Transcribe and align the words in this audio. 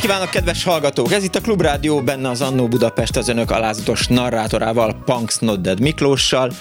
Napot 0.00 0.16
kívánok, 0.16 0.30
kedves 0.30 0.64
hallgatók! 0.64 1.12
Ez 1.12 1.24
itt 1.24 1.34
a 1.34 1.40
Klubrádió, 1.40 2.00
benne 2.00 2.28
az 2.28 2.40
Annó 2.40 2.68
Budapest 2.68 3.16
az 3.16 3.28
önök 3.28 3.50
alázatos 3.50 4.06
narrátorával, 4.06 5.02
Punks 5.04 5.38
Nodded 5.38 5.80
Miklóssal. 5.80 6.52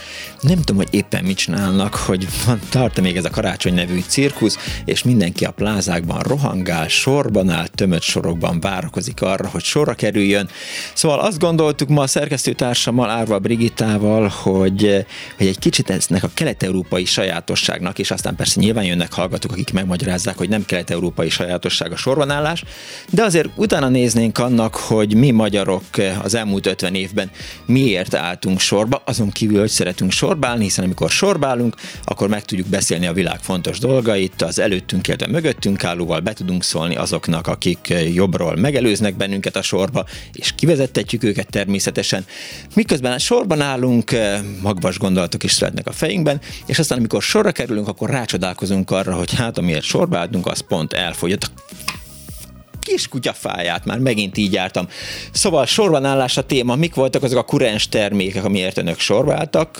Nem 0.42 0.58
tudom, 0.58 0.76
hogy 0.76 0.88
éppen 0.92 1.24
mit 1.24 1.38
csinálnak, 1.38 1.96
hogy 1.96 2.28
van, 2.46 2.60
tart 2.70 3.02
még 3.02 3.18
ez 3.18 3.26
a 3.26 3.30
karácsony 3.30 3.74
nevű 3.74 4.02
cirkusz, 4.08 4.58
és 4.86 5.04
mindenki 5.04 5.46
a 5.46 5.52
plázákban 5.52 6.20
rohangál, 6.20 6.88
sorban 6.88 7.50
áll, 7.50 7.68
tömött 7.68 8.02
sorokban 8.02 8.60
várakozik 8.60 9.22
arra, 9.22 9.48
hogy 9.48 9.64
sorra 9.64 9.94
kerüljön. 9.94 10.50
Szóval 10.94 11.20
azt 11.20 11.40
gondoltuk 11.40 11.90
ma 11.90 12.02
a 12.02 12.08
szerkesztőtársammal, 12.08 13.10
Árva 13.10 13.40
Brigitával, 13.40 14.28
hogy, 14.28 15.06
hogy 15.38 15.48
egy 15.48 15.60
kicsit 15.60 15.90
eznek 15.90 16.24
a 16.24 16.30
kelet-európai 16.34 17.06
sajátosságnak, 17.06 18.00
és 18.00 18.12
aztán 18.12 18.36
persze 18.36 18.60
nyilván 18.60 18.86
jönnek 18.86 19.14
hallgatók, 19.14 19.52
akik 19.52 19.74
megmagyarázzák, 19.74 20.38
hogy 20.38 20.50
nem 20.50 20.66
kelet-európai 20.66 21.30
sajátosság 21.30 21.92
a 21.92 21.96
sorbanállás, 21.96 22.64
de 23.10 23.28
azért 23.30 23.50
utána 23.56 23.90
néznénk 23.90 24.38
annak, 24.38 24.76
hogy 24.76 25.16
mi 25.16 25.32
magyarok 25.32 25.84
az 26.22 26.34
elmúlt 26.34 26.66
50 26.66 26.96
évben 26.96 27.32
miért 27.66 28.14
álltunk 28.14 28.60
sorba, 28.60 29.02
azon 29.06 29.30
kívül, 29.30 29.60
hogy 29.60 29.70
szeretünk 29.70 30.12
sorbálni, 30.12 30.64
hiszen 30.64 30.84
amikor 30.86 31.10
sorbálunk, 31.10 31.76
akkor 32.04 32.28
meg 32.30 32.46
tudjuk 32.46 32.68
beszélni 32.68 33.08
a 33.08 33.14
világ 33.14 33.40
fontos 33.40 33.80
dolgait, 33.80 34.42
az 34.42 34.60
előttünk, 34.60 35.08
illetve 35.08 35.28
mögöttünk 35.28 35.84
állóval 35.84 36.20
be 36.20 36.34
tudunk 36.34 36.64
szólni 36.64 36.96
azoknak, 36.96 37.48
akik 37.48 37.94
jobbról 38.14 38.56
megelőznek 38.56 39.18
bennünket 39.18 39.56
a 39.56 39.62
sorba, 39.62 40.06
és 40.34 40.54
kivezettetjük 40.56 41.24
őket 41.24 41.50
természetesen. 41.50 42.26
Miközben 42.76 43.20
sorban 43.20 43.62
állunk, 43.62 44.12
magvas 44.62 44.98
gondolatok 44.98 45.44
is 45.44 45.52
születnek 45.52 45.88
a 45.88 45.92
fejünkben, 45.92 46.42
és 46.66 46.80
aztán 46.80 46.98
amikor 46.98 47.22
sorra 47.22 47.52
kerülünk, 47.52 47.88
akkor 47.88 48.10
rácsodálkozunk 48.10 48.92
arra, 48.92 49.16
hogy 49.16 49.34
hát 49.34 49.58
amiért 49.58 49.84
sorba 49.84 50.28
az 50.44 50.60
pont 50.68 50.94
elfogyott 50.94 51.52
kis 52.82 53.08
kutyafáját, 53.08 53.86
már 53.86 54.00
megint 54.00 54.38
így 54.38 54.54
jártam. 54.54 54.88
Szóval 55.32 55.66
sorban 55.66 56.06
állás 56.06 56.38
a 56.38 56.46
téma, 56.46 56.76
mik 56.76 56.96
voltak 56.96 57.24
azok 57.24 57.38
a 57.38 57.44
kurens 57.44 57.88
termékek, 57.90 58.44
amiért 58.44 58.78
önök 58.78 59.00
sorba 59.00 59.34
álltak? 59.34 59.80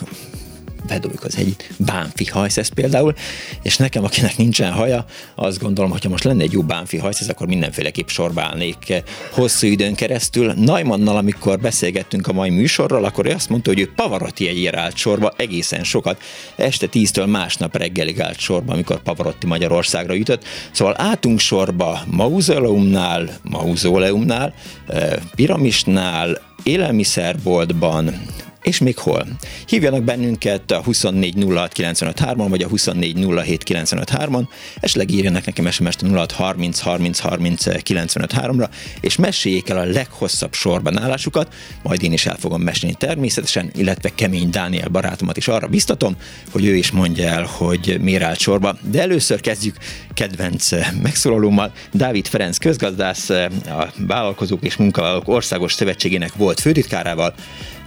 Bedobjuk 0.86 1.24
az 1.24 1.36
egy 1.36 1.56
bánfi 1.76 2.24
hajszesz 2.24 2.68
például, 2.68 3.14
és 3.62 3.76
nekem, 3.76 4.04
akinek 4.04 4.36
nincsen 4.36 4.72
haja, 4.72 5.04
azt 5.34 5.58
gondolom, 5.58 5.90
hogyha 5.90 6.08
most 6.08 6.24
lenne 6.24 6.42
egy 6.42 6.52
jó 6.52 6.62
bánfi 6.62 6.96
hajszesz, 6.96 7.28
akkor 7.28 7.46
mindenféleképp 7.46 8.08
sorba 8.08 8.42
állnék 8.42 9.02
hosszú 9.30 9.66
időn 9.66 9.94
keresztül. 9.94 10.52
Naimannal, 10.52 11.16
amikor 11.16 11.58
beszélgettünk 11.58 12.26
a 12.26 12.32
mai 12.32 12.50
műsorral, 12.50 13.04
akkor 13.04 13.26
ő 13.26 13.30
azt 13.30 13.48
mondta, 13.48 13.70
hogy 13.70 13.80
ő 13.80 13.92
Pavarotti 13.94 14.48
egyért 14.48 14.76
állt 14.76 14.96
sorba 14.96 15.32
egészen 15.36 15.84
sokat. 15.84 16.22
Este 16.56 16.86
tíztől 16.86 17.26
másnap 17.26 17.76
reggelig 17.76 18.20
állt 18.20 18.38
sorba, 18.38 18.72
amikor 18.72 19.02
Pavarotti 19.02 19.46
Magyarországra 19.46 20.12
jutott. 20.12 20.44
Szóval 20.70 20.94
álltunk 20.98 21.38
sorba 21.38 22.00
Mauzoleumnál, 22.06 23.30
Mauzoleumnál, 23.42 24.54
eh, 24.86 25.12
Piramisnál, 25.34 26.48
élelmiszerboltban, 26.62 28.14
és 28.62 28.78
még 28.78 28.98
hol. 28.98 29.26
Hívjanak 29.66 30.02
bennünket 30.02 30.70
a 30.70 30.82
2406953-on, 30.82 32.46
vagy 32.48 32.62
a 32.62 32.68
2407953-on, 32.68 34.48
esetleg 34.80 35.10
írjanak 35.10 35.44
nekem 35.44 35.70
SMS-t 35.70 36.02
0630 36.02 36.80
30 36.80 37.18
30 37.18 37.62
953-ra, 37.66 38.68
és 39.00 39.16
meséljék 39.16 39.68
el 39.68 39.78
a 39.78 39.84
leghosszabb 39.84 40.52
sorban 40.52 40.98
állásukat, 40.98 41.54
majd 41.82 42.02
én 42.02 42.12
is 42.12 42.26
el 42.26 42.36
fogom 42.38 42.62
mesélni 42.62 42.94
természetesen, 42.94 43.70
illetve 43.74 44.10
Kemény 44.14 44.50
Dániel 44.50 44.88
barátomat 44.88 45.36
is 45.36 45.48
arra 45.48 45.66
biztatom, 45.66 46.16
hogy 46.50 46.64
ő 46.64 46.74
is 46.74 46.90
mondja 46.90 47.28
el, 47.28 47.44
hogy 47.44 47.98
miért 48.00 48.22
állt 48.22 48.38
sorba. 48.38 48.76
De 48.90 49.00
először 49.00 49.40
kezdjük 49.40 49.76
kedvenc 50.14 50.68
megszólalómmal. 51.02 51.72
Dávid 51.92 52.26
Ferenc 52.26 52.58
közgazdász, 52.58 53.30
a 53.30 53.92
Vállalkozók 53.96 54.62
és 54.62 54.76
Munkavállalók 54.76 55.28
Országos 55.28 55.72
Szövetségének 55.72 56.34
volt 56.34 56.60
főtitkárával, 56.60 57.34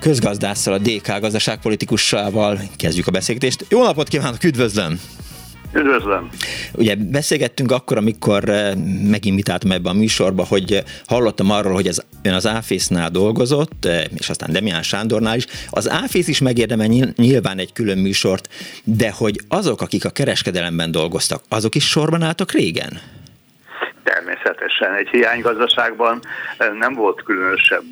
közgazdásszal, 0.03 0.73
a 0.73 0.77
DK 0.77 1.19
gazdaságpolitikussával 1.19 2.57
kezdjük 2.77 3.07
a 3.07 3.11
beszélgetést. 3.11 3.65
Jó 3.69 3.83
napot 3.83 4.07
kívánok, 4.07 4.43
üdvözlöm! 4.43 4.99
Üdvözlöm! 5.73 6.29
Ugye 6.73 6.95
beszélgettünk 6.95 7.71
akkor, 7.71 7.97
amikor 7.97 8.49
eh, 8.49 8.75
meginvitáltam 9.09 9.71
ebbe 9.71 9.89
a 9.89 9.93
műsorba, 9.93 10.45
hogy 10.45 10.83
hallottam 11.05 11.51
arról, 11.51 11.73
hogy 11.73 11.87
az, 11.87 12.05
ön 12.23 12.33
az 12.33 12.47
Áfésznál 12.47 13.09
dolgozott, 13.09 13.85
eh, 13.85 14.03
és 14.17 14.29
aztán 14.29 14.51
Demián 14.51 14.83
Sándornál 14.83 15.35
is. 15.35 15.45
Az 15.69 15.89
Áfész 15.89 16.27
is 16.27 16.39
megérdemel 16.39 16.87
nyilván 17.15 17.57
egy 17.57 17.73
külön 17.73 17.97
műsort, 17.97 18.49
de 18.83 19.11
hogy 19.11 19.39
azok, 19.47 19.81
akik 19.81 20.05
a 20.05 20.09
kereskedelemben 20.09 20.91
dolgoztak, 20.91 21.43
azok 21.49 21.75
is 21.75 21.87
sorban 21.87 22.21
álltak 22.21 22.51
régen? 22.51 22.99
Természetesen. 24.03 24.93
Egy 24.93 25.07
hiánygazdaságban 25.11 26.19
eh, 26.57 26.67
nem 26.79 26.93
volt 26.93 27.23
különösebb 27.23 27.83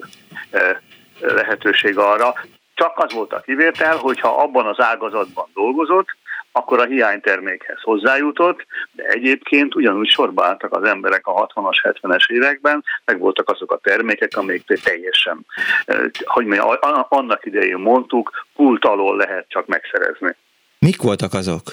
lehetőség 1.22 1.98
arra. 1.98 2.34
Csak 2.74 2.94
az 2.96 3.14
volt 3.14 3.34
a 3.34 3.40
kivétel, 3.40 3.98
hogyha 3.98 4.42
abban 4.42 4.66
az 4.66 4.80
ágazatban 4.80 5.46
dolgozott, 5.54 6.08
akkor 6.52 6.80
a 6.80 6.86
hiánytermékhez 6.86 7.82
hozzájutott, 7.82 8.66
de 8.92 9.04
egyébként 9.04 9.76
ugyanúgy 9.76 10.10
sorba 10.10 10.46
álltak 10.46 10.76
az 10.76 10.84
emberek 10.84 11.28
a 11.28 11.48
60-as, 11.48 11.96
70-es 12.02 12.32
években, 12.32 12.84
meg 13.06 13.20
voltak 13.20 13.50
azok 13.50 13.72
a 13.72 13.80
termékek, 13.84 14.38
amik 14.38 14.64
teljesen, 14.84 15.46
hogy 16.24 16.46
mi 16.46 16.58
annak 17.10 17.46
idején 17.46 17.78
mondtuk, 17.78 18.46
pult 18.56 18.86
alól 18.86 19.18
lehet 19.18 19.46
csak 19.48 19.68
megszerezni. 19.68 20.36
Mik 20.80 21.02
voltak 21.02 21.34
azok? 21.34 21.64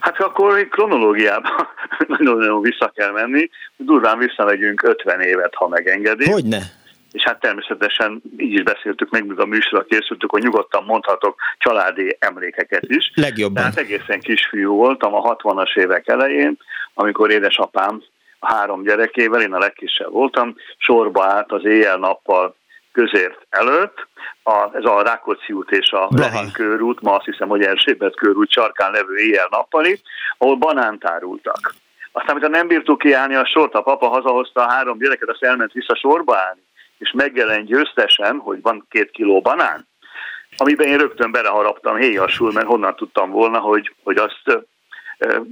Hát 0.00 0.20
akkor 0.20 0.68
kronológiában 0.68 1.68
nagyon-nagyon 2.18 2.60
vissza 2.60 2.92
kell 2.94 3.10
menni, 3.10 3.50
durván 3.76 4.18
visszamegyünk 4.18 4.82
50 4.82 5.20
évet, 5.20 5.54
ha 5.54 5.68
megengedi. 5.68 6.30
Hogyne? 6.30 6.62
És 7.12 7.22
hát 7.22 7.40
természetesen 7.40 8.22
így 8.36 8.52
is 8.52 8.62
beszéltük 8.62 9.10
meg, 9.10 9.26
míg 9.26 9.38
a 9.38 9.46
műsorra 9.46 9.84
készültük, 9.84 10.30
hogy 10.30 10.42
nyugodtan 10.42 10.84
mondhatok 10.84 11.40
családi 11.58 12.16
emlékeket 12.18 12.84
is. 12.86 13.12
Legjobban. 13.14 13.54
Tehát 13.54 13.76
egészen 13.76 14.20
kisfiú 14.20 14.74
voltam 14.74 15.14
a 15.14 15.36
60-as 15.36 15.76
évek 15.76 16.08
elején, 16.08 16.56
amikor 16.94 17.30
édesapám 17.30 18.02
a 18.38 18.54
három 18.54 18.82
gyerekével, 18.82 19.40
én 19.40 19.52
a 19.52 19.58
legkisebb 19.58 20.10
voltam, 20.10 20.54
sorba 20.76 21.24
állt 21.24 21.52
az 21.52 21.64
éjjel-nappal 21.64 22.56
közért 22.92 23.46
előtt, 23.48 24.06
a, 24.42 24.68
ez 24.72 24.84
a 24.84 25.02
Rákóczi 25.02 25.52
út 25.52 25.70
és 25.70 25.90
a 25.90 26.08
Lehin 26.16 26.52
körút, 26.52 27.00
ma 27.00 27.14
azt 27.14 27.24
hiszem, 27.24 27.48
hogy 27.48 27.62
Erzsébet 27.62 28.16
körút 28.16 28.50
sarkán 28.50 28.90
levő 28.92 29.16
éjjel-nappali, 29.16 30.00
ahol 30.38 30.56
banánt 30.56 31.04
árultak. 31.04 31.74
Aztán, 32.12 32.30
amikor 32.30 32.50
nem 32.50 32.66
bírtuk 32.66 32.98
kiállni 32.98 33.34
a 33.34 33.46
sort, 33.46 33.74
a 33.74 33.82
papa 33.82 34.08
hazahozta 34.08 34.60
a 34.60 34.70
három 34.70 34.98
gyereket, 34.98 35.28
azt 35.28 35.42
elment 35.42 35.72
vissza 35.72 35.96
sorba 35.96 36.36
állni 36.36 36.60
és 36.98 37.12
megjelen 37.12 37.64
győztesen, 37.64 38.38
hogy 38.38 38.62
van 38.62 38.86
két 38.90 39.10
kiló 39.10 39.40
banán, 39.40 39.86
amiben 40.56 40.86
én 40.86 40.98
rögtön 40.98 41.30
beleharaptam 41.30 41.96
héjasul, 41.96 42.52
mert 42.52 42.66
honnan 42.66 42.96
tudtam 42.96 43.30
volna, 43.30 43.58
hogy, 43.58 43.94
hogy 44.02 44.16
azt 44.16 44.66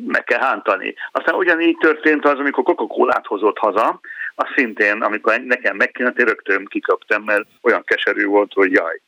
meg 0.07 0.25
kell 0.25 0.41
hántani. 0.41 0.95
Aztán 1.13 1.35
ugyanígy 1.35 1.77
történt 1.77 2.25
az, 2.25 2.39
amikor 2.39 2.65
coca 2.65 3.23
hozott 3.23 3.59
haza, 3.59 4.01
az 4.35 4.47
szintén, 4.57 5.03
amikor 5.03 5.41
nekem 5.41 5.77
megkínált, 5.77 6.19
én 6.19 6.27
rögtön 6.27 6.65
kiköptem, 6.65 7.23
mert 7.23 7.45
olyan 7.63 7.85
keserű 7.85 8.27
volt, 8.27 8.53
hogy 8.53 8.73
jaj. 8.73 9.01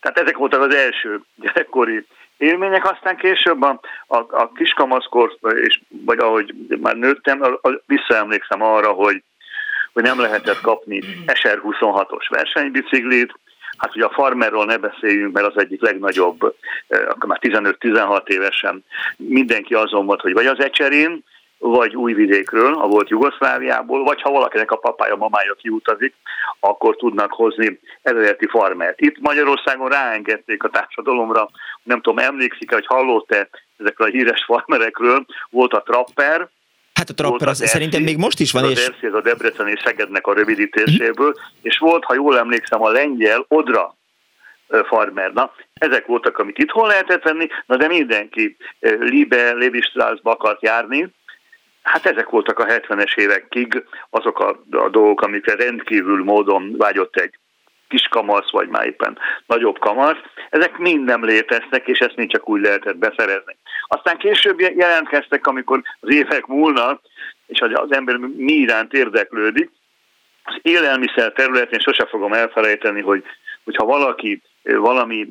Tehát 0.00 0.18
ezek 0.18 0.36
voltak 0.36 0.60
az 0.60 0.74
első 0.74 1.20
gyerekkori 1.34 2.06
élmények, 2.36 2.90
aztán 2.90 3.16
később 3.16 3.62
a, 3.62 3.80
a, 4.06 4.16
a 4.16 4.52
kiskamaszkor, 4.54 5.36
és, 5.54 5.80
vagy 5.88 6.18
ahogy 6.18 6.54
már 6.80 6.96
nőttem, 6.96 7.42
a, 7.42 7.68
a, 7.68 7.82
visszaemlékszem 7.86 8.62
arra, 8.62 8.92
hogy 8.92 9.22
hogy 9.96 10.04
nem 10.04 10.20
lehetett 10.20 10.60
kapni 10.60 11.00
SR26-os 11.26 12.26
versenybiciklit, 12.28 13.32
Hát 13.76 13.96
ugye 13.96 14.04
a 14.04 14.12
farmerról 14.12 14.64
ne 14.64 14.76
beszéljünk, 14.76 15.32
mert 15.32 15.46
az 15.46 15.62
egyik 15.62 15.82
legnagyobb, 15.82 16.54
eh, 16.88 17.00
akkor 17.00 17.28
már 17.28 17.38
15-16 17.40 18.28
évesen 18.28 18.84
mindenki 19.16 19.74
azon 19.74 20.06
volt, 20.06 20.20
hogy 20.20 20.32
vagy 20.32 20.46
az 20.46 20.60
Ecserén, 20.60 21.24
vagy 21.58 21.96
Újvidékről, 21.96 22.74
a 22.74 22.86
volt 22.86 23.08
Jugoszláviából, 23.08 24.04
vagy 24.04 24.22
ha 24.22 24.30
valakinek 24.30 24.70
a 24.70 24.76
papája, 24.76 25.16
mamája 25.16 25.54
kiutazik, 25.54 26.14
akkor 26.60 26.96
tudnak 26.96 27.32
hozni 27.32 27.80
eredeti 28.02 28.46
farmert. 28.46 29.00
Itt 29.00 29.20
Magyarországon 29.20 29.88
ráengedték 29.88 30.62
a 30.62 30.68
társadalomra, 30.68 31.48
nem 31.82 32.00
tudom, 32.00 32.18
emlékszik-e, 32.18 32.74
hogy 32.74 32.86
hallott-e 32.86 33.48
ezekről 33.76 34.08
a 34.08 34.10
híres 34.10 34.44
farmerekről, 34.44 35.26
volt 35.50 35.72
a 35.72 35.82
Trapper, 35.82 36.48
Hát 36.96 37.10
a 37.10 37.14
Trapper 37.14 37.48
az, 37.48 37.60
az 37.60 37.68
szerintem 37.68 38.02
még 38.02 38.16
most 38.16 38.40
is 38.40 38.52
van. 38.52 38.64
Az 38.64 38.70
és... 38.70 38.90
ez 39.00 39.14
a 39.14 39.20
Debrecen 39.20 39.68
és 39.68 39.80
Szegednek 39.84 40.26
a 40.26 40.34
rövidítéséből, 40.34 41.28
mm. 41.28 41.42
és 41.62 41.78
volt, 41.78 42.04
ha 42.04 42.14
jól 42.14 42.38
emlékszem, 42.38 42.82
a 42.82 42.90
lengyel 42.90 43.44
Odra 43.48 43.94
farmer. 44.68 45.32
Na, 45.32 45.52
ezek 45.74 46.06
voltak, 46.06 46.38
amit 46.38 46.58
itthon 46.58 46.86
lehetett 46.86 47.22
venni, 47.22 47.46
na 47.66 47.76
de 47.76 47.86
mindenki 47.86 48.56
Libe, 48.80 49.52
Levi 49.52 49.80
Straussba 49.80 50.30
akart 50.30 50.62
járni, 50.62 51.14
Hát 51.86 52.06
ezek 52.06 52.28
voltak 52.28 52.58
a 52.58 52.64
70-es 52.64 53.16
évekig 53.16 53.84
azok 54.10 54.38
a, 54.38 54.48
a 54.70 54.88
dolgok, 54.88 55.20
amikre 55.20 55.54
rendkívül 55.54 56.24
módon 56.24 56.74
vágyott 56.76 57.16
egy 57.16 57.34
kis 57.88 58.08
kamasz, 58.10 58.50
vagy 58.50 58.68
már 58.68 58.86
éppen 58.86 59.18
nagyobb 59.46 59.78
kamasz. 59.78 60.18
Ezek 60.50 60.78
mind 60.78 61.04
nem 61.04 61.24
léteztek, 61.24 61.86
és 61.88 61.98
ezt 61.98 62.16
mind 62.16 62.30
csak 62.30 62.48
úgy 62.48 62.60
lehetett 62.60 62.96
beszerezni. 62.96 63.56
Aztán 63.86 64.16
később 64.18 64.60
jelentkeztek, 64.60 65.46
amikor 65.46 65.82
az 66.00 66.14
évek 66.14 66.46
múlnak, 66.46 67.00
és 67.46 67.60
az 67.60 67.92
ember 67.92 68.16
mi 68.16 68.52
iránt 68.52 68.92
érdeklődik. 68.92 69.70
Az 70.42 70.58
élelmiszer 70.62 71.32
területén 71.32 71.78
sose 71.78 72.06
fogom 72.06 72.32
elfelejteni, 72.32 73.00
hogy 73.00 73.24
hogyha 73.64 73.84
valaki 73.84 74.42
valami 74.62 75.28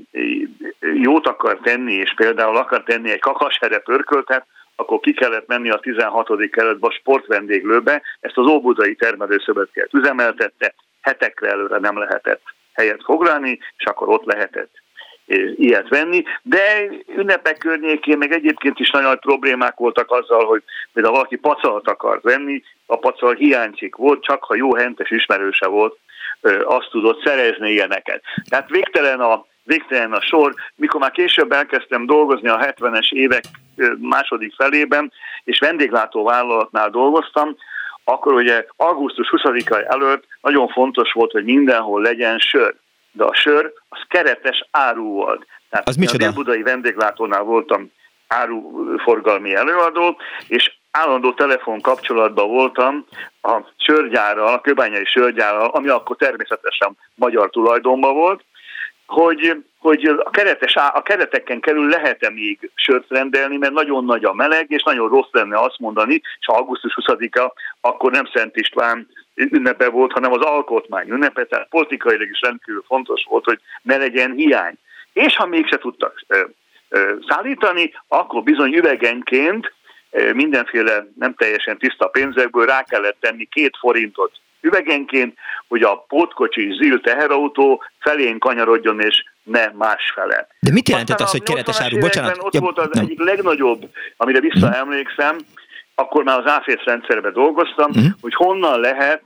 jót 0.80 1.28
akar 1.28 1.60
tenni, 1.64 1.94
és 1.94 2.14
például 2.16 2.58
akar 2.58 2.84
tenni 2.84 3.12
egy 3.12 3.20
kakashere 3.20 3.78
pörköltet, 3.78 4.46
akkor 4.76 5.00
ki 5.00 5.14
kellett 5.14 5.48
menni 5.48 5.70
a 5.70 5.80
16. 5.80 6.50
keretbe 6.50 6.88
a 6.88 6.92
sportvendéglőbe, 6.92 8.02
ezt 8.20 8.38
az 8.38 8.48
Óbudai 8.48 8.96
Termelőszövetkezet 8.96 9.94
üzemeltette, 9.94 10.74
hetekre 11.02 11.50
előre 11.50 11.78
nem 11.78 11.98
lehetett 11.98 12.42
helyet 12.74 13.04
foglalni, 13.04 13.60
és 13.78 13.86
akkor 13.86 14.10
ott 14.10 14.26
lehetett 14.26 14.72
ilyet 15.56 15.90
venni, 15.90 16.24
de 16.42 16.90
ünnepek 17.16 17.58
környékén 17.58 18.18
meg 18.18 18.32
egyébként 18.32 18.80
is 18.80 18.90
nagyon 18.90 19.08
nagy 19.08 19.20
problémák 19.20 19.76
voltak 19.76 20.12
azzal, 20.12 20.46
hogy 20.46 20.64
például 20.94 21.16
valaki 21.16 21.36
pacalt 21.36 21.88
akart 21.88 22.24
venni, 22.24 22.64
a 22.86 22.98
pacal 22.98 23.34
hiányzik 23.34 23.96
volt, 23.96 24.24
csak 24.24 24.44
ha 24.44 24.56
jó 24.56 24.76
hentes 24.76 25.12
ismerőse 25.12 25.68
volt, 25.68 25.98
azt 26.64 26.90
tudott 26.90 27.24
szerezni 27.24 27.72
ilyeneket. 27.72 28.22
Tehát 28.50 28.70
végtelen 28.70 29.20
a, 29.20 29.46
végtelen 29.64 30.14
a 30.14 30.22
sor. 30.22 30.54
Mikor 30.76 31.00
már 31.00 31.12
később 31.12 31.52
elkezdtem 31.52 32.06
dolgozni 32.06 32.48
a 32.48 32.60
70-es 32.60 33.12
évek 33.12 33.44
második 34.00 34.54
felében, 34.56 35.12
és 35.44 35.60
vendéglátó 35.60 36.24
vállalatnál 36.24 36.90
dolgoztam, 36.90 37.56
akkor 38.04 38.34
ugye 38.34 38.66
augusztus 38.78 39.28
20-a 39.32 39.94
előtt 39.94 40.24
nagyon 40.42 40.68
fontos 40.68 41.12
volt, 41.12 41.32
hogy 41.32 41.44
mindenhol 41.44 42.02
legyen 42.02 42.38
sör. 42.38 42.76
De 43.16 43.24
a 43.24 43.34
sör 43.34 43.74
az 43.90 44.00
keretes 44.08 44.68
áru 44.72 45.04
volt. 45.04 45.46
Tehát 45.70 45.88
az 45.88 45.96
micsoda? 45.96 46.28
A 46.28 46.32
budai 46.32 46.62
vendéglátónál 46.62 47.44
voltam 47.44 47.92
áruforgalmi 48.28 49.56
előadó, 49.56 50.18
és 50.48 50.72
állandó 50.92 51.34
telefon 51.34 51.82
kapcsolatban 51.82 52.48
voltam 52.48 53.06
a 53.42 53.60
sörgyárral, 53.78 54.54
a 54.54 54.62
kőbányai 54.62 55.06
sörgyárral, 55.06 55.70
ami 55.70 55.88
akkor 55.88 56.16
természetesen 56.16 56.98
magyar 57.16 57.50
tulajdonban 57.50 58.14
volt, 58.14 58.44
hogy, 59.06 59.64
hogy 59.78 60.06
a, 60.06 60.30
keretes, 60.30 60.76
a 60.76 61.02
kereteken 61.02 61.60
kerül 61.60 61.90
lehet-e 61.90 62.30
még 62.30 62.72
sört 62.76 63.10
rendelni, 63.10 63.58
mert 63.58 63.74
nagyon 63.74 64.06
nagy 64.06 64.24
a 64.24 64.34
meleg, 64.34 64.66
és 64.70 64.84
nagyon 64.84 65.10
rossz 65.10 65.32
lenne 65.32 65.60
azt 65.60 65.80
mondani, 65.80 66.22
és 66.40 66.48
augusztus 66.48 66.98
20-a 67.02 67.54
akkor 67.82 68.12
nem 68.12 68.30
Szent 68.34 68.56
István 68.56 69.08
ünnepe 69.36 69.90
volt, 69.90 70.12
hanem 70.12 70.32
az 70.32 70.42
alkotmány 70.42 71.10
ünnepe, 71.10 71.44
tehát 71.46 71.70
politikailag 71.70 72.30
is 72.30 72.42
rendkívül 72.42 72.84
fontos 72.88 73.26
volt, 73.30 73.46
hogy 73.46 73.60
ne 73.82 73.98
legyen 73.98 74.32
hiány. 74.32 74.74
És 75.14 75.36
ha 75.36 75.46
mégse 75.46 75.78
tudtak 75.78 76.24
ö, 76.28 76.44
ö, 76.90 77.14
szállítani, 77.28 77.94
akkor 78.08 78.44
bizony 78.44 78.74
üvegenként 78.74 79.74
mindenféle 80.34 81.06
nem 81.16 81.34
teljesen 81.34 81.78
tiszta 81.78 82.08
pénzekből 82.08 82.66
rá 82.66 82.84
kellett 82.84 83.18
tenni 83.20 83.46
két 83.46 83.78
forintot 83.80 84.32
üvegenként, 84.66 85.38
hogy 85.68 85.82
a 85.82 86.06
pótkocsi 86.08 86.76
zil 86.82 87.02
teherautó 87.02 87.84
felén 88.00 88.40
kanyarodjon, 88.40 89.02
és 89.02 89.24
ne 89.44 89.72
másfele. 89.74 90.48
De 90.60 90.72
mit 90.72 90.90
jelentett 90.90 91.20
az, 91.20 91.32
hogy 91.32 91.44
keretes 91.44 91.82
áru? 91.82 92.00
Bocsánat. 92.00 92.38
Ott 92.40 92.54
ja, 92.54 92.60
volt 92.60 92.78
az 92.78 92.90
nem. 92.92 93.04
egyik 93.04 93.20
legnagyobb, 93.20 93.90
amire 94.18 94.40
visszaemlékszem, 94.40 95.38
akkor 95.96 96.24
már 96.24 96.40
az 96.40 96.52
áfész 96.52 96.84
rendszerben 96.86 97.34
dolgoztam, 97.34 97.90
uh-huh. 97.90 98.06
hogy 98.22 98.34
honnan 98.34 98.80
lehet 98.80 99.22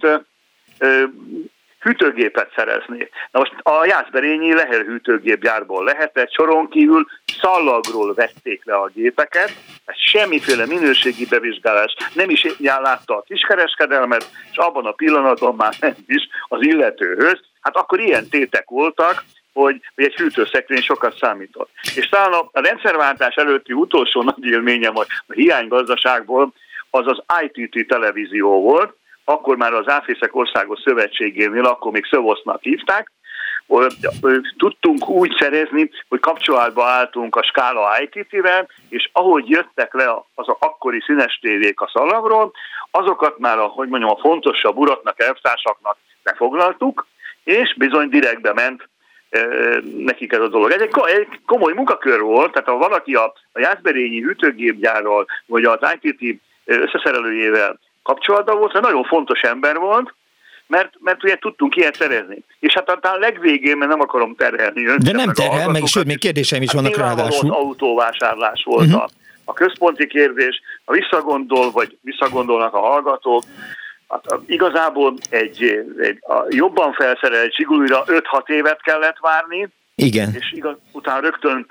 hűtőgépet 1.80 2.52
szerezni. 2.56 3.10
Na 3.31 3.40
most 3.40 3.54
a 3.58 3.86
Jászberényi 3.86 4.54
Lehel 4.54 4.84
hűtőgépgyárból 4.84 5.84
lehetett, 5.84 6.34
soron 6.34 6.70
kívül 6.70 7.06
szallagról 7.42 8.14
vették 8.14 8.66
le 8.66 8.76
a 8.76 8.92
gépeket, 8.94 9.52
semmiféle 9.88 10.66
minőségi 10.66 11.26
bevizsgálás 11.26 11.96
nem 12.14 12.30
is 12.30 12.48
látta 12.58 13.18
a 13.18 13.22
kiskereskedelmet, 13.22 14.30
és 14.52 14.58
abban 14.58 14.86
a 14.86 14.92
pillanatban 14.92 15.56
már 15.56 15.74
nem 15.80 15.96
is 16.08 16.28
az 16.48 16.62
illetőhöz. 16.62 17.40
Hát 17.62 17.76
akkor 17.76 18.00
ilyen 18.00 18.30
tétek 18.30 18.70
voltak, 18.70 19.24
hogy, 19.54 19.81
hogy 19.96 20.04
egy 20.04 20.16
hűtőszekrény 20.16 20.81
sokat 20.81 21.18
számított. 21.18 21.70
És 21.96 22.10
talán 22.10 22.34
a, 22.34 22.50
a 22.52 22.62
rendszerváltás 22.62 23.36
előtti 23.36 23.74
utolsó 23.74 24.24
nagy 24.24 24.46
élményem 24.46 24.98
a, 24.98 25.06
a 25.28 25.34
hiánygazdaságból 25.34 26.54
az 26.90 27.08
az 27.08 27.24
ITT 27.42 27.88
televízió 27.88 28.62
volt, 28.62 28.94
akkor 29.30 29.58
már 29.58 29.74
az 29.74 29.90
Áfészek 29.90 30.36
Országos 30.36 30.80
Szövetségénél, 30.84 31.66
akkor 31.66 31.92
még 31.92 32.06
Szövosznak 32.06 32.62
hívták, 32.62 33.12
tudtunk 34.58 35.10
úgy 35.10 35.36
szerezni, 35.40 35.90
hogy 36.08 36.20
kapcsolatba 36.20 36.86
álltunk 36.86 37.36
a 37.36 37.44
Skála 37.44 38.02
ITT-vel, 38.02 38.70
és 38.90 39.10
ahogy 39.14 39.50
jöttek 39.50 39.94
le 39.94 40.24
az 40.36 40.50
a 40.50 40.58
akkori 40.60 41.02
színes 41.06 41.40
tévék 41.42 41.81
a 41.81 41.90
szalagról, 41.94 42.52
azokat 42.92 43.38
már, 43.38 43.58
a, 43.58 43.66
hogy 43.66 43.88
mondjam, 43.88 44.12
a 44.12 44.20
fontosabb 44.20 44.78
uraknak, 44.78 45.22
elvtársaknak 45.22 45.98
befoglaltuk, 46.24 47.08
és 47.44 47.76
bizony 47.78 48.10
direktbe 48.10 48.54
ment 48.54 48.90
e, 49.30 49.40
nekik 49.98 50.31
ez 50.31 50.42
a 50.42 50.48
dolog. 50.48 50.72
Ez 50.72 50.81
egy, 50.81 50.94
egy 51.06 51.40
komoly 51.46 51.74
munkakör 51.74 52.22
volt, 52.22 52.52
tehát 52.52 52.68
ha 52.68 52.78
valaki 52.78 53.14
a, 53.14 53.34
a 53.52 53.60
Jászberényi 53.60 54.22
hűtőgépgyárral, 54.22 55.26
vagy 55.46 55.64
az 55.64 55.80
ITT 56.02 56.42
összeszerelőjével 56.66 57.80
kapcsolatban 58.09 58.57
volt, 58.57 58.75
egy 58.75 58.81
nagyon 58.81 59.03
fontos 59.03 59.41
ember 59.41 59.77
volt, 59.77 60.13
mert, 60.67 60.94
mert 61.00 61.23
ugye 61.23 61.35
tudtunk 61.35 61.75
ilyet 61.75 61.95
szerezni. 61.95 62.44
És 62.59 62.73
hát 62.73 62.89
aztán 62.89 63.19
legvégén, 63.19 63.77
mert 63.77 63.91
nem 63.91 64.00
akarom 64.00 64.35
terhelni 64.35 64.85
önt. 64.85 65.03
De 65.03 65.11
nem 65.11 65.33
terhel, 65.33 65.69
meg 65.69 65.85
sőt, 65.85 66.06
még 66.06 66.19
kérdéseim 66.19 66.61
is 66.61 66.71
hát 66.71 66.81
vannak 66.81 66.97
ráadásul. 66.97 67.51
autóvásárlás 67.51 68.63
volt 68.63 68.85
uh-huh. 68.85 69.01
a, 69.01 69.07
a 69.44 69.53
központi 69.53 70.07
kérdés, 70.07 70.61
a 70.85 70.91
visszagondol, 70.91 71.71
vagy 71.71 71.97
visszagondolnak 72.01 72.73
a 72.73 72.79
hallgatók, 72.79 73.44
Hát, 74.09 74.23
igazából 74.45 75.13
egy, 75.29 75.63
egy 75.97 76.17
a 76.21 76.45
jobban 76.50 76.94
felszerelt 76.94 77.56
Zsigulira 77.56 78.04
5-6 78.06 78.49
évet 78.49 78.81
kellett 78.81 79.18
várni, 79.19 79.68
igen. 79.99 80.29
És 80.35 80.51
igaz, 80.51 80.75
utána 80.91 81.19
rögtön 81.19 81.68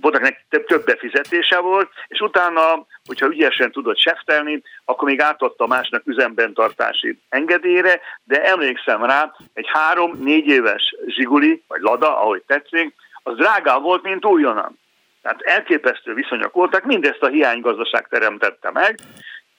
voltak 0.00 0.34
több, 0.48 0.66
több 0.66 0.84
befizetése 0.84 1.58
volt, 1.58 1.90
és 2.08 2.20
utána, 2.20 2.86
hogyha 3.06 3.26
ügyesen 3.26 3.72
tudott 3.72 3.98
seftelni, 3.98 4.62
akkor 4.84 5.08
még 5.08 5.20
átadta 5.20 5.66
másnak 5.66 6.02
üzemben 6.04 6.52
tartási 6.54 7.18
engedélyre, 7.28 8.00
de 8.24 8.42
emlékszem 8.42 9.04
rá, 9.04 9.34
egy 9.54 9.66
három-négy 9.72 10.46
éves 10.46 10.94
zsiguli, 11.06 11.62
vagy 11.68 11.80
lada, 11.80 12.20
ahogy 12.20 12.42
tetszik, 12.46 12.94
az 13.22 13.36
drágább 13.36 13.82
volt, 13.82 14.02
mint 14.02 14.24
újonnan. 14.24 14.78
Tehát 15.22 15.40
elképesztő 15.40 16.14
viszonyok 16.14 16.52
voltak, 16.52 16.84
mindezt 16.84 17.22
a 17.22 17.28
hiánygazdaság 17.28 18.08
teremtette 18.08 18.70
meg. 18.70 18.98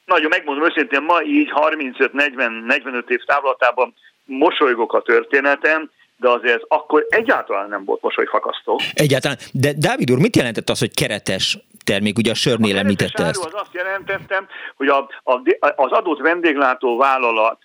Nagyon 0.06 0.30
megmondom 0.30 0.66
őszintén, 0.66 1.02
ma 1.02 1.22
így 1.22 1.52
35-40-45 1.56 3.10
év 3.10 3.24
távlatában 3.26 3.94
mosolygok 4.26 4.94
a 4.94 5.02
történetem, 5.02 5.90
de 6.20 6.30
azért 6.30 6.64
akkor 6.68 7.06
egyáltalán 7.10 7.70
nem 7.70 7.84
volt 7.86 8.02
mosolyfakasztó. 8.02 8.80
Egyáltalán. 8.94 9.38
De 9.54 9.74
Dávid 9.78 10.12
úr, 10.12 10.20
mit 10.20 10.36
jelentett 10.36 10.70
az, 10.70 10.80
hogy 10.80 10.94
keretes 10.94 11.58
termék? 11.84 12.18
Ugye 12.18 12.32
a 12.32 12.36
sörnél 12.36 12.76
a 12.76 12.80
említette 12.80 13.26
ezt. 13.26 13.46
Az 13.46 13.54
azt 13.54 13.74
jelentettem, 13.74 14.48
hogy 14.76 14.88
a, 14.88 14.98
a, 15.24 15.42
az 15.76 15.92
adott 15.92 16.20
vendéglátó 16.20 16.98
vállalat 16.98 17.58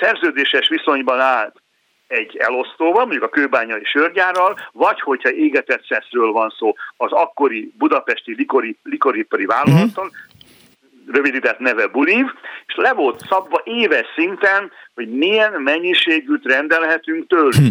szerződéses 0.00 0.68
viszonyban 0.68 1.20
állt 1.20 1.62
egy 2.06 2.36
elosztóval, 2.36 3.02
mondjuk 3.02 3.22
a 3.22 3.28
kőbányai 3.28 3.84
sörgyárral, 3.84 4.58
vagy 4.72 5.00
hogyha 5.00 5.32
égetett 5.32 5.86
szeszről 5.88 6.32
van 6.32 6.54
szó, 6.58 6.74
az 6.96 7.12
akkori 7.12 7.72
budapesti 7.78 8.34
likori, 8.34 8.78
likoripari 8.82 9.44
vállalattal, 9.44 10.04
uh-huh 10.04 10.32
rövidített 11.06 11.58
neve 11.58 11.86
Buliv, 11.86 12.26
és 12.66 12.74
le 12.76 12.92
volt 12.92 13.20
szabva 13.28 13.60
éves 13.64 14.06
szinten, 14.16 14.72
hogy 14.94 15.08
milyen 15.08 15.52
mennyiségűt 15.52 16.44
rendelhetünk 16.44 17.28
tőlük. 17.28 17.54
Hm. 17.54 17.66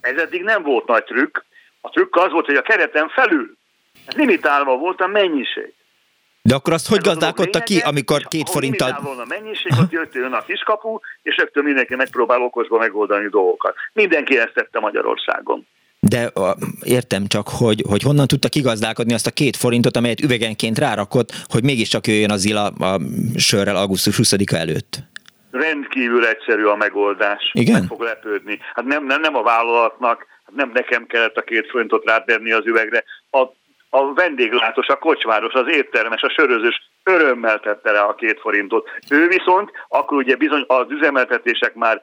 Ez 0.00 0.16
eddig 0.16 0.42
nem 0.42 0.62
volt 0.62 0.86
nagy 0.86 1.04
trükk. 1.04 1.38
A 1.80 1.88
trükk 1.88 2.16
az 2.16 2.30
volt, 2.32 2.46
hogy 2.46 2.56
a 2.56 2.62
kereten 2.62 3.08
felül 3.08 3.56
limitálva 4.16 4.76
volt 4.76 5.00
a 5.00 5.06
mennyiség. 5.06 5.72
De 6.42 6.54
akkor 6.54 6.72
azt 6.72 6.88
hogy 6.88 7.00
gazdálkodta 7.00 7.60
ki, 7.60 7.78
amikor 7.78 8.22
két 8.22 8.48
forinttal... 8.50 8.98
volna 9.02 9.22
a 9.22 9.26
mennyiség, 9.28 9.72
ott 9.80 9.90
jött 9.90 10.14
jön 10.14 10.32
a 10.32 10.42
kiskapu, 10.42 10.98
és 11.22 11.36
rögtön 11.36 11.64
mindenki 11.64 11.94
megpróbál 11.94 12.42
okosba 12.42 12.78
megoldani 12.78 13.28
dolgokat. 13.28 13.74
Mindenki 13.92 14.38
ezt 14.38 14.54
tette 14.54 14.80
Magyarországon. 14.80 15.66
De 16.00 16.32
értem 16.82 17.26
csak, 17.26 17.48
hogy, 17.48 17.82
hogy 17.88 18.02
honnan 18.02 18.26
tudta 18.26 18.48
kigazdálkodni 18.48 19.14
azt 19.14 19.26
a 19.26 19.30
két 19.30 19.56
forintot, 19.56 19.96
amelyet 19.96 20.20
üvegenként 20.20 20.78
rárakott, 20.78 21.32
hogy 21.48 21.64
mégiscsak 21.64 22.06
jöjjön 22.06 22.30
az 22.30 22.44
ila 22.44 22.66
a 22.66 23.00
sörrel 23.36 23.76
augusztus 23.76 24.18
20-a 24.22 24.54
előtt. 24.54 24.98
Rendkívül 25.50 26.26
egyszerű 26.26 26.64
a 26.64 26.76
megoldás. 26.76 27.50
Igen? 27.52 27.80
Meg 27.80 27.88
fog 27.88 28.00
lepődni. 28.00 28.58
Hát 28.74 28.84
nem, 28.84 29.06
nem, 29.06 29.20
nem 29.20 29.36
a 29.36 29.42
vállalatnak, 29.42 30.26
hát 30.44 30.54
nem 30.54 30.70
nekem 30.74 31.06
kellett 31.06 31.36
a 31.36 31.42
két 31.42 31.70
forintot 31.70 32.04
rátenni 32.06 32.52
az 32.52 32.66
üvegre. 32.66 33.04
A, 33.30 33.38
a 33.90 34.12
vendéglátós, 34.14 34.86
a 34.86 34.98
kocsmáros, 34.98 35.52
az 35.52 35.66
éttermes, 35.68 36.22
a 36.22 36.30
sörözős 36.30 36.90
örömmel 37.02 37.60
tette 37.60 37.90
rá 37.90 38.02
a 38.02 38.14
két 38.14 38.40
forintot. 38.40 38.88
Ő 39.10 39.28
viszont, 39.28 39.70
akkor 39.88 40.16
ugye 40.16 40.36
bizony 40.36 40.64
az 40.66 40.86
üzemeltetések 40.88 41.74
már 41.74 42.02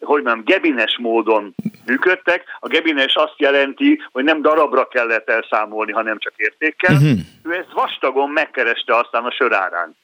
hogy 0.00 0.22
mondjam, 0.22 0.44
gebines 0.44 0.98
módon 0.98 1.54
működtek. 1.86 2.44
A 2.58 2.68
gebines 2.68 3.14
azt 3.14 3.34
jelenti, 3.36 4.00
hogy 4.12 4.24
nem 4.24 4.42
darabra 4.42 4.88
kellett 4.88 5.28
elszámolni, 5.28 5.92
hanem 5.92 6.18
csak 6.18 6.32
értékkel. 6.36 6.94
Uh-huh. 6.94 7.18
Ő 7.42 7.52
ezt 7.52 7.72
vastagon 7.72 8.30
megkereste 8.30 8.96
aztán 8.96 9.24
a 9.24 9.30
sörárán. 9.30 9.96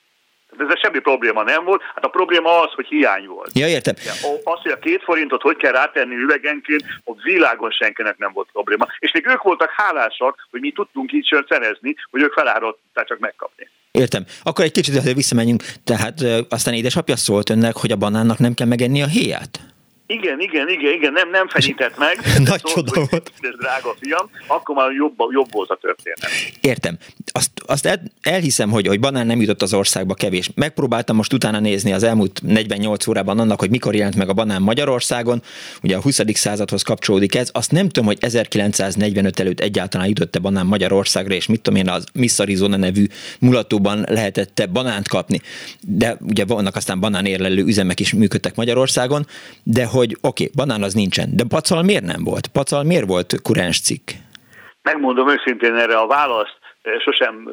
Tehát 0.56 0.70
ezzel 0.70 0.82
semmi 0.82 0.98
probléma 0.98 1.42
nem 1.42 1.64
volt. 1.64 1.82
Hát 1.94 2.04
a 2.04 2.08
probléma 2.08 2.60
az, 2.60 2.72
hogy 2.74 2.86
hiány 2.86 3.26
volt. 3.26 3.50
Ja, 3.58 3.68
értem. 3.68 3.94
Az, 4.44 4.60
hogy 4.62 4.70
a 4.70 4.78
két 4.78 5.02
forintot 5.02 5.42
hogy 5.42 5.56
kell 5.56 5.72
rátenni 5.72 6.14
üvegenként, 6.14 6.84
ott 7.04 7.22
világon 7.22 7.70
senkinek 7.70 8.18
nem 8.18 8.32
volt 8.32 8.48
probléma. 8.52 8.86
És 8.98 9.12
még 9.12 9.26
ők 9.26 9.42
voltak 9.42 9.70
hálásak, 9.70 10.46
hogy 10.50 10.60
mi 10.60 10.70
tudtunk 10.70 11.12
így 11.12 11.26
sört 11.26 11.48
szerezni, 11.48 11.94
hogy 12.10 12.22
ők 12.22 12.32
feláradták 12.32 13.06
csak 13.06 13.18
megkapni. 13.18 13.68
Értem. 13.90 14.24
Akkor 14.42 14.64
egy 14.64 14.72
kicsit 14.72 15.12
visszamenjünk. 15.12 15.62
Tehát 15.84 16.20
aztán 16.48 16.74
édesapja 16.74 17.16
szólt 17.16 17.50
önnek, 17.50 17.76
hogy 17.76 17.92
a 17.92 17.96
banánnak 17.96 18.38
nem 18.38 18.54
kell 18.54 18.66
megenni 18.66 19.02
a 19.02 19.06
héját? 19.06 19.58
Igen, 20.06 20.40
igen, 20.40 20.68
igen, 20.68 20.92
igen, 20.92 21.12
nem, 21.12 21.30
nem 21.30 21.48
fenyített 21.48 21.98
meg. 21.98 22.18
Nagy 22.48 22.62
csoda 22.62 23.06
volt. 23.10 23.32
Ez 23.40 23.54
drága 23.58 23.94
fiam, 24.00 24.30
akkor 24.46 24.74
már 24.74 24.90
jobb, 24.92 25.14
jobb 25.30 25.52
volt 25.52 25.70
a 25.70 25.78
történet. 25.80 26.30
Értem. 26.60 26.98
Azt, 27.32 27.50
azt 27.66 27.86
el, 27.86 28.00
elhiszem, 28.22 28.70
hogy, 28.70 28.86
hogy 28.86 29.00
banán 29.00 29.26
nem 29.26 29.40
jutott 29.40 29.62
az 29.62 29.74
országba 29.74 30.14
kevés. 30.14 30.50
Megpróbáltam 30.54 31.16
most 31.16 31.32
utána 31.32 31.60
nézni 31.60 31.92
az 31.92 32.02
elmúlt 32.02 32.40
48 32.42 33.06
órában 33.06 33.38
annak, 33.38 33.60
hogy 33.60 33.70
mikor 33.70 33.94
jelent 33.94 34.16
meg 34.16 34.28
a 34.28 34.32
banán 34.32 34.62
Magyarországon. 34.62 35.42
Ugye 35.82 35.96
a 35.96 36.00
20. 36.00 36.20
századhoz 36.32 36.82
kapcsolódik 36.82 37.34
ez. 37.34 37.50
Azt 37.52 37.70
nem 37.70 37.88
tudom, 37.88 38.04
hogy 38.04 38.18
1945 38.20 39.40
előtt 39.40 39.60
egyáltalán 39.60 40.06
jutott-e 40.06 40.38
banán 40.38 40.66
Magyarországra, 40.66 41.34
és 41.34 41.46
mit 41.46 41.60
tudom 41.60 41.78
én, 41.78 41.88
az 41.88 42.04
Miss 42.12 42.38
Arizona 42.38 42.76
nevű 42.76 43.06
mulatóban 43.38 44.04
lehetett 44.08 44.68
banánt 44.72 45.08
kapni. 45.08 45.40
De 45.80 46.16
ugye 46.20 46.44
vannak 46.44 46.76
aztán 46.76 47.00
banánérlelő 47.00 47.64
üzemek 47.64 48.00
is 48.00 48.12
működtek 48.12 48.54
Magyarországon, 48.54 49.26
de 49.62 49.92
hogy 49.94 50.03
oké, 50.12 50.18
okay, 50.20 50.50
banán 50.56 50.82
az 50.82 50.94
nincsen, 50.94 51.36
de 51.36 51.44
pacal 51.48 51.82
miért 51.82 52.04
nem 52.04 52.24
volt? 52.24 52.46
Pacal 52.46 52.82
miért 52.82 53.06
volt 53.06 53.40
kurens 53.42 53.80
cikk? 53.80 54.10
Megmondom 54.82 55.28
őszintén 55.28 55.74
erre 55.74 55.98
a 55.98 56.06
választ, 56.06 56.58
eh, 56.82 57.00
sosem 57.00 57.50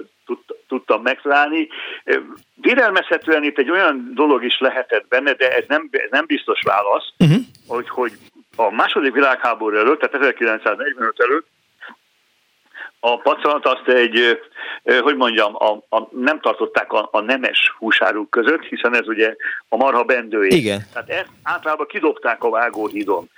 tudtam 0.68 1.02
megtalálni. 1.02 1.68
Eh, 2.04 2.18
Vérelmezhetően 2.56 3.44
itt 3.44 3.58
egy 3.58 3.70
olyan 3.70 4.12
dolog 4.14 4.44
is 4.44 4.60
lehetett 4.60 5.08
benne, 5.08 5.34
de 5.34 5.56
ez 5.56 5.64
nem, 5.68 5.90
ez 5.92 6.10
nem 6.12 6.26
biztos 6.26 6.60
válasz, 6.66 7.08
uh-huh. 7.20 7.42
hogy, 7.68 7.90
hogy 7.90 8.12
a 8.56 8.72
második 8.72 9.14
világháború 9.14 9.78
előtt, 9.78 10.00
tehát 10.00 10.16
1945 10.16 11.20
előtt 11.20 11.48
a 13.04 13.18
pacalat 13.18 13.66
azt 13.66 13.88
egy, 13.88 14.42
hogy 15.02 15.16
mondjam, 15.16 15.56
a, 15.56 15.96
a, 15.98 16.08
nem 16.12 16.40
tartották 16.40 16.94
a, 16.94 17.10
a 17.12 17.20
nemes 17.20 17.74
húsáruk 17.78 18.30
között, 18.30 18.64
hiszen 18.64 18.96
ez 18.96 19.08
ugye 19.08 19.36
a 19.70 19.76
marha 19.76 20.04
bendője. 20.04 20.56
Igen. 20.56 20.80
Tehát 20.94 21.10
ezt 21.10 21.30
általában 21.44 21.88
kidobták 21.88 22.44
a 22.44 22.50
vágóhídon. 22.50 23.30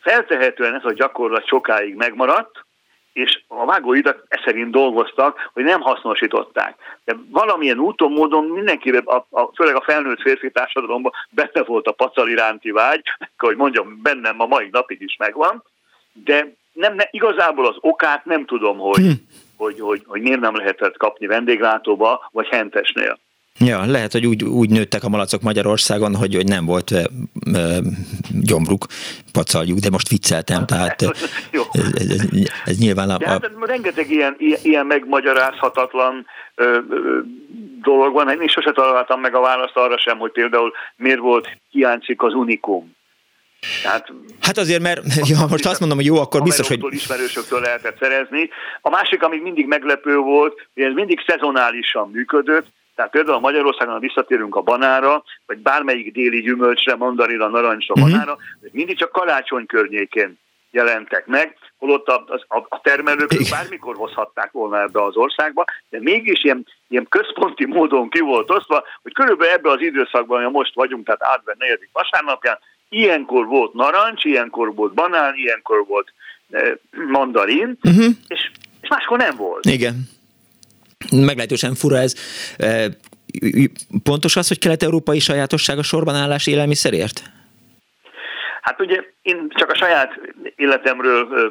Feltehetően 0.00 0.74
ez 0.74 0.84
a 0.84 0.92
gyakorlat 0.92 1.46
sokáig 1.46 1.94
megmaradt, 1.94 2.64
és 3.12 3.40
a 3.48 3.64
vágóidak 3.64 4.24
e 4.28 4.42
szerint 4.44 4.70
dolgoztak, 4.70 5.50
hogy 5.52 5.64
nem 5.64 5.80
hasznosították. 5.80 6.74
De 7.04 7.16
valamilyen 7.30 7.78
úton, 7.78 8.12
módon 8.12 8.44
mindenki, 8.44 8.90
a, 8.90 9.26
a, 9.30 9.50
főleg 9.54 9.74
a 9.74 9.82
felnőtt 9.82 10.20
férfi 10.20 10.50
társadalomban 10.50 11.12
benne 11.30 11.62
volt 11.64 11.86
a 11.86 11.92
pacal 11.92 12.28
iránti 12.28 12.70
vágy, 12.70 13.02
hogy 13.38 13.56
mondjam, 13.56 14.02
bennem 14.02 14.40
a 14.40 14.46
mai 14.46 14.68
napig 14.70 15.00
is 15.00 15.16
megvan, 15.18 15.64
de 16.12 16.54
nem, 16.72 16.94
ne, 16.94 17.04
igazából 17.10 17.66
az 17.66 17.76
okát 17.80 18.24
nem 18.24 18.44
tudom, 18.44 18.78
hogy, 18.78 19.02
hm. 19.02 19.10
hogy, 19.56 19.80
hogy, 19.80 20.02
hogy 20.06 20.20
miért 20.20 20.40
nem 20.40 20.56
lehetett 20.56 20.96
kapni 20.96 21.26
vendéglátóba, 21.26 22.28
vagy 22.32 22.48
hentesnél. 22.48 23.18
Ja, 23.58 23.86
lehet, 23.86 24.12
hogy 24.12 24.26
úgy, 24.26 24.44
úgy 24.44 24.70
nőttek 24.70 25.04
a 25.04 25.08
malacok 25.08 25.42
Magyarországon, 25.42 26.16
hogy, 26.16 26.34
hogy 26.34 26.46
nem 26.46 26.64
volt 26.64 26.90
ö, 26.90 27.02
ö, 27.54 27.76
gyomruk, 28.40 28.86
pacaljuk, 29.32 29.78
de 29.78 29.90
most 29.90 30.08
vicceltem, 30.08 30.66
tehát 30.66 31.02
ez, 31.72 32.10
ez, 32.10 32.48
ez 32.64 32.78
nyilván 32.78 33.10
a... 33.10 33.14
a... 33.14 33.28
Hát, 33.28 33.50
rengeteg 33.60 34.10
ilyen, 34.10 34.34
ilyen, 34.38 34.60
ilyen 34.62 34.86
megmagyarázhatatlan 34.86 36.26
ö, 36.54 36.78
ö, 36.88 37.18
dolog 37.82 38.12
van, 38.12 38.40
én 38.40 38.48
sose 38.48 38.72
találtam 38.72 39.20
meg 39.20 39.34
a 39.34 39.40
választ 39.40 39.76
arra 39.76 39.98
sem, 39.98 40.18
hogy 40.18 40.32
például 40.32 40.72
miért 40.96 41.18
volt 41.18 41.48
hiányzik 41.70 42.22
az 42.22 42.34
unikum. 42.34 42.94
Tehát, 43.82 44.12
hát 44.40 44.58
azért, 44.58 44.82
mert 44.82 45.00
ja, 45.30 45.46
most 45.48 45.66
azt 45.66 45.80
mondom, 45.80 45.98
hogy 45.98 46.06
jó, 46.06 46.16
akkor 46.16 46.42
biztos, 46.42 46.68
hogy... 46.68 46.80
ismerősöktől 46.90 47.60
lehetett 47.60 47.98
szerezni. 47.98 48.50
A 48.80 48.90
másik, 48.90 49.22
ami 49.22 49.38
mindig 49.38 49.66
meglepő 49.66 50.16
volt, 50.16 50.68
hogy 50.74 50.82
ez 50.82 50.92
mindig 50.92 51.24
szezonálisan 51.26 52.10
működött, 52.10 52.66
tehát 52.94 53.10
például 53.10 53.40
Magyarországon, 53.40 53.94
ha 53.94 54.00
visszatérünk 54.00 54.56
a 54.56 54.60
banára, 54.60 55.22
vagy 55.46 55.58
bármelyik 55.58 56.12
déli 56.12 56.40
gyümölcsre, 56.40 56.94
mandarina, 56.94 57.48
narancsra, 57.48 57.94
uh-huh. 57.94 58.10
banára, 58.10 58.36
mindig 58.70 58.98
csak 58.98 59.12
karácsony 59.12 59.66
környékén 59.66 60.38
jelentek 60.70 61.26
meg, 61.26 61.56
holott 61.78 62.06
a, 62.06 62.24
a, 62.48 62.56
a 62.68 62.80
termelők 62.82 63.32
Igen. 63.32 63.46
bármikor 63.50 63.96
hozhatták 63.96 64.50
volna 64.50 64.80
ebbe 64.80 65.04
az 65.04 65.16
országba, 65.16 65.64
de 65.90 65.98
mégis 66.00 66.44
ilyen, 66.44 66.66
ilyen 66.88 67.06
központi 67.08 67.66
módon 67.66 68.08
ki 68.08 68.20
volt 68.20 68.50
osztva, 68.50 68.84
hogy 69.02 69.12
körülbelül 69.12 69.52
ebbe 69.52 69.70
az 69.70 69.80
időszakban, 69.80 70.38
amely 70.38 70.50
most 70.50 70.74
vagyunk, 70.74 71.04
tehát 71.04 71.24
átven 71.24 71.56
negyedik 71.58 71.90
vasárnapján, 71.92 72.58
Ilyenkor 72.94 73.46
volt 73.46 73.72
narancs, 73.72 74.24
ilyenkor 74.24 74.74
volt 74.74 74.94
banán, 74.94 75.34
ilyenkor 75.34 75.84
volt 75.86 76.12
eh, 76.50 76.72
mandarin, 76.90 77.78
uh-huh. 77.82 78.04
és, 78.28 78.50
és 78.80 78.88
máskor 78.88 79.18
nem 79.18 79.36
volt. 79.36 79.64
Igen. 79.64 80.08
Meglehetősen 81.10 81.74
fura 81.74 81.96
ez. 81.96 82.14
Eh, 82.56 82.84
pontos 84.02 84.36
az, 84.36 84.48
hogy 84.48 84.58
kelet-európai 84.58 85.18
sajátosság 85.18 85.78
a 85.78 85.82
sorban 85.82 86.14
állás 86.14 86.46
élelmiszerért? 86.46 87.22
Hát 88.62 88.80
ugye 88.80 89.04
én 89.22 89.48
csak 89.48 89.70
a 89.70 89.76
saját 89.76 90.20
életemről 90.56 91.28
eh, 91.32 91.42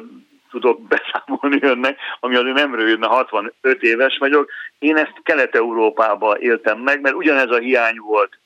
tudok 0.50 0.80
beszámolni 0.92 1.58
önnek, 1.60 1.98
ami 2.20 2.36
azért 2.36 2.56
nem 2.56 2.74
rövid, 2.74 2.98
mert 2.98 3.12
65 3.12 3.82
éves 3.82 4.16
vagyok. 4.18 4.50
Én 4.78 4.96
ezt 4.96 5.20
Kelet-Európába 5.22 6.38
éltem 6.38 6.78
meg, 6.78 7.00
mert 7.00 7.14
ugyanez 7.14 7.50
a 7.50 7.58
hiány 7.58 7.96
volt 7.98 8.38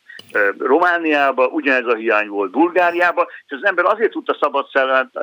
Romániába, 0.58 1.46
ugyanez 1.46 1.86
a 1.86 1.94
hiány 1.94 2.28
volt 2.28 2.50
Bulgáriába, 2.50 3.26
és 3.46 3.56
az 3.60 3.64
ember 3.64 3.84
azért 3.84 4.10
tudta 4.10 4.36
szabad 4.40 4.66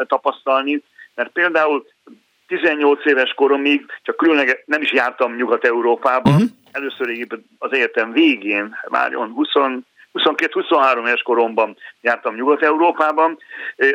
tapasztalni, 0.07 0.83
mert 1.15 1.29
például 1.29 1.85
18 2.47 3.05
éves 3.05 3.33
koromig 3.33 3.85
csak 4.01 4.17
különleg 4.17 4.63
nem 4.65 4.81
is 4.81 4.91
jártam 4.91 5.35
Nyugat-Európában, 5.35 6.33
uh-huh. 6.33 6.49
először 6.71 7.27
az 7.57 7.73
életem 7.73 8.11
végén, 8.11 8.75
már 8.89 9.13
20 9.13 9.47
22-23 10.13 11.07
éves 11.07 11.21
koromban 11.21 11.77
jártam 12.01 12.35
Nyugat-Európában, 12.35 13.37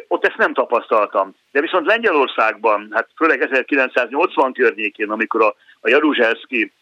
ott 0.08 0.26
ezt 0.26 0.36
nem 0.36 0.54
tapasztaltam. 0.54 1.34
De 1.52 1.60
viszont 1.60 1.86
Lengyelországban, 1.86 2.88
hát 2.90 3.08
főleg 3.16 3.40
1980 3.40 4.52
környékén, 4.52 5.10
amikor 5.10 5.42
a, 5.42 5.54
a 5.80 5.88
Jaruzselszki 5.88 6.72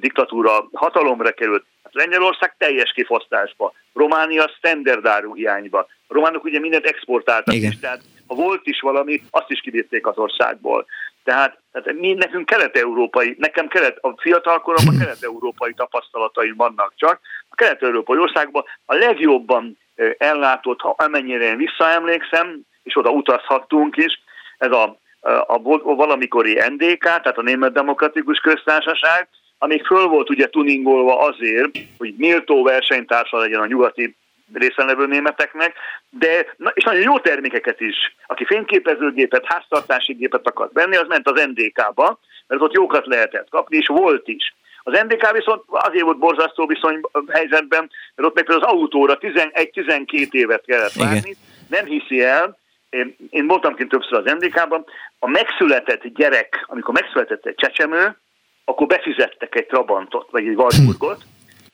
diktatúra 0.00 0.68
hatalomra 0.72 1.30
került, 1.30 1.64
hát 1.82 1.94
Lengyelország 1.94 2.54
teljes 2.58 2.92
kifosztásba, 2.92 3.72
Románia 3.92 4.48
standardáru 4.56 5.34
hiányba. 5.34 5.78
A 6.06 6.14
románok 6.14 6.44
ugye 6.44 6.60
mindent 6.60 6.86
exportáltak 6.86 7.54
Igen. 7.54 7.70
is, 7.70 7.78
tehát 7.78 8.00
ha 8.26 8.34
volt 8.34 8.66
is 8.66 8.80
valami, 8.80 9.22
azt 9.30 9.50
is 9.50 9.60
kivitték 9.60 10.06
az 10.06 10.18
országból. 10.18 10.86
Tehát, 11.24 11.58
tehát 11.72 12.00
mi 12.00 12.12
nekünk 12.12 12.46
kelet-európai, 12.46 13.34
nekem 13.38 13.68
kelet, 13.68 13.98
a 14.00 14.14
fiatalkoromban 14.16 14.98
kelet-európai 15.02 15.74
tapasztalataim 15.74 16.54
vannak 16.56 16.92
csak. 16.96 17.20
A 17.48 17.54
kelet-európai 17.54 18.18
országban 18.18 18.64
a 18.84 18.94
legjobban 18.94 19.78
ellátott, 20.18 20.80
ha 20.80 20.94
amennyire 20.98 21.44
én 21.44 21.56
visszaemlékszem, 21.56 22.60
és 22.82 22.96
oda 22.96 23.10
utazhattunk 23.10 23.96
is, 23.96 24.22
ez 24.58 24.70
a, 24.70 24.98
a, 25.20 25.42
a 25.46 25.94
valamikori 25.94 26.52
NDK, 26.68 27.02
tehát 27.02 27.38
a 27.38 27.42
Német 27.42 27.72
Demokratikus 27.72 28.38
Köztársaság, 28.38 29.28
amíg 29.64 29.84
föl 29.84 30.06
volt 30.06 30.30
ugye 30.30 30.48
tuningolva 30.48 31.18
azért, 31.18 31.78
hogy 31.98 32.14
méltó 32.16 32.62
versenytársa 32.62 33.38
legyen 33.38 33.60
a 33.60 33.66
nyugati 33.66 34.16
részen 34.52 34.86
levő 34.86 35.06
németeknek, 35.06 35.74
de 36.10 36.46
és 36.74 36.84
nagyon 36.84 37.02
jó 37.02 37.18
termékeket 37.18 37.80
is. 37.80 37.96
Aki 38.26 38.44
fényképezőgépet, 38.44 39.44
háztartási 39.46 40.12
gépet 40.12 40.46
akart 40.46 40.72
venni, 40.72 40.96
az 40.96 41.06
ment 41.08 41.28
az 41.28 41.46
NDK-ba, 41.46 42.18
mert 42.46 42.62
ott 42.62 42.72
jókat 42.72 43.06
lehetett 43.06 43.48
kapni, 43.48 43.76
és 43.76 43.86
volt 43.86 44.28
is. 44.28 44.54
Az 44.82 45.00
NDK 45.02 45.32
viszont 45.32 45.62
azért 45.68 46.04
volt 46.04 46.18
borzasztó 46.18 46.66
viszony 46.66 47.00
helyzetben, 47.28 47.90
mert 48.14 48.28
ott 48.28 48.34
meg 48.34 48.50
az 48.50 48.62
autóra 48.62 49.18
11-12 49.20 50.30
évet 50.30 50.64
kellett 50.66 50.92
várni, 50.92 51.36
nem 51.68 51.84
hiszi 51.84 52.22
el, 52.22 52.58
én, 52.90 53.16
én 53.30 53.46
voltam 53.46 53.74
kint 53.74 53.88
többször 53.88 54.18
az 54.18 54.32
NDK-ban, 54.32 54.84
a 55.18 55.28
megszületett 55.28 56.06
gyerek, 56.06 56.64
amikor 56.66 56.94
megszületett 56.94 57.46
egy 57.46 57.54
csecsemő, 57.54 58.16
akkor 58.64 58.86
befizettek 58.86 59.54
egy 59.54 59.66
Trabantot, 59.66 60.30
vagy 60.30 60.46
egy 60.46 60.54
Walsburgot, 60.54 61.22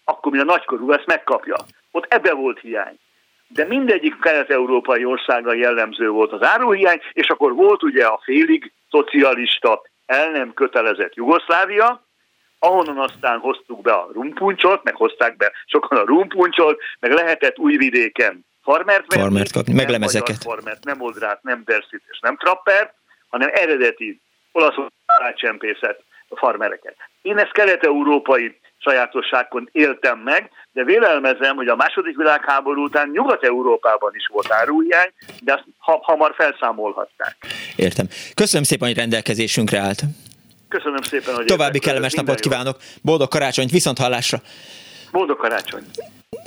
akkor 0.04 0.32
mi 0.32 0.38
a 0.38 0.44
nagykorú 0.44 0.92
ezt 0.92 1.06
megkapja. 1.06 1.56
Ott 1.90 2.12
ebbe 2.12 2.32
volt 2.32 2.61
hiány. 2.61 2.99
De 3.49 3.64
mindegyik 3.64 4.20
kelet-európai 4.20 5.04
országa 5.04 5.54
jellemző 5.54 6.09
volt 6.09 6.32
az 6.32 6.42
áruhiány, 6.42 7.00
és 7.12 7.28
akkor 7.28 7.54
volt 7.54 7.82
ugye 7.82 8.06
a 8.06 8.20
félig 8.25 8.73
szocialista, 8.90 9.82
el 10.06 10.30
nem 10.30 10.54
kötelezett 10.54 11.14
Jugoszlávia, 11.14 12.04
ahonnan 12.59 12.99
aztán 12.99 13.38
hoztuk 13.38 13.80
be 13.80 13.92
a 13.92 14.09
rumpuncsot, 14.12 14.82
meg 14.82 14.94
hozták 14.94 15.37
be 15.37 15.52
sokan 15.66 15.99
a 15.99 16.04
rumpuncsot, 16.04 16.80
meg 17.00 17.12
lehetett 17.12 17.59
újvidéken 17.59 18.47
farmert 18.62 19.04
venni. 19.06 19.23
Farmert 19.23 19.52
kapni, 19.52 19.75
meg 19.75 19.88
lemezeket. 19.88 20.37
Farmert, 20.37 20.85
nem 20.85 21.00
odrát, 21.00 21.42
nem 21.42 21.62
derszit 21.64 22.02
és 22.11 22.18
nem 22.20 22.37
trapper, 22.37 22.94
hanem 23.28 23.50
eredeti 23.52 24.20
olasz 24.52 24.75
csempészet 25.35 26.02
farmereket. 26.37 26.97
Én 27.23 27.39
ezt 27.39 27.53
kelet-európai 27.53 28.61
sajátosságként 28.79 29.69
éltem 29.73 30.19
meg, 30.19 30.51
de 30.73 30.85
vélelmezem, 30.85 31.57
hogy 31.57 31.69
a 31.69 31.77
második 31.77 32.17
világháború 32.17 32.83
után 32.83 33.11
Nyugat-Európában 33.13 34.15
is 34.15 34.27
volt 34.33 34.53
áruhiány, 34.53 35.13
de 35.41 35.53
azt 35.53 35.65
ha, 35.79 35.99
hamar 36.03 36.35
felszámolhatták. 36.37 37.37
Értem. 37.77 38.07
Köszönöm 38.35 38.65
szépen, 38.65 38.89
hogy 38.89 38.97
rendelkezésünkre 38.97 39.79
állt. 39.79 40.03
Köszönöm 40.69 41.03
szépen, 41.03 41.35
hogy 41.35 41.45
További 41.45 41.79
kellemes 41.79 42.13
napot 42.13 42.41
kívánok. 42.41 42.77
Boldog 43.03 43.29
karácsonyt, 43.29 43.71
viszont 43.71 43.99
hallásra. 43.99 44.39
Boldog 45.12 45.37
karácsony. 45.37 45.83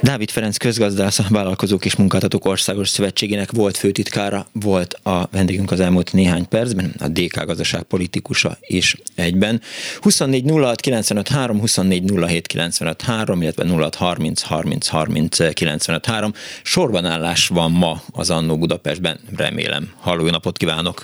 Dávid 0.02 0.30
Ferenc 0.30 0.58
közgazdász, 0.58 1.20
a 1.20 1.24
Vállalkozók 1.30 1.86
és 1.86 1.96
Munkáltatók 1.96 2.46
Országos 2.46 2.90
Szövetségének 2.90 3.52
volt 3.52 3.78
főtitkára, 3.78 4.46
volt 4.64 4.94
a 5.04 5.28
vendégünk 5.32 5.72
az 5.72 5.80
elmúlt 5.80 6.14
néhány 6.14 6.48
percben, 6.48 6.94
a 7.00 7.08
DK 7.08 7.46
gazdaság 7.46 7.84
politikusa 7.84 8.52
is 8.62 8.98
egyben. 9.16 9.62
24 10.02 10.52
06 10.52 10.80
95 10.82 11.28
3, 11.28 11.60
24 11.60 12.12
07 12.28 12.48
95 12.48 13.02
3, 13.02 13.42
illetve 13.42 13.66
06 13.68 13.96
30 13.96 14.42
30 14.42 14.88
30 14.88 15.54
95 15.54 16.06
3. 16.06 16.32
Sorban 16.64 17.06
állás 17.06 17.48
van 17.48 17.72
ma 17.72 17.96
az 18.14 18.30
Annó 18.30 18.58
Budapestben, 18.58 19.20
remélem. 19.38 19.92
Halló, 20.02 20.30
napot 20.30 20.58
kívánok! 20.58 21.02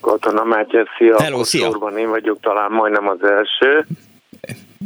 Katona 0.00 0.44
Mátyás, 0.44 0.88
szia! 0.98 1.22
Hello, 1.22 1.44
szia! 1.44 1.64
Sorban 1.64 1.98
én 1.98 2.08
vagyok 2.08 2.40
talán 2.40 2.70
majdnem 2.70 3.08
az 3.08 3.22
első. 3.22 3.86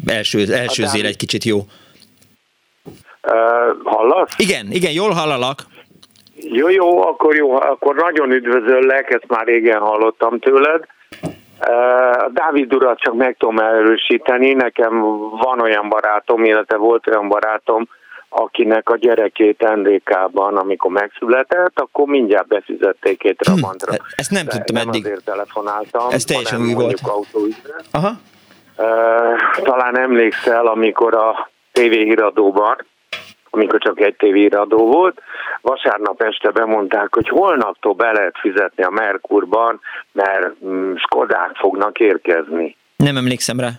Első, 0.07 0.53
első 0.53 0.87
zél 0.87 1.07
egy 1.07 1.17
kicsit 1.17 1.45
jó. 1.45 1.59
Uh, 1.59 3.33
hallasz? 3.85 4.35
Igen, 4.37 4.67
igen, 4.71 4.93
jól 4.93 5.11
hallalak. 5.11 5.59
Jó, 6.37 6.69
jó, 6.69 7.07
akkor 7.07 7.35
jó, 7.35 7.55
akkor 7.55 7.95
nagyon 7.95 8.33
üdvözöllek, 8.33 9.11
ezt 9.11 9.27
már 9.29 9.47
régen 9.47 9.81
hallottam 9.81 10.39
tőled. 10.39 10.85
Uh, 11.23 12.33
Dávid 12.33 12.75
urat 12.75 12.99
csak 13.01 13.15
meg 13.15 13.37
tudom 13.39 13.59
erősíteni, 13.59 14.53
nekem 14.53 15.01
van 15.31 15.61
olyan 15.61 15.89
barátom, 15.89 16.45
illetve 16.45 16.77
volt 16.77 17.07
olyan 17.09 17.29
barátom, 17.29 17.89
akinek 18.29 18.89
a 18.89 18.97
gyerekét 18.97 19.69
NDK-ban, 19.75 20.57
amikor 20.57 20.91
megszületett, 20.91 21.81
akkor 21.81 22.07
mindjárt 22.07 22.47
befizették 22.47 23.25
egy 23.25 23.37
Trabantra. 23.37 23.93
Hm, 23.93 23.99
ezt 24.17 24.31
nem 24.31 24.45
De 24.45 24.51
tudtam 24.51 24.77
nem 24.77 24.89
eddig. 24.89 25.05
azért 25.05 25.25
telefonáltam. 25.25 26.11
Ez 26.11 26.25
teljesen 26.25 26.61
új 26.61 26.73
volt. 26.73 27.01
Aha. 27.91 28.11
Talán 29.63 29.99
emlékszel, 29.99 30.67
amikor 30.67 31.15
a 31.15 31.51
tévéhíradóban 31.73 32.77
amikor 33.55 33.81
csak 33.81 34.01
egy 34.01 34.17
tévéradó 34.17 34.87
volt. 34.87 35.21
Vasárnap 35.61 36.23
este 36.23 36.51
bemondták, 36.51 37.15
hogy 37.15 37.29
holnaptól 37.29 37.93
be 37.93 38.13
lehet 38.13 38.39
fizetni 38.41 38.83
a 38.83 38.91
Merkurban, 38.91 39.81
mert 40.13 40.65
mm, 40.65 40.95
Skodák 40.95 41.51
fognak 41.55 41.99
érkezni. 41.99 42.77
Nem 42.97 43.17
emlékszem 43.17 43.61
rá. 43.61 43.71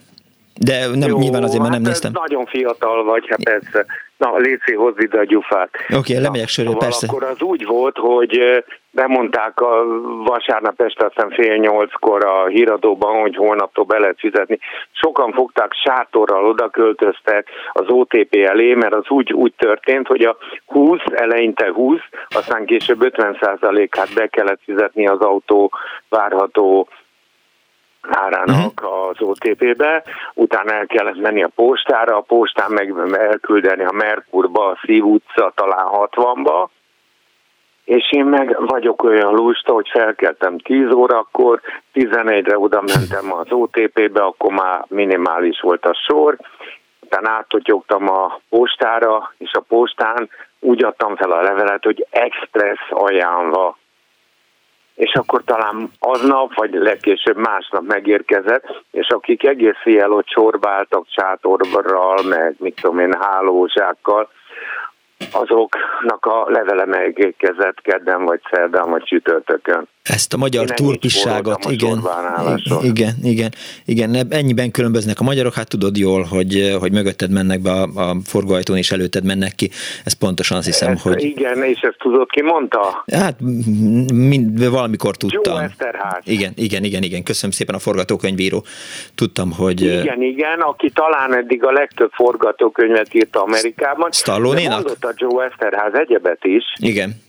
De 0.54 0.88
nem, 0.88 1.10
Jó, 1.10 1.18
nyilván 1.18 1.44
azért, 1.44 1.62
mert 1.62 1.74
nem 1.74 1.84
hát 1.84 1.92
néztem. 1.92 2.12
Nagyon 2.14 2.46
fiatal 2.46 3.04
vagy, 3.04 3.28
hát 3.30 3.44
persze. 3.44 3.86
Na, 4.18 4.38
Léci, 4.38 4.74
hozz 4.74 4.98
ide 4.98 5.20
a 5.20 5.24
gyufát. 5.24 5.70
Oké, 5.74 5.96
okay, 5.96 6.24
lemegyek 6.24 6.48
sörről, 6.48 6.72
szóval 6.72 6.88
persze. 6.88 7.08
Akkor 7.10 7.24
az 7.24 7.42
úgy 7.42 7.66
volt, 7.66 7.98
hogy 7.98 8.64
bemondták 8.96 9.60
a 9.62 9.84
vasárnap 10.24 10.82
este, 10.82 11.06
aztán 11.06 11.30
fél 11.30 11.56
nyolckor 11.56 12.26
a 12.26 12.46
híradóban, 12.46 13.22
hogy 13.22 13.36
holnaptól 13.36 13.84
be 13.84 14.00
lehet 14.00 14.20
fizetni. 14.20 14.60
Sokan 14.92 15.32
fogták 15.32 15.74
sátorral, 15.74 16.46
oda 16.46 16.70
költöztek 16.70 17.48
az 17.74 17.86
OTP 17.88 18.36
elé, 18.36 18.74
mert 18.74 18.94
az 18.94 19.06
úgy, 19.08 19.34
úgy 19.34 19.54
történt, 19.58 20.08
hogy 20.08 20.22
a 20.22 20.38
20, 20.66 21.00
eleinte 21.12 21.72
20, 21.72 22.00
aztán 22.30 22.66
később 22.66 23.00
50%-át 23.02 24.14
be 24.14 24.28
kellett 24.28 24.62
fizetni 24.64 25.08
az 25.08 25.20
autó 25.20 25.72
várható 26.10 26.88
árának 28.10 28.82
uh-huh. 28.84 29.08
az 29.10 29.16
OTP-be, 29.20 30.04
utána 30.34 30.72
el 30.74 30.86
kellett 30.86 31.22
menni 31.22 31.44
a 31.44 31.52
postára, 31.56 32.18
a 32.18 32.22
postán 32.22 32.72
meg 32.72 32.94
elküldeni 33.14 33.84
a 33.84 33.92
Merkurba, 33.92 34.66
a 34.68 34.78
Szív 34.86 35.06
utca 35.06 35.52
talán 35.56 35.88
60-ba, 35.92 36.68
és 37.86 38.12
én 38.12 38.26
meg 38.26 38.58
vagyok 38.60 39.04
olyan 39.04 39.34
lusta, 39.34 39.74
hogy 39.74 39.90
felkeltem 39.90 40.58
10 40.58 40.92
órakor, 40.94 41.62
11-re 41.94 42.58
oda 42.58 42.82
mentem 42.82 43.34
az 43.34 43.48
OTP-be, 43.50 44.22
akkor 44.22 44.54
már 44.54 44.86
minimális 44.88 45.60
volt 45.62 45.86
a 45.86 45.94
sor, 46.08 46.38
utána 47.00 47.30
áttotyogtam 47.30 48.10
a 48.10 48.40
postára, 48.50 49.34
és 49.38 49.52
a 49.54 49.60
postán 49.68 50.30
úgy 50.60 50.84
adtam 50.84 51.16
fel 51.16 51.32
a 51.32 51.42
levelet, 51.42 51.84
hogy 51.84 52.08
express 52.10 52.80
ajánlva 52.90 53.78
és 54.96 55.14
akkor 55.14 55.44
talán 55.44 55.92
aznap, 56.00 56.54
vagy 56.54 56.74
legkésőbb 56.74 57.38
másnap 57.38 57.84
megérkezett, 57.84 58.84
és 58.92 59.08
akik 59.08 59.44
egész 59.44 59.82
éjjel 59.84 60.12
ott 60.12 60.26
csorbáltak 60.26 61.06
sátorral, 61.08 62.24
meg 62.24 62.56
mit 62.58 62.80
tudom 62.82 63.00
én, 63.00 63.18
hálózsákkal, 63.20 64.30
azoknak 65.32 66.26
a 66.26 66.46
levele 66.50 66.86
megérkezett 66.86 67.82
kedden, 67.82 68.24
vagy 68.24 68.42
szerdán, 68.52 68.90
vagy 68.90 69.04
csütörtökön. 69.04 69.88
Ezt 70.06 70.34
a 70.34 70.38
magyar 70.38 70.70
turpisságot, 70.70 71.66
igen, 71.70 72.04
igen, 72.82 73.14
igen, 73.24 73.52
igen, 73.86 74.28
ennyiben 74.30 74.72
különböznek 74.72 75.20
a 75.20 75.24
magyarok, 75.24 75.54
hát 75.54 75.68
tudod 75.68 75.98
jól, 75.98 76.24
hogy, 76.24 76.76
hogy 76.80 76.92
mögötted 76.92 77.32
mennek 77.32 77.62
be 77.62 77.72
a, 77.72 78.10
a 78.10 78.16
forgóajtón, 78.26 78.78
és 78.78 78.92
előtted 78.92 79.24
mennek 79.24 79.56
ki, 79.56 79.70
ez 80.04 80.14
pontosan 80.14 80.58
azt 80.58 80.66
hiszem, 80.66 80.92
ezt, 80.92 81.02
hogy... 81.02 81.24
Igen, 81.24 81.64
és 81.64 81.80
ezt 81.80 81.98
tudod, 82.00 82.30
ki 82.30 82.42
mondta? 82.42 83.04
Hát 83.12 83.40
mind, 84.14 84.70
valamikor 84.70 85.18
tudtam. 85.18 85.58
Eszterház. 85.58 86.22
Igen, 86.24 86.52
igen, 86.56 86.84
igen, 86.84 87.04
igen, 87.04 87.24
köszönöm 87.24 87.52
szépen 87.52 87.76
a 87.76 87.80
forgatókönyvíró. 87.80 88.66
Tudtam, 89.16 89.52
hogy... 89.52 89.82
Igen, 89.82 90.22
igen, 90.22 90.60
aki 90.60 90.90
talán 90.90 91.36
eddig 91.36 91.64
a 91.64 91.72
legtöbb 91.72 92.12
forgatókönyvet 92.12 93.14
írta 93.14 93.42
Amerikában. 93.42 94.12
Stallone-nak? 94.12 94.74
Mondotta 94.74 95.14
Joe 95.16 95.46
Eszterház 95.46 95.94
egyebet 95.94 96.44
is. 96.44 96.64
Igen 96.76 97.24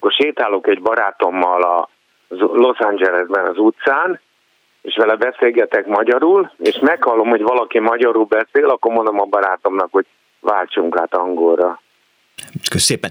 akkor 0.00 0.12
sétálok 0.12 0.66
egy 0.68 0.82
barátommal 0.82 1.62
a 1.62 1.88
Los 2.36 2.78
Angelesben 2.78 3.46
az 3.46 3.58
utcán, 3.58 4.20
és 4.82 4.96
vele 4.96 5.16
beszélgetek 5.16 5.86
magyarul, 5.86 6.52
és 6.58 6.78
meghallom, 6.80 7.28
hogy 7.28 7.42
valaki 7.42 7.78
magyarul 7.78 8.24
beszél, 8.24 8.68
akkor 8.68 8.92
mondom 8.92 9.20
a 9.20 9.24
barátomnak, 9.24 9.88
hogy 9.90 10.06
váltsunk 10.40 10.98
át 10.98 11.14
angolra. 11.14 11.80
Köszönöm 12.70 13.10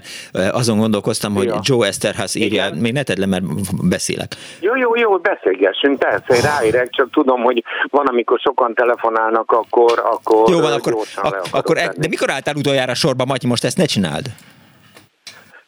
Azon 0.52 0.78
gondolkoztam, 0.78 1.34
hogy 1.34 1.44
ja. 1.44 1.60
Joe 1.62 1.86
Esterház 1.86 2.34
írja, 2.34 2.66
Igen. 2.66 2.78
még 2.78 2.92
ne 2.92 3.02
tedd 3.02 3.20
le, 3.20 3.26
mert 3.26 3.44
beszélek. 3.88 4.32
Jó, 4.60 4.76
jó, 4.76 4.96
jó, 4.96 5.18
beszélgessünk, 5.18 5.98
persze, 5.98 6.48
ráérek, 6.48 6.90
csak 6.90 7.10
tudom, 7.10 7.42
hogy 7.42 7.64
van, 7.90 8.06
amikor 8.06 8.38
sokan 8.38 8.74
telefonálnak, 8.74 9.52
akkor, 9.52 10.02
akkor 10.04 10.50
Jó 10.50 10.60
van, 10.60 10.72
akkor, 10.72 10.96
ak- 11.16 11.48
akkor 11.52 11.78
e, 11.78 11.92
de 11.96 12.08
mikor 12.08 12.30
álltál 12.30 12.54
utoljára 12.54 12.94
sorba, 12.94 13.24
Matyi, 13.24 13.46
most 13.46 13.64
ezt 13.64 13.76
ne 13.76 13.84
csináld? 13.84 14.26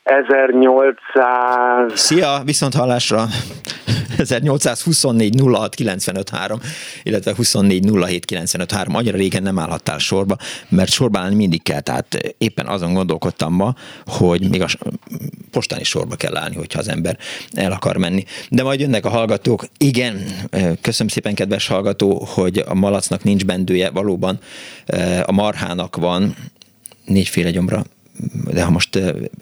1800... 0.02 1.92
Szia, 1.94 2.42
viszont 2.44 2.74
hallásra! 2.74 3.26
1824 4.18 5.40
06 5.40 5.74
95 5.74 6.30
3, 6.30 6.60
illetve 7.02 7.34
24 7.34 7.90
07 8.04 8.24
95 8.24 8.72
3. 8.72 8.94
Annyira 8.94 9.16
régen 9.16 9.42
nem 9.42 9.58
állhattál 9.58 9.98
sorba, 9.98 10.36
mert 10.68 10.90
sorba 10.90 11.18
állni 11.18 11.34
mindig 11.34 11.62
kell, 11.62 11.80
tehát 11.80 12.34
éppen 12.38 12.66
azon 12.66 12.94
gondolkodtam 12.94 13.54
ma, 13.54 13.74
hogy 14.06 14.48
még 14.50 14.62
a 14.62 14.66
postán 15.50 15.80
is 15.80 15.88
sorba 15.88 16.16
kell 16.16 16.36
állni, 16.36 16.56
hogyha 16.56 16.78
az 16.78 16.88
ember 16.88 17.18
el 17.52 17.72
akar 17.72 17.96
menni. 17.96 18.24
De 18.48 18.62
majd 18.62 18.80
jönnek 18.80 19.04
a 19.04 19.08
hallgatók. 19.08 19.64
Igen, 19.78 20.24
köszönöm 20.80 21.12
szépen, 21.12 21.34
kedves 21.34 21.66
hallgató, 21.66 22.26
hogy 22.34 22.64
a 22.66 22.74
malacnak 22.74 23.22
nincs 23.22 23.44
bendője, 23.44 23.90
valóban 23.90 24.38
a 25.22 25.32
marhának 25.32 25.96
van 25.96 26.36
négyféle 27.04 27.50
gyomra, 27.50 27.82
de 28.50 28.64
ha 28.64 28.70
most 28.70 28.98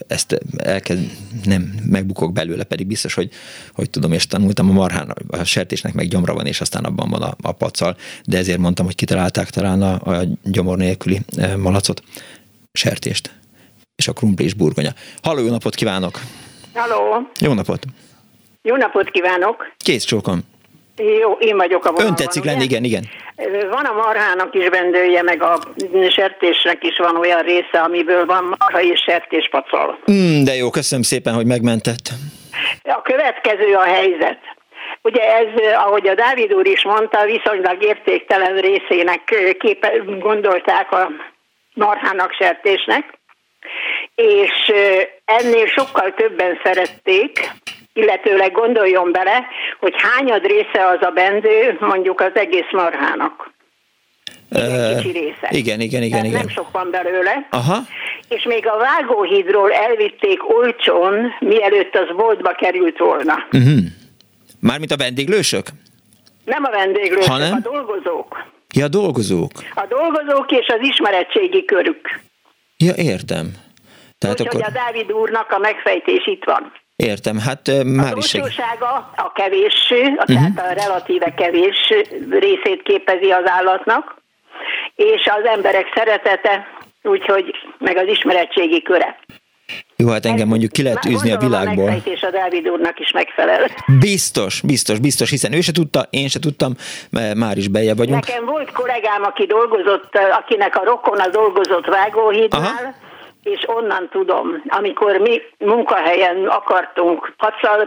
ezt 0.07 0.41
elkezd, 0.57 1.11
nem, 1.45 1.75
megbukok 1.85 2.33
belőle, 2.33 2.65
pedig 2.65 2.87
biztos, 2.87 3.15
hogy, 3.15 3.31
hogy 3.73 3.91
tudom, 3.91 4.13
és 4.13 4.27
tanultam 4.27 4.71
a 4.71 4.73
marhán, 4.73 5.15
a 5.29 5.45
sertésnek 5.45 5.95
meg 5.95 6.09
gyomra 6.09 6.35
van, 6.35 6.47
és 6.47 6.61
aztán 6.61 6.85
abban 6.85 7.11
van 7.11 7.23
a, 7.23 7.35
a 7.43 7.53
pacal, 7.53 7.97
de 8.25 8.39
ezért 8.39 8.59
mondtam, 8.59 8.87
hogy 8.87 8.95
kitalálták 8.95 9.51
talán 9.51 9.83
a, 9.83 10.19
a 10.19 10.25
gyomor 10.43 10.77
nélküli 10.77 11.21
malacot, 11.57 12.03
sertést, 12.73 13.35
és 13.97 14.09
a 14.09 14.13
krumpli 14.13 14.45
és 14.45 14.55
burgonya. 14.55 14.95
Halló, 15.23 15.41
jó 15.41 15.51
napot 15.51 15.75
kívánok! 15.75 16.21
Halló! 16.75 17.29
Jó 17.41 17.53
napot! 17.53 17.85
Jó 18.63 18.77
napot 18.77 19.11
kívánok! 19.11 19.75
Kész 19.77 20.05
csókom! 20.05 20.43
Jó, 21.21 21.33
én 21.33 21.57
vagyok 21.57 21.85
a 21.85 21.91
vonalban. 21.91 22.07
Ön 22.07 22.15
tetszik 22.15 22.45
lenni, 22.45 22.63
igen, 22.63 22.85
igen. 22.85 23.05
Van 23.71 23.85
a 23.85 23.93
marhának 23.93 24.55
is 24.55 24.69
bendője, 24.69 25.23
meg 25.23 25.43
a 25.43 25.59
sertésnek 26.11 26.85
is 26.85 26.97
van 26.97 27.17
olyan 27.17 27.43
része, 27.43 27.81
amiből 27.81 28.27
van 28.27 28.57
marha 28.59 28.83
és 28.83 29.01
sertéspacal. 29.01 29.99
Mm, 30.13 30.45
de 30.45 30.55
jó, 30.55 30.71
köszönöm 30.71 31.05
szépen, 31.05 31.35
hogy 31.35 31.47
megmentett. 31.47 32.09
A 32.83 33.03
következő 33.03 33.75
a 33.75 33.83
helyzet. 33.83 34.39
Ugye 35.03 35.23
ez, 35.23 35.75
ahogy 35.75 36.09
a 36.09 36.15
Dávid 36.15 36.53
úr 36.53 36.67
is 36.67 36.85
mondta, 36.85 37.25
viszonylag 37.25 37.83
értéktelen 37.83 38.61
részének 38.61 39.25
képe, 39.59 39.93
gondolták 40.19 40.93
a 40.93 41.11
marhának 41.75 42.33
sertésnek, 42.33 43.19
és 44.15 44.73
ennél 45.25 45.67
sokkal 45.67 46.15
többen 46.15 46.61
szerették, 46.63 47.53
illetőleg 48.01 48.53
gondoljon 48.53 49.13
bele, 49.13 49.47
hogy 49.81 49.95
hányad 49.97 50.47
része 50.47 50.87
az 50.95 51.07
a 51.07 51.11
bendő 51.11 51.77
mondjuk 51.81 52.21
az 52.21 52.35
egész 52.35 52.71
marhának. 52.73 53.51
Uh, 54.51 54.97
kicsi 54.97 55.19
része. 55.19 55.49
Igen, 55.51 55.81
igen, 55.81 56.03
igen, 56.03 56.25
igen. 56.25 56.39
Nem 56.39 56.49
sok 56.49 56.71
van 56.73 56.91
belőle. 56.91 57.47
Aha. 57.51 57.77
És 58.29 58.43
még 58.43 58.67
a 58.67 58.77
vágóhídról 58.77 59.73
elvitték 59.73 60.49
olcsón, 60.49 61.35
mielőtt 61.41 61.95
az 61.97 62.17
boltba 62.17 62.51
került 62.51 62.99
volna. 62.99 63.35
Uh-huh. 63.53 63.79
Mármint 64.61 64.91
a 64.91 64.97
vendéglősök? 64.97 65.67
Nem 66.45 66.65
a 66.65 66.71
vendéglősök, 66.71 67.31
Hanem? 67.31 67.53
a 67.53 67.69
dolgozók. 67.71 68.45
Ja, 68.75 68.85
a 68.85 68.89
dolgozók. 68.89 69.51
A 69.75 69.87
dolgozók 69.89 70.51
és 70.51 70.67
az 70.67 70.79
ismeretségi 70.81 71.65
körük. 71.65 72.21
Ja, 72.77 72.93
értem. 72.97 73.53
Tehát 74.19 74.41
Úgyhogy 74.41 74.61
akkor... 74.63 74.77
a 74.77 74.85
Dávid 74.85 75.13
úrnak 75.13 75.53
a 75.53 75.59
megfejtés 75.59 76.27
itt 76.27 76.45
van. 76.45 76.73
Értem, 77.01 77.39
hát 77.39 77.69
uh, 77.69 77.85
már 77.85 78.17
is... 78.17 78.35
A 78.35 78.41
a 79.17 79.33
kevés, 79.33 79.91
a, 79.91 80.33
uh-huh. 80.33 80.55
tehát 80.55 80.71
a 80.71 80.83
relatíve 80.83 81.35
kevés 81.35 81.93
részét 82.31 82.83
képezi 82.83 83.31
az 83.31 83.45
állatnak, 83.45 84.17
és 84.95 85.31
az 85.41 85.45
emberek 85.45 85.87
szeretete, 85.95 86.67
úgyhogy 87.03 87.55
meg 87.79 87.97
az 87.97 88.07
ismeretségi 88.07 88.83
köre. 88.83 89.19
Jó, 89.97 90.09
hát 90.09 90.27
engem 90.27 90.49
mondjuk 90.49 90.73
ki 90.73 90.83
lehet 90.83 91.07
űzni 91.07 91.33
a 91.33 91.39
világból. 91.39 92.03
És 92.05 92.23
a 92.23 92.31
Dávid 92.31 92.69
úrnak 92.69 93.01
is 93.01 93.11
megfelel. 93.11 93.67
Biztos, 94.01 94.61
biztos, 94.61 94.99
biztos, 94.99 95.31
hiszen 95.31 95.53
ő 95.53 95.61
se 95.61 95.73
tudta, 95.73 96.07
én 96.11 96.29
se 96.29 96.39
tudtam, 96.39 96.73
már 97.37 97.57
is 97.57 97.69
beje 97.69 97.95
vagyunk. 97.95 98.27
Nekem 98.27 98.45
volt 98.45 98.73
kollégám, 98.73 99.23
aki 99.23 99.47
dolgozott, 99.47 100.19
akinek 100.39 100.77
a 100.77 100.85
rokona 100.85 101.29
dolgozott 101.29 101.87
vágóhídnál, 101.87 102.61
Aha 102.61 103.09
és 103.43 103.65
onnan 103.67 104.09
tudom, 104.11 104.63
amikor 104.69 105.17
mi 105.17 105.41
munkahelyen 105.59 106.47
akartunk 106.47 107.35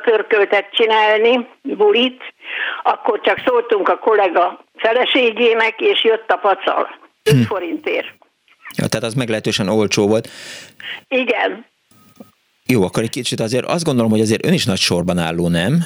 pörköltet 0.03 0.69
csinálni, 0.71 1.47
bulit, 1.61 2.21
akkor 2.83 3.21
csak 3.21 3.41
szóltunk 3.45 3.89
a 3.89 3.97
kollega 3.97 4.63
feleségének, 4.75 5.79
és 5.79 6.03
jött 6.03 6.29
a 6.31 6.35
pacal. 6.35 6.87
5 7.23 7.33
hm. 7.33 7.41
forintért. 7.41 8.07
Ja, 8.77 8.87
tehát 8.87 9.05
az 9.05 9.13
meglehetősen 9.13 9.67
olcsó 9.67 10.07
volt. 10.07 10.29
Igen. 11.07 11.65
Jó, 12.65 12.83
akkor 12.83 13.03
egy 13.03 13.09
kicsit 13.09 13.39
azért 13.39 13.65
azt 13.65 13.83
gondolom, 13.83 14.11
hogy 14.11 14.21
azért 14.21 14.45
ön 14.45 14.53
is 14.53 14.65
nagy 14.65 14.77
sorban 14.77 15.17
álló, 15.17 15.47
nem? 15.47 15.83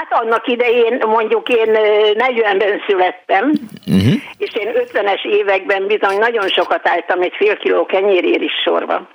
Hát 0.00 0.22
annak 0.22 0.46
idején, 0.46 0.98
mondjuk 1.06 1.48
én 1.48 1.68
40-ben 2.14 2.80
születtem, 2.86 3.52
uh-huh. 3.86 4.14
és 4.36 4.54
én 4.54 4.72
50-es 4.74 5.24
években 5.24 5.86
bizony 5.86 6.18
nagyon 6.18 6.48
sokat 6.48 6.88
álltam 6.88 7.20
egy 7.20 7.32
fél 7.36 7.56
kiló 7.56 7.86
kenyérér 7.86 8.42
is 8.42 8.52
sorba. 8.64 9.08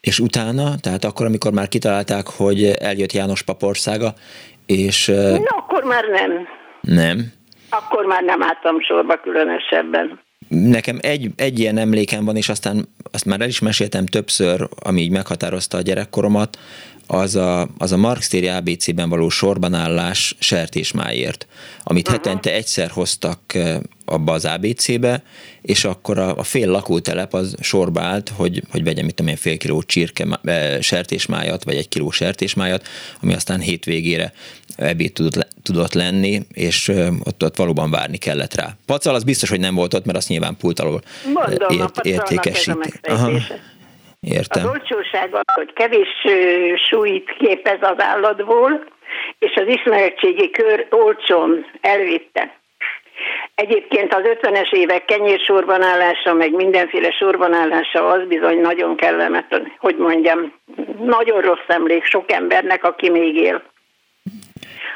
És 0.00 0.18
utána, 0.18 0.64
tehát 0.82 1.04
akkor, 1.04 1.26
amikor 1.26 1.52
már 1.52 1.68
kitalálták, 1.68 2.26
hogy 2.36 2.64
eljött 2.64 3.12
János 3.12 3.42
papországa, 3.42 4.08
és... 4.66 5.06
Na, 5.06 5.56
akkor 5.56 5.84
már 5.84 6.04
nem. 6.04 6.48
Nem? 6.80 7.32
Akkor 7.70 8.04
már 8.04 8.22
nem 8.22 8.42
álltam 8.42 8.80
sorba 8.80 9.16
különösebben. 9.16 10.20
Nekem 10.48 10.98
egy, 11.00 11.26
egy 11.36 11.58
ilyen 11.58 11.78
emlékem 11.78 12.24
van, 12.24 12.36
és 12.36 12.48
aztán 12.48 12.88
azt 13.12 13.24
már 13.24 13.40
el 13.40 13.48
is 13.48 13.60
meséltem 13.60 14.06
többször, 14.06 14.68
ami 14.82 15.00
így 15.00 15.10
meghatározta 15.10 15.76
a 15.76 15.80
gyerekkoromat, 15.80 16.58
az 17.12 17.36
a, 17.36 17.68
az 17.78 17.92
a 17.92 17.96
Marx 17.96 18.28
téri 18.28 18.48
ABC-ben 18.48 19.08
való 19.08 19.28
sorbanállás 19.28 20.36
sertésmáért, 20.38 21.46
amit 21.82 22.08
uh-huh. 22.08 22.24
hetente 22.24 22.54
egyszer 22.54 22.90
hoztak 22.90 23.54
eh, 23.54 23.78
abba 24.04 24.32
az 24.32 24.44
ABC-be, 24.44 25.22
és 25.62 25.84
akkor 25.84 26.18
a, 26.18 26.36
a 26.36 26.42
fél 26.42 26.68
lakótelep 26.68 27.34
az 27.34 27.54
sorba 27.60 28.00
állt, 28.00 28.32
hogy, 28.36 28.62
hogy 28.70 28.84
vegyem 28.84 29.04
mit 29.04 29.14
tudom 29.14 29.30
én, 29.30 29.36
fél 29.36 29.56
kiló 29.56 29.82
csirke 29.82 30.40
e, 30.44 30.80
sertésmájat, 30.80 31.64
vagy 31.64 31.76
egy 31.76 31.88
kiló 31.88 32.10
sertésmájat, 32.10 32.88
ami 33.22 33.34
aztán 33.34 33.60
hétvégére 33.60 34.32
ebéd 34.76 35.12
tudott, 35.12 35.46
tudott 35.62 35.92
lenni, 35.92 36.42
és 36.52 36.88
eh, 36.88 37.12
ott, 37.24 37.44
ott 37.44 37.56
valóban 37.56 37.90
várni 37.90 38.16
kellett 38.16 38.54
rá. 38.54 38.76
Pacal 38.86 39.14
az 39.14 39.24
biztos, 39.24 39.48
hogy 39.48 39.60
nem 39.60 39.74
volt 39.74 39.94
ott, 39.94 40.04
mert 40.04 40.18
azt 40.18 40.28
nyilván 40.28 40.56
pult 40.56 40.80
alól 40.80 41.02
Mondom, 41.34 41.78
ért, 41.78 42.04
értékesít. 42.04 43.00
Aha. 43.02 43.30
Értem. 44.20 44.64
Az 44.64 44.70
olcsóság 44.70 45.34
az, 45.34 45.54
hogy 45.54 45.72
kevés 45.72 46.08
súlyt 46.88 47.30
képez 47.38 47.78
az 47.80 48.02
állatból, 48.02 48.84
és 49.38 49.54
az 49.54 49.66
ismeretségi 49.66 50.50
kör 50.50 50.86
olcsón 50.90 51.66
elvitte. 51.80 52.58
Egyébként 53.54 54.14
az 54.14 54.22
50-es 54.24 54.72
évek 54.72 55.04
kenyérsorban 55.04 55.82
állása, 55.82 56.34
meg 56.34 56.52
mindenféle 56.52 57.10
sorban 57.10 57.52
állása 57.52 58.08
az 58.08 58.26
bizony 58.28 58.60
nagyon 58.60 58.96
kellemetlen, 58.96 59.72
hogy 59.78 59.96
mondjam, 59.96 60.52
nagyon 60.98 61.40
rossz 61.40 61.68
emlék 61.68 62.04
sok 62.04 62.32
embernek, 62.32 62.84
aki 62.84 63.10
még 63.10 63.36
él. 63.36 63.62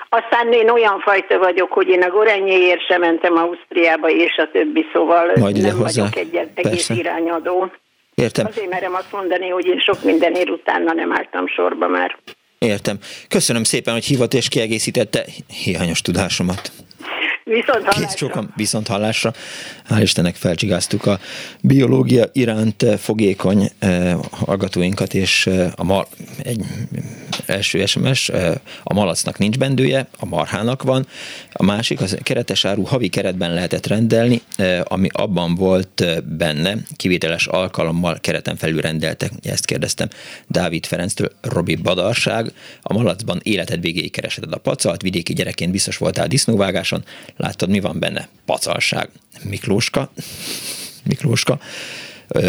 Aztán 0.08 0.52
én 0.52 0.68
olyan 0.68 1.00
fajta 1.00 1.38
vagyok, 1.38 1.72
hogy 1.72 1.88
én 1.88 2.02
a 2.02 2.10
gorenyéért 2.10 2.86
sem 2.86 3.00
mentem 3.00 3.36
Ausztriába, 3.36 4.08
és 4.08 4.36
a 4.36 4.50
többi, 4.50 4.86
szóval 4.92 5.32
Majd 5.40 5.62
nem 5.62 5.78
vagyok 5.78 6.16
egy 6.16 6.48
egész 6.54 6.88
irányadó. 6.88 7.70
Értem. 8.14 8.46
Azért 8.46 8.70
merem 8.70 8.94
azt 8.94 9.12
mondani, 9.12 9.48
hogy 9.48 9.66
én 9.66 9.78
sok 9.78 10.02
mindenért 10.02 10.50
utána 10.50 10.92
nem 10.92 11.12
álltam 11.12 11.46
sorba 11.46 11.88
már. 11.88 12.16
Értem. 12.58 12.98
Köszönöm 13.28 13.62
szépen, 13.62 13.92
hogy 13.94 14.04
hívott 14.04 14.34
és 14.34 14.48
kiegészítette 14.48 15.24
hiányos 15.64 16.00
tudásomat. 16.00 16.72
Viszont 17.44 17.84
hallásra. 17.84 18.06
Kész 18.06 18.16
sokan 18.16 18.52
viszont 18.56 18.86
hallásra. 18.86 19.32
Hál' 19.88 20.02
Istennek 20.02 20.34
felcsigáztuk 20.34 21.06
a 21.06 21.18
biológia 21.62 22.24
iránt 22.32 22.84
fogékony 22.98 23.70
eh, 23.78 24.14
hallgatóinkat, 24.30 25.14
és 25.14 25.46
eh, 25.46 25.70
a 25.76 25.84
mar, 25.84 26.06
egy 26.42 26.60
első 27.50 27.86
SMS, 27.86 28.28
a 28.82 28.94
malacnak 28.94 29.38
nincs 29.38 29.58
bendője, 29.58 30.06
a 30.18 30.26
marhának 30.26 30.82
van. 30.82 31.06
A 31.52 31.62
másik, 31.62 32.00
az 32.00 32.16
keretes 32.22 32.64
áru 32.64 32.82
havi 32.82 33.08
keretben 33.08 33.54
lehetett 33.54 33.86
rendelni, 33.86 34.42
ami 34.82 35.08
abban 35.12 35.54
volt 35.54 36.04
benne, 36.36 36.76
kivételes 36.96 37.46
alkalommal 37.46 38.18
kereten 38.20 38.56
felül 38.56 38.80
rendeltek, 38.80 39.30
ezt 39.42 39.64
kérdeztem 39.64 40.08
Dávid 40.46 40.86
Ferenctől, 40.86 41.30
Robi 41.40 41.74
Badarság, 41.74 42.52
a 42.82 42.92
malacban 42.92 43.40
életed 43.42 43.80
végéig 43.80 44.10
kereseted 44.10 44.52
a 44.52 44.58
pacalt, 44.58 45.02
vidéki 45.02 45.32
gyerekként 45.32 45.72
biztos 45.72 45.96
voltál 45.96 46.26
disznóvágáson, 46.26 47.04
Láttad, 47.36 47.68
mi 47.68 47.80
van 47.80 47.98
benne? 47.98 48.28
Pacalság. 48.44 49.08
Miklóska, 49.42 50.12
Miklóska, 51.10 51.58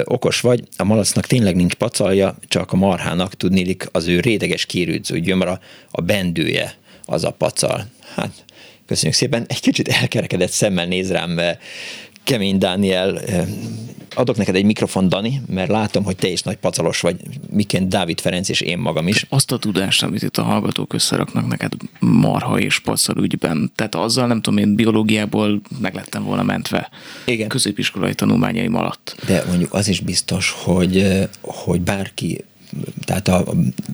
okos 0.03 0.41
vagy, 0.41 0.63
a 0.77 0.83
malacnak 0.83 1.25
tényleg 1.25 1.55
nincs 1.55 1.73
pacalja, 1.73 2.37
csak 2.47 2.71
a 2.71 2.75
marhának 2.75 3.33
tudnélik 3.33 3.87
az 3.91 4.07
ő 4.07 4.19
réteges 4.19 4.65
kérődző 4.65 5.19
gyomra, 5.19 5.59
a 5.91 6.01
bendője 6.01 6.73
az 7.05 7.23
a 7.23 7.31
pacal. 7.31 7.85
Hát, 8.15 8.45
köszönjük 8.85 9.17
szépen. 9.17 9.45
Egy 9.47 9.59
kicsit 9.59 9.87
elkerekedett 9.87 10.51
szemmel 10.51 10.85
néz 10.85 11.11
rám 11.11 11.39
Kemény 12.23 12.57
Dániel, 12.57 13.21
adok 14.15 14.37
neked 14.37 14.55
egy 14.55 14.65
mikrofon, 14.65 15.09
Dani, 15.09 15.41
mert 15.47 15.69
látom, 15.69 16.03
hogy 16.03 16.15
te 16.15 16.27
is 16.27 16.41
nagy 16.41 16.55
pacalos 16.55 16.99
vagy, 16.99 17.15
miként 17.49 17.87
Dávid 17.87 18.19
Ferenc 18.19 18.49
és 18.49 18.61
én 18.61 18.77
magam 18.77 19.07
is. 19.07 19.25
Azt 19.29 19.51
a 19.51 19.57
tudást, 19.57 20.03
amit 20.03 20.23
itt 20.23 20.37
a 20.37 20.43
hallgatók 20.43 20.93
összeraknak 20.93 21.47
neked 21.47 21.73
marha 21.99 22.59
és 22.59 22.79
pacal 22.79 23.23
ügyben, 23.23 23.71
tehát 23.75 23.95
azzal 23.95 24.27
nem 24.27 24.41
tudom, 24.41 24.59
én 24.59 24.75
biológiából 24.75 25.61
meg 25.79 25.93
lettem 25.93 26.23
volna 26.23 26.43
mentve 26.43 26.89
Igen. 27.25 27.47
középiskolai 27.47 28.13
tanulmányaim 28.13 28.75
alatt. 28.75 29.15
De 29.27 29.43
mondjuk 29.47 29.73
az 29.73 29.87
is 29.87 29.99
biztos, 29.99 30.55
hogy, 30.63 31.27
hogy 31.41 31.81
bárki 31.81 32.43
tehát 33.05 33.27
a, 33.27 33.43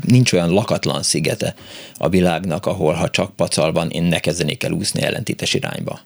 nincs 0.06 0.34
olyan 0.34 0.50
lakatlan 0.50 1.04
szigete 1.04 1.56
a 1.98 2.10
világnak, 2.10 2.66
ahol 2.66 2.94
ha 2.94 3.10
csak 3.10 3.36
pacal 3.36 3.72
van, 3.72 3.90
én 3.90 4.04
ne 4.04 4.20
kezdenék 4.20 4.64
el 4.64 4.72
úszni 4.72 5.02
ellentétes 5.02 5.54
irányba. 5.54 6.00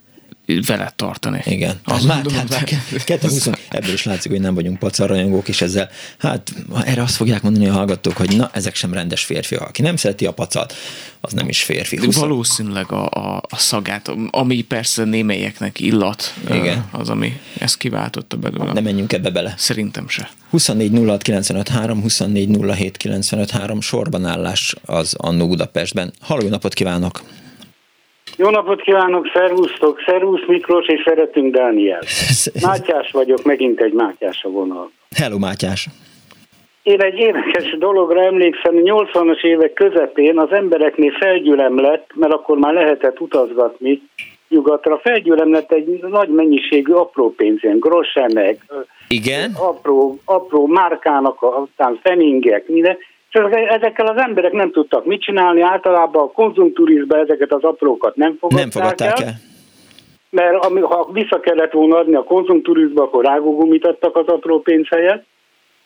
Veled 0.45 0.93
tartani. 0.93 1.41
Igen. 1.45 1.79
Az 1.83 2.05
már, 2.05 2.25
hát, 2.49 3.21
20, 3.21 3.49
ebből 3.69 3.93
is 3.93 4.03
látszik, 4.03 4.31
hogy 4.31 4.41
nem 4.41 4.53
vagyunk 4.53 4.79
pacarrajongók, 4.79 5.47
és 5.47 5.61
ezzel, 5.61 5.89
hát 6.17 6.53
erre 6.83 7.01
azt 7.01 7.15
fogják 7.15 7.41
mondani 7.41 7.67
a 7.67 7.73
hallgatók, 7.73 8.17
hogy 8.17 8.37
na, 8.37 8.49
ezek 8.53 8.75
sem 8.75 8.93
rendes 8.93 9.23
férfiak. 9.23 9.61
Aki 9.61 9.81
nem 9.81 9.95
szereti 9.95 10.25
a 10.25 10.31
pacat, 10.31 10.73
az 11.21 11.33
nem 11.33 11.49
is 11.49 11.63
férfi. 11.63 11.97
20... 11.97 12.15
Valószínűleg 12.17 12.91
a, 12.91 13.09
a, 13.09 13.43
a 13.49 13.57
szagát, 13.57 14.11
ami 14.29 14.61
persze 14.61 15.03
némelyeknek 15.03 15.79
illat, 15.79 16.33
Igen. 16.51 16.85
az, 16.91 17.09
ami 17.09 17.39
ezt 17.59 17.77
kiváltotta 17.77 18.37
belőle. 18.37 18.73
Nem 18.73 18.83
menjünk 18.83 19.13
ebbe 19.13 19.29
bele. 19.29 19.53
Szerintem 19.57 20.07
se. 20.07 20.29
24 20.49 20.91
06 21.05 21.21
953, 21.21 22.01
24 22.01 22.57
07 22.75 22.97
953 22.97 23.81
sorban 23.81 24.25
állás 24.25 24.75
az 24.85 25.13
Annó 25.17 25.47
Budapestben. 25.47 26.13
Halló 26.19 26.47
napot 26.47 26.73
kívánok! 26.73 27.23
Jó 28.37 28.49
napot 28.49 28.81
kívánok, 28.81 29.27
szervusztok, 29.33 30.03
szervusz 30.05 30.45
Miklós, 30.47 30.87
és 30.87 31.01
szeretünk 31.05 31.55
Dániel. 31.55 32.01
Mátyás 32.67 33.11
vagyok, 33.11 33.43
megint 33.43 33.81
egy 33.81 33.93
Mátyás 33.93 34.43
a 34.43 34.49
vonal. 34.49 34.91
Hello 35.15 35.37
Mátyás. 35.37 35.87
Én 36.83 37.01
egy 37.01 37.17
érdekes 37.17 37.77
dologra 37.77 38.23
emlékszem, 38.23 38.73
80-as 38.75 39.43
évek 39.43 39.73
közepén 39.73 40.39
az 40.39 40.51
embereknél 40.51 41.11
felgyülem 41.11 41.79
lett, 41.79 42.11
mert 42.15 42.33
akkor 42.33 42.57
már 42.57 42.73
lehetett 42.73 43.19
utazgatni 43.19 44.01
nyugatra, 44.49 44.97
felgyülem 44.97 45.51
lett 45.51 45.71
egy 45.71 45.99
nagy 46.09 46.29
mennyiségű 46.29 46.91
apró 46.91 47.33
pénz, 47.37 47.63
ilyen 47.63 47.79
grossenek, 47.79 48.65
Igen? 49.07 49.51
apró, 49.59 50.19
apró 50.25 50.65
márkának, 50.65 51.37
aztán 51.41 51.99
feningek, 52.03 52.67
minden, 52.67 52.97
ezekkel 53.35 54.05
az 54.05 54.17
emberek 54.17 54.51
nem 54.51 54.71
tudtak 54.71 55.05
mit 55.05 55.21
csinálni, 55.21 55.61
általában 55.61 56.23
a 56.23 56.31
konzumturizba 56.31 57.17
ezeket 57.17 57.53
az 57.53 57.63
aprókat 57.63 58.15
nem 58.15 58.37
fogadták, 58.39 58.61
nem 58.61 58.69
fogadták 58.69 59.19
el. 59.19 59.25
el. 59.25 59.33
Mert 60.29 60.65
ami, 60.65 60.81
ha 60.81 61.09
vissza 61.11 61.39
kellett 61.39 61.71
volna 61.71 61.97
adni 61.97 62.15
a 62.15 62.23
konzumturizba, 62.23 63.03
akkor 63.03 63.25
rágógumit 63.25 63.85
adtak 63.85 64.15
az 64.15 64.27
apró 64.27 64.61
pénz 64.61 64.87
helyett, 64.89 65.25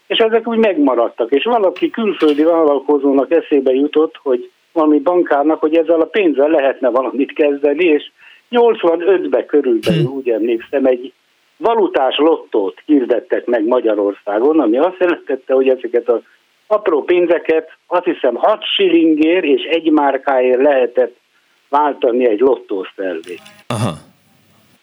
és 0.07 0.17
ezek 0.17 0.47
úgy 0.47 0.57
megmaradtak. 0.57 1.31
És 1.31 1.43
valaki 1.43 1.89
külföldi 1.89 2.43
vállalkozónak 2.43 3.31
eszébe 3.31 3.73
jutott, 3.73 4.19
hogy 4.23 4.51
valami 4.71 4.99
bankárnak, 4.99 5.59
hogy 5.59 5.75
ezzel 5.75 6.01
a 6.01 6.05
pénzzel 6.05 6.49
lehetne 6.49 6.89
valamit 6.89 7.33
kezdeni, 7.33 7.85
és 7.85 8.11
85-ben 8.51 9.45
körülbelül, 9.45 10.03
hm. 10.03 10.11
úgy 10.11 10.29
emlékszem, 10.29 10.85
egy 10.85 11.13
valutás 11.57 12.17
lottót 12.17 12.81
hirdettek 12.85 13.45
meg 13.45 13.65
Magyarországon, 13.67 14.59
ami 14.59 14.77
azt 14.77 14.99
jelentette, 14.99 15.53
hogy 15.53 15.69
ezeket 15.69 16.09
a 16.09 16.21
apró 16.71 17.03
pénzeket, 17.03 17.77
azt 17.87 18.03
hiszem 18.03 18.35
6 18.35 18.63
shillingért 18.63 19.43
és 19.43 19.61
egy 19.61 19.91
márkáért 19.91 20.61
lehetett 20.61 21.15
váltani 21.69 22.27
egy 22.27 22.39
lottószervé. 22.39 23.37
Aha. 23.67 23.91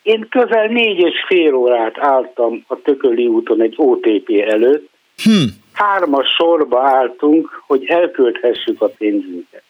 Én 0.02 0.26
közel 0.30 0.66
négy 0.66 0.98
és 0.98 1.24
fél 1.26 1.54
órát 1.54 1.98
álltam 1.98 2.64
a 2.66 2.76
Tököli 2.82 3.26
úton 3.26 3.60
egy 3.60 3.74
OTP 3.76 4.30
előtt. 4.46 4.88
Hm. 5.22 5.46
Hármas 5.72 6.28
sorba 6.28 6.80
álltunk, 6.80 7.62
hogy 7.66 7.84
elkölthessük 7.84 8.82
a 8.82 8.88
pénzünket. 8.88 9.62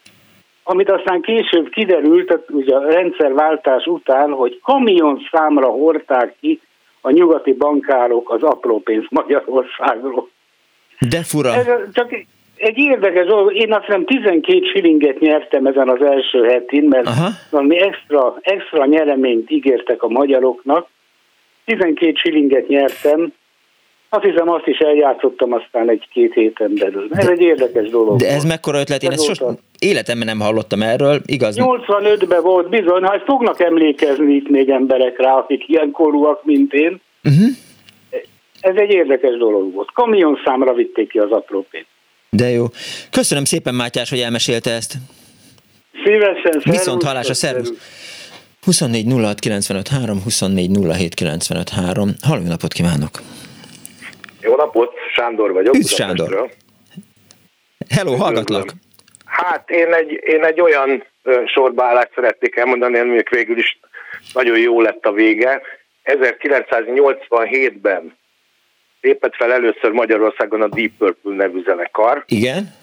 Amit 0.62 0.90
aztán 0.90 1.20
később 1.20 1.68
kiderült, 1.68 2.40
ugye 2.48 2.76
a 2.76 2.90
rendszerváltás 2.90 3.86
után, 3.86 4.30
hogy 4.30 4.60
kamion 4.62 5.28
számra 5.30 5.66
hordták 5.66 6.34
ki 6.40 6.60
a 7.00 7.10
nyugati 7.10 7.52
bankárok 7.52 8.30
az 8.30 8.42
apró 8.42 8.80
pénzt 8.80 9.10
Magyarországról. 9.10 10.28
De 10.98 11.22
fura. 11.22 11.54
Ez 11.54 11.66
csak 11.92 12.12
egy 12.56 12.78
érdekes 12.78 13.26
dolog, 13.26 13.54
én 13.54 13.72
azt 13.72 13.84
hiszem 13.84 14.04
12 14.04 14.66
shillinget 14.66 15.18
nyertem 15.18 15.66
ezen 15.66 15.88
az 15.88 16.02
első 16.02 16.44
hetin, 16.44 16.84
mert 16.84 17.06
Aha. 17.06 17.28
valami 17.50 17.80
extra, 17.80 18.38
extra 18.40 18.86
nyereményt 18.86 19.50
ígértek 19.50 20.02
a 20.02 20.08
magyaroknak. 20.08 20.88
12 21.64 22.12
shillinget 22.14 22.68
nyertem, 22.68 23.32
azt 24.08 24.24
hiszem 24.24 24.48
azt 24.48 24.66
is 24.66 24.78
eljátszottam 24.78 25.52
aztán 25.52 25.90
egy-két 25.90 26.34
héten 26.34 26.72
belül. 26.74 27.08
Ez 27.12 27.26
de, 27.26 27.32
egy 27.32 27.40
érdekes 27.40 27.88
dolog. 27.88 28.18
De 28.18 28.26
ez 28.26 28.34
volt. 28.34 28.46
mekkora 28.46 28.78
ötlet? 28.78 29.02
Én 29.02 29.10
ezt 29.10 29.24
sos, 29.24 29.38
életemben 29.78 30.26
nem 30.26 30.40
hallottam 30.40 30.82
erről, 30.82 31.20
igaz? 31.24 31.56
85-ben 31.58 32.42
volt 32.42 32.68
bizony, 32.68 33.02
ha 33.02 33.14
ezt 33.14 33.24
fognak 33.24 33.60
emlékezni 33.60 34.34
itt 34.34 34.48
még 34.48 34.68
emberek 34.68 35.18
rá, 35.18 35.32
akik 35.32 35.68
ilyen 35.68 35.90
korúak, 35.90 36.44
mint 36.44 36.72
én. 36.72 37.00
Uh-huh. 37.24 37.48
Ez 38.66 38.76
egy 38.76 38.90
érdekes 38.90 39.36
dolog 39.36 39.74
volt. 39.74 39.90
Kamion 39.92 40.40
számra 40.44 40.72
vitték 40.72 41.08
ki 41.08 41.18
az 41.18 41.30
apró 41.30 41.66
pénzt. 41.70 41.88
De 42.30 42.48
jó. 42.48 42.64
Köszönöm 43.10 43.44
szépen, 43.44 43.74
Mátyás, 43.74 44.10
hogy 44.10 44.20
elmesélte 44.20 44.70
ezt. 44.70 44.94
Szívesen, 46.04 46.62
Viszont 46.64 47.02
hallásra, 47.02 47.34
szervusz. 47.34 47.72
24 48.64 49.04
06 49.22 49.38
95 49.38 49.88
3, 49.88 50.22
24 50.22 50.70
07 50.96 51.14
95 51.14 51.68
3. 51.68 52.10
Halló 52.22 52.42
napot 52.42 52.72
kívánok! 52.72 53.10
Jó 54.40 54.56
napot, 54.56 54.94
Sándor 55.14 55.52
vagyok. 55.52 55.74
Üdv 55.74 55.86
Sándor! 55.86 56.50
Hello, 57.88 58.14
hallgatlak! 58.14 58.72
Hát 59.24 59.70
én 59.70 59.92
egy, 59.92 60.20
én 60.26 60.44
egy 60.44 60.60
olyan 60.60 61.04
sorbaállást 61.46 62.10
szeretnék 62.14 62.56
elmondani, 62.56 62.98
aminek 62.98 63.28
végül 63.28 63.58
is 63.58 63.78
nagyon 64.32 64.58
jó 64.58 64.80
lett 64.80 65.04
a 65.04 65.12
vége. 65.12 65.62
1987-ben 66.04 68.16
lépett 69.06 69.34
fel 69.34 69.52
először 69.52 69.90
Magyarországon 69.90 70.62
a 70.62 70.68
Deep 70.68 70.90
Purple 70.98 71.34
nevű 71.34 71.62
zenekar. 71.62 72.24
Igen. 72.26 72.74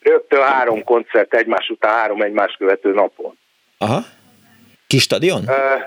Rögtön 0.00 0.42
három 0.42 0.84
koncert 0.84 1.34
egymás 1.34 1.68
után, 1.68 1.92
három 1.92 2.22
egymás 2.22 2.54
követő 2.58 2.92
napon. 2.92 3.38
Aha. 3.78 4.00
Kis 4.86 5.02
stadion? 5.02 5.42
Uh, 5.46 5.82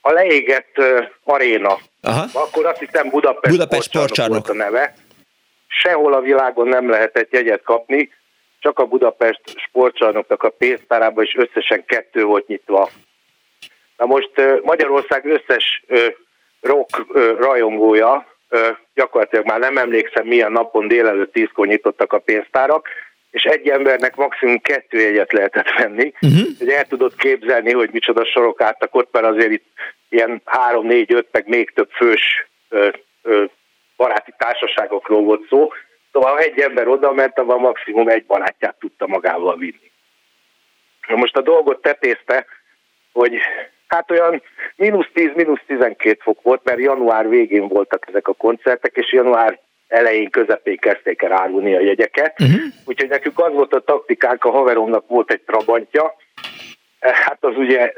a 0.00 0.12
leégett 0.12 0.82
aréna. 1.24 1.78
Aha. 2.02 2.24
Akkor 2.32 2.66
azt 2.66 2.78
hiszem 2.78 3.08
Budapest, 3.08 3.54
Budapest 3.54 3.82
sportcsarnok 3.82 4.46
volt 4.46 4.60
a 4.60 4.64
neve. 4.64 4.94
Sehol 5.66 6.12
a 6.12 6.20
világon 6.20 6.68
nem 6.68 6.90
lehetett 6.90 7.32
jegyet 7.32 7.62
kapni, 7.62 8.12
csak 8.60 8.78
a 8.78 8.84
Budapest 8.84 9.40
sportcsarnoknak 9.68 10.42
a 10.42 10.50
pénztárában 10.50 11.24
is 11.24 11.34
összesen 11.36 11.84
kettő 11.84 12.24
volt 12.24 12.46
nyitva. 12.46 12.90
Na 13.96 14.06
most 14.06 14.30
Magyarország 14.62 15.24
összes 15.24 15.84
rock 16.60 17.06
rajongója, 17.38 18.26
gyakorlatilag 18.94 19.46
már 19.46 19.58
nem 19.58 19.78
emlékszem 19.78 20.26
milyen 20.26 20.52
napon 20.52 20.88
délelőtt 20.88 21.32
tízkor 21.32 21.66
nyitottak 21.66 22.12
a 22.12 22.18
pénztárak, 22.18 22.88
és 23.30 23.42
egy 23.42 23.68
embernek 23.68 24.16
maximum 24.16 24.60
kettő 24.60 24.98
jegyet 24.98 25.32
lehetett 25.32 25.70
venni. 25.70 26.12
Uh-huh. 26.20 26.46
Hogy 26.58 26.68
el 26.68 26.84
tudod 26.84 27.14
képzelni, 27.16 27.72
hogy 27.72 27.90
micsoda 27.92 28.24
sorok 28.24 28.60
álltak 28.60 28.94
ott, 28.94 29.12
mert 29.12 29.26
azért 29.26 29.50
itt 29.50 29.66
ilyen 30.08 30.42
három, 30.44 30.86
négy, 30.86 31.12
öt, 31.12 31.28
meg 31.32 31.48
még 31.48 31.70
több 31.70 31.90
fős 31.90 32.48
ö, 32.68 32.88
ö, 33.22 33.44
baráti 33.96 34.34
társaságokról 34.38 35.22
volt 35.22 35.46
szó. 35.48 35.72
Szóval 36.12 36.32
ha 36.32 36.38
egy 36.38 36.58
ember 36.58 36.88
oda 36.88 37.12
ment, 37.12 37.38
a 37.38 37.44
maximum 37.44 38.08
egy 38.08 38.26
barátját 38.26 38.78
tudta 38.78 39.06
magával 39.06 39.56
vinni. 39.56 39.90
Na 41.08 41.16
most 41.16 41.36
a 41.36 41.40
dolgot 41.40 41.82
tetézte, 41.82 42.46
hogy 43.12 43.38
Hát 43.88 44.10
olyan 44.10 44.42
mínusz 44.76 45.08
10, 45.12 45.30
mínusz 45.34 45.60
12 45.66 46.18
fok 46.20 46.42
volt, 46.42 46.60
mert 46.64 46.80
január 46.80 47.28
végén 47.28 47.68
voltak 47.68 48.04
ezek 48.08 48.28
a 48.28 48.32
koncertek, 48.32 48.96
és 48.96 49.12
január 49.12 49.60
elején, 49.88 50.30
közepén 50.30 50.76
kezdték 50.76 51.22
el 51.22 51.32
árulni 51.32 51.74
a 51.74 51.80
jegyeket. 51.80 52.40
Uh-huh. 52.40 52.60
Úgyhogy 52.84 53.08
nekünk 53.08 53.38
az 53.38 53.52
volt 53.52 53.74
a 53.74 53.80
taktikánk, 53.80 54.44
a 54.44 54.50
haveromnak 54.50 55.08
volt 55.08 55.32
egy 55.32 55.40
trabantja, 55.40 56.14
eh, 56.98 57.12
hát 57.12 57.38
az 57.40 57.56
ugye 57.56 57.92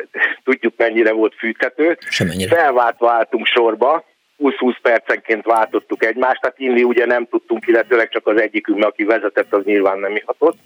tudjuk 0.44 0.74
mennyire 0.76 1.12
volt 1.12 1.34
fűthető. 1.34 1.98
Semennyire. 2.08 2.56
Felváltva 2.56 3.10
álltunk 3.10 3.46
sorba, 3.46 4.04
20-20 4.38 4.76
percenként 4.82 5.44
váltottuk 5.44 6.04
egymást, 6.04 6.40
tehát 6.40 6.58
inni 6.58 6.82
ugye 6.82 7.06
nem 7.06 7.26
tudtunk, 7.26 7.66
illetőleg 7.66 8.08
csak 8.08 8.26
az 8.26 8.40
egyikünk, 8.40 8.84
aki 8.84 9.04
vezetett, 9.04 9.52
az 9.52 9.64
nyilván 9.64 9.98
nem 9.98 10.16
ihatott. 10.16 10.58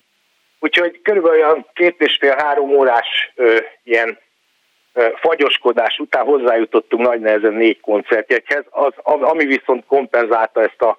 Úgyhogy 0.60 1.00
körülbelül 1.02 1.38
olyan 1.38 1.66
két 1.72 2.00
és 2.00 2.16
fél-három 2.20 2.70
órás 2.70 3.32
ö, 3.34 3.56
ilyen 3.82 4.18
fagyoskodás 5.20 5.98
után 5.98 6.24
hozzájutottunk 6.24 7.06
nagy 7.06 7.20
nehezen 7.20 7.52
négy 7.52 7.80
koncertjegyhez, 7.80 8.64
az, 8.70 8.92
ami 9.02 9.44
viszont 9.44 9.84
kompenzálta 9.86 10.62
ezt 10.62 10.82
a 10.82 10.98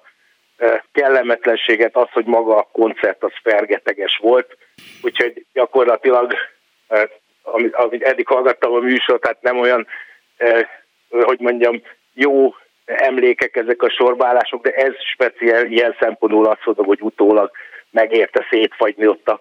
kellemetlenséget, 0.92 1.96
az, 1.96 2.08
hogy 2.12 2.24
maga 2.24 2.56
a 2.56 2.68
koncert 2.72 3.22
az 3.22 3.32
fergeteges 3.42 4.18
volt, 4.22 4.56
úgyhogy 5.02 5.46
gyakorlatilag, 5.52 6.32
amit, 7.42 7.74
amit 7.74 8.02
eddig 8.02 8.26
hallgattam 8.26 8.72
a 8.72 8.78
műsor, 8.78 9.18
tehát 9.18 9.42
nem 9.42 9.58
olyan, 9.58 9.86
hogy 11.10 11.40
mondjam, 11.40 11.82
jó 12.14 12.54
emlékek 12.84 13.56
ezek 13.56 13.82
a 13.82 13.90
sorbálások, 13.90 14.62
de 14.62 14.70
ez 14.70 14.92
speciál 15.12 15.66
ilyen 15.66 15.96
szempontból 16.00 16.46
azt 16.46 16.64
mondom, 16.64 16.86
hogy 16.86 17.00
utólag 17.00 17.50
megérte 17.90 18.46
szétfagyni 18.50 19.06
ott 19.06 19.28
a 19.28 19.40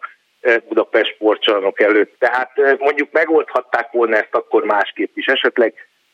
Budapest 0.67 1.13
sportcsarnok 1.13 1.79
előtt. 1.81 2.15
Tehát 2.19 2.51
mondjuk 2.79 3.11
megoldhatták 3.11 3.91
volna 3.91 4.15
ezt 4.15 4.35
akkor 4.35 4.63
másképp 4.63 5.17
is. 5.17 5.25
Esetleg 5.25 5.73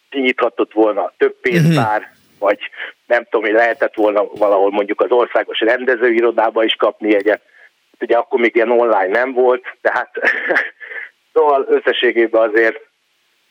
kinyithatott 0.09 0.73
volna 0.73 1.11
több 1.17 1.35
pénztár, 1.41 1.99
uh-huh. 1.99 2.15
vagy 2.39 2.59
nem 3.05 3.23
tudom, 3.23 3.41
hogy 3.41 3.53
lehetett 3.53 3.95
volna 3.95 4.23
valahol 4.25 4.71
mondjuk 4.71 5.01
az 5.01 5.11
országos 5.11 5.59
rendezőirodába 5.59 6.63
is 6.63 6.75
kapni 6.75 7.15
egyet. 7.15 7.41
Ugye 7.99 8.17
akkor 8.17 8.39
még 8.39 8.55
ilyen 8.55 8.71
online 8.71 9.07
nem 9.07 9.33
volt, 9.33 9.77
tehát 9.81 10.09
szóval 11.33 11.65
összességében 11.69 12.49
azért 12.49 12.79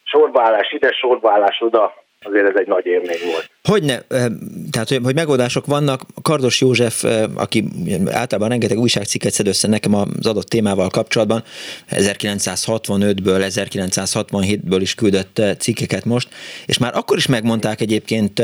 sorbaállás 0.02 0.72
ide, 0.72 0.92
sorbaállás 0.92 1.60
oda, 1.60 1.94
azért 2.26 2.48
ez 2.48 2.54
egy 2.54 2.66
nagy 2.66 2.86
élmény 2.86 3.18
volt. 3.32 3.50
Hogy 3.62 3.82
ne, 3.82 3.98
tehát 4.70 4.88
hogy, 4.88 5.00
hogy 5.02 5.14
megoldások 5.14 5.66
vannak, 5.66 6.02
Kardos 6.22 6.60
József, 6.60 7.04
aki 7.34 7.64
általában 8.06 8.48
rengeteg 8.48 8.78
újságcikket 8.78 9.32
szed 9.32 9.46
össze 9.46 9.68
nekem 9.68 9.94
az 9.94 10.26
adott 10.26 10.48
témával 10.48 10.88
kapcsolatban, 10.88 11.44
1965-ből, 11.90 13.50
1967-ből 13.54 14.78
is 14.80 14.94
küldött 14.94 15.42
cikkeket 15.58 16.04
most, 16.04 16.28
és 16.66 16.78
már 16.78 16.96
akkor 16.96 17.16
is 17.16 17.26
megmondták 17.26 17.80
egyébként 17.80 18.42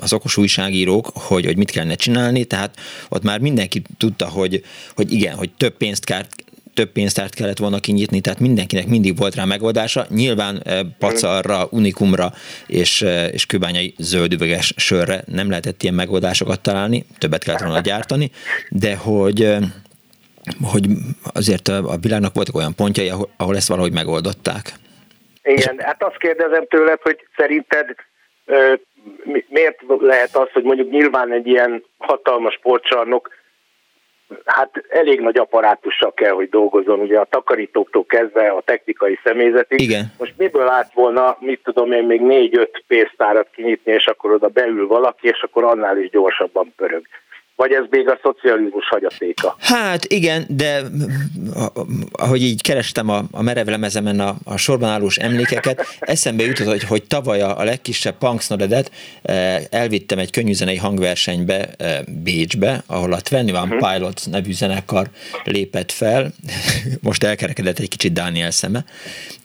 az 0.00 0.12
okos 0.12 0.36
újságírók, 0.36 1.10
hogy, 1.14 1.44
hogy 1.44 1.56
mit 1.56 1.70
kellene 1.70 1.94
csinálni, 1.94 2.44
tehát 2.44 2.76
ott 3.08 3.22
már 3.22 3.40
mindenki 3.40 3.82
tudta, 3.98 4.28
hogy, 4.28 4.62
hogy 4.94 5.12
igen, 5.12 5.34
hogy 5.34 5.50
több 5.56 5.76
pénzt 5.76 6.04
kell, 6.04 6.22
több 6.78 6.92
pénztárt 6.92 7.34
kellett 7.34 7.58
volna 7.58 7.78
kinyitni, 7.78 8.20
tehát 8.20 8.40
mindenkinek 8.40 8.86
mindig 8.86 9.16
volt 9.16 9.34
rá 9.34 9.44
megoldása. 9.44 10.06
Nyilván 10.08 10.54
eh, 10.64 10.80
pacarra, 10.98 11.66
unikumra 11.70 12.28
és, 12.66 13.02
eh, 13.02 13.32
és 13.32 13.46
kőbányai 13.46 13.94
zöldüveges 13.98 14.74
sörre 14.76 15.22
nem 15.26 15.48
lehetett 15.48 15.82
ilyen 15.82 15.94
megoldásokat 15.94 16.60
találni, 16.62 17.04
többet 17.18 17.44
kellett 17.44 17.60
volna 17.60 17.80
gyártani, 17.80 18.30
de 18.70 18.96
hogy 18.96 19.42
eh, 19.42 19.58
hogy 20.72 20.86
azért 21.34 21.68
a 21.68 21.96
világnak 22.00 22.34
voltak 22.34 22.56
olyan 22.56 22.74
pontjai, 22.74 23.08
ahol, 23.08 23.28
ahol 23.36 23.56
ezt 23.56 23.68
valahogy 23.68 23.92
megoldották. 23.92 24.72
Igen, 25.42 25.78
hát 25.78 26.02
azt 26.02 26.18
kérdezem 26.18 26.66
tőled, 26.66 27.00
hogy 27.02 27.18
szerinted 27.36 27.86
miért 29.48 29.80
lehet 30.00 30.36
az, 30.36 30.48
hogy 30.52 30.62
mondjuk 30.62 30.90
nyilván 30.90 31.32
egy 31.32 31.46
ilyen 31.46 31.84
hatalmas 31.98 32.54
sportcsarnok 32.54 33.30
hát 34.44 34.84
elég 34.88 35.20
nagy 35.20 35.38
apparátussal 35.38 36.14
kell, 36.14 36.32
hogy 36.32 36.48
dolgozzon, 36.48 37.00
ugye 37.00 37.18
a 37.18 37.26
takarítóktól 37.30 38.06
kezdve 38.06 38.48
a 38.48 38.62
technikai 38.64 39.18
személyzetig. 39.24 39.80
Igen. 39.80 40.12
Most 40.18 40.34
miből 40.36 40.68
állt 40.68 40.92
volna, 40.92 41.36
mit 41.40 41.60
tudom 41.62 41.92
én, 41.92 42.04
még 42.04 42.20
négy-öt 42.20 42.84
pénztárat 42.86 43.48
kinyitni, 43.54 43.92
és 43.92 44.06
akkor 44.06 44.32
oda 44.32 44.48
beül 44.48 44.86
valaki, 44.86 45.28
és 45.28 45.42
akkor 45.42 45.64
annál 45.64 45.98
is 45.98 46.10
gyorsabban 46.10 46.72
pörög 46.76 47.02
vagy 47.58 47.72
ez 47.72 47.84
még 47.90 48.08
a 48.08 48.18
szocializmus 48.22 48.88
hagyatéka? 48.88 49.56
Hát 49.58 50.04
igen, 50.04 50.44
de 50.48 50.82
ahogy 52.12 52.42
így 52.42 52.62
kerestem 52.62 53.08
a, 53.08 53.22
a 53.30 53.42
merevlemezemen 53.42 54.20
a, 54.20 54.36
a 54.44 54.56
sorban 54.56 54.88
állós 54.88 55.16
emlékeket, 55.16 55.86
eszembe 56.00 56.44
jutott, 56.44 56.66
hogy, 56.66 56.82
hogy 56.82 57.04
tavaly 57.06 57.40
a, 57.40 57.64
legkisebb 57.64 58.18
Punksnodedet 58.18 58.90
eh, 59.22 59.62
elvittem 59.70 60.18
egy 60.18 60.30
könnyűzenei 60.30 60.76
hangversenybe 60.76 61.68
eh, 61.76 61.98
Bécsbe, 62.22 62.82
ahol 62.86 63.12
a 63.12 63.20
Twenty 63.20 63.52
One 63.52 63.74
uh-huh. 63.74 63.92
Pilot 63.92 64.20
nevű 64.30 64.52
zenekar 64.52 65.08
lépett 65.44 65.92
fel, 65.92 66.32
most 67.00 67.24
elkerekedett 67.24 67.78
egy 67.78 67.88
kicsit 67.88 68.12
Dániel 68.12 68.50
szeme, 68.50 68.84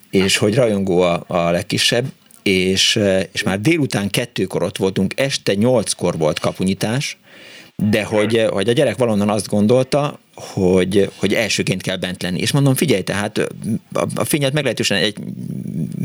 és 0.10 0.38
hogy 0.38 0.56
rajongó 0.56 1.02
a, 1.02 1.24
a 1.28 1.50
legkisebb, 1.50 2.06
és, 2.44 2.96
eh, 2.96 3.24
és 3.32 3.44
már 3.44 3.60
délután 3.60 4.10
kettőkor 4.10 4.64
ott 4.64 4.78
voltunk, 4.78 5.14
este 5.20 5.54
nyolckor 5.54 6.18
volt 6.18 6.40
kapunyítás, 6.40 7.18
de 7.76 8.04
hogy, 8.04 8.46
hogy 8.50 8.70
a 8.70 8.74
gyerek 8.74 8.98
valonnan 8.98 9.30
azt 9.30 9.48
gondolta, 9.48 10.20
hogy, 10.36 11.10
hogy 11.16 11.34
elsőként 11.34 11.82
kell 11.82 11.96
bent 11.96 12.22
lenni. 12.22 12.40
És 12.40 12.52
mondom, 12.52 12.76
figyelj, 12.76 13.02
tehát 13.02 13.38
a, 13.94 14.08
a 14.16 14.24
fényed 14.24 14.54
meglehetősen 14.54 14.98
egy, 14.98 15.16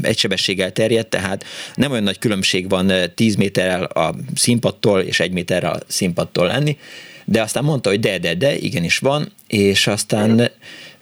egy 0.03 0.19
sebességgel 0.19 0.73
terjed, 0.73 1.07
tehát 1.07 1.45
nem 1.75 1.91
olyan 1.91 2.03
nagy 2.03 2.19
különbség 2.19 2.69
van 2.69 2.93
10 3.15 3.35
méterrel 3.35 3.83
a 3.83 4.15
színpadtól 4.35 5.01
és 5.01 5.21
egy 5.21 5.33
méterrel 5.33 5.73
a 5.73 5.81
színpadtól 5.87 6.47
lenni, 6.47 6.77
de 7.25 7.43
aztán 7.43 7.65
mondta, 7.65 7.89
hogy 7.89 8.01
de, 8.01 8.19
de, 8.19 8.35
de, 8.35 8.57
igenis 8.57 8.99
van, 8.99 9.33
és 9.47 9.87
aztán 9.87 10.51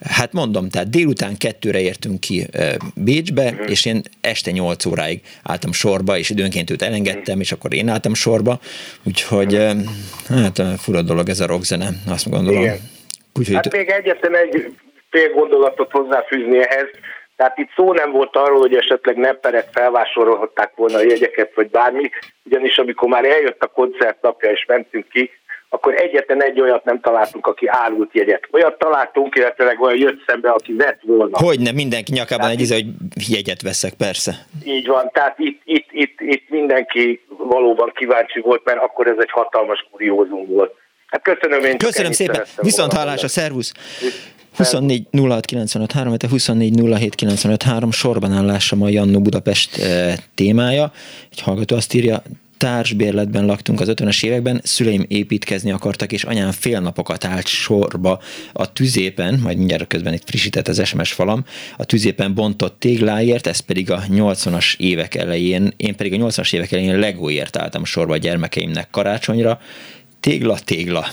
Hát 0.05 0.33
mondom, 0.33 0.69
tehát 0.69 0.91
délután 0.91 1.37
kettőre 1.39 1.81
értünk 1.81 2.21
ki 2.21 2.47
Bécsbe, 2.95 3.45
uh-huh. 3.45 3.71
és 3.71 3.87
én 3.87 4.03
este 4.21 4.51
nyolc 4.51 4.85
óráig 4.85 5.21
álltam 5.43 5.73
sorba, 5.73 6.19
és 6.19 6.31
időnként 6.31 6.71
őt 6.71 6.83
elengedtem, 6.83 7.41
és 7.41 7.53
akkor 7.53 7.75
én 7.75 7.89
álltam 7.89 8.15
sorba, 8.15 8.59
úgyhogy 9.07 9.55
uh-huh. 9.55 9.83
hát 10.29 10.63
fura 10.79 11.03
dolog 11.03 11.29
ez 11.29 11.41
a 11.41 11.47
rockzene, 11.47 11.89
azt 12.09 12.31
gondolom. 12.31 12.63
Igen. 12.63 12.79
Úgyhogy 13.39 13.55
hát 13.55 13.73
még 13.73 13.89
egyetlen 13.89 14.37
egy 14.37 14.75
fél 15.11 15.31
gondolatot 15.33 15.91
hozzáfűzni 15.91 16.59
ehhez, 16.59 16.89
tehát 17.37 17.59
itt 17.59 17.71
szó 17.77 17.93
nem 17.93 18.11
volt 18.11 18.37
arról, 18.37 18.59
hogy 18.59 18.75
esetleg 18.75 19.17
nepperek 19.17 19.69
felvásárolhatták 19.73 20.73
volna 20.75 20.97
a 20.97 21.03
jegyeket, 21.03 21.51
vagy 21.55 21.71
bármi, 21.71 22.11
ugyanis 22.45 22.79
amikor 22.79 23.09
már 23.09 23.25
eljött 23.25 23.63
a 23.63 23.67
koncert 23.67 24.23
napja, 24.23 24.51
és 24.51 24.65
mentünk 24.67 25.09
ki, 25.09 25.31
akkor 25.77 25.95
egyetlen 25.95 26.43
egy 26.43 26.61
olyat 26.61 26.85
nem 26.85 27.01
találtunk, 27.01 27.47
aki 27.47 27.67
árult 27.69 28.15
jegyet. 28.15 28.49
Olyat 28.51 28.79
találtunk, 28.79 29.37
illetve 29.37 29.77
olyan 29.81 29.99
jött 29.99 30.23
szembe, 30.27 30.51
aki 30.51 30.73
vett 30.73 31.01
volna. 31.03 31.39
Hogy 31.39 31.61
nem, 31.61 31.75
mindenki 31.75 32.13
nyakában 32.13 32.51
egy 32.51 32.71
hogy 32.71 32.87
jegyet 33.29 33.63
veszek, 33.63 33.93
persze. 33.95 34.33
Így 34.65 34.87
van, 34.87 35.11
tehát 35.13 35.39
itt, 35.39 35.61
itt, 35.65 35.89
itt, 35.91 36.21
itt 36.21 36.49
mindenki 36.49 37.25
valóban 37.29 37.93
kíváncsi 37.95 38.41
volt, 38.41 38.65
mert 38.65 38.79
akkor 38.83 39.07
ez 39.07 39.17
egy 39.19 39.31
hatalmas 39.31 39.87
kuriózum 39.91 40.47
volt. 40.47 40.75
Hát 41.07 41.23
köszönöm 41.23 41.65
én. 41.65 41.79
Köszönöm 41.79 42.13
szépen. 42.13 42.45
Viszont 42.57 42.93
hallásra, 42.93 43.29
szervusz. 43.29 43.73
24 44.57 45.07
06 45.13 45.45
95 45.45 45.93
3, 45.93 46.15
24 46.31 46.81
07 46.99 47.15
95 47.15 47.63
3 47.63 47.91
sorban 47.91 48.33
állása 48.33 48.77
a 48.81 48.89
Jannó 48.89 49.21
Budapest 49.21 49.79
eh, 49.79 50.15
témája. 50.35 50.93
Egy 51.31 51.41
hallgató 51.41 51.77
azt 51.77 51.95
írja, 51.95 52.23
társbérletben 52.57 53.47
laktunk 53.47 53.81
az 53.81 53.89
50-es 53.91 54.25
években, 54.25 54.61
szüleim 54.63 55.05
építkezni 55.09 55.71
akartak, 55.71 56.13
és 56.13 56.25
anyám 56.25 56.51
fél 56.51 56.81
napokat 56.81 57.25
állt 57.25 57.47
sorba 57.47 58.21
a 58.53 58.73
tüzépen, 58.73 59.39
majd 59.43 59.57
mindjárt 59.57 59.87
közben 59.87 60.13
itt 60.13 60.29
frissített 60.29 60.69
az 60.69 60.87
SMS 60.87 61.13
falam, 61.13 61.45
a 61.77 61.85
tüzépen 61.85 62.35
bontott 62.35 62.79
tégláért, 62.79 63.47
ez 63.47 63.59
pedig 63.59 63.91
a 63.91 64.03
80-as 64.03 64.77
évek 64.77 65.15
elején, 65.15 65.73
én 65.77 65.97
pedig 65.97 66.13
a 66.13 66.27
80-as 66.27 66.55
évek 66.55 66.73
elején 66.73 66.99
legóért 66.99 67.57
álltam 67.57 67.85
sorba 67.85 68.13
a 68.13 68.17
gyermekeimnek 68.17 68.91
karácsonyra, 68.91 69.61
Tégla, 70.27 70.59
tégla, 70.65 71.07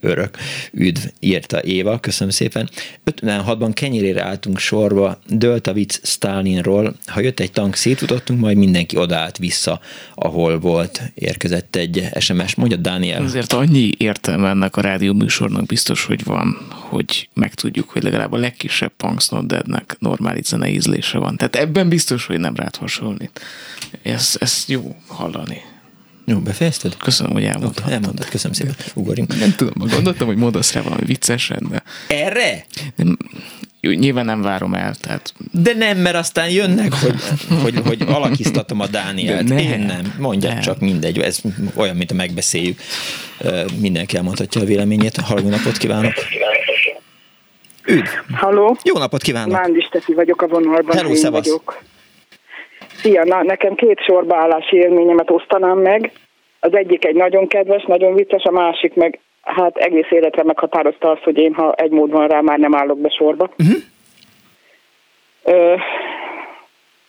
örök, 0.00 0.36
üdv, 0.72 1.00
írta 1.20 1.62
Éva, 1.62 2.00
köszönöm 2.00 2.32
szépen. 2.32 2.70
56-ban 3.10 3.70
kenyérére 3.72 4.24
álltunk 4.24 4.58
sorba, 4.58 5.18
dölt 5.28 5.66
a 5.66 5.72
vicc 5.72 5.98
Stalinról, 6.02 6.94
ha 7.06 7.20
jött 7.20 7.40
egy 7.40 7.52
tank, 7.52 7.74
szétutottunk, 7.74 8.40
majd 8.40 8.56
mindenki 8.56 8.96
odaállt 8.96 9.38
vissza, 9.38 9.80
ahol 10.14 10.58
volt. 10.58 11.02
Érkezett 11.14 11.76
egy 11.76 12.08
SMS, 12.18 12.54
mondja 12.54 12.76
Dániel. 12.76 13.22
Azért 13.22 13.52
annyi 13.52 13.90
értelme 13.96 14.48
ennek 14.48 14.76
a 14.76 14.80
rádió 14.80 15.12
műsornak 15.12 15.66
biztos, 15.66 16.04
hogy 16.04 16.24
van, 16.24 16.66
hogy 16.70 17.28
megtudjuk, 17.32 17.90
hogy 17.90 18.02
legalább 18.02 18.32
a 18.32 18.36
legkisebb 18.36 18.92
Punks 18.96 19.28
Not 19.28 19.46
Deadnek 19.46 19.96
normális 19.98 20.44
zenei 20.44 20.74
ízlése 20.74 21.18
van. 21.18 21.36
Tehát 21.36 21.56
ebben 21.56 21.88
biztos, 21.88 22.26
hogy 22.26 22.40
nem 22.40 22.54
rád 22.56 22.76
hasonlít. 22.76 23.40
Ez, 24.02 24.36
ez 24.40 24.64
jó 24.66 24.96
hallani. 25.06 25.60
Jó, 26.24 26.38
befejezted? 26.38 26.96
Köszönöm, 26.96 27.32
hogy 27.32 27.44
elmondtad. 27.44 27.82
Okay, 27.84 27.92
elmondtad, 27.92 28.28
köszönöm 28.28 28.56
szépen. 28.56 28.74
Ugorjunk. 28.94 29.38
Nem 29.38 29.54
tudom, 29.56 29.74
gondoltam, 29.76 30.26
hogy 30.26 30.36
mondasz 30.36 30.72
rá 30.72 30.80
valami 30.80 31.04
viccesen, 31.04 31.66
de... 31.70 31.82
Erre? 32.08 32.64
Nem, 32.96 33.16
nyilván 33.80 34.24
nem 34.24 34.42
várom 34.42 34.74
el, 34.74 34.94
tehát... 34.94 35.34
De 35.50 35.74
nem, 35.74 35.98
mert 35.98 36.16
aztán 36.16 36.50
jönnek, 36.50 36.92
hogy, 36.94 37.14
hogy, 37.62 37.80
hogy 37.84 38.02
alakiztatom 38.06 38.80
a 38.80 38.86
Dánielt. 38.86 39.48
Nem, 39.48 39.58
Én 39.58 39.80
nem. 39.80 40.14
Mondja 40.18 40.52
nem. 40.52 40.60
csak 40.60 40.80
mindegy. 40.80 41.18
Ez 41.18 41.40
olyan, 41.74 41.96
mint 41.96 42.10
a 42.10 42.14
megbeszéljük. 42.14 42.78
Mindenki 43.78 44.16
elmondhatja 44.16 44.60
a 44.60 44.64
véleményét. 44.64 45.16
Halló 45.16 45.48
napot 45.48 45.76
kívánok! 45.76 46.12
Üdv! 47.86 48.08
Halló! 48.32 48.78
Jó 48.82 48.98
napot 48.98 49.22
kívánok! 49.22 49.52
Mándis 49.52 49.88
Teszi 49.90 50.14
vagyok 50.14 50.42
a 50.42 50.46
vonalban. 50.46 50.96
Hello, 50.96 51.30
vagyok. 51.30 51.82
Szia, 53.04 53.24
na, 53.24 53.42
nekem 53.42 53.74
két 53.74 54.00
sorbaállási 54.00 54.76
élményemet 54.76 55.30
osztanám 55.30 55.78
meg. 55.78 56.12
Az 56.60 56.74
egyik 56.74 57.04
egy 57.04 57.14
nagyon 57.14 57.46
kedves, 57.46 57.84
nagyon 57.84 58.14
vicces, 58.14 58.42
a 58.42 58.50
másik 58.50 58.94
meg 58.94 59.18
hát 59.42 59.76
egész 59.76 60.10
életre 60.10 60.42
meghatározta 60.42 61.10
azt, 61.10 61.22
hogy 61.22 61.38
én, 61.38 61.54
ha 61.54 61.72
egy 61.72 61.90
mód 61.90 62.10
van 62.10 62.28
rá, 62.28 62.40
már 62.40 62.58
nem 62.58 62.74
állok 62.74 62.98
be 62.98 63.08
sorba. 63.08 63.50
Uh-huh. 63.58 63.76
Ö, 65.44 65.74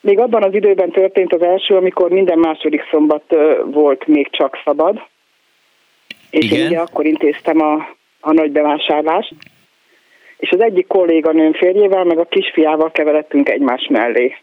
még 0.01 0.19
abban 0.19 0.43
az 0.43 0.53
időben 0.53 0.91
történt 0.91 1.33
az 1.33 1.41
első, 1.41 1.75
amikor 1.75 2.09
minden 2.09 2.39
második 2.39 2.87
szombat 2.91 3.23
ö, 3.27 3.61
volt 3.65 4.07
még 4.07 4.29
csak 4.29 4.61
szabad. 4.63 5.01
És 6.29 6.45
Igen. 6.45 6.59
én 6.59 6.65
ugye 6.65 6.79
akkor 6.79 7.05
intéztem 7.05 7.61
a, 7.61 7.73
a 8.19 8.33
nagy 8.33 8.51
bevásárlást. 8.51 9.33
És 10.37 10.49
az 10.49 10.61
egyik 10.61 10.87
kolléganőm 10.87 11.53
férjével, 11.53 12.03
meg 12.03 12.19
a 12.19 12.25
kisfiával 12.25 12.91
keveredtünk 12.91 13.49
egymás 13.49 13.87
mellé. 13.89 14.35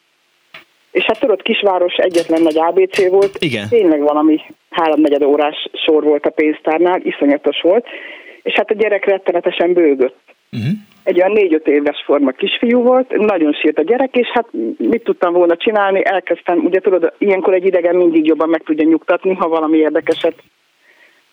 És 0.93 1.05
hát 1.05 1.21
tudod, 1.21 1.43
kisváros 1.43 1.95
egyetlen 1.95 2.43
nagy 2.43 2.59
ABC 2.59 3.09
volt. 3.09 3.37
Igen. 3.39 3.69
Tényleg 3.69 4.01
valami 4.01 4.41
háromnegyed 4.71 5.23
órás 5.23 5.69
sor 5.73 6.03
volt 6.03 6.27
a 6.27 6.31
pénztárnál, 6.31 7.01
iszonyatos 7.03 7.61
volt. 7.61 7.87
És 8.43 8.53
hát 8.53 8.71
a 8.71 8.75
gyerek 8.75 9.05
rettenetesen 9.05 9.73
bőgött. 9.73 10.19
Uh-huh. 10.53 10.71
Egy 11.05 11.19
olyan 11.19 11.33
négy-öt 11.33 11.67
éves 11.67 12.03
forma 12.05 12.31
kisfiú 12.31 12.83
volt, 12.83 13.17
nagyon 13.17 13.53
sírt 13.53 13.79
a 13.79 13.83
gyerek, 13.83 14.17
és 14.17 14.29
hát 14.29 14.47
mit 14.79 15.05
tudtam 15.05 15.33
volna 15.33 15.57
csinálni, 15.57 16.05
elkezdtem, 16.05 16.59
ugye 16.59 16.81
tudod, 16.81 17.13
ilyenkor 17.19 17.55
egy 17.55 17.67
idegen 17.67 17.97
mindig 17.97 18.27
jobban 18.27 18.49
meg 18.49 18.63
tudja 18.63 18.85
nyugtatni, 18.85 19.35
ha 19.35 19.49
valami 19.49 19.79
érdekeset 19.79 20.35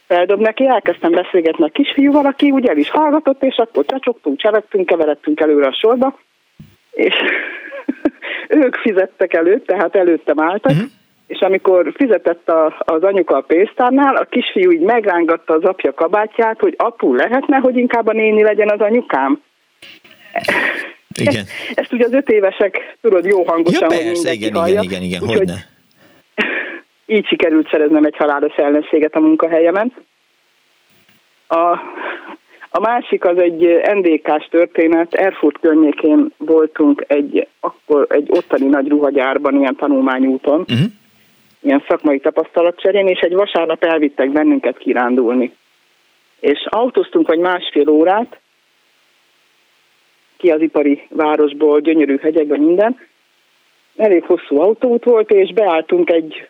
feldob 0.08 0.40
neki, 0.40 0.68
elkezdtem 0.68 1.12
beszélgetni 1.12 1.64
a 1.64 1.72
kisfiúval, 1.72 2.26
aki 2.26 2.52
ugye 2.52 2.70
el 2.70 2.78
is 2.78 2.90
hallgatott, 2.90 3.44
és 3.44 3.56
akkor 3.58 3.86
csacsogtunk, 3.86 4.40
csevettünk, 4.40 4.86
keveredtünk 4.86 5.40
előre 5.40 5.68
a 5.68 5.74
sorba, 5.74 6.20
és 6.92 7.14
ők 8.50 8.76
fizettek 8.76 9.34
előtt, 9.34 9.66
tehát 9.66 9.96
előttem 9.96 10.40
álltak, 10.40 10.72
uh-huh. 10.72 10.88
és 11.28 11.40
amikor 11.40 11.94
fizetett 11.96 12.50
a, 12.50 12.76
az 12.80 13.04
anyuka 13.04 13.36
a 13.36 13.42
pénztárnál, 13.42 14.16
a 14.16 14.26
kisfiú 14.26 14.72
így 14.72 14.82
megrángatta 14.82 15.54
az 15.54 15.64
apja 15.64 15.94
kabátját, 15.94 16.60
hogy 16.60 16.74
apu 16.78 17.16
lehetne, 17.16 17.58
hogy 17.58 17.78
inkább 17.78 18.08
a 18.08 18.12
néni 18.12 18.44
legyen 18.44 18.70
az 18.70 18.80
anyukám. 18.80 19.42
Igen. 21.20 21.46
Ezt 21.74 21.94
ugye 21.94 22.06
az 22.06 22.14
öt 22.14 22.30
évesek, 22.30 22.98
tudod, 23.02 23.26
jó 23.26 23.44
hangosan, 23.44 23.92
ja, 23.92 23.98
persze, 23.98 24.32
igen, 24.32 24.68
igen, 24.68 24.84
igen, 24.84 25.02
igen, 25.02 25.20
hogy 25.20 25.46
ne. 25.46 25.54
Így 27.06 27.28
sikerült 27.28 27.70
szereznem 27.70 28.04
egy 28.04 28.16
halálos 28.18 28.56
ellenséget 28.56 29.16
a 29.16 29.20
munkahelyemen. 29.20 29.94
A, 31.48 31.80
a 32.70 32.80
másik 32.80 33.26
az 33.26 33.38
egy 33.38 33.82
NDK-s 33.94 34.48
történet. 34.50 35.14
Erfurt 35.14 35.60
környékén 35.60 36.32
voltunk 36.38 37.04
egy, 37.08 37.48
akkor 37.60 38.06
egy 38.10 38.28
ottani 38.30 38.66
nagy 38.66 38.88
ruhagyárban, 38.88 39.60
ilyen 39.60 39.76
tanulmányúton, 39.76 40.60
uh-huh. 40.60 40.88
ilyen 41.60 41.84
szakmai 41.88 42.20
tapasztalatcserén, 42.20 43.08
és 43.08 43.20
egy 43.20 43.34
vasárnap 43.34 43.84
elvittek 43.84 44.32
bennünket 44.32 44.78
kirándulni. 44.78 45.54
És 46.40 46.68
autóztunk 46.70 47.28
vagy 47.28 47.40
másfél 47.40 47.90
órát, 47.90 48.40
ki 50.38 50.52
az 50.52 50.62
ipari 50.62 51.08
városból, 51.10 51.80
gyönyörű 51.80 52.18
hegyekben 52.22 52.60
minden. 52.60 53.08
Elég 53.98 54.24
hosszú 54.24 54.60
autóút 54.60 55.04
volt, 55.04 55.32
és 55.32 55.54
beálltunk 55.54 56.10
egy 56.10 56.48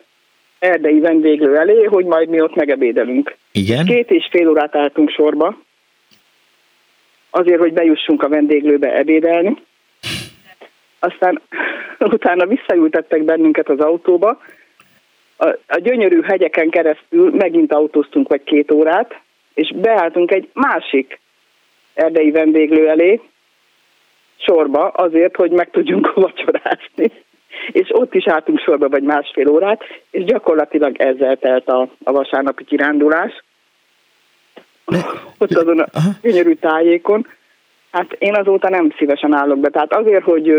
erdei 0.58 1.00
vendéglő 1.00 1.56
elé, 1.56 1.82
hogy 1.82 2.04
majd 2.04 2.28
mi 2.28 2.40
ott 2.40 2.54
megebédelünk. 2.54 3.36
Igen? 3.52 3.84
Két 3.84 4.10
és 4.10 4.28
fél 4.30 4.48
órát 4.48 4.76
álltunk 4.76 5.10
sorba, 5.10 5.56
azért, 7.30 7.60
hogy 7.60 7.72
bejussunk 7.72 8.22
a 8.22 8.28
vendéglőbe 8.28 8.96
ebédelni. 8.96 9.56
Aztán 10.98 11.40
utána 11.98 12.46
visszaültettek 12.46 13.22
bennünket 13.22 13.68
az 13.68 13.80
autóba. 13.80 14.40
A, 15.36 15.46
a 15.66 15.78
gyönyörű 15.78 16.20
hegyeken 16.22 16.70
keresztül 16.70 17.30
megint 17.30 17.72
autóztunk 17.72 18.28
vagy 18.28 18.42
két 18.42 18.70
órát, 18.70 19.20
és 19.54 19.72
beálltunk 19.74 20.30
egy 20.30 20.48
másik 20.52 21.20
erdei 21.94 22.30
vendéglő 22.30 22.88
elé, 22.88 23.20
sorba 24.36 24.88
azért, 24.88 25.36
hogy 25.36 25.50
meg 25.50 25.70
tudjunk 25.70 26.12
vacsorázni. 26.26 27.12
És 27.72 27.88
ott 27.92 28.14
is 28.14 28.26
álltunk 28.26 28.58
sorba 28.58 28.88
vagy 28.88 29.02
másfél 29.02 29.48
órát, 29.48 29.82
és 30.10 30.24
gyakorlatilag 30.24 30.96
ezzel 31.00 31.36
telt 31.36 31.68
a, 31.68 31.88
a 32.04 32.12
vasárnapi 32.12 32.64
kirándulás. 32.64 33.42
Ott 35.38 35.54
azon 35.54 35.78
a 35.78 36.00
gyönyörű 36.22 36.54
tájékon. 36.54 37.26
Hát 37.90 38.12
én 38.12 38.34
azóta 38.34 38.68
nem 38.68 38.94
szívesen 38.98 39.32
állok 39.34 39.58
be. 39.58 39.68
Tehát 39.68 39.92
azért, 39.92 40.24
hogy 40.24 40.52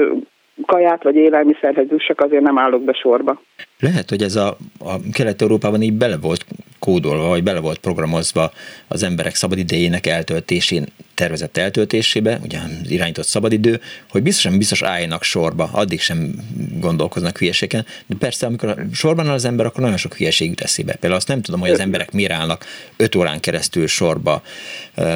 kaját 0.65 1.03
vagy 1.03 1.15
élelmiszerhez 1.15 1.87
jussak, 1.89 2.21
azért 2.21 2.43
nem 2.43 2.57
állok 2.57 2.83
be 2.83 2.93
sorba. 2.93 3.41
Lehet, 3.79 4.09
hogy 4.09 4.21
ez 4.21 4.35
a, 4.35 4.47
a 4.79 4.95
Kelet-Európában 5.13 5.81
így 5.81 5.93
bele 5.93 6.17
volt 6.17 6.45
kódolva, 6.81 7.27
vagy 7.27 7.43
bele 7.43 7.59
volt 7.59 7.77
programozva 7.77 8.53
az 8.87 9.03
emberek 9.03 9.35
szabadidejének 9.35 10.07
eltöltésén, 10.07 10.87
tervezett 11.21 11.57
eltöltésébe, 11.57 12.39
ugye 12.43 12.59
irányított 12.89 13.25
szabadidő, 13.25 13.81
hogy 14.09 14.23
biztosan 14.23 14.57
biztos 14.57 14.81
álljanak 14.81 15.23
sorba, 15.23 15.69
addig 15.71 16.01
sem 16.01 16.35
gondolkoznak 16.79 17.37
hülyeségen, 17.37 17.85
de 18.05 18.15
persze, 18.19 18.45
amikor 18.45 18.85
sorban 18.93 19.27
áll 19.27 19.33
az 19.33 19.45
ember, 19.45 19.65
akkor 19.65 19.81
nagyon 19.81 19.97
sok 19.97 20.15
hülyeség 20.15 20.49
jut 20.49 20.61
eszébe. 20.61 20.93
Például 20.93 21.15
azt 21.15 21.27
nem 21.27 21.41
tudom, 21.41 21.59
hogy 21.59 21.69
az 21.69 21.79
emberek 21.79 22.11
miért 22.11 22.31
állnak 22.31 22.65
öt 22.97 23.15
órán 23.15 23.39
keresztül 23.39 23.87
sorba 23.87 24.41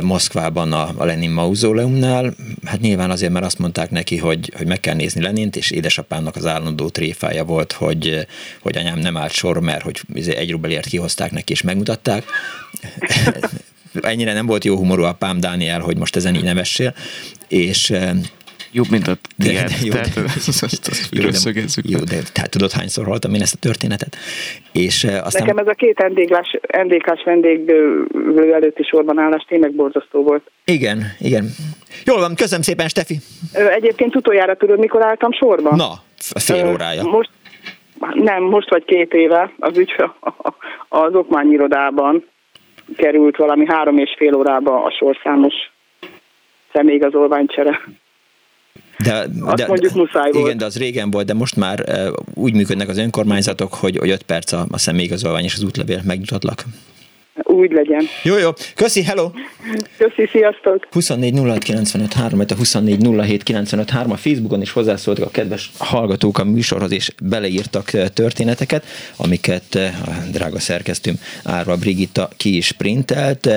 Moszkvában 0.02 0.74
a, 0.74 0.90
a 0.98 1.06
Lenin 1.06 1.32
mauzóleumnál. 1.32 2.36
Hát 2.66 2.82
nyilván 2.82 3.12
azért, 3.12 3.32
mert 3.32 3.46
azt 3.46 3.60
mondták 3.60 3.90
neki, 3.92 4.18
hogy, 4.18 4.54
hogy 4.58 4.68
meg 4.68 4.80
kell 4.80 4.96
nézni 4.96 5.22
Lenint, 5.22 5.56
és 5.56 5.72
édesapámnak 5.72 6.36
az 6.36 6.46
állandó 6.46 6.90
tréfája 6.90 7.44
volt, 7.44 7.72
hogy, 7.72 8.28
hogy 8.62 8.78
anyám 8.78 9.00
nem 9.00 9.18
állt 9.18 9.32
sor, 9.32 9.60
mert 9.60 9.84
hogy 9.84 10.02
izé 10.14 10.36
egy 10.36 10.52
rubelért 10.52 10.88
kihozták 10.88 11.32
neki, 11.32 11.55
és 11.56 11.62
megmutatták. 11.62 12.24
Ennyire 14.02 14.34
nem 14.34 14.46
volt 14.46 14.64
jó 14.64 14.76
humorú 14.76 15.04
a 15.04 15.14
Pám 15.14 15.40
Dániel, 15.40 15.80
hogy 15.80 15.98
most 15.98 16.16
ezen 16.16 16.36
így 16.36 16.44
nevessél, 16.44 16.94
és 17.48 17.94
Jobb, 18.76 18.90
mint 18.90 19.08
a. 19.08 19.14
De, 19.46 19.52
jó, 19.84 19.92
tehát 19.92 20.14
de, 20.14 20.22
azt, 20.48 20.88
azt 20.88 21.10
jó, 21.12 21.30
de, 21.30 21.38
jó, 21.84 22.00
de 22.00 22.18
tehát 22.34 22.50
tudod, 22.50 22.72
hányszor 22.72 23.06
hallottam 23.06 23.34
én 23.34 23.42
ezt 23.42 23.54
a 23.54 23.58
történetet? 23.58 24.16
És 24.72 25.04
aztán... 25.04 25.42
Nekem 25.42 25.58
ez 25.58 25.68
a 25.68 25.74
két 25.74 25.98
NDK-s, 26.10 26.60
NDK-s 26.84 27.24
vendéglő 27.24 28.54
előtti 28.54 28.84
sorban 28.84 29.20
állás 29.20 29.46
tényleg 29.48 29.72
borzasztó 29.72 30.24
volt. 30.24 30.52
Igen, 30.66 31.04
igen. 31.20 31.50
Jól 32.06 32.20
van, 32.20 32.36
köszönöm 32.36 32.62
szépen, 32.62 32.88
Stefi. 32.88 33.18
Egyébként 33.54 34.16
utoljára 34.16 34.56
tudod, 34.56 34.80
mikor 34.80 35.06
álltam 35.06 35.32
sorba? 35.32 35.76
Na, 35.76 35.92
fél 36.18 36.68
órája. 36.68 37.04
Most, 37.04 37.30
nem, 38.14 38.44
most 38.44 38.70
vagy 38.70 38.86
két 38.86 39.14
éve 39.14 39.52
az 39.60 39.78
ügyfe 39.78 40.16
az 40.90 41.16
okmányirodában 41.16 42.26
került 42.98 43.38
valami 43.38 43.66
három 43.68 43.98
és 43.98 44.14
fél 44.18 44.36
órába 44.36 44.84
a 44.84 44.92
sorszámos 44.92 45.54
személyigazolványcsere. 46.74 47.82
De, 49.04 49.26
Azt 49.46 49.56
de, 49.56 49.68
mondjuk 49.68 49.94
muszáj 49.94 50.30
igen, 50.30 50.42
volt. 50.42 50.56
de 50.56 50.66
az 50.66 50.78
régen 50.78 51.12
volt, 51.12 51.26
de 51.26 51.34
most 51.34 51.56
már 51.56 51.80
uh, 51.88 52.14
úgy 52.34 52.54
működnek 52.54 52.90
az 52.90 52.98
önkormányzatok, 52.98 53.74
hogy, 53.74 53.98
hogy 53.98 54.10
5 54.10 54.24
perc 54.24 54.52
a, 54.52 54.66
a 54.72 54.78
személyigazolvány 54.78 55.44
és 55.44 55.54
az 55.54 55.64
útlevél 55.64 56.02
megnyugtatlak. 56.06 56.64
Úgy 57.44 57.72
legyen. 57.72 58.04
Jó, 58.24 58.38
jó. 58.38 58.50
Köszi, 58.76 59.04
hello! 59.04 59.32
Köszi, 59.98 60.30
sziasztok! 60.32 60.88
24 60.92 61.34
a 62.52 62.56
24 62.56 63.02
a 64.12 64.16
Facebookon 64.16 64.62
is 64.62 64.72
hozzászóltak 64.72 65.26
a 65.26 65.30
kedves 65.30 65.72
hallgatók 65.78 66.40
a 66.40 66.44
műsorhoz, 66.44 66.92
és 66.92 67.12
beleírtak 67.24 67.92
történeteket, 68.14 68.86
amiket 69.18 69.76
a 70.06 70.12
drága 70.32 70.60
szerkesztőm 70.60 71.16
Árva 71.44 71.76
Brigitta 71.76 72.30
ki 72.38 72.56
is 72.56 72.72
printelt. 72.72 73.50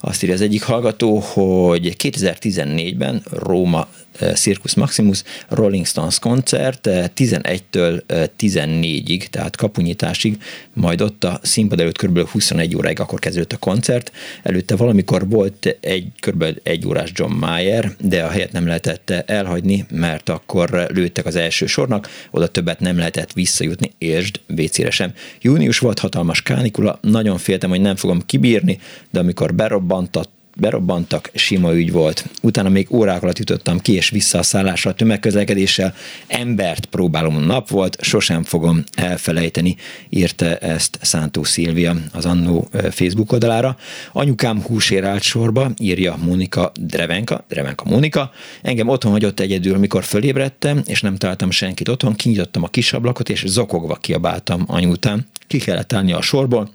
Azt 0.00 0.22
írja 0.22 0.34
az 0.34 0.40
egyik 0.40 0.62
hallgató, 0.62 1.18
hogy 1.18 1.96
2014-ben 1.98 3.22
Róma 3.30 3.88
Circus 4.34 4.74
Maximus 4.74 5.22
Rolling 5.48 5.86
Stones 5.86 6.18
koncert 6.18 6.88
11-től 7.16 8.02
14-ig, 8.38 9.26
tehát 9.26 9.56
kapunyításig, 9.56 10.42
majd 10.72 11.00
ott 11.00 11.24
a 11.24 11.40
színpad 11.42 11.80
előtt 11.80 11.98
kb. 11.98 12.28
21 12.28 12.76
óráig 12.76 13.00
akkor 13.00 13.18
kezdődött 13.18 13.52
a 13.52 13.56
koncert. 13.56 14.12
Előtte 14.42 14.76
valamikor 14.76 15.28
volt 15.28 15.76
egy 15.80 16.06
kb. 16.20 16.44
egy 16.62 16.86
órás 16.86 17.10
John 17.14 17.32
Mayer, 17.32 17.96
de 18.00 18.24
a 18.24 18.28
helyet 18.28 18.52
nem 18.52 18.66
lehetett 18.66 19.10
elhagyni, 19.10 19.86
mert 19.90 20.28
akkor 20.28 20.86
lőttek 20.88 21.26
az 21.26 21.36
első 21.36 21.66
sornak, 21.66 22.08
oda 22.30 22.46
többet 22.46 22.80
nem 22.80 22.98
lehetett 22.98 23.32
visszajutni, 23.32 23.92
értsd, 23.98 24.40
WC-re 24.56 24.90
sem. 24.90 25.12
Június 25.40 25.78
volt 25.78 25.98
hatalmas 25.98 26.42
kánikula, 26.42 26.98
nagyon 27.02 27.38
féltem, 27.38 27.70
hogy 27.70 27.80
nem 27.80 27.96
fogom 27.96 28.22
kibírni, 28.26 28.78
de 29.10 29.18
amikor 29.18 29.54
berobbantott 29.54 30.30
berobbantak, 30.58 31.30
sima 31.34 31.74
ügy 31.74 31.92
volt. 31.92 32.24
Utána 32.42 32.68
még 32.68 32.86
órák 32.90 33.22
alatt 33.22 33.38
jutottam 33.38 33.78
ki 33.78 33.92
és 33.92 34.10
vissza 34.10 34.38
a 34.38 34.42
szállásra 34.42 34.90
a 34.90 34.94
tömegközlekedéssel. 34.94 35.94
Embert 36.26 36.86
próbálom 36.86 37.44
nap 37.44 37.68
volt, 37.68 37.96
sosem 38.00 38.42
fogom 38.42 38.84
elfelejteni, 38.94 39.76
írta 40.08 40.56
ezt 40.56 40.98
Szántó 41.02 41.42
Szilvia 41.42 41.96
az 42.12 42.24
Annó 42.24 42.68
Facebook 42.90 43.32
oldalára. 43.32 43.76
Anyukám 44.12 44.62
húsér 44.62 45.04
állt 45.04 45.22
sorba, 45.22 45.70
írja 45.78 46.16
Mónika 46.16 46.72
Drevenka, 46.80 47.44
Drevenka 47.48 47.84
Mónika. 47.84 48.30
Engem 48.62 48.88
otthon 48.88 49.12
hagyott 49.12 49.40
egyedül, 49.40 49.78
mikor 49.78 50.04
fölébredtem, 50.04 50.82
és 50.86 51.00
nem 51.00 51.16
találtam 51.16 51.50
senkit 51.50 51.88
otthon, 51.88 52.14
kinyitottam 52.14 52.62
a 52.62 52.68
kis 52.68 52.92
ablakot, 52.92 53.28
és 53.28 53.44
zokogva 53.46 53.94
kiabáltam 53.94 54.64
anyu 54.66 54.90
után. 54.90 55.26
Ki 55.46 55.58
kellett 55.58 55.92
állni 55.92 56.12
a 56.12 56.22
sorból, 56.22 56.70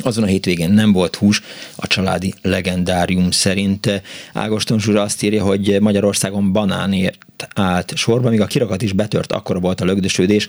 azon 0.00 0.24
a 0.24 0.26
hétvégén 0.26 0.70
nem 0.70 0.92
volt 0.92 1.16
hús, 1.16 1.42
a 1.76 1.86
családi 1.86 2.34
legendárium 2.42 3.30
szerint. 3.30 4.02
Ágoston 4.32 4.80
Zsura 4.80 5.02
azt 5.02 5.22
írja, 5.22 5.44
hogy 5.44 5.80
Magyarországon 5.80 6.52
banánért 6.52 7.26
állt 7.54 7.96
sorba, 7.96 8.30
míg 8.30 8.40
a 8.40 8.46
kirakat 8.46 8.82
is 8.82 8.92
betört, 8.92 9.32
akkor 9.32 9.60
volt 9.60 9.80
a 9.80 9.84
lögdösödés 9.84 10.48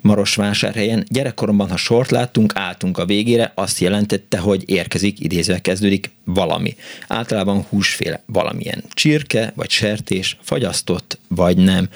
Marosvásárhelyen. 0.00 1.04
Gyerekkoromban, 1.08 1.70
ha 1.70 1.76
sort 1.76 2.10
láttunk, 2.10 2.52
álltunk 2.54 2.98
a 2.98 3.04
végére, 3.04 3.52
azt 3.54 3.78
jelentette, 3.78 4.38
hogy 4.38 4.62
érkezik, 4.66 5.20
idézve 5.20 5.58
kezdődik 5.58 6.10
valami. 6.24 6.76
Általában 7.08 7.66
húsféle 7.68 8.22
valamilyen 8.26 8.84
csirke, 8.94 9.52
vagy 9.54 9.70
sertés, 9.70 10.36
fagyasztott, 10.42 11.18
vagy 11.28 11.56
nem. 11.56 11.88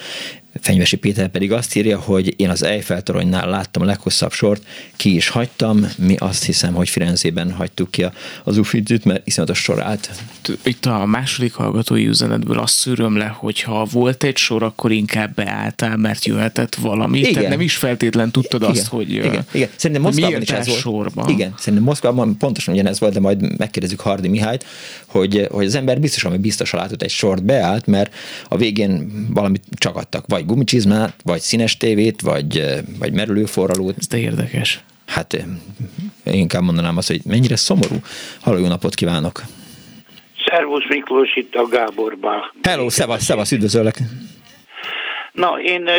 Fenyvesi 0.61 0.97
Péter 0.97 1.29
pedig 1.29 1.53
azt 1.53 1.77
írja, 1.77 1.99
hogy 1.99 2.35
én 2.37 2.51
az 2.51 2.63
Eiffel 2.63 3.03
toronynál 3.03 3.49
láttam 3.49 3.83
a 3.83 3.85
leghosszabb 3.85 4.33
sort, 4.33 4.63
ki 4.97 5.15
is 5.15 5.29
hagytam, 5.29 5.87
mi 5.97 6.17
azt 6.19 6.45
hiszem, 6.45 6.75
hogy 6.75 6.89
Firenzében 6.89 7.53
hagytuk 7.53 7.91
ki 7.91 8.05
az 8.45 8.59
Uffidzit, 8.59 9.05
mert 9.05 9.27
iszonyatos 9.27 9.59
sor 9.59 9.83
állt. 9.83 10.11
Itt 10.63 10.87
a 10.87 11.07
második 11.07 11.53
hallgatói 11.53 12.07
üzenetből 12.07 12.59
azt 12.59 12.75
szűröm 12.75 13.17
le, 13.17 13.27
hogy 13.27 13.61
ha 13.61 13.85
volt 13.85 14.25
egy 14.25 14.37
sor, 14.37 14.63
akkor 14.63 14.93
inkább 14.93 15.35
beálltál, 15.35 15.97
mert 15.97 16.25
jöhetett 16.25 16.75
valami. 16.75 17.19
Igen. 17.19 17.33
Tehát 17.33 17.49
nem 17.49 17.61
is 17.61 17.77
feltétlen 17.77 18.31
tudtad 18.31 18.61
igen. 18.61 18.75
azt, 18.75 18.87
hogy 18.87 19.11
igen. 19.13 19.45
igen. 19.53 19.69
Szerintem 19.77 20.05
Moszkvában 20.05 20.43
is 20.43 20.51
ez 20.51 20.67
volt. 20.67 20.81
Sorba? 20.81 21.25
Igen, 21.29 21.55
szerintem 21.59 21.83
Moszkvában 21.89 22.37
pontosan 22.37 22.75
ugyanez 22.75 23.01
volt, 23.01 23.13
de 23.13 23.21
majd 23.21 23.59
megkérdezzük 23.59 24.01
Hardi 24.01 24.29
Mihályt, 24.29 24.65
hogy, 25.07 25.47
hogy 25.51 25.67
az 25.67 25.75
ember 25.75 26.01
biztosan, 26.01 26.31
hogy 26.31 26.41
biztosan 26.41 26.81
látott 26.81 27.03
egy 27.03 27.11
sort 27.11 27.45
beállt, 27.45 27.87
mert 27.87 28.15
a 28.49 28.57
végén 28.57 29.27
valamit 29.31 29.63
csakadtak, 29.77 30.25
vagy 30.27 30.45
gumicsizmát, 30.49 31.15
vagy 31.25 31.41
színes 31.41 31.77
tévét, 31.77 32.21
vagy, 32.21 32.63
vagy 32.99 33.13
merülőforralót. 33.13 33.95
Ez 33.99 34.07
de 34.07 34.19
érdekes. 34.19 34.81
Hát 35.07 35.33
én 35.33 35.61
inkább 36.25 36.63
mondanám 36.63 36.97
azt, 36.97 37.09
hogy 37.09 37.21
mennyire 37.25 37.57
szomorú. 37.57 37.97
Halló, 38.41 38.59
jó 38.59 38.67
napot 38.67 38.95
kívánok! 38.95 39.41
Szervusz 40.47 40.89
Miklós, 40.89 41.37
itt 41.37 41.55
a 41.55 41.67
Gáborban. 41.69 42.53
Hello, 42.63 42.91
szevasz, 42.91 43.23
szevasz, 43.23 43.53
üdvözöllek! 43.53 43.97
Na, 45.33 45.61
én 45.61 45.87
ö, 45.87 45.93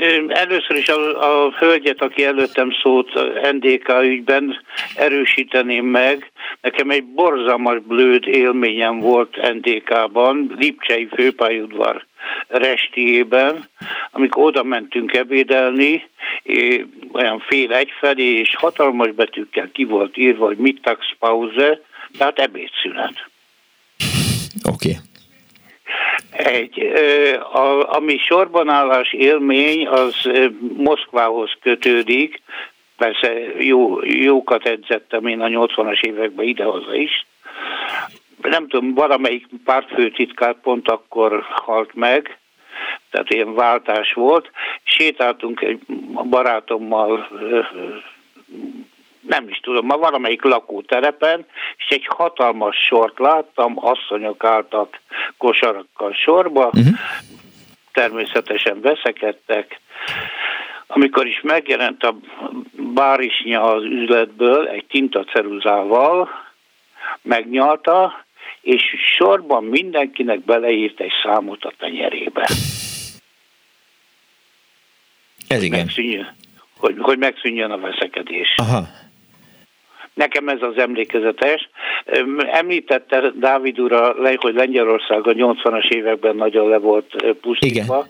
ö, 0.00 0.24
először 0.28 0.76
is 0.76 0.88
a, 0.88 1.44
a 1.46 1.50
hölgyet, 1.58 2.00
aki 2.02 2.24
előttem 2.24 2.70
szólt 2.82 3.08
NDK 3.52 3.88
ügyben 4.02 4.60
erősíteném 4.94 5.84
meg. 5.84 6.32
Nekem 6.60 6.90
egy 6.90 7.04
borzalmas 7.04 7.78
blőd 7.86 8.26
élményem 8.26 8.98
volt 8.98 9.52
NDK-ban, 9.52 10.54
Lipcsei 10.58 11.08
főpályudvar 11.14 12.06
restiében, 12.48 13.68
amikor 14.10 14.44
oda 14.44 14.62
mentünk 14.62 15.14
ebédelni, 15.14 16.08
olyan 17.12 17.38
fél 17.38 17.72
egyfelé, 17.72 18.38
és 18.38 18.54
hatalmas 18.56 19.10
betűkkel 19.10 19.70
ki 19.72 19.84
volt 19.84 20.16
írva, 20.16 20.46
hogy 20.46 20.56
mittagspause, 20.56 21.80
tehát 22.18 22.38
ebédszünet. 22.38 23.28
Oké. 24.72 24.88
Okay. 24.88 25.08
Egy, 26.30 26.92
a, 27.52 27.94
ami 27.96 28.16
sorbanállás 28.18 29.12
élmény, 29.12 29.86
az 29.86 30.14
Moszkvához 30.76 31.50
kötődik, 31.60 32.42
persze 32.96 33.32
jó, 33.58 34.04
jókat 34.04 34.66
edzettem 34.66 35.26
én 35.26 35.40
a 35.40 35.46
80-as 35.46 36.00
években 36.00 36.46
idehaza 36.46 36.94
is. 36.94 37.26
Nem 38.42 38.68
tudom, 38.68 38.94
valamelyik 38.94 39.46
pártfőtitkár 39.64 40.54
pont 40.60 40.88
akkor 40.88 41.44
halt 41.48 41.94
meg, 41.94 42.38
tehát 43.10 43.32
ilyen 43.32 43.54
váltás 43.54 44.12
volt. 44.12 44.50
Sétáltunk 44.82 45.60
egy 45.60 45.80
barátommal 46.28 47.28
nem 49.20 49.48
is 49.48 49.60
tudom, 49.60 49.86
ma 49.86 49.96
valamelyik 49.96 50.42
lakóterepen, 50.42 51.46
és 51.76 51.86
egy 51.88 52.06
hatalmas 52.08 52.76
sort 52.76 53.18
láttam, 53.18 53.72
asszonyok 53.76 54.44
álltak 54.44 55.00
kosarakkal 55.36 56.12
sorba, 56.12 56.66
uh-huh. 56.66 56.98
természetesen 57.92 58.80
veszekedtek. 58.80 59.80
Amikor 60.86 61.26
is 61.26 61.40
megjelent 61.40 62.02
a 62.02 62.16
bárisnya 62.72 63.62
az 63.62 63.84
üzletből 63.84 64.68
egy 64.68 64.86
tintaceruzával, 64.86 66.28
megnyalta, 67.22 68.24
és 68.60 68.82
sorban 69.16 69.64
mindenkinek 69.64 70.44
beleírt 70.44 71.00
egy 71.00 71.12
számot 71.22 71.64
a 71.64 71.72
tenyerébe. 71.78 72.48
Ez 75.48 75.62
igen. 75.62 75.78
Megszűnjön, 75.78 76.34
hogy, 76.78 76.94
hogy 76.98 77.18
megszűnjön 77.18 77.70
a 77.70 77.78
veszekedés. 77.78 78.54
Aha. 78.56 78.86
Nekem 80.14 80.48
ez 80.48 80.62
az 80.62 80.78
emlékezetes. 80.78 81.68
Említette 82.38 83.32
Dávid 83.34 83.80
úr, 83.80 84.14
hogy 84.36 84.54
Lengyelország 84.54 85.26
a 85.26 85.32
80-as 85.32 85.88
években 85.88 86.36
nagyon 86.36 86.68
le 86.68 86.78
volt 86.78 87.36
pusztítva. 87.40 88.06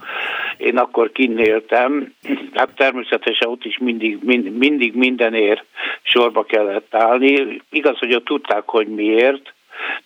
Én 0.57 0.77
akkor 0.77 1.13
kinnéltem. 1.13 2.15
Hát 2.55 2.69
természetesen 2.75 3.49
ott 3.49 3.65
is 3.65 3.79
mindig, 3.79 4.19
mind, 4.23 4.57
mindig 4.57 4.95
mindenért 4.95 5.65
sorba 6.03 6.45
kellett 6.45 6.95
állni. 6.95 7.61
Igaz, 7.71 7.99
hogy 7.99 8.15
ott 8.15 8.25
tudták, 8.25 8.63
hogy 8.69 8.87
miért, 8.87 9.53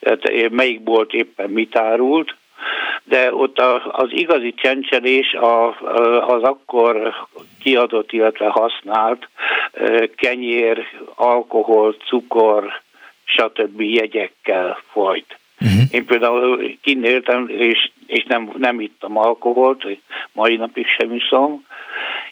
tehát 0.01 0.51
melyik 0.51 0.83
bolt 0.83 1.13
éppen 1.13 1.51
mit 1.51 1.77
árult, 1.77 2.35
de 3.05 3.35
ott 3.35 3.59
az 3.91 4.09
igazi 4.11 4.55
csencselés 4.57 5.37
az 6.27 6.43
akkor 6.43 7.15
kiadott, 7.63 8.13
illetve 8.13 8.47
használt 8.49 9.29
kenyér, 10.17 10.87
alkohol, 11.15 11.97
cukor, 12.07 12.83
stb. 13.25 13.81
jegyekkel 13.81 14.79
folyt. 14.93 15.39
Uh-huh. 15.61 15.81
Én 15.91 16.05
például 16.05 16.77
kinéltem, 16.83 17.49
és, 17.49 17.91
és 18.07 18.25
nem, 18.29 18.53
nem 18.57 18.81
ittam 18.81 19.19
alkoholt, 19.19 19.87
mai 20.33 20.57
napig 20.57 20.87
sem 20.99 21.15
iszom. 21.15 21.65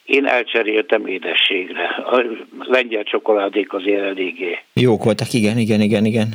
Én 0.03 0.25
elcseréltem 0.25 1.07
édességre. 1.07 1.85
A 2.05 2.23
lengyel 2.59 3.03
csokoládék 3.03 3.73
azért 3.73 4.03
eléggé. 4.03 4.59
Jók 4.73 5.03
voltak, 5.03 5.33
igen, 5.33 5.57
igen, 5.57 5.81
igen, 5.81 6.05
igen. 6.05 6.27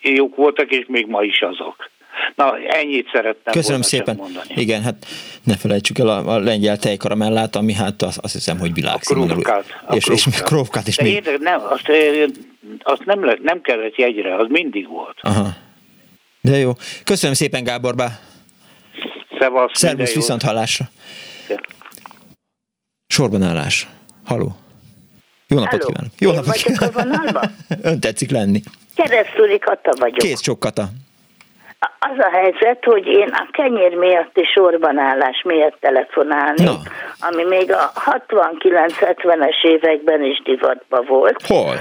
Jók 0.00 0.36
voltak, 0.36 0.70
és 0.70 0.84
még 0.88 1.06
ma 1.06 1.22
is 1.22 1.40
azok. 1.40 1.90
Na, 2.34 2.58
ennyit 2.58 3.08
szerettem 3.12 3.52
Köszönöm 3.52 3.82
szépen. 3.82 4.16
mondani. 4.16 4.54
Igen, 4.54 4.82
hát 4.82 5.06
ne 5.42 5.56
felejtsük 5.56 5.98
el 5.98 6.08
a, 6.08 6.34
a 6.34 6.38
lengyel 6.38 6.78
tejkaramellát, 6.78 7.56
ami 7.56 7.72
hát 7.72 8.02
azt, 8.02 8.18
azt 8.18 8.32
hiszem, 8.32 8.58
hogy 8.58 8.74
világszínvonalú. 8.74 9.40
És, 9.90 10.06
és 10.06 10.26
még 10.26 10.34
krófkát 10.34 10.86
is. 10.86 10.96
De 10.96 11.02
még... 11.02 11.36
nem, 11.40 11.60
azt, 11.68 11.90
azt 12.82 13.04
nem, 13.04 13.24
le, 13.24 13.36
nem 13.42 13.60
kellett 13.60 13.96
jegyre, 13.96 14.36
az 14.36 14.46
mindig 14.48 14.88
volt. 14.88 15.18
Aha. 15.20 15.48
De 16.40 16.56
jó. 16.56 16.72
Köszönöm 17.04 17.34
szépen, 17.34 17.64
Gáborbá. 17.64 18.08
Szevasz. 19.38 19.70
Szervusz, 19.74 20.14
viszont 20.14 20.42
hallásra. 20.42 20.84
Sorban 23.06 23.42
állás. 23.42 23.86
Haló. 24.24 24.56
Jó 25.48 25.58
napot 25.58 25.82
Halló. 25.82 25.86
kívánok. 25.86 26.12
Jó 26.18 26.30
Én 26.30 26.34
napot 26.34 26.54
kívánok. 26.54 27.50
Ön 27.90 28.00
tetszik 28.00 28.30
lenni. 28.30 28.62
Keresztúri 28.94 29.58
Kata 29.58 29.92
vagyok. 29.98 30.18
Kész 30.18 30.40
csok 30.40 30.60
Kata 30.60 30.88
az 31.98 32.18
a 32.18 32.30
helyzet, 32.30 32.84
hogy 32.84 33.06
én 33.06 33.28
a 33.28 33.48
kenyér 33.50 33.94
miatt 33.94 34.38
és 34.38 34.60
állás 34.96 35.42
miatt 35.44 35.76
telefonálnék, 35.80 36.66
no. 36.66 36.72
ami 37.28 37.44
még 37.44 37.72
a 37.72 37.92
69-70-es 37.94 39.64
években 39.64 40.24
is 40.24 40.42
divatban 40.44 41.04
volt. 41.08 41.46
Hol? 41.46 41.74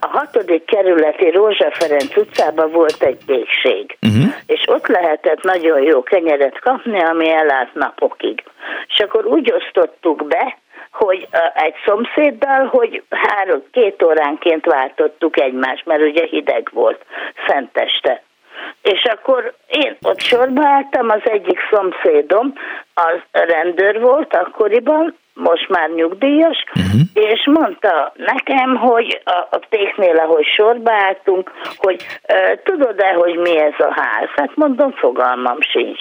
A 0.00 0.06
hatodik 0.06 0.64
kerületi 0.64 1.30
Rózsa 1.30 1.70
Ferenc 1.72 2.16
utcában 2.16 2.70
volt 2.70 3.02
egy 3.02 3.18
békség, 3.26 3.98
uh-huh. 4.00 4.34
és 4.46 4.62
ott 4.66 4.86
lehetett 4.86 5.42
nagyon 5.42 5.82
jó 5.82 6.02
kenyeret 6.02 6.60
kapni, 6.60 7.02
ami 7.02 7.30
elállt 7.30 7.74
napokig. 7.74 8.42
És 8.88 8.98
akkor 8.98 9.26
úgy 9.26 9.52
osztottuk 9.52 10.26
be, 10.26 10.58
hogy 10.94 11.28
egy 11.54 11.74
szomszéddal, 11.84 12.66
hogy 12.66 13.02
három, 13.10 13.62
két 13.70 14.02
óránként 14.02 14.64
váltottuk 14.64 15.40
egymást, 15.40 15.86
mert 15.86 16.02
ugye 16.02 16.26
hideg 16.26 16.68
volt 16.72 17.04
szenteste. 17.46 18.22
És 18.82 19.02
akkor 19.04 19.54
én 19.66 19.96
ott 20.02 20.20
sorba 20.20 20.66
álltam, 20.66 21.10
az 21.10 21.20
egyik 21.24 21.58
szomszédom, 21.70 22.52
az 22.94 23.20
rendőr 23.30 24.00
volt 24.00 24.34
akkoriban, 24.36 25.16
most 25.34 25.68
már 25.68 25.90
nyugdíjas, 25.90 26.64
uh-huh. 26.74 27.00
és 27.14 27.48
mondta 27.52 28.12
nekem, 28.16 28.76
hogy 28.76 29.20
a, 29.24 29.30
a 29.50 29.58
péknél, 29.68 30.16
ahogy 30.16 30.44
sorba 30.44 30.92
álltunk, 30.92 31.50
hogy 31.76 32.06
e, 32.22 32.60
tudod-e, 32.64 33.12
hogy 33.12 33.36
mi 33.36 33.58
ez 33.58 33.78
a 33.78 33.92
ház? 34.00 34.28
Hát 34.36 34.50
mondom, 34.54 34.92
fogalmam 34.92 35.60
sincs. 35.60 36.00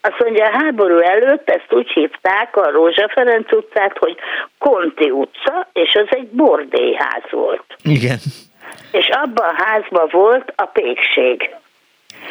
Azt 0.00 0.18
mondja, 0.18 0.46
a 0.46 0.58
háború 0.58 0.98
előtt 0.98 1.50
ezt 1.50 1.72
úgy 1.72 1.90
hívták 1.90 2.56
a 2.56 2.70
Rózsa 2.70 3.08
Ferenc 3.08 3.52
utcát, 3.52 3.98
hogy 3.98 4.16
Konti 4.58 5.10
utca, 5.10 5.68
és 5.72 5.94
az 5.94 6.06
egy 6.10 6.28
bordélyház 6.28 7.24
volt. 7.30 7.64
Igen. 7.82 8.18
És 8.92 9.08
abban 9.08 9.48
a 9.48 9.62
házban 9.64 10.08
volt 10.10 10.52
a 10.56 10.64
pékség 10.64 11.50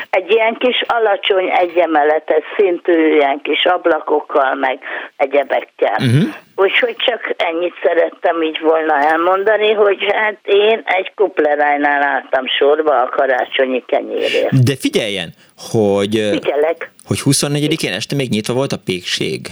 egy 0.09 0.31
ilyen 0.31 0.55
kis 0.55 0.81
alacsony 0.87 1.49
egyemeletes 1.49 2.43
szintű 2.57 3.13
ilyen 3.15 3.41
kis 3.41 3.65
ablakokkal, 3.65 4.55
meg 4.55 4.79
egyebekkel. 5.15 5.95
Uh-huh. 5.97 6.33
Úgyhogy 6.55 6.95
csak 6.95 7.33
ennyit 7.37 7.73
szerettem 7.83 8.41
így 8.41 8.59
volna 8.59 8.93
elmondani, 8.93 9.71
hogy 9.71 9.97
hát 10.13 10.37
én 10.43 10.81
egy 10.85 11.11
kupleránynál 11.15 12.03
álltam 12.03 12.47
sorba 12.47 13.01
a 13.01 13.09
karácsonyi 13.09 13.83
kenyérért. 13.85 14.63
De 14.63 14.75
figyeljen, 14.79 15.29
hogy, 15.71 16.09
Figyelek. 16.31 16.91
hogy 17.05 17.17
24-én 17.25 17.93
este 17.93 18.15
még 18.15 18.29
nyitva 18.29 18.53
volt 18.53 18.71
a 18.71 18.77
pékség. 18.85 19.47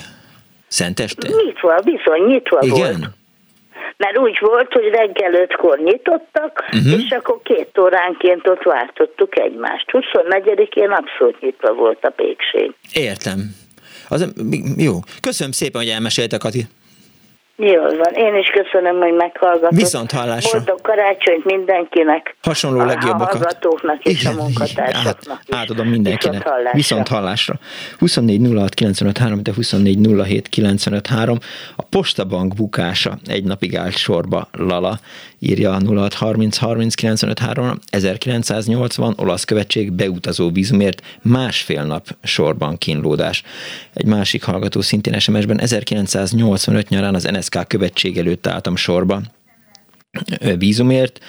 Szenteste? 0.68 1.28
Nyitva, 1.44 1.82
bizony, 1.84 2.28
nyitva 2.28 2.60
Igen? 2.62 2.78
volt 2.78 3.20
mert 4.04 4.18
úgy 4.18 4.38
volt, 4.40 4.74
hogy 4.74 4.88
reggel 5.00 5.34
ötkor 5.34 5.80
nyitottak, 5.80 6.64
uh-huh. 6.72 7.00
és 7.00 7.12
akkor 7.12 7.40
két 7.44 7.78
óránként 7.80 8.48
ott 8.48 8.64
váltottuk 8.64 9.40
egymást. 9.40 9.86
24-én 9.92 10.90
abszolút 10.90 11.42
nyitva 11.42 11.74
volt 11.74 12.04
a 12.06 12.10
pékség. 12.10 12.74
Értem. 12.94 13.40
Az, 14.10 14.34
jó. 14.78 14.94
Köszönöm 15.22 15.52
szépen, 15.52 15.82
hogy 15.82 15.90
elmesélte, 15.90 16.38
Kati. 16.38 16.64
Jól 17.64 17.98
van. 17.98 18.14
Én 18.14 18.36
is 18.36 18.48
köszönöm, 18.48 18.98
hogy 18.98 19.14
meghallgatott. 19.14 19.80
Viszont 19.80 20.12
hallásra. 20.12 20.58
Boldog 20.58 20.82
karácsonyt 20.82 21.46
mindenkinek. 21.46 22.36
Hasonló 22.42 22.80
a 22.80 22.86
legjobbakat. 22.86 23.34
A 23.34 23.38
hallgatóknak 23.38 24.04
és 24.04 24.22
igen, 24.22 24.38
a 24.38 24.42
munkatársaknak 24.44 25.42
át, 25.50 25.60
Átadom 25.60 25.88
mindenkinek. 25.88 26.34
Viszont 26.34 26.48
hallásra. 26.48 26.72
Viszont 26.74 27.08
hallásra. 27.08 27.56
24 27.98 28.54
06 28.54 28.74
953, 28.74 29.44
de 29.44 29.54
24 29.54 30.24
07 30.26 30.50
953. 30.50 31.38
A 31.76 31.84
postabank 31.84 32.56
bukása 32.56 33.18
egy 33.26 33.44
napig 33.44 33.76
állt 33.76 33.98
sorba 33.98 34.48
Lala 34.52 35.00
írja 35.40 35.78
06 35.96 36.14
30 36.14 36.58
30 36.58 36.96
953 36.96 37.80
1980 37.90 39.14
olasz 39.18 39.44
követség 39.44 39.92
beutazó 39.92 40.52
vízumért 40.52 41.02
másfél 41.22 41.84
nap 41.84 42.08
sorban 42.24 42.78
kínlódás. 42.78 43.44
Egy 43.94 44.06
másik 44.06 44.44
hallgató 44.44 44.82
szintén 44.82 45.20
SMS-ben 45.20 45.60
1985 45.60 46.90
nyarán 46.90 47.16
az 47.16 47.26
NSK 47.52 47.68
követség 47.68 48.18
előtt 48.18 48.48
álltam 48.48 48.76
sorba 48.76 49.22
vízumért, 50.58 51.20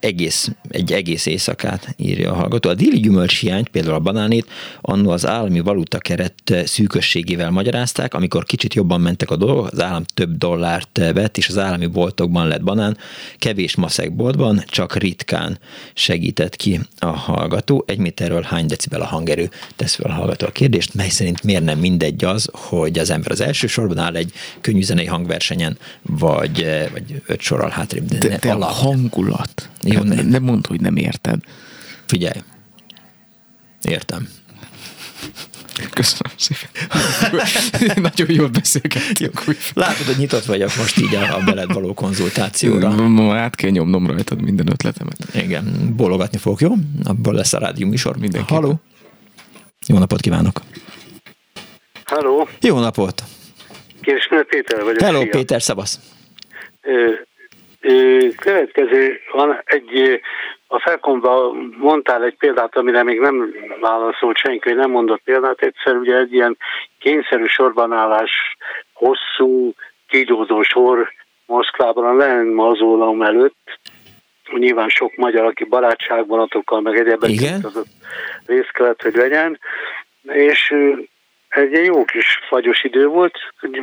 egész, 0.00 0.50
egy 0.68 0.92
egész 0.92 1.26
éjszakát 1.26 1.94
írja 1.96 2.30
a 2.32 2.34
hallgató. 2.34 2.68
A 2.68 2.74
déli 2.74 3.00
gyümölcs 3.00 3.40
hiányt, 3.40 3.68
például 3.68 3.94
a 3.94 4.00
banánét, 4.00 4.46
annó 4.80 5.10
az 5.10 5.26
állami 5.26 5.60
valuta 5.60 5.98
keret 5.98 6.34
szűkösségével 6.64 7.50
magyarázták, 7.50 8.14
amikor 8.14 8.44
kicsit 8.44 8.74
jobban 8.74 9.00
mentek 9.00 9.30
a 9.30 9.36
dolgok, 9.36 9.68
az 9.72 9.80
állam 9.80 10.04
több 10.14 10.38
dollárt 10.38 11.00
vett, 11.14 11.36
és 11.36 11.48
az 11.48 11.58
állami 11.58 11.86
boltokban 11.86 12.48
lett 12.48 12.62
banán, 12.62 12.96
kevés 13.38 13.76
maszek 13.76 14.14
boltban, 14.14 14.64
csak 14.66 14.96
ritkán 14.96 15.58
segített 15.94 16.56
ki 16.56 16.80
a 16.98 17.06
hallgató. 17.06 17.84
Egy 17.86 17.98
méterről 17.98 18.42
hány 18.42 18.66
decibel 18.66 19.00
a 19.00 19.06
hangerő? 19.06 19.50
Tesz 19.76 19.94
fel 19.94 20.10
a 20.10 20.14
hallgató 20.14 20.46
a 20.46 20.50
kérdést, 20.50 20.94
mely 20.94 21.08
szerint 21.08 21.42
miért 21.42 21.64
nem 21.64 21.78
mindegy 21.78 22.24
az, 22.24 22.48
hogy 22.52 22.98
az 22.98 23.10
ember 23.10 23.30
az 23.30 23.40
első 23.40 23.66
sorban 23.66 23.98
áll 23.98 24.16
egy 24.16 24.32
könnyű 24.60 24.82
zenei 24.82 25.06
hangversenyen, 25.06 25.78
vagy, 26.02 26.66
vagy 26.92 27.22
öt 27.26 27.40
sorral 27.40 27.68
hátrébb. 27.68 28.04
De, 28.04 28.18
de, 28.18 28.38
de 28.40 28.52
a 28.52 28.64
hangulat. 28.64 29.68
Jó, 29.82 30.02
ne, 30.02 30.22
nem 30.22 30.42
mondd, 30.42 30.66
hogy 30.68 30.80
nem 30.80 30.96
érted. 30.96 31.40
Figyelj. 32.06 32.40
Értem. 33.82 34.28
Köszönöm 35.90 36.32
szépen. 36.36 36.70
Nagyon 38.12 38.30
jól 38.30 38.48
beszélgettünk. 38.48 39.44
Látod, 39.74 40.06
hogy 40.06 40.16
nyitott 40.16 40.44
vagyok 40.44 40.76
most 40.76 40.98
így 40.98 41.14
a, 41.14 41.36
a 41.36 41.44
veled 41.44 41.72
való 41.72 41.94
konzultációra. 41.94 42.90
Ma 43.08 43.36
át 43.36 43.56
kell 43.56 43.70
nyomnom 43.70 44.06
rajtad 44.06 44.42
minden 44.42 44.70
ötletemet. 44.70 45.16
Igen, 45.34 45.94
bólogatni 45.96 46.38
fogok, 46.38 46.60
jó? 46.60 46.72
Abból 47.04 47.34
lesz 47.34 47.52
a 47.52 47.58
rádió 47.58 47.88
műsor. 47.88 48.16
Mindenki. 48.16 48.52
Halló. 48.52 48.80
Jó 49.86 49.98
napot 49.98 50.20
kívánok. 50.20 50.60
Halló. 52.04 52.48
Jó 52.60 52.78
napot. 52.78 53.22
Kérdésnő 54.00 54.44
Péter 54.44 54.82
vagyok. 54.82 55.00
Hello, 55.00 55.20
szia. 55.20 55.30
Péter, 55.30 55.62
szavasz. 55.62 56.00
Következő, 58.36 59.20
van 59.32 59.62
egy, 59.64 60.20
a 60.66 60.80
felkomban 60.80 61.74
mondtál 61.78 62.24
egy 62.24 62.36
példát, 62.36 62.76
amire 62.76 63.02
még 63.02 63.20
nem 63.20 63.54
válaszolt 63.80 64.36
senki, 64.36 64.68
hogy 64.68 64.78
nem 64.78 64.90
mondott 64.90 65.22
példát, 65.24 65.60
egyszer 65.60 65.96
ugye 65.96 66.16
egy 66.16 66.32
ilyen 66.32 66.56
kényszerű 66.98 67.46
sorbanállás, 67.46 68.56
hosszú, 68.92 69.74
kígyózó 70.08 70.62
sor 70.62 71.12
Moszkvában 71.46 72.04
a 72.04 72.14
Lenin 72.14 72.52
mazólom 72.52 73.22
előtt, 73.22 73.78
nyilván 74.52 74.88
sok 74.88 75.16
magyar, 75.16 75.44
aki 75.44 75.64
barátságvonatokkal, 75.64 76.80
meg 76.80 76.96
egyébként 76.98 77.66
részt 78.46 78.72
kellett, 78.72 79.02
hogy 79.02 79.14
legyen, 79.14 79.58
és 80.22 80.74
egy 81.50 81.84
jó 81.84 82.04
kis 82.04 82.40
fagyos 82.48 82.84
idő 82.84 83.06
volt, 83.06 83.38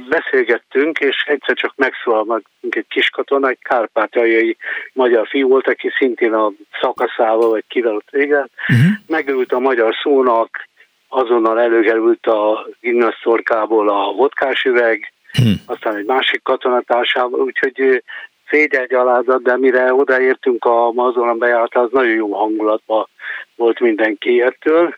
beszélgettünk, 0.09 0.99
és 0.99 1.24
egyszer 1.28 1.55
csak 1.55 1.74
megszólal 1.76 2.41
egy 2.70 2.86
kis 2.89 3.09
katona, 3.09 3.47
egy 3.47 3.59
kárpátaljai 3.61 4.57
magyar 4.93 5.28
fiú 5.28 5.47
volt, 5.47 5.68
aki 5.68 5.91
szintén 5.97 6.34
a 6.34 6.51
szakaszával, 6.82 7.49
vagy 7.49 7.63
kivel 7.68 7.95
ott 7.95 8.09
régen, 8.11 8.49
uh-huh. 8.68 8.86
megült 9.07 9.51
a 9.51 9.59
magyar 9.59 9.95
szónak, 10.03 10.68
azonnal 11.07 11.59
előkerült 11.59 12.26
a 12.26 12.68
innaszorkából 12.80 13.89
a 13.89 14.11
vodkás 14.11 14.63
üveg, 14.63 15.13
uh-huh. 15.39 15.53
aztán 15.65 15.95
egy 15.95 16.05
másik 16.05 16.43
katonatársával, 16.43 17.39
úgyhogy 17.39 18.03
szégyen 18.49 18.88
gyalázat, 18.88 19.43
de 19.43 19.57
mire 19.57 19.93
odaértünk 19.93 20.65
a 20.65 20.91
mazolon 20.91 21.38
bejárta, 21.38 21.80
az 21.80 21.91
nagyon 21.91 22.15
jó 22.15 22.34
hangulatban 22.34 23.07
volt 23.55 23.80
mindenki 23.80 24.41
ettől 24.41 24.95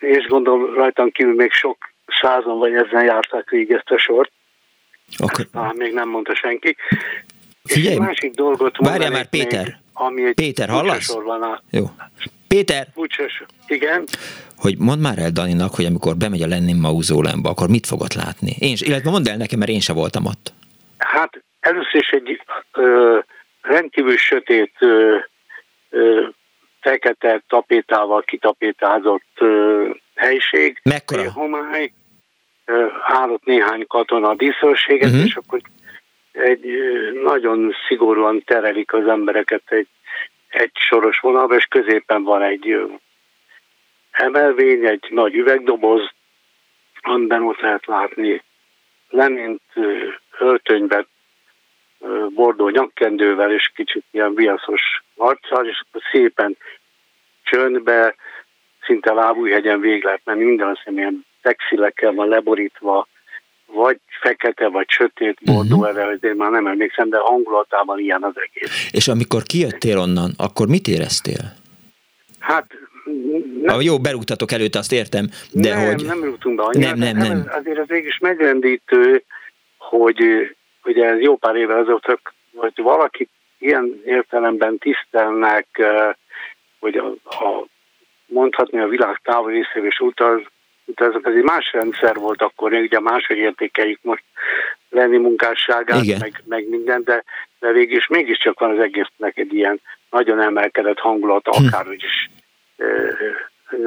és 0.00 0.26
gondolom 0.26 0.74
rajtam 0.74 1.10
kívül 1.10 1.34
még 1.34 1.52
sok 1.52 1.76
százan 2.20 2.58
vagy 2.58 2.72
ezen 2.72 3.04
járták 3.04 3.50
végig 3.50 3.70
ezt 3.70 3.90
a 3.90 3.98
sort. 3.98 4.32
Akkor... 5.16 5.46
Ezt 5.52 5.76
még 5.76 5.92
nem 5.92 6.08
mondta 6.08 6.34
senki. 6.34 6.76
Figyelj, 7.64 7.94
és 7.94 8.00
másik 8.00 8.34
dolgot 8.34 8.76
várjál 8.76 9.10
már 9.10 9.28
Péter. 9.28 9.64
Még, 9.64 9.74
ami 9.92 10.24
egy 10.24 10.34
Péter, 10.34 10.68
hallasz? 10.68 11.12
Van 11.12 11.62
Jó. 11.70 11.84
Péter! 12.48 12.86
Bucsos. 12.94 13.42
Igen? 13.66 14.04
Hogy 14.56 14.78
mondd 14.78 15.00
már 15.00 15.18
el 15.18 15.30
Daninak, 15.30 15.74
hogy 15.74 15.84
amikor 15.84 16.16
bemegy 16.16 16.42
a 16.42 16.46
Lenin 16.46 16.76
mauzólemba, 16.76 17.50
akkor 17.50 17.68
mit 17.68 17.86
fogott 17.86 18.14
látni? 18.14 18.56
Én, 18.58 18.76
illetve 18.78 19.10
mondd 19.10 19.28
el 19.28 19.36
nekem, 19.36 19.58
mert 19.58 19.70
én 19.70 19.80
sem 19.80 19.96
voltam 19.96 20.24
ott. 20.24 20.52
Hát 20.98 21.42
először 21.60 22.00
is 22.00 22.08
egy 22.08 22.42
ö, 22.72 23.18
rendkívül 23.60 24.16
sötét 24.16 24.72
ö, 24.78 25.16
ö, 25.90 26.26
fekete 26.80 27.42
tapétával 27.48 28.22
kitapétázott 28.22 29.40
uh, 29.40 29.96
helység. 30.14 30.80
Mekkora? 30.82 31.32
Homály, 31.32 31.92
uh, 32.66 32.92
állott 33.02 33.44
néhány 33.44 33.86
katona 33.86 34.34
díszőséget, 34.34 35.08
uh-huh. 35.08 35.24
és 35.24 35.34
akkor 35.34 35.60
egy 36.32 36.66
uh, 36.66 37.22
nagyon 37.22 37.74
szigorúan 37.88 38.42
terelik 38.44 38.92
az 38.92 39.06
embereket 39.06 39.62
egy, 39.66 39.88
egy 40.48 40.72
soros 40.74 41.18
vonalba, 41.18 41.54
és 41.54 41.64
középen 41.64 42.22
van 42.22 42.42
egy 42.42 42.74
uh, 42.74 42.90
emelvény, 44.10 44.84
egy 44.84 45.06
nagy 45.08 45.34
üvegdoboz, 45.34 46.10
amiben 47.00 47.42
ott 47.42 47.60
lehet 47.60 47.86
látni 47.86 48.42
Lenint 49.10 49.62
öltönyben, 50.38 51.06
bordó 52.34 52.68
nyakkendővel 52.68 53.52
és 53.52 53.72
kicsit 53.74 54.04
ilyen 54.10 54.34
viaszos 54.34 54.80
arccal, 55.16 55.66
és 55.66 55.82
akkor 55.88 56.02
szépen 56.12 56.56
csöndbe, 57.42 58.14
szinte 58.86 59.12
lábújhegyen 59.12 59.80
végig 59.80 60.04
lehet 60.04 60.20
menni, 60.24 60.44
minden 60.44 60.68
azt 60.68 60.82
ilyen 60.96 61.26
textilekkel 61.42 62.12
van 62.12 62.28
leborítva, 62.28 63.08
vagy 63.66 63.98
fekete, 64.20 64.68
vagy 64.68 64.88
sötét 64.88 65.38
bordó, 65.44 65.76
uh-huh. 65.76 65.88
erre 65.88 66.06
azért 66.06 66.36
már 66.36 66.50
nem 66.50 66.66
emlékszem, 66.66 67.08
de 67.08 67.18
hangulatában 67.18 67.98
ilyen 67.98 68.22
az 68.22 68.34
egész. 68.34 68.88
És 68.90 69.08
amikor 69.08 69.42
kijöttél 69.42 69.98
onnan, 69.98 70.30
akkor 70.36 70.68
mit 70.68 70.86
éreztél? 70.86 71.58
Hát 72.38 72.66
nem, 73.62 73.76
a 73.76 73.80
jó, 73.80 73.98
berúgtatok 73.98 74.52
előtt, 74.52 74.74
azt 74.74 74.92
értem, 74.92 75.28
de 75.52 75.74
nem, 75.74 75.86
hogy... 75.86 76.04
Nem 76.04 76.24
rúgtunk 76.24 76.56
be 76.56 76.62
annyira, 76.62 76.94
nem, 76.94 76.98
nem, 76.98 77.16
nem. 77.16 77.50
Azért 77.58 77.78
az 77.78 77.88
mégis 77.88 78.18
megrendítő, 78.18 79.24
hogy 79.78 80.18
ugye 80.84 81.04
ez 81.04 81.20
jó 81.20 81.36
pár 81.36 81.56
évvel 81.56 81.78
ezelőtt, 81.78 82.20
hogy 82.54 82.72
valaki 82.74 83.28
ilyen 83.58 84.02
értelemben 84.04 84.78
tisztelnek, 84.78 85.66
hogy 86.78 86.96
a, 86.96 87.06
a, 87.24 87.66
mondhatni 88.26 88.78
a 88.78 88.88
világ 88.88 89.20
távol 89.24 89.50
részéről 89.50 89.86
is 89.86 89.98
utaz, 89.98 90.40
utazok, 90.84 91.26
ez 91.26 91.34
egy 91.34 91.42
más 91.42 91.72
rendszer 91.72 92.16
volt 92.16 92.42
akkor, 92.42 92.72
ugye 92.72 93.00
máshogy 93.00 93.36
értékeljük 93.36 93.98
most 94.02 94.22
lenni 94.90 95.16
munkásságát, 95.16 96.18
meg, 96.18 96.42
meg 96.44 96.68
minden, 96.68 97.02
de, 97.04 97.24
de 97.58 97.72
végig 97.72 97.96
is 97.96 98.06
mégiscsak 98.06 98.58
van 98.58 98.70
az 98.70 98.78
egésznek 98.78 99.36
egy 99.38 99.54
ilyen 99.54 99.80
nagyon 100.10 100.40
emelkedett 100.40 100.98
hangulata, 100.98 101.56
hm. 101.56 101.66
akárhogy 101.66 102.02
is 102.02 102.30
e, 102.76 102.86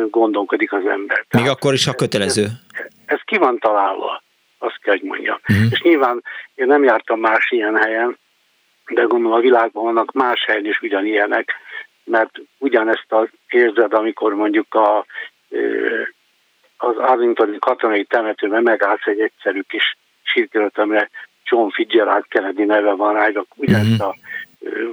gondolkodik 0.10 0.74
az 0.74 0.86
ember. 0.86 1.18
Még 1.18 1.28
Tehát, 1.28 1.48
akkor 1.48 1.74
is, 1.74 1.86
ha 1.86 1.94
kötelező. 1.94 2.44
Ez, 2.44 2.86
ez 3.06 3.20
ki 3.26 3.38
van 3.38 3.58
találva, 3.60 4.24
azt 4.64 4.80
kell, 4.82 4.94
hogy 4.94 5.08
mondjam. 5.08 5.38
Uh-huh. 5.50 5.66
És 5.72 5.82
nyilván 5.82 6.24
én 6.56 6.68
nem 6.68 6.84
jártam 6.84 7.20
más 7.20 7.52
ilyen 7.52 7.78
helyen, 7.78 8.18
de 8.86 9.02
gondolom 9.02 9.38
a 9.38 9.42
világban 9.42 9.84
vannak 9.84 10.12
más 10.12 10.46
helyen 10.46 10.66
is 10.66 10.82
ugyanilyenek, 10.82 11.54
mert 12.04 12.42
ugyanezt 12.58 13.06
az 13.08 13.28
érzed, 13.48 13.94
amikor 13.94 14.34
mondjuk 14.34 14.74
a, 14.74 15.06
az 16.78 16.98
Arlingtoni 16.98 17.58
katonai 17.60 18.04
temetőben 18.04 18.64
megállsz 18.64 19.06
egy 19.06 19.20
egyszerű 19.20 19.62
kis 19.62 19.98
sírkerült, 20.24 20.78
amire 20.78 21.10
John 21.46 21.70
Fitzgerald 21.70 22.28
Kennedy 22.28 22.64
neve 22.64 22.94
van 22.94 23.14
rá, 23.14 23.28
ugyanezt 23.56 23.90
mm-hmm. 23.90 24.10
a 24.10 24.16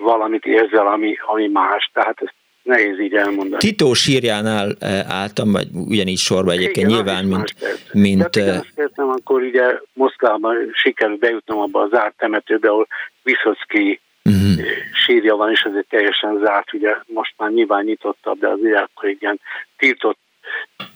valamit 0.01 0.45
érzel, 0.45 0.87
ami, 0.87 1.17
ami 1.27 1.49
más. 1.49 1.91
Tehát 1.93 2.23
ezt 2.23 2.35
nehéz 2.63 2.99
így 2.99 3.15
elmondani. 3.15 3.57
Titó 3.63 3.95
sírjánál 3.95 4.77
álltam, 5.09 5.53
vagy 5.53 5.67
ugyanígy 5.73 6.19
sorba 6.19 6.51
egyébként 6.51 6.91
Igen, 6.91 6.91
nyilván, 6.91 7.25
mint... 7.25 7.55
mint 7.93 8.37
igen, 8.37 8.59
azt 8.59 8.79
értem, 8.79 9.09
akkor 9.09 9.43
ugye 9.43 9.79
Moszkvában 9.93 10.57
sikerült 10.73 11.19
bejutnom 11.19 11.59
abba 11.59 11.81
a 11.81 11.89
zárt 11.89 12.17
temetőbe, 12.17 12.69
ahol 12.69 12.87
Viszocki 13.23 14.01
uh-huh. 14.25 14.67
sírja 14.93 15.37
van, 15.37 15.51
és 15.51 15.61
ez 15.61 15.73
egy 15.77 15.87
teljesen 15.89 16.39
zárt, 16.45 16.73
ugye 16.73 16.95
most 17.07 17.35
már 17.37 17.51
nyilván 17.51 17.85
nyitottabb, 17.85 18.39
de 18.39 18.49
azért 18.49 18.81
akkor 18.83 19.09
egy 19.09 19.19
ilyen 19.21 19.41
tiltott 19.77 20.19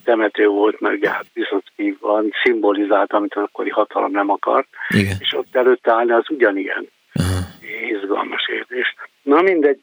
temető 0.05 0.47
volt, 0.47 0.81
mert 0.81 0.95
ugye 0.95 1.11
hát 1.11 1.27
Viszocki 1.33 1.75
negatívan 1.85 2.33
szimbolizált, 2.43 3.13
amit 3.13 3.35
az 3.35 3.43
akkori 3.43 3.71
hatalom 3.71 4.11
nem 4.11 4.31
akart, 4.31 4.69
Igen. 4.89 5.17
és 5.21 5.33
ott 5.33 5.57
előtte 5.57 5.93
állni 5.93 6.13
az 6.13 6.25
ugyanilyen 6.29 6.89
Aha. 7.13 7.41
izgalmas 7.91 8.49
érzés. 8.49 8.95
Na 9.23 9.43
mindegy, 9.43 9.81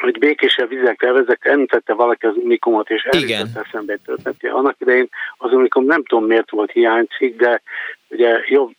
hogy 0.00 0.18
békésebb 0.18 0.68
vizekre 0.68 1.12
vezek, 1.12 1.44
említette 1.44 1.92
valaki 1.92 2.26
az 2.26 2.36
unikumot, 2.36 2.90
és 2.90 3.02
eljutott 3.02 3.64
eszembe 3.66 3.92
egy 3.92 4.00
történet. 4.04 4.54
Annak 4.54 4.76
idején 4.78 5.08
az 5.36 5.52
unikum 5.52 5.84
nem 5.84 6.04
tudom 6.04 6.24
miért 6.24 6.50
volt 6.50 6.70
hiányzik, 6.70 7.36
de 7.36 7.62
ugye 8.08 8.40
jobb 8.46 8.72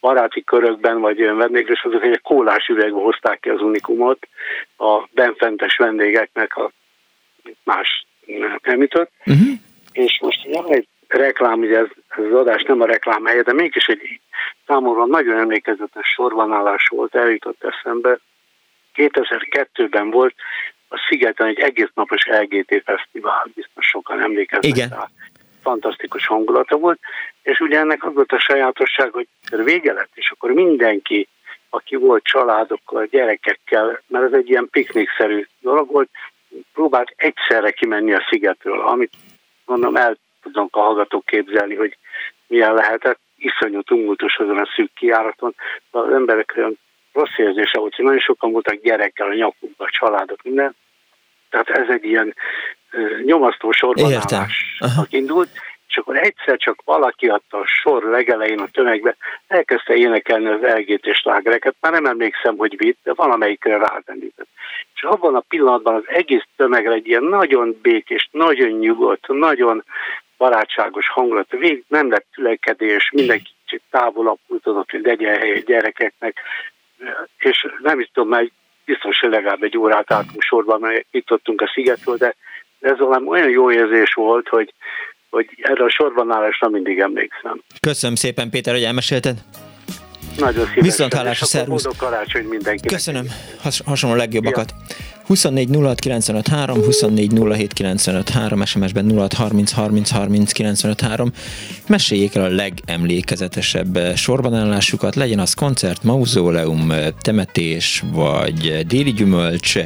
baráti 0.00 0.44
körökben, 0.44 1.00
vagy 1.00 1.20
olyan 1.22 1.36
vendégres, 1.36 1.82
azok 1.84 2.04
egy 2.04 2.20
kólás 2.20 2.68
üvegbe 2.68 3.00
hozták 3.00 3.40
ki 3.40 3.48
az 3.48 3.60
unikumot 3.60 4.28
a 4.76 5.08
benfentes 5.12 5.76
vendégeknek, 5.76 6.56
a 6.56 6.70
más 7.64 8.06
nem 8.62 8.80
jutott. 8.80 9.10
Uh-huh. 9.26 9.48
És 9.92 10.18
most 10.20 10.46
van 10.52 10.72
egy 10.72 10.86
reklám, 11.08 11.58
ugye 11.58 11.78
ez, 11.78 11.88
ez 12.08 12.24
az 12.24 12.32
adás 12.32 12.62
nem 12.62 12.80
a 12.80 12.86
reklám 12.86 13.24
helye, 13.24 13.42
de 13.42 13.52
mégis 13.52 13.86
egy 13.86 14.20
számomra 14.66 15.06
nagyon 15.06 15.38
emlékezetes 15.38 16.06
sorbanállás 16.06 16.88
volt, 16.88 17.14
eljutott 17.14 17.64
eszembe. 17.64 18.18
2002-ben 19.00 20.10
volt 20.10 20.34
a 20.88 21.06
Szigeten 21.08 21.46
egy 21.46 21.58
egész 21.58 21.90
napos 21.94 22.26
LGT 22.26 22.82
fesztivál, 22.84 23.46
biztos 23.54 23.86
sokan 23.86 24.20
emlékeznek 24.20 24.76
Igen. 24.76 24.88
rá. 24.88 25.08
Fantasztikus 25.62 26.26
hangulata 26.26 26.76
volt, 26.76 26.98
és 27.42 27.60
ugye 27.60 27.78
ennek 27.78 28.04
az 28.04 28.14
volt 28.14 28.32
a 28.32 28.38
sajátosság, 28.38 29.10
hogy 29.12 29.26
vége 29.50 29.92
lett, 29.92 30.10
és 30.14 30.30
akkor 30.30 30.50
mindenki, 30.50 31.28
aki 31.70 31.96
volt 31.96 32.24
családokkal, 32.24 33.04
gyerekekkel, 33.04 34.02
mert 34.06 34.24
ez 34.24 34.32
egy 34.32 34.48
ilyen 34.48 34.68
piknikszerű 34.70 35.46
dolog 35.60 35.90
volt, 35.92 36.10
próbált 36.72 37.12
egyszerre 37.16 37.70
kimenni 37.70 38.12
a 38.12 38.26
szigetről, 38.30 38.80
amit 38.80 39.12
mondom, 39.64 39.96
el 39.96 40.18
tudom 40.42 40.68
a 40.70 40.80
hallgatók 40.80 41.26
képzelni, 41.26 41.74
hogy 41.74 41.96
milyen 42.46 42.74
lehetett, 42.74 43.20
iszonyú 43.36 43.80
tumultus 43.80 44.36
azon 44.36 44.58
a 44.58 44.68
szűk 44.74 44.92
kiáraton, 44.94 45.54
az 45.90 46.12
emberek 46.12 46.54
olyan 46.56 46.78
rossz 47.12 47.36
érzése 47.36 47.78
volt, 47.78 47.94
hogy 47.94 48.04
nagyon 48.04 48.20
sokan 48.20 48.52
voltak 48.52 48.74
gyerekkel 48.82 49.28
a 49.28 49.34
nyakunkban, 49.34 49.86
a 49.86 49.96
családok, 49.98 50.42
minden. 50.42 50.74
Tehát 51.50 51.68
ez 51.68 51.88
egy 51.88 52.04
ilyen 52.04 52.34
nyomasztó 53.24 53.72
sorban 53.72 54.10
indult, 55.10 55.48
és 55.88 55.96
akkor 55.96 56.16
egyszer 56.16 56.56
csak 56.56 56.82
valaki 56.84 57.28
adta 57.28 57.58
a 57.58 57.66
sor 57.66 58.02
legelején 58.02 58.58
a 58.58 58.68
tömegbe, 58.72 59.16
elkezdte 59.46 59.94
énekelni 59.94 60.46
az 60.46 60.60
LGT 60.60 61.14
slágereket, 61.14 61.74
már 61.80 61.92
nem 61.92 62.06
emlékszem, 62.06 62.56
hogy 62.56 62.76
vitt, 62.76 62.98
de 63.02 63.12
valamelyikre 63.14 63.76
rázendített. 63.76 64.48
És 64.94 65.02
abban 65.02 65.34
a 65.34 65.44
pillanatban 65.48 65.94
az 65.94 66.02
egész 66.06 66.44
tömegre 66.56 66.92
egy 66.92 67.06
ilyen 67.06 67.24
nagyon 67.24 67.78
békés, 67.82 68.28
nagyon 68.32 68.70
nyugodt, 68.70 69.28
nagyon 69.28 69.84
barátságos 70.36 71.08
hangulat, 71.08 71.50
végig 71.50 71.84
nem 71.88 72.10
lett 72.10 72.26
tülekedés, 72.34 73.10
mindenki 73.10 73.50
kicsit 73.64 73.82
távolabb 73.90 74.38
tudott, 74.62 74.90
hogy 74.90 75.02
legyen 75.02 75.38
hely 75.38 75.52
a 75.52 75.62
gyerekeknek, 75.66 76.40
és 77.38 77.66
nem 77.82 78.00
is 78.00 78.10
tudom, 78.12 78.28
mert 78.28 78.50
biztos, 78.84 79.18
hogy 79.20 79.30
legalább 79.30 79.62
egy 79.62 79.76
órát 79.76 80.12
álltunk 80.12 80.42
sorban, 80.42 80.80
mert 80.80 81.06
itt 81.10 81.30
adtunk 81.30 81.60
a 81.60 81.70
szigetről, 81.74 82.16
de 82.16 82.34
ez 82.80 82.98
valami 82.98 83.28
olyan 83.28 83.48
jó 83.48 83.72
érzés 83.72 84.14
volt, 84.14 84.48
hogy, 84.48 84.72
hogy 85.30 85.48
erre 85.62 85.84
a 85.84 85.90
sorban 85.90 86.32
állásra 86.32 86.68
mindig 86.68 86.98
emlékszem. 86.98 87.62
Köszönöm 87.80 88.14
szépen, 88.14 88.50
Péter, 88.50 88.74
hogy 88.74 88.82
elmesélted. 88.82 89.38
Nagyon 90.38 90.64
szívesen. 90.64 90.82
Viszont 90.82 91.14
hálás, 91.14 91.38
szervusz. 91.38 91.96
karácsony 91.96 92.44
mindenkinek. 92.44 92.92
Köszönöm, 92.92 93.26
Has, 93.62 93.80
hasonló 93.84 94.16
legjobbakat. 94.16 94.70
Ja. 94.70 94.94
24 95.30 95.70
06 95.70 96.00
95 96.00 96.42
3, 96.42 96.82
24 96.82 97.30
07 97.54 97.72
95 97.72 98.30
3, 98.30 98.64
SMS-ben 98.64 99.10
06 99.10 99.34
30 99.34 99.72
30 99.72 100.10
30 100.10 100.52
95 100.52 101.00
3. 101.00 101.32
Meséljék 101.86 102.34
el 102.34 102.42
a 102.44 102.48
legemlékezetesebb 102.48 103.98
sorbanállásukat, 104.16 105.14
legyen 105.14 105.38
az 105.38 105.54
koncert, 105.54 106.02
mauzóleum, 106.02 106.92
temetés, 107.20 108.02
vagy 108.12 108.86
déli 108.86 109.12
gyümölcs, 109.12 109.78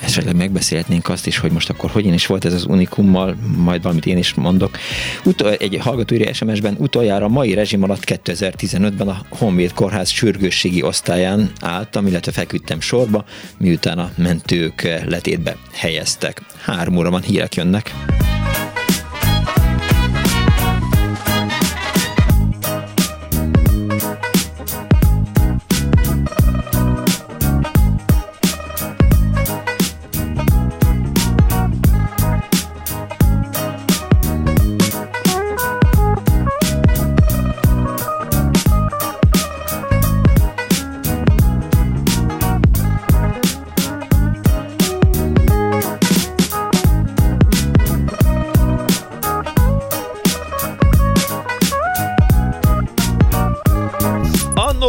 esetleg 0.00 0.36
megbeszélhetnénk 0.36 1.08
azt 1.08 1.26
is, 1.26 1.38
hogy 1.38 1.50
most 1.50 1.70
akkor 1.70 1.90
hogyan 1.90 2.12
is 2.12 2.26
volt 2.26 2.44
ez 2.44 2.52
az 2.52 2.64
unikummal, 2.64 3.36
majd 3.56 3.82
valamit 3.82 4.06
én 4.06 4.18
is 4.18 4.34
mondok. 4.34 4.78
Utol, 5.24 5.52
egy 5.52 5.78
hallgatói 5.80 6.32
SMS-ben 6.32 6.76
utoljára 6.78 7.28
mai 7.28 7.54
rezsim 7.54 7.82
alatt 7.82 8.02
2015-ben 8.06 9.08
a 9.08 9.22
Honvéd 9.28 9.72
Kórház 9.72 10.08
sürgősségi 10.08 10.82
osztályán 10.82 11.50
álltam, 11.60 12.06
illetve 12.06 12.32
feküdtem 12.32 12.80
sorba, 12.80 13.24
miután 13.58 13.98
a 13.98 14.10
mentők 14.16 15.00
letétbe 15.04 15.56
helyeztek. 15.72 16.42
Három 16.62 16.96
óra 16.96 17.10
van, 17.10 17.22
hírek 17.22 17.54
jönnek. 17.54 17.94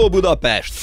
Budapest! 0.10 0.74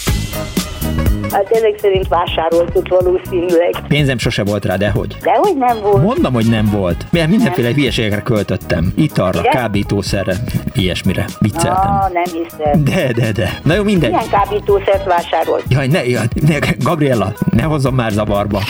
Hát 1.30 1.50
ezek 1.50 1.78
szerint 1.80 2.08
vásároltuk 2.08 2.88
valószínűleg. 2.88 3.74
Pénzem 3.88 4.18
sose 4.18 4.44
volt 4.44 4.64
rá, 4.64 4.76
de 4.76 4.90
hogy? 4.90 5.16
Dehogy 5.22 5.56
nem 5.56 5.80
volt. 5.80 6.02
Mondom, 6.02 6.32
hogy 6.32 6.46
nem 6.48 6.70
volt. 6.70 7.06
Mert 7.10 7.28
mindenféle 7.28 7.68
nem. 7.68 7.76
hülyeségekre 7.76 8.20
költöttem. 8.20 8.92
Italra, 8.96 9.38
Ide? 9.38 9.48
kábítószerre, 9.48 10.34
ilyesmire. 10.74 11.24
Vicceltem. 11.38 11.90
Ah, 11.90 12.12
nem 12.12 12.24
hiszem. 12.24 12.84
De, 12.84 13.12
de, 13.12 13.32
de. 13.32 13.58
Na 13.62 13.74
jó, 13.74 13.82
mindegy. 13.82 14.10
Milyen 14.10 14.28
kábítószert 14.28 15.04
vásárolt? 15.04 15.64
Jaj, 15.68 15.86
ne, 15.86 16.06
jaj, 16.06 16.26
ne, 16.46 16.58
Gabriella, 16.78 17.32
ne 17.50 17.62
hozzon 17.62 17.94
már 17.94 18.10
zavarba. 18.10 18.60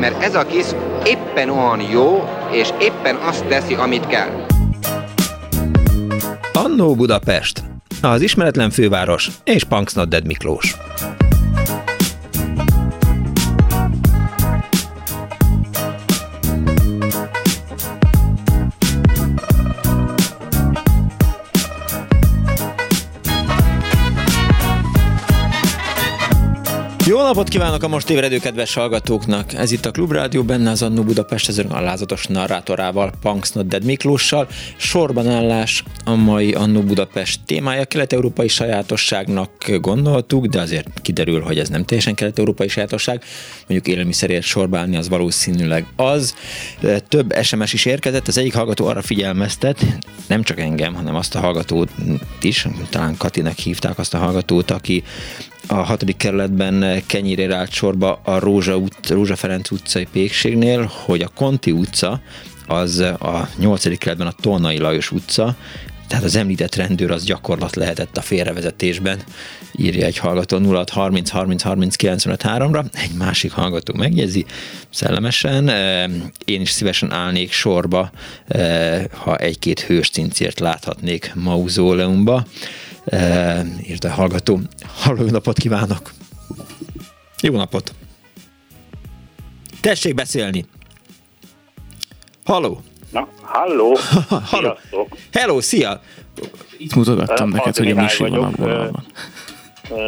Mert 0.00 0.22
ez 0.22 0.34
a 0.34 0.42
kis 0.42 0.66
éppen 1.04 1.50
olyan 1.50 1.80
jó, 1.90 2.28
és 2.50 2.68
éppen 2.80 3.16
azt 3.16 3.44
teszi, 3.44 3.74
amit 3.74 4.06
kell. 4.06 4.30
Annó 6.64 6.94
Budapest, 6.94 7.64
az 8.02 8.20
ismeretlen 8.20 8.70
főváros 8.70 9.30
és 9.44 9.64
Punksnodded 9.64 10.26
Miklós. 10.26 10.76
Napot 27.32 27.48
kívánok 27.48 27.82
a 27.82 27.88
most 27.88 28.10
ébredő 28.10 28.38
kedves 28.38 28.74
hallgatóknak! 28.74 29.52
Ez 29.52 29.72
itt 29.72 29.86
a 29.86 29.90
Klubrádió, 29.90 30.42
benne 30.42 30.70
az 30.70 30.82
Annó 30.82 31.02
Budapest, 31.02 31.48
az 31.48 31.64
alázatos 31.68 32.26
narrátorával, 32.26 33.12
Punks 33.20 33.50
Not 33.50 33.66
Dead 33.66 33.84
Miklóssal. 33.84 34.48
Sorban 34.76 35.28
állás 35.28 35.84
a 36.04 36.14
mai 36.14 36.52
Annó 36.52 36.82
Budapest 36.82 37.40
témája. 37.46 37.84
Kelet-európai 37.84 38.48
sajátosságnak 38.48 39.70
gondoltuk, 39.80 40.46
de 40.46 40.60
azért 40.60 40.88
kiderül, 41.02 41.40
hogy 41.40 41.58
ez 41.58 41.68
nem 41.68 41.84
teljesen 41.84 42.14
kelet-európai 42.14 42.68
sajátosság. 42.68 43.22
Mondjuk 43.68 43.94
élelmiszerért 43.94 44.44
sorba 44.44 44.78
állni 44.78 44.96
az 44.96 45.08
valószínűleg 45.08 45.86
az. 45.96 46.34
Több 47.08 47.34
SMS 47.42 47.72
is 47.72 47.84
érkezett, 47.84 48.28
az 48.28 48.38
egyik 48.38 48.54
hallgató 48.54 48.86
arra 48.86 49.02
figyelmeztet, 49.02 49.86
nem 50.26 50.42
csak 50.42 50.60
engem, 50.60 50.94
hanem 50.94 51.14
azt 51.14 51.34
a 51.34 51.40
hallgatót 51.40 51.90
is, 52.40 52.66
talán 52.90 53.16
Katinek 53.16 53.58
hívták 53.58 53.98
azt 53.98 54.14
a 54.14 54.18
hallgatót, 54.18 54.70
aki 54.70 55.02
a 55.66 55.74
hatodik 55.74 56.16
kerületben 56.16 57.02
kenyérére 57.06 57.56
állt 57.56 57.70
sorba 57.70 58.20
a 58.24 58.38
Rózsa, 58.38 58.76
ut- 58.76 59.08
Rózsa 59.08 59.36
Ferenc 59.36 59.70
utcai 59.70 60.06
pékségnél, 60.12 60.90
hogy 61.04 61.20
a 61.20 61.30
Konti 61.34 61.70
utca 61.70 62.20
az 62.66 62.98
a 63.00 63.48
nyolcadik 63.56 63.98
kerületben 63.98 64.26
a 64.26 64.42
Tolnai 64.42 64.78
Lajos 64.78 65.10
utca, 65.10 65.56
tehát 66.12 66.24
az 66.24 66.36
említett 66.36 66.74
rendőr 66.74 67.10
az 67.10 67.24
gyakorlat 67.24 67.76
lehetett 67.76 68.16
a 68.16 68.20
félrevezetésben, 68.20 69.18
írja 69.76 70.06
egy 70.06 70.18
hallgató 70.18 70.72
06 70.72 70.90
30 70.90 71.30
30 71.30 71.62
30 71.62 71.96
95 71.96 72.42
3-ra, 72.44 72.84
egy 72.92 73.12
másik 73.18 73.52
hallgató 73.52 73.94
megjegyzi 73.94 74.46
szellemesen, 74.90 75.68
én 76.44 76.60
is 76.60 76.70
szívesen 76.70 77.12
állnék 77.12 77.52
sorba, 77.52 78.10
ha 79.10 79.36
egy-két 79.36 79.80
hős 79.80 80.10
cincért 80.10 80.60
láthatnék 80.60 81.32
mauzóleumba, 81.34 82.46
írta 83.82 84.08
a 84.08 84.12
hallgató. 84.12 84.60
Halló, 84.96 85.30
napot 85.30 85.58
kívánok! 85.58 86.10
Jó 87.42 87.56
napot! 87.56 87.94
Tessék 89.80 90.14
beszélni! 90.14 90.64
Halló! 92.44 92.80
Na, 93.10 93.28
Halló! 93.42 93.96
Halló! 94.44 94.76
Hello, 95.32 95.60
szia! 95.60 96.00
Itt 96.78 96.94
mutogattam 96.94 97.48
uh, 97.48 97.54
neked, 97.54 97.76
hogy 97.76 97.90
a 97.90 98.02
Misi 98.02 98.22
van 98.22 98.32
a 98.32 98.50
vonalban. 98.50 99.04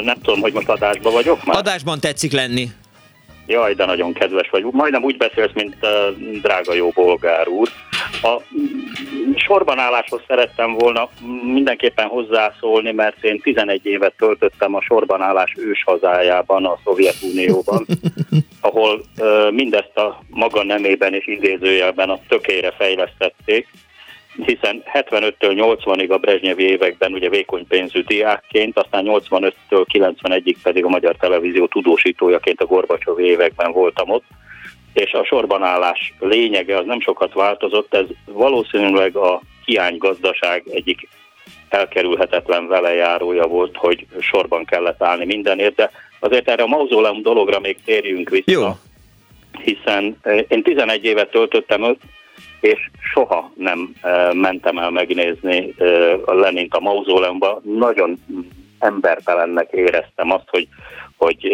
Nem 0.02 0.16
tudom, 0.22 0.40
hogy 0.40 0.52
most 0.52 0.68
adásban 0.68 1.12
vagyok 1.12 1.44
már. 1.44 1.56
Adásban 1.56 2.00
tetszik 2.00 2.32
lenni. 2.32 2.70
Jaj, 3.46 3.74
de 3.74 3.84
nagyon 3.84 4.12
kedves 4.12 4.50
vagy. 4.50 4.64
Majdnem 4.70 5.02
úgy 5.02 5.16
beszélsz, 5.16 5.52
mint 5.54 5.76
uh, 5.80 6.40
drága 6.40 6.74
jó 6.74 6.88
bolgár 6.88 7.48
úr. 7.48 7.68
A 8.22 8.40
sorban 9.36 9.78
álláshoz 9.78 10.20
szerettem 10.26 10.72
volna 10.72 11.08
mindenképpen 11.44 12.06
hozzászólni, 12.06 12.92
mert 12.92 13.24
én 13.24 13.40
11 13.40 13.86
évet 13.86 14.14
töltöttem 14.16 14.74
a 14.74 14.80
sorban 14.80 15.20
állás 15.20 15.54
ős 15.56 15.84
hazájában, 15.84 16.64
a 16.64 16.78
Szovjetunióban, 16.84 17.86
ahol 18.60 19.02
mindezt 19.50 19.96
a 19.96 20.18
maga 20.28 20.64
nemében 20.64 21.14
és 21.14 21.26
idézőjelben 21.26 22.10
a 22.10 22.18
tökére 22.28 22.70
fejlesztették, 22.70 23.68
hiszen 24.46 24.82
75-től 24.92 25.76
80-ig 25.84 26.10
a 26.10 26.18
Brezsnyevi 26.18 26.62
években 26.62 27.12
ugye 27.12 27.28
vékony 27.28 27.66
pénzű 27.66 28.02
diákként, 28.02 28.78
aztán 28.78 29.04
85-től 29.06 29.84
91-ig 29.92 30.56
pedig 30.62 30.84
a 30.84 30.88
Magyar 30.88 31.16
Televízió 31.16 31.66
tudósítójaként 31.66 32.60
a 32.60 32.66
Gorbacsov 32.66 33.18
években 33.18 33.72
voltam 33.72 34.10
ott, 34.10 34.24
és 34.94 35.12
a 35.12 35.24
sorbanállás 35.24 36.14
lényege 36.18 36.76
az 36.76 36.86
nem 36.86 37.00
sokat 37.00 37.32
változott, 37.32 37.94
ez 37.94 38.06
valószínűleg 38.24 39.16
a 39.16 39.40
hiánygazdaság 39.64 40.62
egyik 40.70 41.08
elkerülhetetlen 41.68 42.66
velejárója 42.66 43.46
volt, 43.46 43.76
hogy 43.76 44.06
sorban 44.20 44.64
kellett 44.64 45.02
állni 45.02 45.24
mindenért, 45.24 45.74
de 45.74 45.90
azért 46.18 46.48
erre 46.48 46.62
a 46.62 46.66
mauzóleum 46.66 47.22
dologra 47.22 47.60
még 47.60 47.78
térjünk 47.84 48.28
vissza. 48.28 48.50
Jó. 48.50 48.68
Hiszen 49.62 50.16
eh, 50.22 50.44
én 50.48 50.62
11 50.62 51.04
évet 51.04 51.30
töltöttem 51.30 51.82
ott, 51.82 52.00
és 52.60 52.90
soha 53.12 53.52
nem 53.54 53.94
mentem 54.32 54.78
el 54.78 54.90
megnézni 54.90 55.74
a 56.24 56.32
Lenint 56.32 56.74
a 56.74 56.80
mauzóleumban. 56.80 57.60
Nagyon 57.62 58.18
embertelennek 58.78 59.68
éreztem 59.72 60.30
azt, 60.30 60.48
hogy, 60.48 60.68
hogy 61.16 61.46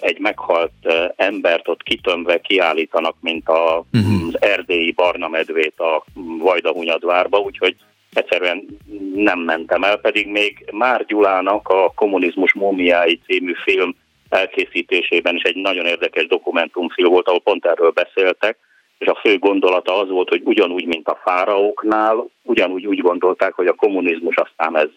egy 0.00 0.18
meghalt 0.18 0.72
embert 1.16 1.68
ott 1.68 1.82
kitömve 1.82 2.40
kiállítanak, 2.40 3.16
mint 3.20 3.48
a, 3.48 3.84
uh-huh. 3.92 4.28
az 4.28 4.42
erdélyi 4.42 4.92
barna 4.92 5.28
medvét 5.28 5.78
a 5.78 6.04
Vajdahunyadvárba, 6.38 7.38
úgyhogy 7.38 7.76
egyszerűen 8.12 8.66
nem 9.14 9.38
mentem 9.38 9.82
el, 9.82 9.96
pedig 9.96 10.28
még 10.28 10.64
Már 10.72 11.04
Gyulának 11.04 11.68
a 11.68 11.92
Kommunizmus 11.94 12.54
Mómiái 12.54 13.20
című 13.26 13.52
film 13.64 13.94
elkészítésében 14.28 15.34
is 15.34 15.42
egy 15.42 15.56
nagyon 15.56 15.86
érdekes 15.86 16.26
dokumentumfilm 16.26 17.10
volt, 17.10 17.28
ahol 17.28 17.40
pont 17.40 17.66
erről 17.66 17.90
beszéltek, 17.90 18.58
és 18.98 19.06
a 19.06 19.18
fő 19.22 19.38
gondolata 19.38 20.00
az 20.00 20.08
volt, 20.08 20.28
hogy 20.28 20.42
ugyanúgy, 20.44 20.86
mint 20.86 21.08
a 21.08 21.20
fáraóknál, 21.24 22.26
ugyanúgy 22.42 22.86
úgy 22.86 23.00
gondolták, 23.00 23.52
hogy 23.52 23.66
a 23.66 23.74
kommunizmus 23.74 24.36
aztán 24.36 24.76
ez 24.76 24.88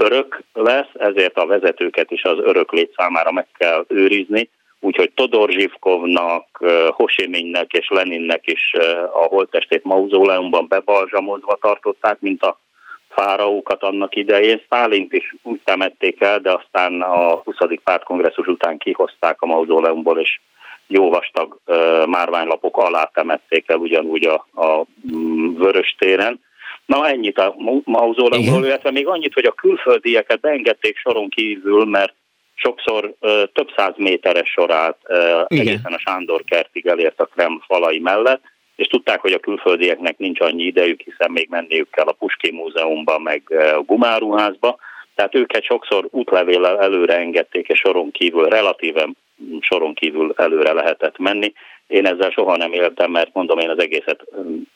örök 0.00 0.42
lesz, 0.52 0.90
ezért 0.98 1.36
a 1.36 1.46
vezetőket 1.46 2.10
is 2.10 2.22
az 2.22 2.38
öröklét 2.38 2.92
számára 2.96 3.32
meg 3.32 3.46
kell 3.58 3.84
őrizni, 3.88 4.50
úgyhogy 4.80 5.12
Todor 5.14 5.50
Zsivkovnak, 5.50 6.64
Hosiminnek 6.90 7.72
és 7.72 7.88
Leninnek 7.88 8.46
is 8.46 8.72
a 9.12 9.26
holttestét 9.26 9.84
mauzóleumban 9.84 10.66
bebalzsamozva 10.68 11.58
tartották, 11.60 12.20
mint 12.20 12.42
a 12.42 12.58
fáraókat 13.08 13.82
annak 13.82 14.16
idején. 14.16 14.60
Stálint 14.64 15.12
is 15.12 15.34
úgy 15.42 15.60
temették 15.64 16.20
el, 16.20 16.38
de 16.38 16.52
aztán 16.52 17.00
a 17.00 17.34
20. 17.34 17.56
pártkongresszus 17.84 18.46
után 18.46 18.78
kihozták 18.78 19.42
a 19.42 19.46
mauzóleumból, 19.46 20.18
és 20.18 20.40
jó 20.86 21.10
vastag 21.10 21.58
márványlapok 22.06 22.76
alá 22.76 23.10
temették 23.14 23.70
el 23.70 23.76
ugyanúgy 23.76 24.26
a, 24.26 24.46
a 24.62 24.84
Vörös 25.56 25.94
téren. 25.98 26.40
Na 26.90 27.08
ennyit 27.08 27.38
a 27.38 27.54
mauzóleumról, 27.84 28.64
illetve 28.64 28.90
még 28.90 29.06
annyit, 29.06 29.34
hogy 29.34 29.44
a 29.44 29.52
külföldieket 29.52 30.40
beengedték 30.40 30.96
soron 30.96 31.28
kívül, 31.28 31.84
mert 31.84 32.14
sokszor 32.54 33.04
uh, 33.20 33.42
több 33.52 33.68
száz 33.76 33.92
méteres 33.96 34.50
sor 34.50 34.70
állt 34.70 34.96
uh, 35.08 35.44
egészen 35.46 35.92
a 35.92 35.98
Sándor 35.98 36.44
kertig 36.44 36.86
elért 36.86 37.20
a 37.20 37.24
Krem 37.24 37.62
falai 37.66 37.98
mellett, 37.98 38.42
és 38.76 38.86
tudták, 38.86 39.20
hogy 39.20 39.32
a 39.32 39.38
külföldieknek 39.38 40.18
nincs 40.18 40.40
annyi 40.40 40.62
idejük, 40.62 41.00
hiszen 41.00 41.30
még 41.30 41.48
menniük 41.50 41.90
kell 41.90 42.06
a 42.06 42.12
Puski 42.12 42.50
Múzeumba, 42.52 43.18
meg 43.18 43.42
a 43.76 43.80
Gumáruházba, 43.80 44.78
tehát 45.14 45.34
őket 45.34 45.64
sokszor 45.64 46.08
útlevéllel 46.10 46.80
előre 46.80 47.16
engedték, 47.16 47.68
és 47.68 47.78
soron 47.78 48.10
kívül 48.10 48.48
relatíven 48.48 49.16
soron 49.60 49.94
kívül 49.94 50.32
előre 50.36 50.72
lehetett 50.72 51.18
menni. 51.18 51.52
Én 51.90 52.06
ezzel 52.06 52.30
soha 52.30 52.56
nem 52.56 52.72
éltem, 52.72 53.10
mert 53.10 53.30
mondom, 53.32 53.58
én 53.58 53.70
az 53.70 53.78
egészet 53.78 54.24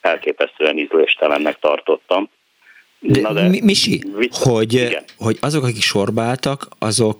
elképesztően 0.00 0.78
ízléstelennek 0.78 1.58
tartottam. 1.58 2.28
De, 2.98 3.20
Na 3.20 3.32
de 3.32 3.48
Misi, 3.62 4.02
hogy, 4.30 4.96
hogy 5.18 5.38
azok, 5.40 5.64
akik 5.64 5.82
sorbáltak, 5.82 6.66
azok, 6.78 7.18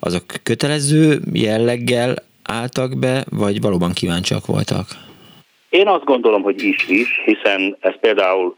azok 0.00 0.22
kötelező 0.42 1.18
jelleggel 1.32 2.14
álltak 2.44 2.98
be, 2.98 3.24
vagy 3.30 3.60
valóban 3.60 3.92
kíváncsiak 3.92 4.46
voltak? 4.46 4.86
Én 5.68 5.88
azt 5.88 6.04
gondolom, 6.04 6.42
hogy 6.42 6.62
is 6.62 6.88
is, 6.88 7.20
hiszen 7.24 7.76
ez 7.80 7.94
például 8.00 8.54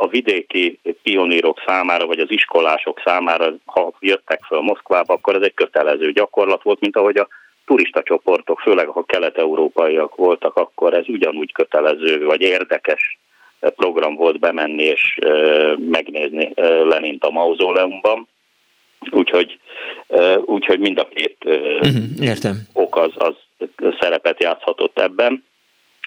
a 0.00 0.08
vidéki 0.08 0.78
pionírok 1.02 1.62
számára, 1.66 2.06
vagy 2.06 2.18
az 2.18 2.30
iskolások 2.30 3.02
számára, 3.04 3.54
ha 3.64 3.92
jöttek 4.00 4.40
föl 4.46 4.60
Moszkvába, 4.60 5.14
akkor 5.14 5.34
ez 5.34 5.42
egy 5.42 5.54
kötelező 5.54 6.12
gyakorlat 6.12 6.62
volt, 6.62 6.80
mint 6.80 6.96
ahogy 6.96 7.16
a 7.16 7.28
turista 7.66 8.02
csoportok, 8.02 8.60
főleg 8.60 8.86
ha 8.86 9.02
kelet-európaiak 9.02 10.14
voltak, 10.14 10.56
akkor 10.56 10.94
ez 10.94 11.08
ugyanúgy 11.08 11.52
kötelező, 11.52 12.24
vagy 12.24 12.40
érdekes 12.40 13.18
program 13.60 14.14
volt 14.14 14.38
bemenni 14.38 14.82
és 14.82 15.18
megnézni 15.78 16.52
Lenint 16.84 17.24
a 17.24 17.30
mauzóleumban. 17.30 18.28
Úgyhogy, 19.10 19.58
úgyhogy 20.44 20.78
mind 20.78 20.98
a 20.98 21.08
két 21.08 21.36
uh-huh, 21.44 22.02
értem. 22.20 22.56
ok 22.72 22.96
az, 22.96 23.12
az 23.14 23.34
szerepet 24.00 24.42
játszhatott 24.42 24.98
ebben. 24.98 25.44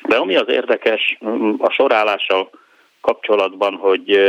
De 0.07 0.15
ami 0.15 0.35
az 0.35 0.47
érdekes, 0.47 1.17
a 1.57 1.69
sorállással 1.69 2.49
kapcsolatban, 3.01 3.73
hogy 3.73 4.19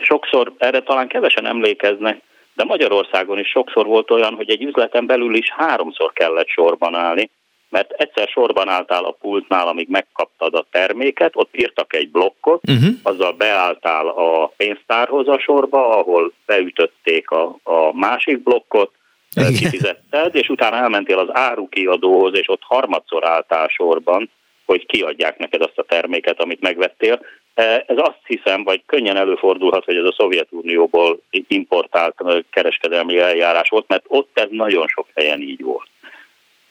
sokszor 0.00 0.52
erre 0.58 0.82
talán 0.82 1.08
kevesen 1.08 1.46
emlékeznek, 1.46 2.22
de 2.54 2.64
Magyarországon 2.64 3.38
is 3.38 3.48
sokszor 3.48 3.86
volt 3.86 4.10
olyan, 4.10 4.34
hogy 4.34 4.50
egy 4.50 4.62
üzleten 4.62 5.06
belül 5.06 5.34
is 5.34 5.50
háromszor 5.50 6.12
kellett 6.12 6.48
sorban 6.48 6.94
állni, 6.94 7.30
mert 7.68 7.90
egyszer 7.90 8.28
sorban 8.28 8.68
álltál 8.68 9.04
a 9.04 9.16
pultnál, 9.20 9.68
amíg 9.68 9.88
megkaptad 9.88 10.54
a 10.54 10.66
terméket, 10.70 11.32
ott 11.34 11.56
írtak 11.56 11.94
egy 11.94 12.10
blokkot, 12.10 12.62
uh-huh. 12.70 12.94
azzal 13.02 13.32
beálltál 13.32 14.06
a 14.06 14.52
pénztárhoz 14.56 15.28
a 15.28 15.38
sorba, 15.38 15.98
ahol 15.98 16.32
beütötték 16.46 17.30
a, 17.30 17.56
a 17.62 17.92
másik 17.92 18.42
blokkot, 18.42 18.90
Igen. 19.36 19.52
kifizetted, 19.52 20.34
és 20.34 20.48
utána 20.48 20.76
elmentél 20.76 21.18
az 21.18 21.28
árukiadóhoz, 21.30 22.36
és 22.36 22.48
ott 22.48 22.62
harmadszor 22.62 23.26
álltál 23.26 23.68
sorban, 23.68 24.30
hogy 24.66 24.86
kiadják 24.86 25.38
neked 25.38 25.62
azt 25.62 25.78
a 25.78 25.82
terméket, 25.82 26.40
amit 26.40 26.60
megvettél. 26.60 27.20
E, 27.54 27.84
ez 27.86 27.96
azt 27.96 28.20
hiszem, 28.26 28.64
vagy 28.64 28.82
könnyen 28.86 29.16
előfordulhat, 29.16 29.84
hogy 29.84 29.96
ez 29.96 30.04
a 30.04 30.14
Szovjetunióból 30.16 31.20
importált 31.30 32.22
kereskedelmi 32.50 33.18
eljárás 33.18 33.68
volt, 33.68 33.88
mert 33.88 34.04
ott 34.08 34.38
ez 34.38 34.48
nagyon 34.50 34.86
sok 34.86 35.06
helyen 35.14 35.40
így 35.40 35.62
volt. 35.62 35.88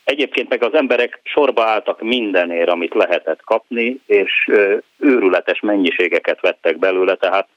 Egyébként 0.03 0.49
meg 0.49 0.63
az 0.63 0.73
emberek 0.73 1.19
sorba 1.23 1.63
álltak 1.63 2.01
mindenért, 2.01 2.69
amit 2.69 2.93
lehetett 2.93 3.43
kapni, 3.43 3.99
és 4.05 4.51
őrületes 4.99 5.59
mennyiségeket 5.59 6.41
vettek 6.41 6.77
belőle, 6.77 7.15
tehát 7.15 7.47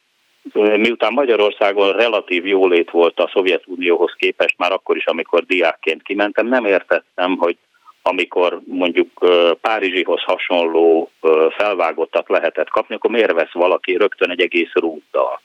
miután 0.55 1.13
Magyarországon 1.13 1.93
relatív 1.93 2.47
jólét 2.47 2.91
volt 2.91 3.21
a 3.21 3.31
Szovjetunióhoz 3.33 4.15
képest, 4.19 4.59
már 4.59 4.73
akkor 4.73 4.97
is, 4.97 5.07
amikor 5.07 5.45
diákként 5.45 6.03
kimentem, 6.03 6.47
nem 6.47 6.65
értettem, 6.65 7.37
hogy 7.37 7.57
amikor 8.07 8.61
mondjuk 8.65 9.09
Párizsihoz 9.61 10.23
hasonló 10.23 11.11
felvágottat 11.57 12.29
lehetett 12.29 12.69
kapni, 12.69 12.95
akkor 12.95 13.11
miért 13.11 13.33
vesz 13.33 13.53
valaki 13.53 13.97
rögtön 13.97 14.31
egy 14.31 14.41
egész 14.41 14.73
rúddal? 14.73 15.41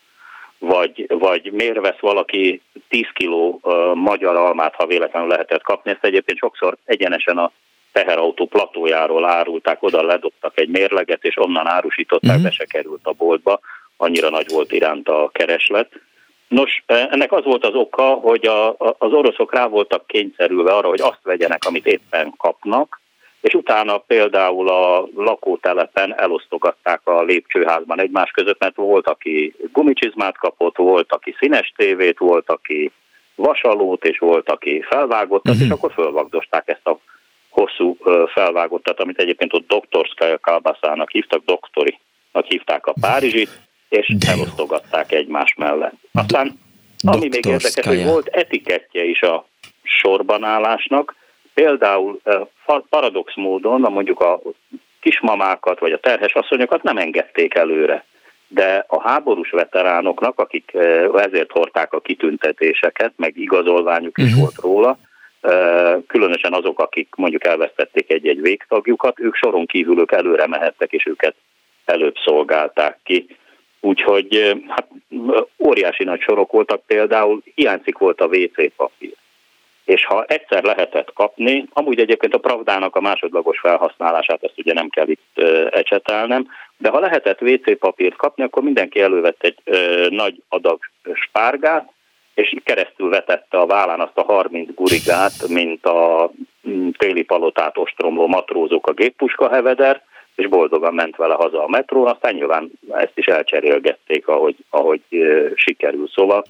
Vagy, 0.57 1.05
vagy 1.07 1.51
miért 1.51 1.79
vesz 1.79 1.99
valaki 1.99 2.61
10 2.89 3.05
kiló 3.13 3.61
magyar 3.93 4.35
almát, 4.35 4.75
ha 4.75 4.85
véletlenül 4.85 5.29
lehetett 5.29 5.63
kapni? 5.63 5.91
Ezt 5.91 6.05
egyébként 6.05 6.37
sokszor 6.37 6.77
egyenesen 6.85 7.37
a 7.37 7.51
teherautó 7.91 8.45
platójáról 8.45 9.25
árulták, 9.25 9.83
oda 9.83 10.03
ledobtak 10.03 10.59
egy 10.59 10.69
mérleget, 10.69 11.23
és 11.23 11.37
onnan 11.37 11.67
árusították, 11.67 12.29
uh-huh. 12.29 12.45
be 12.45 12.51
se 12.51 12.65
került 12.65 13.01
a 13.03 13.13
boltba, 13.13 13.59
annyira 13.97 14.29
nagy 14.29 14.51
volt 14.51 14.71
iránt 14.71 15.09
a 15.09 15.29
kereslet. 15.33 15.89
Nos, 16.51 16.83
e, 16.85 17.07
ennek 17.11 17.31
az 17.31 17.43
volt 17.43 17.65
az 17.65 17.73
oka, 17.73 18.03
hogy 18.03 18.45
a, 18.45 18.67
a, 18.69 18.95
az 18.97 19.11
oroszok 19.13 19.53
rá 19.53 19.67
voltak 19.67 20.07
kényszerülve 20.07 20.71
arra, 20.73 20.87
hogy 20.87 21.01
azt 21.01 21.19
vegyenek, 21.23 21.65
amit 21.65 21.85
éppen 21.85 22.33
kapnak, 22.37 23.01
és 23.41 23.53
utána 23.53 23.97
például 23.97 24.69
a 24.69 25.07
lakótelepen 25.15 26.19
elosztogatták 26.19 27.01
a 27.03 27.23
lépcsőházban 27.23 27.99
egymás 27.99 28.31
között, 28.31 28.59
mert 28.59 28.75
volt, 28.75 29.07
aki 29.07 29.53
gumicsizmát 29.71 30.37
kapott, 30.37 30.77
volt, 30.77 31.11
aki 31.11 31.35
színes 31.39 31.73
tévét, 31.75 32.17
volt, 32.17 32.49
aki 32.49 32.91
vasalót, 33.35 34.05
és 34.05 34.19
volt, 34.19 34.49
aki 34.49 34.81
felvágottat, 34.81 35.53
uh-huh. 35.53 35.67
és 35.67 35.73
akkor 35.73 35.91
fölvagdosták 35.93 36.67
ezt 36.67 36.87
a 36.87 36.99
hosszú 37.49 37.97
felvágottat, 38.33 38.99
amit 38.99 39.19
egyébként 39.19 39.53
ott 39.53 39.67
doktorszkaja 39.67 40.39
kalbaszának 40.39 41.09
hívtak, 41.09 41.43
doktori 41.45 41.99
hívták 42.47 42.85
a 42.85 42.93
Párizsit, 43.01 43.49
és 43.91 44.15
elosztogatták 44.27 45.11
egymás 45.11 45.53
mellett. 45.57 45.93
Aztán, 46.13 46.59
ami 47.07 47.27
még 47.27 47.45
érdekes, 47.45 47.85
hogy 47.85 48.03
volt 48.03 48.27
etikettje 48.27 49.03
is 49.03 49.21
a 49.21 49.45
sorbanállásnak, 49.83 51.15
például 51.53 52.21
paradox 52.89 53.35
módon, 53.35 53.81
mondjuk 53.81 54.19
a 54.19 54.41
kismamákat 54.99 55.79
vagy 55.79 55.91
a 55.91 55.99
terhes 55.99 56.33
asszonyokat 56.33 56.83
nem 56.83 56.97
engedték 56.97 57.53
előre. 57.53 58.05
De 58.47 58.85
a 58.87 59.01
háborús 59.01 59.49
veteránoknak, 59.49 60.39
akik 60.39 60.71
ezért 61.15 61.51
hordták 61.51 61.93
a 61.93 61.99
kitüntetéseket, 61.99 63.13
meg 63.15 63.37
igazolványuk 63.37 64.17
is 64.17 64.25
uh-huh. 64.25 64.39
volt 64.39 64.55
róla, 64.55 64.97
különösen 66.07 66.53
azok, 66.53 66.79
akik 66.79 67.15
mondjuk 67.15 67.45
elvesztették 67.45 68.11
egy-egy 68.11 68.41
végtagjukat, 68.41 69.19
ők 69.19 69.35
soron 69.35 69.65
kívül 69.65 69.99
ők 69.99 70.11
előre 70.11 70.47
mehettek, 70.47 70.91
és 70.91 71.05
őket 71.05 71.35
előbb 71.85 72.15
szolgálták 72.23 72.99
ki. 73.03 73.37
Úgyhogy 73.81 74.61
hát, 74.67 74.87
óriási 75.57 76.03
nagy 76.03 76.21
sorok 76.21 76.51
voltak 76.51 76.85
például, 76.85 77.41
hiányzik 77.55 77.97
volt 77.97 78.21
a 78.21 78.25
WC 78.25 78.75
papír. 78.75 79.13
És 79.85 80.05
ha 80.05 80.23
egyszer 80.27 80.63
lehetett 80.63 81.13
kapni, 81.13 81.65
amúgy 81.73 81.99
egyébként 81.99 82.33
a 82.33 82.39
Pravdának 82.39 82.95
a 82.95 83.01
másodlagos 83.01 83.59
felhasználását, 83.59 84.43
ezt 84.43 84.57
ugye 84.57 84.73
nem 84.73 84.89
kell 84.89 85.07
itt 85.07 85.41
ecsetelnem, 85.71 86.47
de 86.77 86.89
ha 86.89 86.99
lehetett 86.99 87.41
WC 87.41 87.79
papírt 87.79 88.15
kapni, 88.15 88.43
akkor 88.43 88.63
mindenki 88.63 89.01
elővett 89.01 89.43
egy 89.43 89.57
ö, 89.63 90.07
nagy 90.09 90.41
adag 90.49 90.79
spárgát, 91.13 91.91
és 92.33 92.55
keresztül 92.63 93.09
vetette 93.09 93.57
a 93.57 93.65
vállán 93.65 93.99
azt 93.99 94.17
a 94.17 94.23
30 94.23 94.73
gurigát, 94.75 95.47
mint 95.47 95.85
a 95.85 96.31
mm, 96.69 96.89
téli 96.97 97.23
palotát 97.23 97.77
ostromló 97.77 98.27
matrózok 98.27 98.87
a 98.87 98.93
géppuska 98.93 99.49
heveder, 99.49 100.01
és 100.35 100.47
boldogan 100.47 100.93
ment 100.93 101.15
vele 101.15 101.33
haza 101.33 101.63
a 101.63 101.69
metrón, 101.69 102.07
aztán 102.07 102.33
nyilván 102.33 102.71
ezt 102.89 103.17
is 103.17 103.25
elcserélgették, 103.25 104.27
ahogy, 104.27 104.55
ahogy 104.69 105.01
sikerül. 105.55 106.07
Szóval 106.07 106.43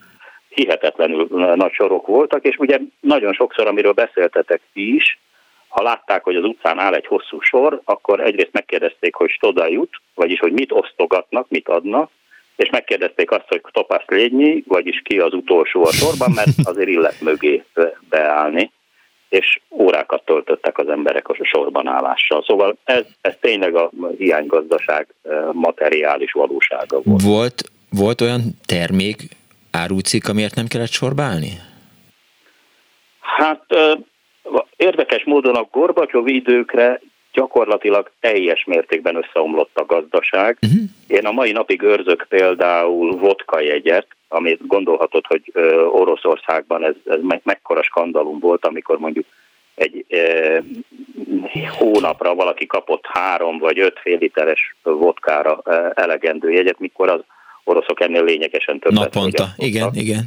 hihetetlenül 0.50 1.28
nagy 1.56 1.74
sorok 1.74 2.08
voltak, 2.08 2.46
és 2.46 2.58
ugye 2.58 2.80
nagyon 3.00 3.34
sokszor, 3.34 3.68
amiről 3.68 3.92
beszéltetek 3.92 4.62
ti 4.74 4.96
is, 4.96 5.20
ha 5.68 5.84
látták, 5.84 6.24
hogy 6.24 6.36
az 6.36 6.44
utcán 6.44 6.80
áll 6.80 6.94
egy 6.94 7.08
hosszú 7.08 7.40
sor, 7.40 7.82
akkor 7.84 8.20
egyrészt 8.20 8.52
megkérdezték, 8.52 9.16
hogy 9.16 9.30
stoda 9.30 9.68
jut, 9.68 10.02
vagyis 10.16 10.40
hogy 10.40 10.52
mit 10.52 10.72
osztogatnak, 10.72 11.50
mit 11.50 11.70
adnak, 11.70 12.12
és 12.56 12.70
megkérdezték 12.70 13.32
azt, 13.32 13.48
hogy 13.48 13.62
topasz 13.72 14.06
lényi, 14.08 14.64
vagyis 14.68 15.02
ki 15.04 15.20
az 15.20 15.34
utolsó 15.34 15.86
a 15.86 15.92
sorban, 15.92 16.32
mert 16.36 16.50
azért 16.64 16.90
illet 16.90 17.22
mögé 17.22 17.64
beállni, 18.10 18.72
és 19.32 19.60
órákat 19.70 20.26
töltöttek 20.26 20.78
az 20.78 20.90
emberek 20.90 21.30
a 21.30 21.36
sorban 21.42 21.88
állással. 21.88 22.44
Szóval 22.48 22.78
ez, 22.84 23.06
ez 23.22 23.34
tényleg 23.40 23.76
a 23.76 23.90
hiánygazdaság 24.18 25.08
materiális 25.52 26.32
valósága 26.32 27.02
volt. 27.02 27.22
Volt, 27.22 27.64
volt 27.90 28.22
olyan 28.22 28.42
termék, 28.66 29.22
árucik, 29.72 30.30
amiért 30.30 30.56
nem 30.56 30.68
kellett 30.68 30.92
sorba 30.92 31.24
állni? 31.24 31.50
Hát 33.20 33.66
érdekes 34.76 35.24
módon 35.24 35.56
a 35.56 35.68
Gorbacsov 35.72 36.28
időkre 36.28 37.02
gyakorlatilag 37.34 38.12
teljes 38.20 38.64
mértékben 38.64 39.16
összeomlott 39.16 39.72
a 39.74 39.86
gazdaság. 39.86 40.58
Uh-huh. 40.62 40.82
Én 41.08 41.26
a 41.26 41.32
mai 41.32 41.52
napig 41.52 41.82
őrzök 41.82 42.26
például 42.30 43.16
vodka 43.18 43.60
jegyet, 43.60 44.08
amit 44.28 44.68
gondolhatod, 44.68 45.26
hogy 45.28 45.52
Oroszországban 45.92 46.84
ez, 46.84 46.96
ez 47.06 47.20
me- 47.22 47.46
mekkora 47.46 47.84
skandalum 47.84 48.40
volt, 48.40 48.66
amikor 48.66 48.98
mondjuk 49.00 49.26
egy 49.76 50.06
e, 50.10 50.64
hónapra 51.78 52.36
valaki 52.36 52.66
kapott 52.66 53.06
három 53.08 53.58
vagy 53.58 53.80
öt 53.80 54.00
fél 54.00 54.18
literes 54.18 54.76
vodkára 54.84 55.62
e, 55.66 55.92
elegendő 55.96 56.52
jegyet, 56.52 56.80
mikor 56.80 57.10
az 57.10 57.20
oroszok 57.64 58.02
ennél 58.02 58.24
lényegesen 58.24 58.80
többet 58.80 59.00
Naponta, 59.00 59.46
igen, 59.58 59.90
igen. 59.94 60.24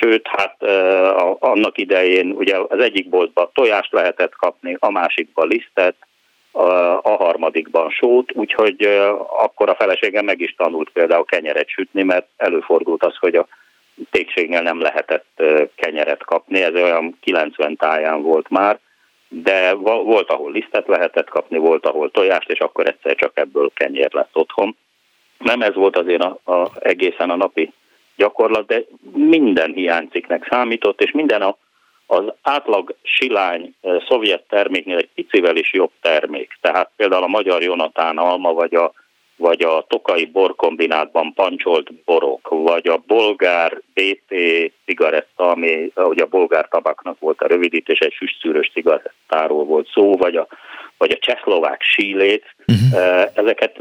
Sőt, 0.00 0.26
hát 0.26 0.62
a, 0.62 1.36
annak 1.40 1.78
idején 1.78 2.30
ugye 2.30 2.56
az 2.68 2.80
egyik 2.80 3.08
boltban 3.08 3.50
tojást 3.52 3.92
lehetett 3.92 4.34
kapni, 4.34 4.76
a 4.78 4.90
másikban 4.90 5.48
lisztet, 5.48 5.94
a, 6.52 7.16
harmadikban 7.16 7.90
sót, 7.90 8.32
úgyhogy 8.34 8.82
akkor 9.28 9.68
a 9.68 9.74
feleségem 9.74 10.24
meg 10.24 10.40
is 10.40 10.54
tanult 10.54 10.90
például 10.90 11.24
kenyeret 11.24 11.68
sütni, 11.68 12.02
mert 12.02 12.26
előfordult 12.36 13.04
az, 13.04 13.16
hogy 13.16 13.34
a 13.34 13.46
tégségnél 14.10 14.62
nem 14.62 14.80
lehetett 14.80 15.42
kenyeret 15.74 16.24
kapni, 16.24 16.62
ez 16.62 16.74
olyan 16.74 17.18
90 17.20 17.76
táján 17.76 18.22
volt 18.22 18.48
már, 18.48 18.78
de 19.28 19.74
volt, 19.74 20.30
ahol 20.30 20.52
lisztet 20.52 20.86
lehetett 20.86 21.28
kapni, 21.28 21.58
volt, 21.58 21.86
ahol 21.86 22.10
tojást, 22.10 22.50
és 22.50 22.58
akkor 22.58 22.86
egyszer 22.86 23.14
csak 23.14 23.32
ebből 23.34 23.70
kenyér 23.74 24.12
lett 24.12 24.36
otthon. 24.36 24.76
Nem 25.38 25.62
ez 25.62 25.74
volt 25.74 25.96
azért 25.96 26.22
a, 26.22 26.38
a, 26.44 26.70
egészen 26.80 27.30
a 27.30 27.36
napi 27.36 27.72
gyakorlat, 28.16 28.66
de 28.66 28.82
minden 29.12 29.72
hiányciknek 29.72 30.46
számított, 30.50 31.00
és 31.00 31.10
minden 31.10 31.42
a, 31.42 31.56
az 32.06 32.24
átlag 32.42 32.94
silány 33.02 33.74
szovjet 34.08 34.42
terméknél 34.48 34.96
egy 34.96 35.08
picivel 35.14 35.56
is 35.56 35.72
jobb 35.72 35.90
termék. 36.00 36.58
Tehát 36.60 36.90
például 36.96 37.22
a 37.22 37.26
magyar 37.26 37.62
Jonatán 37.62 38.18
alma, 38.18 38.52
vagy 38.52 38.74
a, 38.74 38.92
vagy 39.36 39.62
a 39.62 39.84
tokai 39.88 40.26
borkombinátban 40.26 41.32
pancsolt 41.34 41.94
borok, 41.94 42.48
vagy 42.48 42.88
a 42.88 43.02
bolgár 43.06 43.80
BT 43.94 44.34
cigaretta, 44.84 45.50
ami 45.50 45.92
ugye 45.94 46.22
a 46.22 46.26
bolgár 46.26 46.68
tabaknak 46.68 47.18
volt 47.18 47.40
a 47.40 47.46
rövidítés, 47.46 47.98
egy 47.98 48.14
füstszűrös 48.14 48.70
cigarettáról 48.72 49.64
volt 49.64 49.88
szó, 49.92 50.16
vagy 50.16 50.36
a 50.36 50.46
vagy 51.02 51.10
a 51.10 51.18
csehszlovák 51.18 51.82
sílét, 51.82 52.44
uh-huh. 52.66 53.30
ezeket 53.34 53.78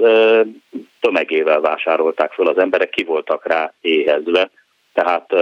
tömegével 1.00 1.60
vásárolták 1.60 2.32
föl 2.32 2.48
az 2.48 2.58
emberek, 2.58 2.90
ki 2.90 3.04
voltak 3.04 3.48
rá 3.48 3.74
éhezve. 3.82 4.50
Tehát 4.94 5.34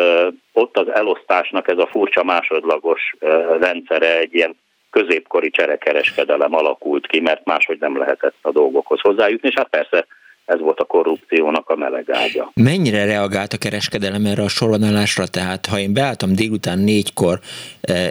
ott 0.54 0.78
az 0.78 0.94
elosztásnak 0.94 1.68
ez 1.68 1.78
a 1.78 1.88
furcsa 1.92 2.24
másodlagos 2.24 3.16
rendszere 3.60 4.18
egy 4.18 4.34
ilyen 4.34 4.56
középkori 4.90 5.50
cserekereskedelem 5.50 6.56
alakult 6.56 7.08
ki, 7.08 7.20
mert 7.20 7.46
máshogy 7.46 7.78
nem 7.80 7.98
lehetett 7.98 8.36
a 8.42 8.52
dolgokhoz 8.52 9.00
hozzájutni, 9.00 9.48
és 9.48 9.56
hát 9.58 9.70
persze 9.70 10.06
ez 10.46 10.60
volt 10.60 10.80
a 10.80 10.84
korrupciónak 10.86 11.70
a 11.70 11.76
melegágya. 11.76 12.52
Mennyire 12.54 13.06
reagált 13.06 13.54
a 13.54 13.58
kereskedelem 13.58 14.26
erre 14.26 14.44
a 14.44 14.48
sorvonalásra? 14.48 15.28
Tehát 15.28 15.66
ha 15.66 15.80
én 15.80 15.94
beálltam 15.94 16.36
délután 16.36 16.80
négykor 16.80 17.40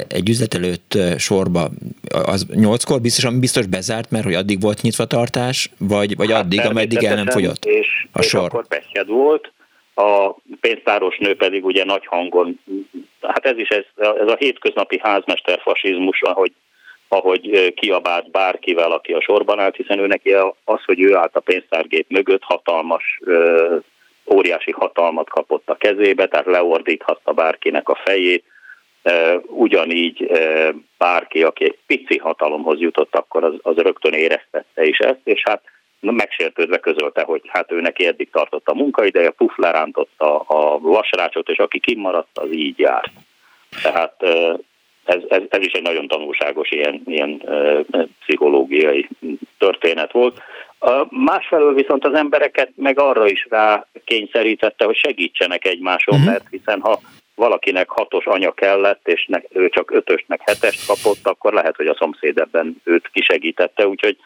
egy 0.08 0.28
üzlet 0.28 0.54
előtt 0.54 0.98
sorba, 1.16 1.68
az 2.26 2.46
nyolckor 2.54 3.00
biztosan 3.00 3.40
biztos 3.40 3.66
bezárt, 3.66 4.10
mert 4.10 4.24
hogy 4.24 4.34
addig 4.34 4.60
volt 4.60 4.82
nyitva 4.82 5.04
tartás, 5.04 5.70
vagy, 5.78 6.16
vagy 6.16 6.32
hát 6.32 6.44
addig, 6.44 6.60
ameddig 6.60 7.04
el 7.04 7.14
nem 7.14 7.26
fogyott 7.26 7.64
és, 7.64 8.06
a 8.12 8.18
és 8.18 8.26
sor? 8.26 8.44
akkor 8.44 8.66
pekjed 8.66 9.06
volt, 9.06 9.52
a 9.98 10.36
pénztáros 10.60 11.18
nő 11.18 11.36
pedig 11.36 11.64
ugye 11.64 11.84
nagy 11.84 12.06
hangon, 12.06 12.60
hát 13.22 13.46
ez 13.46 13.58
is 13.58 13.68
ez, 13.68 13.84
ez 13.96 14.28
a 14.28 14.36
hétköznapi 14.38 14.98
házmester 15.02 15.60
fasizmus, 15.60 16.22
ahogy 16.22 16.52
ahogy 17.10 17.74
kiabált 17.74 18.30
bárkivel, 18.30 18.92
aki 18.92 19.12
a 19.12 19.20
sorban 19.20 19.58
állt, 19.58 19.76
hiszen 19.76 19.98
ő 19.98 20.06
neki 20.06 20.34
az, 20.64 20.84
hogy 20.84 21.00
ő 21.00 21.14
állt 21.14 21.36
a 21.36 21.40
pénztárgép 21.40 22.06
mögött, 22.08 22.42
hatalmas, 22.42 23.20
óriási 24.34 24.70
hatalmat 24.70 25.30
kapott 25.30 25.68
a 25.68 25.76
kezébe, 25.76 26.26
tehát 26.26 26.46
leordíthatta 26.46 27.32
bárkinek 27.32 27.88
a 27.88 27.98
fejét, 28.04 28.44
ugyanígy 29.46 30.30
bárki, 30.98 31.42
aki 31.42 31.64
egy 31.64 31.78
pici 31.86 32.18
hatalomhoz 32.18 32.80
jutott, 32.80 33.14
akkor 33.14 33.44
az, 33.44 33.54
az 33.62 33.76
rögtön 33.76 34.12
éreztette 34.12 34.84
is 34.84 34.98
ezt, 34.98 35.20
és 35.24 35.42
hát 35.44 35.62
megsértődve 36.00 36.78
közölte, 36.78 37.22
hogy 37.22 37.40
hát 37.48 37.72
ő 37.72 37.80
neki 37.80 38.06
eddig 38.06 38.30
tartott 38.30 38.68
a 38.68 38.74
munkaideje, 38.74 39.30
puf 39.30 39.56
lerántotta 39.56 40.38
a 40.38 40.78
vasrácsot, 40.78 41.48
és 41.48 41.58
aki 41.58 41.80
kimaradt, 41.80 42.38
az 42.38 42.52
így 42.52 42.78
járt. 42.78 43.10
Tehát 43.82 44.22
ez, 45.04 45.20
ez, 45.28 45.42
ez 45.48 45.60
is 45.60 45.72
egy 45.72 45.82
nagyon 45.82 46.08
tanulságos 46.08 46.70
ilyen, 46.70 47.02
ilyen 47.06 47.42
pszichológiai 48.20 49.08
történet 49.58 50.12
volt. 50.12 50.40
Másfelől 51.08 51.74
viszont 51.74 52.04
az 52.04 52.14
embereket 52.14 52.70
meg 52.74 53.00
arra 53.00 53.28
is 53.28 53.46
rá 53.50 53.86
kényszerítette, 54.04 54.84
hogy 54.84 54.96
segítsenek 54.96 55.64
egymáson, 55.64 56.14
uh-huh. 56.14 56.30
mert 56.32 56.44
hiszen 56.50 56.80
ha 56.80 57.00
valakinek 57.34 57.88
hatos 57.88 58.24
anya 58.24 58.52
kellett, 58.52 59.08
és 59.08 59.26
ne, 59.26 59.40
ő 59.48 59.68
csak 59.68 59.90
ötöst 59.90 60.24
meg 60.26 60.40
hetest 60.44 60.86
kapott, 60.86 61.26
akkor 61.26 61.52
lehet, 61.52 61.76
hogy 61.76 61.86
a 61.86 61.96
szomszéd 61.98 62.38
ebben 62.38 62.80
őt 62.84 63.08
kisegítette, 63.12 63.88
úgyhogy 63.88 64.16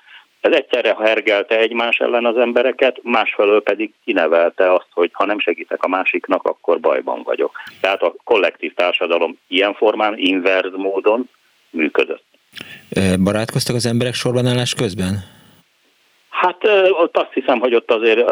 ez 0.42 0.52
egyszerre 0.52 0.96
hergelte 1.00 1.58
egymás 1.58 1.98
ellen 1.98 2.24
az 2.24 2.36
embereket, 2.36 2.98
másfelől 3.02 3.62
pedig 3.62 3.92
kinevelte 4.04 4.72
azt, 4.72 4.88
hogy 4.90 5.10
ha 5.12 5.26
nem 5.26 5.38
segítek 5.38 5.82
a 5.82 5.88
másiknak, 5.88 6.42
akkor 6.44 6.80
bajban 6.80 7.22
vagyok. 7.22 7.56
Tehát 7.80 8.02
a 8.02 8.14
kollektív 8.24 8.74
társadalom 8.74 9.38
ilyen 9.48 9.74
formán, 9.74 10.14
inverz 10.16 10.72
módon 10.76 11.28
működött. 11.70 12.24
Barátkoztak 13.22 13.76
az 13.76 13.86
emberek 13.86 14.14
sorban 14.14 14.46
állás 14.46 14.74
közben? 14.74 15.24
Hát 16.30 16.64
ott 16.90 17.16
azt 17.16 17.32
hiszem, 17.32 17.58
hogy 17.58 17.74
ott 17.74 17.90
azért 17.90 18.30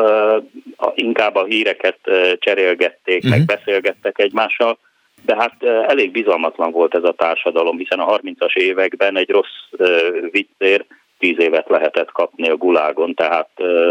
inkább 0.95 1.35
a 1.35 1.45
híreket 1.45 1.99
cserélgették, 2.39 3.17
uh-huh. 3.17 3.31
meg 3.31 3.45
beszélgettek 3.47 4.19
egymással, 4.19 4.79
de 5.25 5.37
hát 5.37 5.63
elég 5.63 6.11
bizalmatlan 6.11 6.71
volt 6.71 6.95
ez 6.95 7.05
a 7.05 7.13
társadalom, 7.13 7.79
hiszen 7.79 7.99
a 7.99 8.19
30-as 8.19 8.55
években 8.55 9.17
egy 9.17 9.31
rossz 9.31 9.87
viccér 10.31 10.85
tíz 11.21 11.41
évet 11.41 11.69
lehetett 11.69 12.13
kapni 12.13 12.49
a 12.49 12.57
gulágon, 12.57 13.15
tehát 13.15 13.49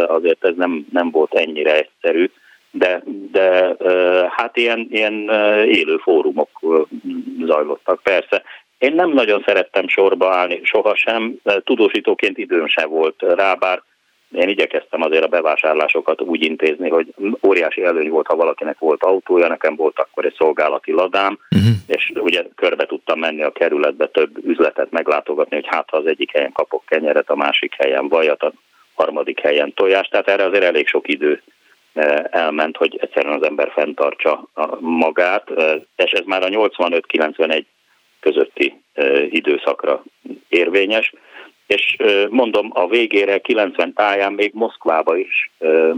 azért 0.08 0.46
ez 0.46 0.54
nem, 0.56 0.88
nem 0.92 1.12
volt 1.12 1.34
ennyire 1.34 1.78
egyszerű, 1.78 2.30
de, 2.72 3.04
de 3.32 3.76
hát 4.30 4.58
ilyen, 4.58 4.88
ilyen 4.92 5.30
élő 5.66 5.98
fórumok 5.98 6.50
zajlottak 7.46 8.04
persze. 8.04 8.44
Én 8.78 8.94
nem 8.94 9.10
nagyon 9.10 9.44
szerettem 9.46 9.88
sorba 9.88 10.34
állni, 10.36 10.60
sohasem, 10.64 11.36
tudósítóként 11.64 12.38
időm 12.38 12.68
se 12.68 12.86
volt 12.86 13.22
rá, 13.22 13.54
bár 13.54 13.82
én 14.32 14.50
igyekeztem 14.50 15.02
azért 15.02 15.24
a 15.24 15.28
bevásárlásokat 15.28 16.22
úgy 16.22 16.44
intézni, 16.44 16.90
hogy 16.90 17.14
óriási 17.48 17.84
előny 17.84 18.10
volt, 18.10 18.28
ha 18.28 18.36
valakinek 18.36 18.80
volt 18.80 19.04
autója, 19.04 19.48
nekem 19.48 19.76
volt 19.76 20.00
akkor 20.00 20.26
egy 20.26 20.36
szolgálati 20.38 20.92
ladám, 20.92 21.40
uh-huh. 21.56 21.70
és 21.88 22.12
ugye 22.16 22.44
körbe 22.56 22.86
tudtam 22.86 23.20
menni 23.20 23.44
a 23.44 23.52
kerületbe 23.52 24.08
több 24.08 24.46
üzletet 24.46 24.92
meglátogatni, 24.92 25.56
hogy 25.56 25.68
hát 25.68 25.90
ha 25.90 25.98
az 25.98 26.06
egyik 26.06 26.32
helyen 26.32 26.52
kapok 26.52 26.84
kenyeret, 26.86 27.30
a 27.30 27.36
másik 27.36 27.74
helyen 27.78 28.08
vajat, 28.08 28.42
a 28.42 28.54
harmadik 28.96 29.40
helyen 29.40 29.74
tojást, 29.74 30.12
tehát 30.12 30.28
erre 30.28 30.44
azért 30.44 30.64
elég 30.64 30.88
sok 30.88 31.08
idő 31.08 31.42
e, 31.94 32.28
elment, 32.32 32.78
hogy 32.78 32.98
egyszerűen 33.02 33.36
az 33.36 33.48
ember 33.48 33.72
fenntartsa 33.72 34.48
magát, 34.80 35.50
e, 35.50 35.82
és 35.96 36.12
ez 36.12 36.26
már 36.26 36.44
a 36.44 36.48
85-91 36.48 37.64
közötti 38.20 38.82
e, 38.94 39.24
időszakra 39.24 40.04
érvényes 40.50 41.14
és 41.70 41.96
mondom, 42.30 42.70
a 42.74 42.88
végére 42.88 43.38
90 43.38 43.94
táján 43.94 44.34
még 44.34 44.52
Moszkvába 44.54 45.18
is 45.18 45.52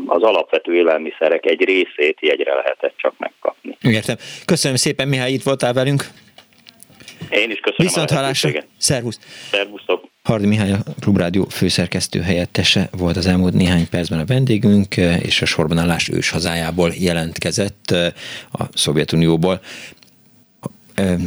az 0.05 0.21
alapvető 0.21 0.75
élelmiszerek 0.75 1.45
egy 1.45 1.63
részét 1.63 2.17
jegyre 2.21 2.55
lehetett 2.55 2.93
csak 2.97 3.13
megkapni. 3.17 3.77
Értem. 3.81 4.15
Köszönöm 4.45 4.77
szépen, 4.77 5.07
Mihály, 5.07 5.31
itt 5.31 5.43
voltál 5.43 5.73
velünk. 5.73 6.03
Én 7.29 7.51
is 7.51 7.59
köszönöm 7.59 7.87
Viszont 7.87 8.09
hallásra. 8.09 8.49
Szervusz. 8.77 9.19
Szervusztok. 9.51 10.03
Hardi 10.23 10.47
Mihály, 10.47 10.71
a 10.71 10.77
Klubrádió 10.99 11.43
főszerkesztő 11.43 12.19
helyettese 12.19 12.89
volt 12.97 13.17
az 13.17 13.27
elmúlt 13.27 13.53
néhány 13.53 13.89
percben 13.89 14.19
a 14.19 14.25
vendégünk, 14.25 14.97
és 14.97 15.41
a 15.41 15.45
sorbanállás 15.45 16.09
ős 16.09 16.29
hazájából 16.29 16.91
jelentkezett 16.99 17.91
a 18.51 18.63
Szovjetunióból. 18.73 19.61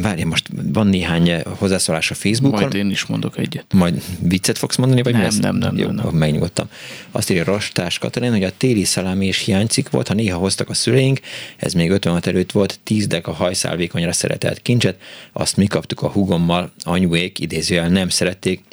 Várj, 0.01 0.23
most 0.23 0.47
van 0.63 0.87
néhány 0.87 1.41
hozzászólás 1.43 2.11
a 2.11 2.13
Facebookon. 2.13 2.59
Majd 2.61 2.73
én 2.73 2.89
is 2.89 3.05
mondok 3.05 3.37
egyet. 3.37 3.65
Majd 3.73 4.01
viccet 4.19 4.57
fogsz 4.57 4.75
mondani, 4.75 5.01
vagy 5.01 5.13
nem, 5.13 5.27
mi? 5.33 5.39
Nem, 5.39 5.55
nem, 5.55 5.77
Jó, 5.77 5.85
nem, 5.85 5.95
nem. 5.95 6.15
megnyugodtam. 6.15 6.69
Azt 7.11 7.29
írja 7.29 7.43
Rastás 7.43 7.97
Katalin, 7.97 8.31
hogy 8.31 8.43
a 8.43 8.51
téli 8.57 8.83
szalámi 8.83 9.25
és 9.25 9.37
hiánycik 9.37 9.89
volt, 9.89 10.07
ha 10.07 10.13
néha 10.13 10.37
hoztak 10.37 10.69
a 10.69 10.73
szüleink, 10.73 11.19
ez 11.57 11.73
még 11.73 11.91
56 11.91 12.27
előtt 12.27 12.51
volt, 12.51 12.79
10 12.83 13.07
dek 13.07 13.27
a 13.27 13.31
hajszálvékonyra 13.31 14.11
szeretelt 14.11 14.61
kincset, 14.61 14.97
azt 15.33 15.57
mi 15.57 15.65
kaptuk 15.65 16.01
a 16.01 16.09
hugommal, 16.09 16.71
anyuék 16.83 17.39
idézőjel 17.39 17.89
nem 17.89 18.09
szerették, 18.09 18.63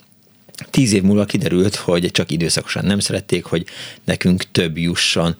Tíz 0.70 0.93
év 0.93 1.03
múlva 1.03 1.24
kiderült, 1.24 1.74
hogy 1.74 2.11
csak 2.11 2.30
időszakosan 2.30 2.84
nem 2.84 2.99
szerették, 2.99 3.45
hogy 3.45 3.66
nekünk 4.05 4.51
több 4.51 4.78
jusson. 4.78 5.36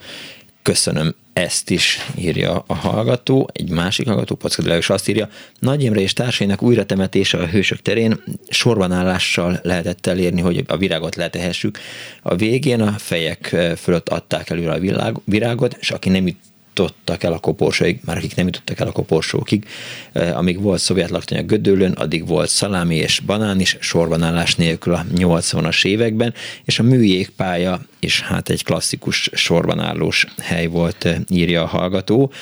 Köszönöm 0.63 1.15
ezt 1.33 1.71
is 1.71 1.99
írja 2.19 2.65
a 2.67 2.75
hallgató, 2.75 3.49
egy 3.53 3.71
másik 3.71 4.07
hallgató, 4.07 4.35
Packad 4.35 4.77
is 4.79 4.91
azt 4.91 5.09
írja, 5.09 5.29
Nagy 5.59 5.83
Imre 5.83 6.01
és 6.01 6.13
társainak 6.13 6.63
újratemetése 6.63 7.39
a 7.39 7.47
hősök 7.47 7.83
terén 7.83 8.23
sorbanállással 8.49 9.61
lehetett 9.63 10.07
elérni, 10.07 10.41
hogy 10.41 10.65
a 10.67 10.77
virágot 10.77 11.17
letehessük. 11.17 11.79
A 12.23 12.35
végén 12.35 12.81
a 12.81 12.93
fejek 12.99 13.57
fölött 13.77 14.09
adták 14.09 14.51
előre 14.51 14.73
a 14.73 15.13
virágot, 15.25 15.77
és 15.81 15.91
aki 15.91 16.09
nem 16.09 16.27
jutottak 16.75 17.23
el 17.23 17.33
a 17.33 17.39
koporsóig, 17.39 18.01
már 18.05 18.17
akik 18.17 18.35
nem 18.35 18.47
jutottak 18.47 18.81
el 18.81 18.87
a 18.87 18.93
koporsókig, 18.93 19.65
amíg 20.13 20.61
volt 20.61 20.81
szovjet 20.81 21.11
laktanya 21.11 21.43
Gödöllön, 21.43 21.93
addig 21.93 22.27
volt 22.27 22.49
szalámi 22.49 22.95
és 22.97 23.21
banán 23.21 23.61
is 23.61 23.77
sorbanállás 23.81 24.55
nélkül 24.55 24.95
a 24.95 25.05
80-as 25.15 25.85
években, 25.85 26.35
és 26.65 26.79
a 26.79 26.83
műjégpálya 26.83 27.81
is 28.01 28.21
hát 28.21 28.49
egy 28.49 28.65
klasszikus 28.65 29.31
sorbanállós 29.33 30.27
hely 30.43 30.67
volt, 30.67 31.09
írja 31.29 31.63
a 31.63 31.67
hallgató. 31.67 32.33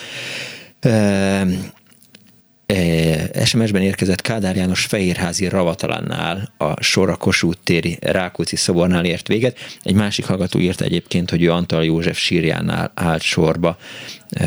Eh, 2.71 3.45
SMS-ben 3.45 3.83
érkezett 3.83 4.21
Kádár 4.21 4.57
János 4.57 4.85
Fehérházi 4.85 5.49
Ravatalannál 5.49 6.53
a 6.57 6.83
Sora 6.83 7.16
Kossuth 7.16 7.59
téri 7.64 7.99
Rákóczi 8.01 8.57
szobornál 8.57 9.05
ért 9.05 9.29
véget. 9.29 9.59
Egy 9.83 9.95
másik 9.95 10.25
hallgató 10.25 10.59
írta 10.59 10.85
egyébként, 10.85 11.31
hogy 11.31 11.43
ő 11.43 11.51
Antal 11.51 11.85
József 11.85 12.18
sírjánál 12.18 12.93
állt 12.95 13.23
sorba 13.23 13.79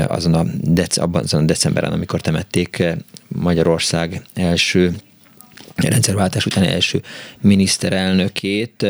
azon 0.08 0.34
a, 0.34 0.44
dec- 0.62 0.98
abban 0.98 1.24
azon 1.24 1.42
a 1.42 1.46
decemberen, 1.46 1.92
amikor 1.92 2.22
temették 2.22 2.84
Magyarország 3.28 4.22
első 4.34 4.96
rendszerváltás 5.76 6.46
után 6.46 6.64
első 6.64 7.02
miniszterelnökét, 7.42 8.86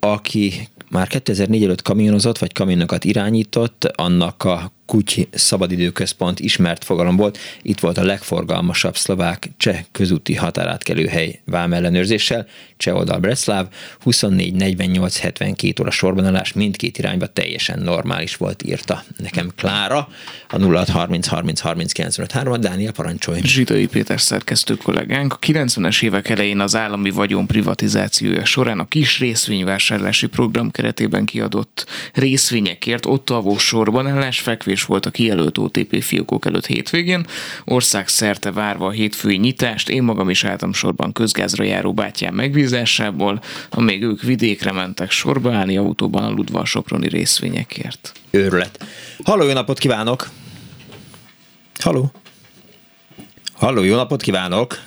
aki 0.00 0.68
már 0.90 1.06
2004 1.06 1.64
előtt 1.64 1.82
kamionozott, 1.82 2.38
vagy 2.38 2.52
kamionokat 2.52 3.04
irányított, 3.04 3.84
annak 3.84 4.44
a 4.44 4.72
Kuty 4.86 5.28
Szabadidőközpont 5.32 6.40
ismert 6.40 6.84
fogalom 6.84 7.16
volt. 7.16 7.38
Itt 7.62 7.80
volt 7.80 7.98
a 7.98 8.04
legforgalmasabb 8.04 8.96
szlovák 8.96 9.50
cseh 9.56 9.84
közúti 9.92 10.34
határátkelőhely 10.34 11.40
vámellenőrzéssel, 11.44 12.46
cseh 12.76 12.94
oldal 12.94 13.18
Bresláv, 13.18 13.66
24, 14.00 14.54
48, 14.54 15.18
72 15.18 15.82
óra 15.82 15.90
sorbanálás 15.90 16.52
mindkét 16.52 16.98
irányba 16.98 17.26
teljesen 17.26 17.78
normális 17.78 18.36
volt, 18.36 18.62
írta 18.62 19.04
nekem 19.16 19.52
Klára, 19.56 20.08
a 20.48 20.58
06 20.58 20.88
30 20.88 21.26
30 21.26 21.60
30 21.60 21.92
95 21.92 22.60
Dániel 22.60 22.92
parancsolj. 22.92 23.40
Zsidai 23.44 23.86
Péter 23.86 24.20
szerkesztő 24.20 24.74
kollégánk 24.74 25.32
a 25.32 25.38
90-es 25.38 26.02
évek 26.02 26.28
elején 26.28 26.60
az 26.60 26.76
állami 26.76 27.10
vagyon 27.10 27.46
privatizációja 27.46 28.44
során 28.44 28.78
a 28.78 28.88
kis 28.88 29.18
részvényvásárlási 29.18 30.26
program 30.26 30.70
keretében 30.70 31.24
kiadott 31.24 31.86
részvényekért 32.12 33.06
ott 33.06 33.30
alvó 33.30 33.58
sorbanállás 33.58 34.40
fekvés 34.40 34.75
tüntetés 34.76 34.84
volt 34.84 35.06
a 35.06 35.10
kijelölt 35.10 35.58
OTP 35.58 36.02
fiókok 36.02 36.46
előtt 36.46 36.66
hétvégén. 36.66 37.26
Ország 37.64 38.08
szerte 38.08 38.52
várva 38.52 38.86
a 38.86 38.90
hétfői 38.90 39.36
nyitást, 39.36 39.88
én 39.88 40.02
magam 40.02 40.30
is 40.30 40.44
álltam 40.44 40.72
sorban 40.72 41.12
közgázra 41.12 41.64
járó 41.64 41.94
bátyám 41.94 42.34
megbízásából, 42.34 43.40
amíg 43.70 44.02
ők 44.02 44.22
vidékre 44.22 44.72
mentek 44.72 45.10
sorba 45.10 45.52
állni 45.52 45.76
autóban 45.76 46.24
aludva 46.24 46.60
a 46.60 46.64
soproni 46.64 47.08
részvényekért. 47.08 48.12
Őrület. 48.30 48.84
Halló, 49.24 49.46
jó 49.46 49.52
napot 49.52 49.78
kívánok! 49.78 50.28
Halló! 51.78 52.12
Halló, 53.52 53.82
jó 53.82 53.96
napot 53.96 54.22
kívánok! 54.22 54.78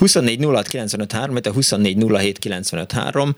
24 0.00 0.44
06 0.44 0.68
95 0.68 1.12
3, 1.12 1.36
a 1.44 1.52
24 1.52 1.96
07 2.08 2.38
95 2.38 2.92
3, 2.92 3.34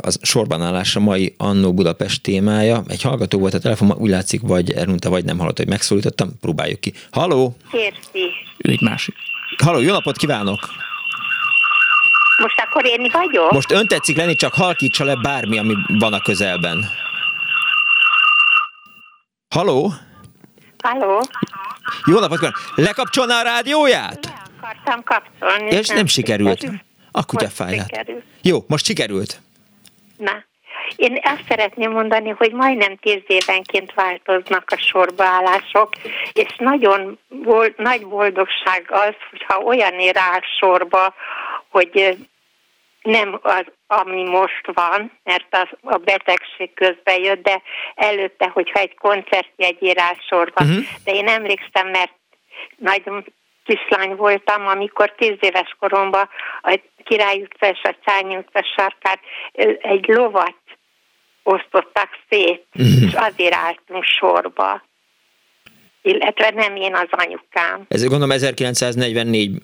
az 0.00 0.18
sorbanállás 0.22 0.96
a 0.96 1.00
mai 1.00 1.34
Annó 1.38 1.72
Budapest 1.74 2.22
témája. 2.22 2.82
Egy 2.88 3.02
hallgató 3.02 3.38
volt 3.38 3.54
a 3.54 3.58
telefonban, 3.58 3.96
úgy 3.96 4.10
látszik, 4.10 4.40
vagy 4.40 4.70
elmondta, 4.70 5.10
vagy 5.10 5.24
nem 5.24 5.38
hallott, 5.38 5.56
hogy 5.56 5.68
megszólítottam. 5.68 6.38
Próbáljuk 6.40 6.80
ki. 6.80 6.92
Halló! 7.10 7.56
Érti. 7.72 8.24
Ő 8.56 8.70
egy 8.70 8.80
másik. 8.80 9.14
Halló, 9.64 9.80
jó 9.80 9.92
napot 9.92 10.16
kívánok! 10.16 10.58
Most 12.38 12.60
akkor 12.66 12.86
én 12.86 13.10
vagyok? 13.12 13.50
Most 13.50 13.72
ön 13.72 13.86
tetszik 13.86 14.16
lenni, 14.16 14.34
csak 14.34 14.54
halkítsa 14.54 15.04
le 15.04 15.14
bármi, 15.14 15.58
ami 15.58 15.74
van 15.98 16.12
a 16.12 16.20
közelben. 16.20 16.84
Halló? 19.54 19.92
Halló? 20.78 21.22
Jó 22.06 22.18
napot 22.18 22.38
kívánok! 22.38 22.60
Lekapcsolná 22.74 23.40
a 23.40 23.42
rádióját? 23.42 24.24
Le 24.24 24.43
akartam 24.64 25.02
kapcsolni. 25.02 25.70
És 25.70 25.88
nem, 25.88 25.96
nem 25.96 26.06
sikerült. 26.06 26.66
A 27.12 27.24
kutyafáját. 27.24 28.10
Jó, 28.42 28.58
most 28.66 28.84
sikerült. 28.84 29.40
Na, 30.16 30.44
én 30.96 31.20
azt 31.22 31.44
szeretném 31.48 31.90
mondani, 31.90 32.28
hogy 32.30 32.52
majdnem 32.52 32.96
tíz 32.96 33.22
évenként 33.26 33.92
változnak 33.94 34.70
a 34.70 34.76
sorbaállások, 34.76 35.88
és 36.32 36.56
nagyon 36.56 37.18
bold, 37.28 37.74
nagy 37.76 38.06
boldogság 38.06 38.84
az, 38.88 39.14
hogyha 39.30 39.58
olyan 39.58 39.98
ér 39.98 40.16
áll 40.16 40.40
sorba, 40.58 41.14
hogy 41.68 42.18
nem 43.02 43.38
az, 43.42 43.64
ami 43.86 44.22
most 44.22 44.70
van, 44.74 45.18
mert 45.22 45.46
az, 45.50 45.68
a 45.82 45.96
betegség 45.96 46.74
közben 46.74 47.20
jött, 47.20 47.42
de 47.42 47.62
előtte, 47.94 48.48
hogyha 48.48 48.80
egy 48.80 48.96
sorba. 50.28 50.64
Uh-huh. 50.64 50.84
De 51.04 51.12
én 51.12 51.28
emlékszem, 51.28 51.88
mert 51.88 52.12
nagyon 52.76 53.24
kislány 53.64 54.16
voltam, 54.16 54.66
amikor 54.66 55.14
tíz 55.16 55.36
éves 55.40 55.76
koromban 55.78 56.28
a 56.62 56.80
Király 57.04 57.42
utca 57.42 57.68
és 57.68 57.80
a 57.82 57.96
Csányi 58.04 58.36
utca 58.36 58.64
sarkát 58.76 59.20
egy 59.78 60.06
lovat 60.06 60.56
osztottak 61.42 62.08
szét, 62.28 62.66
uh-huh. 62.74 63.02
és 63.02 63.12
azért 63.14 63.54
álltunk 63.54 64.04
sorba. 64.04 64.82
Illetve 66.02 66.50
nem 66.54 66.76
én 66.76 66.94
az 66.94 67.08
anyukám. 67.10 67.84
Ez 67.88 68.02
gondolom 68.02 68.30
1944 68.30 69.60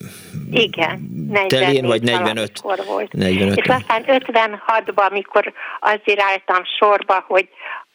Igen, 0.50 0.98
44 1.28 1.46
telén, 1.46 1.86
vagy 1.86 2.02
45? 2.02 2.60
volt. 2.86 3.12
45. 3.12 3.56
És 3.56 3.66
aztán 3.68 4.04
56-ban, 4.06 5.10
amikor 5.10 5.52
azért 5.80 6.20
álltam 6.20 6.62
sorba, 6.78 7.24
hogy, 7.28 7.48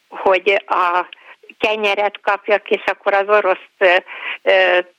hogy 0.07 0.63
a 0.65 1.05
kenyeret 1.57 2.19
kapjak, 2.22 2.69
és 2.69 2.84
akkor 2.86 3.14
az 3.14 3.27
orosz 3.27 3.94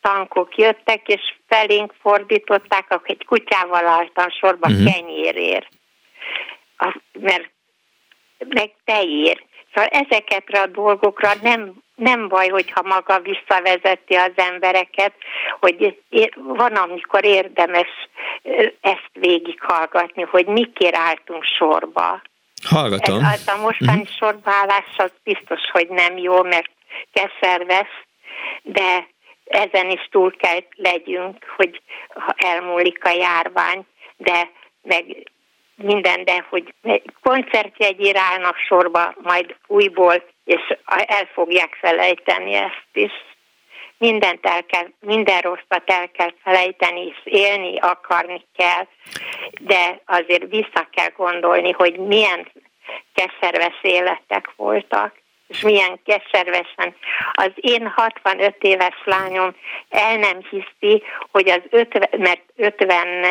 tankok 0.00 0.56
jöttek, 0.56 1.08
és 1.08 1.34
felénk 1.48 1.94
fordították, 2.00 2.84
akkor 2.88 3.10
egy 3.10 3.24
kutyával 3.24 3.86
álltam 3.86 4.30
sorba 4.30 4.68
uh-huh. 4.68 4.92
kenyérért. 4.92 5.68
mert 7.20 7.50
meg 8.38 8.70
teér. 8.84 9.44
Szóval 9.74 9.90
ezekre 10.08 10.60
a 10.60 10.66
dolgokra 10.66 11.30
nem, 11.42 11.72
nem 11.94 12.28
baj, 12.28 12.48
hogyha 12.48 12.82
maga 12.82 13.20
visszavezeti 13.20 14.14
az 14.14 14.32
embereket, 14.34 15.12
hogy 15.60 16.02
van, 16.34 16.74
amikor 16.74 17.24
érdemes 17.24 17.88
ezt 18.80 19.10
végighallgatni, 19.12 20.22
hogy 20.22 20.46
mikért 20.46 20.96
álltunk 20.96 21.44
sorba. 21.44 22.22
Hallgatom. 22.68 23.24
Ez, 23.24 23.32
az 23.32 23.48
a 23.48 23.60
mostani 23.60 24.00
uh-huh. 24.00 24.16
sorbaállás 24.16 24.94
az 24.96 25.12
biztos, 25.22 25.60
hogy 25.72 25.88
nem 25.88 26.16
jó, 26.16 26.42
mert 26.42 26.70
keservesz, 27.12 27.96
de 28.62 29.06
ezen 29.44 29.90
is 29.90 30.08
túl 30.10 30.36
kell 30.36 30.60
legyünk, 30.74 31.44
hogy 31.56 31.82
elmúlik 32.36 33.04
a 33.04 33.10
járvány, 33.10 33.86
de 34.16 34.50
meg 34.82 35.04
minden, 35.74 36.24
de 36.24 36.46
hogy 36.48 36.74
koncertjegyére 37.22 38.20
állnak 38.20 38.56
sorba 38.56 39.14
majd 39.22 39.56
újból, 39.66 40.24
és 40.44 40.76
el 40.86 41.28
fogják 41.32 41.76
felejteni 41.80 42.52
ezt 42.54 42.88
is. 42.92 43.12
Mindent 43.98 44.46
el 44.46 44.64
kell, 44.64 44.86
minden 45.00 45.40
rosszat 45.40 45.82
el 45.84 46.10
kell 46.10 46.32
felejteni, 46.42 47.06
és 47.06 47.20
élni 47.24 47.78
akarni 47.78 48.44
kell, 48.56 48.86
de 49.60 50.00
azért 50.06 50.50
vissza 50.50 50.88
kell 50.90 51.10
gondolni, 51.16 51.70
hogy 51.70 51.96
milyen 51.98 52.52
keserves 53.14 53.78
életek 53.82 54.52
voltak, 54.56 55.14
és 55.46 55.60
milyen 55.60 56.00
keservesen. 56.04 56.96
Az 57.32 57.50
én 57.54 57.86
65 57.86 58.56
éves 58.60 59.00
lányom 59.04 59.56
el 59.88 60.16
nem 60.16 60.40
hiszi, 60.50 61.02
hogy 61.30 61.48
az 61.48 61.62
50, 61.70 62.08
mert 62.18 62.42
50 62.56 63.24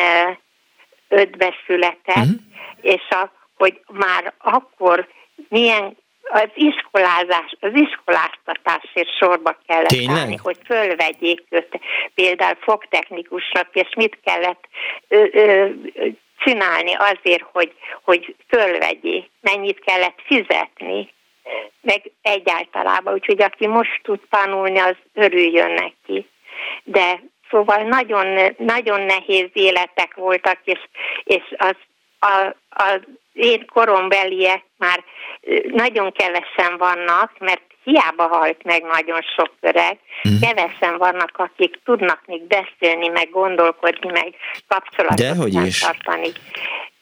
ötbe 1.08 1.54
született, 1.66 2.16
uh-huh. 2.16 2.40
és 2.80 3.08
a, 3.10 3.30
hogy 3.56 3.80
már 3.86 4.32
akkor 4.38 5.08
milyen 5.48 5.96
az 6.28 6.48
iskolázás, 6.54 7.56
az 7.60 7.70
iskoláztatásért 7.74 9.16
sorba 9.18 9.58
kellett 9.66 9.86
Tényleg? 9.86 10.16
állni, 10.16 10.36
hogy 10.36 10.56
fölvegyék 10.64 11.42
őt, 11.48 11.80
például 12.14 12.56
fogtechnikusnak, 12.60 13.68
és 13.72 13.88
mit 13.96 14.18
kellett 14.24 14.64
ö, 15.08 15.24
ö, 15.32 15.68
csinálni 16.38 16.94
azért, 16.94 17.44
hogy, 17.52 17.72
hogy 18.02 18.36
fölvegyék, 18.48 19.30
mennyit 19.40 19.80
kellett 19.80 20.18
fizetni, 20.24 21.14
meg 21.80 22.10
egyáltalában, 22.22 23.14
úgyhogy 23.14 23.42
aki 23.42 23.66
most 23.66 24.00
tud 24.02 24.20
tanulni, 24.30 24.78
az 24.78 24.96
örüljön 25.14 25.70
neki. 25.70 26.28
De 26.84 27.20
Szóval 27.50 27.82
nagyon, 27.82 28.54
nagyon 28.58 29.00
nehéz 29.00 29.48
életek 29.52 30.14
voltak, 30.14 30.58
és, 30.64 30.78
és 31.24 31.42
az, 31.56 31.76
a, 32.26 32.54
a 32.82 33.00
én 33.32 33.66
korombeliek 33.72 34.64
már 34.78 35.04
nagyon 35.66 36.12
kevesen 36.12 36.76
vannak, 36.78 37.32
mert 37.38 37.62
hiába 37.84 38.26
halt 38.26 38.64
meg 38.64 38.82
nagyon 38.82 39.20
sok 39.36 39.52
öreg, 39.60 39.98
mm. 40.28 40.40
kevesen 40.40 40.98
vannak, 40.98 41.32
akik 41.34 41.80
tudnak 41.84 42.20
még 42.26 42.42
beszélni, 42.42 43.08
meg 43.08 43.30
gondolkodni, 43.30 44.10
meg 44.10 44.34
kapcsolatot 44.68 45.80
tartani. 45.80 46.32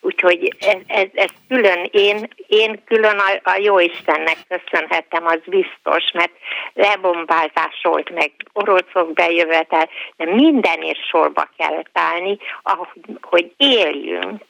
Úgyhogy 0.00 0.56
ez, 0.60 0.76
ez, 0.86 1.06
ez 1.14 1.30
külön, 1.48 1.88
én, 1.90 2.28
én 2.46 2.82
külön 2.84 3.18
a, 3.18 3.50
a 3.50 3.56
jó 3.60 3.78
Istennek 3.78 4.36
köszönhetem, 4.48 5.26
az 5.26 5.40
biztos, 5.46 6.10
mert 6.12 6.32
lebombázás 6.72 7.80
volt, 7.82 8.10
meg 8.10 8.32
oroszok 8.52 9.12
bejövetel, 9.12 9.88
de 10.16 10.24
mindenért 10.24 11.06
sorba 11.08 11.48
kell 11.56 11.82
állni, 11.92 12.38
ahogy, 12.62 12.88
hogy 13.20 13.52
éljünk 13.56 14.42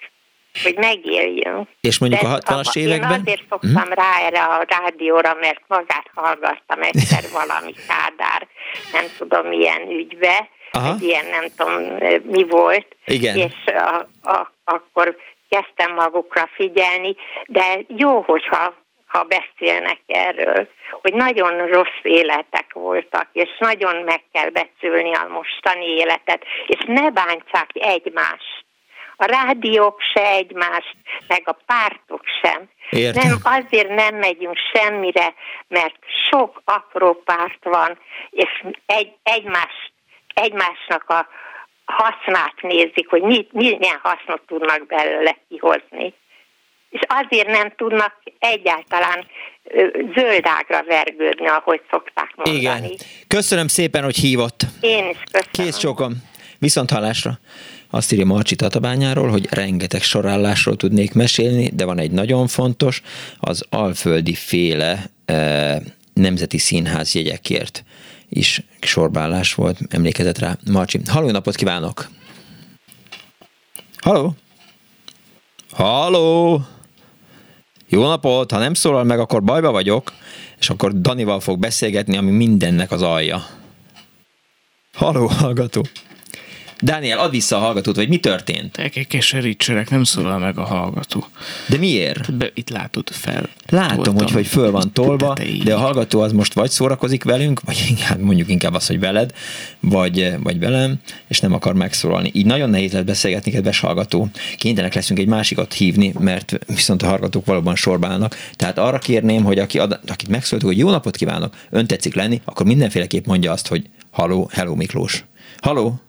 hogy 0.62 0.76
megéljünk. 0.76 1.68
És 1.81 1.98
mondjuk 1.98 2.20
De 2.20 2.28
a 2.28 2.39
60-as 2.39 2.76
években? 2.76 3.12
Én 3.12 3.20
azért 3.26 3.44
fogtam 3.48 3.82
hmm. 3.82 3.93
rá 3.93 4.26
erre 4.26 4.43
a 4.43 4.64
rádióra, 4.68 5.35
mert 5.40 5.60
magát 5.66 6.10
hallgattam 6.14 6.82
egyszer 6.82 7.24
valami 7.40 7.72
kádár, 7.89 8.48
nem 8.93 9.05
tudom 9.18 9.47
milyen 9.47 9.90
ügybe, 9.90 10.48
Aha. 10.70 10.94
ilyen 11.01 11.26
nem 11.26 11.44
tudom 11.56 11.82
mi 12.22 12.44
volt, 12.48 12.86
Igen. 13.05 13.36
és 13.36 13.55
a, 13.66 14.09
a, 14.31 14.52
akkor 14.64 15.16
kezdtem 15.48 15.94
magukra 15.94 16.48
figyelni, 16.55 17.16
de 17.47 17.81
jó, 17.89 18.20
hogyha 18.20 18.74
ha 19.06 19.22
beszélnek 19.22 20.01
erről, 20.06 20.68
hogy 20.90 21.14
nagyon 21.14 21.66
rossz 21.66 22.02
életek 22.02 22.72
voltak, 22.72 23.28
és 23.32 23.48
nagyon 23.59 23.97
meg 23.97 24.22
kell 24.32 24.51
becsülni 24.51 25.14
a 25.14 25.26
mostani 25.28 25.86
életet, 25.86 26.44
és 26.66 26.85
ne 26.86 27.10
bántsák 27.10 27.70
egymást. 27.72 28.64
A 29.16 29.24
rádiók 29.24 30.01
se 30.15 30.28
egymást, 30.28 30.97
meg 31.28 31.43
a 31.45 31.57
pártok 31.66 32.23
sem. 32.43 32.69
Értem. 32.91 33.28
Nem, 33.28 33.39
azért 33.43 33.89
nem 33.89 34.15
megyünk 34.15 34.57
semmire, 34.73 35.35
mert 35.69 35.95
sok 36.31 36.62
apró 36.65 37.23
párt 37.24 37.65
van, 37.65 37.99
és 38.31 38.65
egy, 38.86 39.12
egymás, 39.23 39.93
egymásnak 40.35 41.09
a, 41.09 41.28
hasznát 41.85 42.55
nézik, 42.61 43.09
hogy 43.09 43.23
mi, 43.23 43.47
milyen 43.51 44.01
hasznot 44.03 44.43
tudnak 44.47 44.86
belőle 44.86 45.36
kihozni. 45.49 46.15
És 46.91 47.01
azért 47.07 47.49
nem 47.49 47.73
tudnak 47.77 48.23
egyáltalán 48.39 49.27
zöldágra 50.15 50.82
vergődni, 50.86 51.49
ahogy 51.49 51.81
szokták 51.91 52.32
mondani. 52.36 52.59
Igen. 52.59 52.91
Köszönöm 53.28 53.69
szépen, 53.69 54.05
hogy 54.05 54.16
hívott. 54.16 54.62
Én 54.81 55.09
is 55.09 55.19
köszönöm. 55.31 55.51
Kész 55.51 55.77
csókom. 55.77 56.12
Viszont 56.59 56.91
hallásra. 56.91 57.31
Azt 57.95 58.12
írja 58.12 58.25
Marcsi 58.25 58.57
Tatabányáról, 58.57 59.29
hogy 59.29 59.47
rengeteg 59.51 60.03
sorállásról 60.03 60.77
tudnék 60.77 61.12
mesélni, 61.12 61.71
de 61.75 61.85
van 61.85 61.99
egy 61.99 62.11
nagyon 62.11 62.47
fontos, 62.47 63.03
az 63.39 63.65
alföldi 63.71 64.35
féle 64.35 65.11
e, 65.25 65.83
nemzeti 66.12 66.59
színház 66.59 67.15
jegyekért 67.15 67.85
is 68.29 68.62
sorbálás 68.81 69.55
volt, 69.55 69.79
emlékezett 69.89 70.39
rá 70.39 70.57
Marcsi. 70.71 71.01
Halló, 71.07 71.31
napot 71.31 71.55
kívánok! 71.55 72.11
Halló! 73.97 74.35
Halló! 75.71 76.61
Jó 77.89 78.07
napot! 78.07 78.51
Ha 78.51 78.59
nem 78.59 78.75
szólal 78.75 79.05
meg, 79.05 79.19
akkor 79.19 79.43
bajba 79.43 79.71
vagyok, 79.71 80.12
és 80.59 80.71
akkor 80.71 81.01
Danival 81.01 81.41
fog 81.41 81.59
beszélgetni, 81.59 82.16
ami 82.16 82.31
mindennek 82.31 82.91
az 82.91 83.03
alja. 83.03 83.47
Halló, 84.93 85.27
hallgató! 85.27 85.83
Dániel, 86.85 87.19
add 87.19 87.31
vissza 87.31 87.56
a 87.56 87.61
hallgatót, 87.61 87.97
vagy 87.97 88.09
mi 88.09 88.16
történt? 88.16 88.90
Keserítsenek, 89.09 89.90
nem 89.90 90.05
szólal 90.05 90.39
meg 90.39 90.59
a 90.59 90.65
hallgató. 90.65 91.27
De 91.69 91.77
miért? 91.77 92.35
Be, 92.35 92.51
itt 92.55 92.70
látod 92.70 93.11
fel. 93.11 93.48
Látom, 93.69 94.15
hogy, 94.15 94.31
hogy 94.31 94.47
föl 94.47 94.70
van 94.70 94.93
tolva, 94.93 95.35
de 95.65 95.74
a 95.74 95.78
hallgató 95.78 96.20
az 96.20 96.32
most 96.32 96.55
vagy 96.55 96.70
szórakozik 96.70 97.24
velünk, 97.24 97.61
vagy 97.61 97.85
inkább 97.90 98.19
mondjuk 98.19 98.48
inkább 98.48 98.74
az, 98.74 98.86
hogy 98.86 99.01
veled, 99.01 99.32
vagy, 99.81 100.35
vagy 100.43 100.59
velem, 100.59 100.94
és 101.28 101.40
nem 101.40 101.52
akar 101.52 101.74
megszólalni. 101.74 102.31
Így 102.32 102.47
nagyon 102.47 102.70
nehéz 102.70 102.93
lesz 102.93 103.05
beszélgetni, 103.05 103.51
kedves 103.51 103.81
hallgató. 103.81 104.28
Kénytelenek 104.56 104.94
leszünk 104.94 105.19
egy 105.19 105.28
másikat 105.28 105.73
hívni, 105.73 106.12
mert 106.19 106.59
viszont 106.66 107.02
a 107.02 107.06
hallgatók 107.06 107.47
valóban 107.47 107.74
sorbálnak. 107.74 108.36
Tehát 108.56 108.78
arra 108.78 108.98
kérném, 108.98 109.44
hogy 109.44 109.59
aki, 109.59 109.78
akit 109.78 110.28
megszóltuk, 110.28 110.69
hogy 110.69 110.78
jó 110.78 110.90
napot 110.90 111.16
kívánok, 111.16 111.55
ön 111.70 111.86
tetszik 111.86 112.15
lenni, 112.15 112.40
akkor 112.44 112.66
mindenféleképp 112.66 113.27
mondja 113.27 113.52
azt, 113.52 113.69
hogy 113.69 113.89
haló, 114.11 114.48
hello 114.52 114.74
Miklós. 114.74 115.24
Haló? 115.61 116.01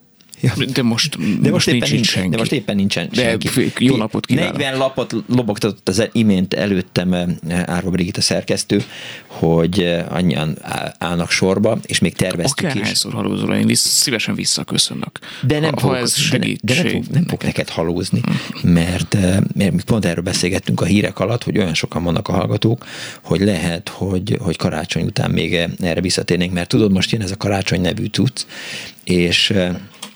Ja. 0.45 0.65
De 0.73 0.81
most, 0.81 1.17
de 1.17 1.49
most, 1.49 1.51
most 1.51 1.67
éppen 1.67 1.80
nincs, 1.80 1.91
nincs 1.91 2.07
senki. 2.07 2.30
De 2.30 2.38
most 2.38 2.51
éppen 2.51 2.76
nincsen 2.76 3.09
de 3.11 3.22
senki. 3.22 3.72
Jó 3.77 3.95
napot 3.95 4.26
kívánok. 4.26 4.57
40 4.57 4.77
lapot 4.77 5.15
lobogtatott 5.27 5.89
az 5.89 6.09
imént 6.11 6.53
előttem 6.53 7.13
eh, 7.13 7.27
Árva 7.65 7.89
Brigitta 7.89 8.22
szerkesztő, 8.22 8.84
hogy 9.27 9.80
eh, 9.80 10.05
annyian 10.13 10.57
állnak 10.97 11.30
sorba, 11.30 11.77
és 11.85 11.99
még 11.99 12.13
terveztük 12.13 12.57
Akár 12.57 12.69
is. 12.69 12.76
Akárhányszor 12.76 13.13
halózol, 13.13 13.55
én 13.55 13.65
vissz, 13.65 13.88
szívesen 13.88 14.35
visszaköszönök. 14.35 15.19
De 15.41 15.59
nem, 15.59 15.73
ha, 15.73 15.80
fog, 15.80 15.93
ez 15.93 16.15
de, 16.31 16.38
de 16.61 16.84
nem, 16.84 16.88
fog, 16.88 17.03
nem 17.11 17.26
fog 17.27 17.43
neked 17.43 17.69
halózni, 17.69 18.22
mert, 18.61 19.13
eh, 19.13 19.38
mert 19.55 19.84
pont 19.84 20.05
erről 20.05 20.23
beszélgettünk 20.23 20.81
a 20.81 20.85
hírek 20.85 21.19
alatt, 21.19 21.43
hogy 21.43 21.57
olyan 21.57 21.73
sokan 21.73 22.03
vannak 22.03 22.27
a 22.27 22.31
hallgatók, 22.31 22.85
hogy 23.23 23.41
lehet, 23.41 23.89
hogy, 23.89 24.38
hogy 24.41 24.57
karácsony 24.57 25.03
után 25.03 25.31
még 25.31 25.53
erre 25.81 26.01
visszatérnénk, 26.01 26.53
mert 26.53 26.69
tudod, 26.69 26.91
most 26.91 27.11
jön 27.11 27.22
ez 27.22 27.31
a 27.31 27.38
karácsony 27.38 27.81
nevű 27.81 28.05
tudsz, 28.05 28.45
és 29.03 29.53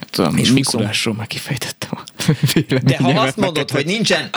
tudom, 0.10 0.38
és 0.38 0.52
Mikulásról 0.52 1.16
már 1.16 1.28
kifejtettem 1.28 1.90
a 1.92 2.04
De 2.84 2.98
ha 2.98 3.22
azt 3.22 3.38
mondod, 3.38 3.72
hogy 3.72 3.86
nincsen, 3.86 4.30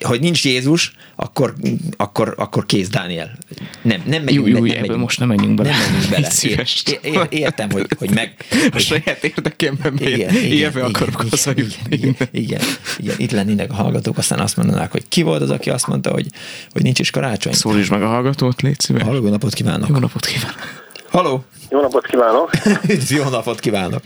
hogy 0.00 0.20
nincs 0.20 0.44
Jézus, 0.44 0.92
akkor, 1.16 1.54
akkor, 1.96 2.34
akkor 2.36 2.66
kész 2.66 2.88
Dániel. 2.88 3.38
Nem, 3.82 4.02
nem 4.06 4.22
megyünk, 4.22 4.46
jó, 4.46 4.56
jó, 4.56 4.64
nem 4.64 4.80
megyünk, 4.80 4.98
most 4.98 5.18
nem 5.18 5.28
menjünk 5.28 5.54
bele. 5.54 5.70
Nem 5.70 5.78
menjünk 5.90 6.10
bele. 6.10 6.30
Ér, 6.42 6.66
ér, 7.02 7.26
értem, 7.28 7.70
hogy, 7.70 7.86
hogy 7.98 8.10
meg... 8.10 8.34
A 8.72 8.78
saját 8.78 9.24
érdekemben 9.24 9.98
igen, 9.98 10.34
élve 10.34 10.84
akarok 10.84 11.24
hazajutni. 11.30 11.96
Igen, 11.96 12.16
igen, 12.30 12.60
igen, 12.98 13.14
itt 13.18 13.30
lennének 13.30 13.70
a 13.70 13.74
hallgatók, 13.74 14.18
aztán 14.18 14.38
azt 14.38 14.56
mondanák, 14.56 14.90
hogy 14.90 15.08
ki 15.08 15.22
volt 15.22 15.42
az, 15.42 15.50
aki 15.50 15.70
azt 15.70 15.86
mondta, 15.86 16.10
hogy, 16.10 16.26
hogy 16.70 16.82
nincs 16.82 16.98
is 16.98 17.10
karácsony. 17.10 17.52
Szólíts 17.52 17.90
meg 17.90 18.02
a 18.02 18.06
hallgatót, 18.06 18.62
légy 18.62 18.80
szíves. 18.80 19.02
Halló, 19.02 19.28
napot 19.28 19.54
kívánok. 19.54 19.88
Jó 19.88 19.98
napot 19.98 20.26
kívánok. 20.26 20.83
Haló! 21.14 21.38
Jó 21.70 21.80
napot 21.80 22.06
kívánok! 22.06 22.50
Jó 23.18 23.28
napot 23.30 23.60
kívánok! 23.60 24.02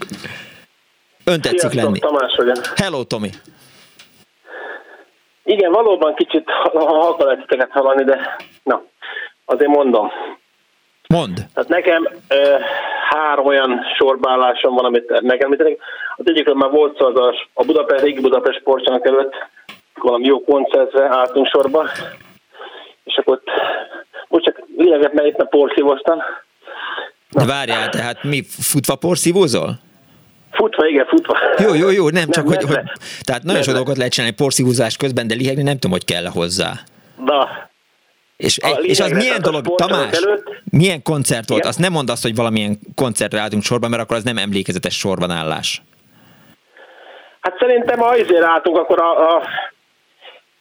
Ön 1.25 1.41
tetszik 1.41 1.59
Sziasztok, 1.59 1.83
lenni. 1.83 1.99
Tamás 1.99 2.35
vagyok. 2.35 2.65
Hello, 2.75 3.03
Tomi! 3.03 3.29
Igen, 5.43 5.71
valóban 5.71 6.13
kicsit 6.15 6.49
halka 6.73 7.25
lehet 7.25 7.39
titeket 7.39 7.71
hallani, 7.71 8.03
de 8.03 8.37
na, 8.63 8.83
azért 9.45 9.69
mondom. 9.69 10.11
Mond. 11.07 11.35
Tehát 11.53 11.69
nekem 11.69 12.07
ö, 12.27 12.55
három 13.09 13.45
olyan 13.45 13.81
sorbállásom 13.97 14.75
van, 14.75 14.85
amit 14.85 15.21
megemlítenek. 15.21 15.77
Az 16.15 16.25
egyikről 16.27 16.55
már 16.55 16.69
volt 16.69 16.97
szó, 16.97 17.05
az 17.05 17.15
a, 17.15 17.33
a 17.53 17.65
Budapest, 17.65 18.03
régi 18.03 18.21
Budapest 18.21 18.59
sportcsanak 18.59 19.05
előtt, 19.05 19.33
valami 19.93 20.25
jó 20.25 20.43
koncertre 20.43 21.15
álltunk 21.15 21.47
sorba, 21.47 21.89
és 23.03 23.17
akkor 23.17 23.33
ott, 23.33 23.47
most 24.27 24.43
csak 24.45 24.61
lényeget, 24.77 25.13
mert 25.13 25.27
itt 25.27 25.39
a 25.39 25.45
porszívoztam. 25.45 26.19
De 27.31 27.45
várjál, 27.45 27.89
tehát 27.89 28.23
mi 28.23 28.43
futva 28.49 28.95
porszívózol? 28.95 29.79
Futva, 30.51 30.87
igen, 30.87 31.05
futva. 31.05 31.37
Jó, 31.57 31.73
jó, 31.73 31.89
jó, 31.89 32.03
nem, 32.03 32.13
nem 32.13 32.29
csak, 32.29 32.47
hogy, 32.47 32.63
hogy, 32.63 32.79
tehát 33.21 33.43
nagyon 33.43 33.63
sok 33.63 33.73
dolgot 33.73 33.97
lehet 33.97 34.11
csinálni 34.11 34.35
porszívózás 34.35 34.97
közben, 34.97 35.27
de 35.27 35.35
lihegni 35.35 35.63
nem 35.63 35.73
tudom, 35.73 35.91
hogy 35.91 36.05
kell 36.05 36.25
hozzá. 36.25 36.73
Na, 37.25 37.69
és, 38.39 38.59
és 38.81 38.99
az 38.99 39.11
milyen 39.11 39.41
dolog, 39.41 39.75
Tamás, 39.75 40.11
előtt, 40.11 40.61
milyen 40.71 41.01
koncert 41.01 41.49
volt? 41.49 41.59
Igen? 41.59 41.71
Azt 41.71 41.79
nem 41.79 41.91
mondd 41.91 42.09
azt, 42.09 42.21
hogy 42.21 42.35
valamilyen 42.35 42.79
koncertre 42.95 43.39
álltunk 43.39 43.63
sorban, 43.63 43.89
mert 43.89 44.01
akkor 44.01 44.15
az 44.15 44.23
nem 44.23 44.37
emlékezetes 44.37 44.97
sorban 44.97 45.31
állás. 45.31 45.81
Hát 47.39 47.55
szerintem, 47.59 47.99
ha 47.99 48.07
azért 48.07 48.43
álltunk, 48.43 48.77
akkor 48.77 49.01
a, 49.01 49.35
a, 49.35 49.43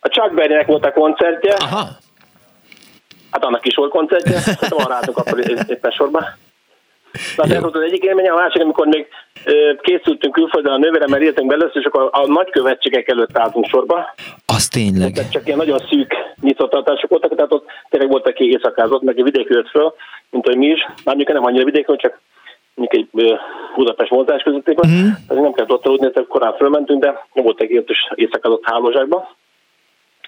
a 0.00 0.08
Chuck 0.08 0.34
Berry-nek 0.34 0.66
volt 0.66 0.84
a 0.84 0.92
koncertje. 0.92 1.52
Aha. 1.52 1.88
Hát 3.30 3.44
annak 3.44 3.66
is 3.66 3.74
volt 3.74 3.90
koncertje, 3.90 4.40
hát 4.44 4.72
arra 4.72 4.94
álltunk 4.94 5.16
akkor 5.16 5.38
éppen 5.68 5.90
sorban. 5.90 6.24
Na, 7.36 7.54
ez 7.54 7.60
volt 7.60 7.76
az 7.76 7.82
egyik 7.82 8.02
élmény, 8.02 8.28
a 8.28 8.34
másik, 8.34 8.62
amikor 8.62 8.86
még 8.86 9.06
készültünk 9.80 10.34
külföldön 10.34 10.72
a 10.72 10.78
nővéremmel 10.78 11.22
éltünk 11.22 11.48
belőle, 11.48 11.70
és 11.72 11.84
akkor 11.84 12.08
a, 12.12 12.26
nagykövetségek 12.26 13.08
előtt 13.08 13.38
álltunk 13.38 13.66
sorba. 13.66 14.14
Az 14.46 14.68
tényleg. 14.68 15.12
Tehát 15.12 15.32
csak 15.32 15.46
ilyen 15.46 15.58
nagyon 15.58 15.78
szűk 15.90 16.14
nyitottatások 16.40 17.10
voltak, 17.10 17.34
tehát 17.34 17.52
ott 17.52 17.66
tényleg 17.88 18.10
volt, 18.10 18.26
aki 18.26 18.44
éjszakázott, 18.44 19.02
meg 19.02 19.22
vidék 19.22 19.48
jött 19.48 19.68
föl, 19.68 19.94
mint 20.30 20.46
hogy 20.46 20.56
mi 20.56 20.66
is. 20.66 20.86
Már 21.04 21.16
nem 21.16 21.44
annyira 21.44 21.64
vidékon, 21.64 21.96
csak 21.96 22.20
mondjuk 22.74 23.08
egy 23.12 23.36
Budapest 23.76 24.10
mozgás 24.10 24.42
közöttében. 24.42 24.90
Uh-huh. 24.90 25.10
Azért 25.28 25.42
nem 25.42 25.52
kellett 25.52 25.72
ott 25.72 25.86
aludni, 25.86 26.10
korán 26.28 26.54
fölmentünk, 26.54 27.02
de 27.02 27.26
volt 27.32 27.60
egy 27.60 27.84
is 27.86 28.08
éjszakázott 28.14 28.64
hálózsákba. 28.64 29.36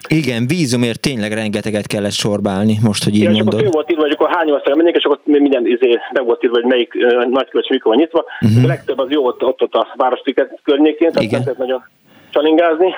Igen, 0.07 0.47
vízumért 0.47 0.99
tényleg 0.99 1.31
rengeteget 1.33 1.87
kellett 1.87 2.11
sorbálni, 2.11 2.77
most, 2.83 3.03
hogy 3.03 3.15
így 3.15 3.21
Igen, 3.21 3.33
mondod. 3.33 3.53
És 3.53 3.59
akkor 3.59 3.73
volt 3.73 3.91
írva, 3.91 4.01
hogy 4.01 4.11
akkor 4.11 4.29
hány 4.35 4.51
ország 4.51 4.75
mennék, 4.75 4.95
és 4.95 5.03
akkor 5.03 5.19
minden 5.23 5.67
izé 5.67 5.99
be 6.13 6.21
volt 6.21 6.43
írva, 6.43 6.55
hogy 6.55 6.65
melyik 6.65 6.93
uh, 6.95 7.25
nagykövet 7.25 7.69
mikor 7.69 7.91
van 7.91 8.01
nyitva. 8.01 8.25
Uh-huh. 8.41 8.63
A 8.63 8.67
legtöbb 8.67 8.99
az 8.99 9.09
jó 9.09 9.25
ott, 9.25 9.43
ott, 9.43 9.61
ott 9.61 9.73
a 9.73 9.87
Városliget 9.95 10.59
környékén, 10.63 11.11
tehát 11.11 11.23
Igen. 11.23 11.41
nem 11.45 11.55
nagyon 11.57 11.83
csalingázni. 12.31 12.93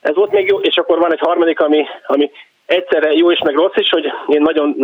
Ez 0.00 0.14
volt 0.14 0.32
még 0.32 0.46
jó, 0.46 0.58
és 0.58 0.76
akkor 0.76 0.98
van 0.98 1.12
egy 1.12 1.20
harmadik, 1.20 1.60
ami, 1.60 1.84
ami 2.06 2.30
egyszerre 2.66 3.12
jó 3.12 3.30
is, 3.30 3.38
meg 3.38 3.54
rossz 3.54 3.76
is, 3.76 3.88
hogy 3.88 4.04
én 4.26 4.42
nagyon 4.42 4.76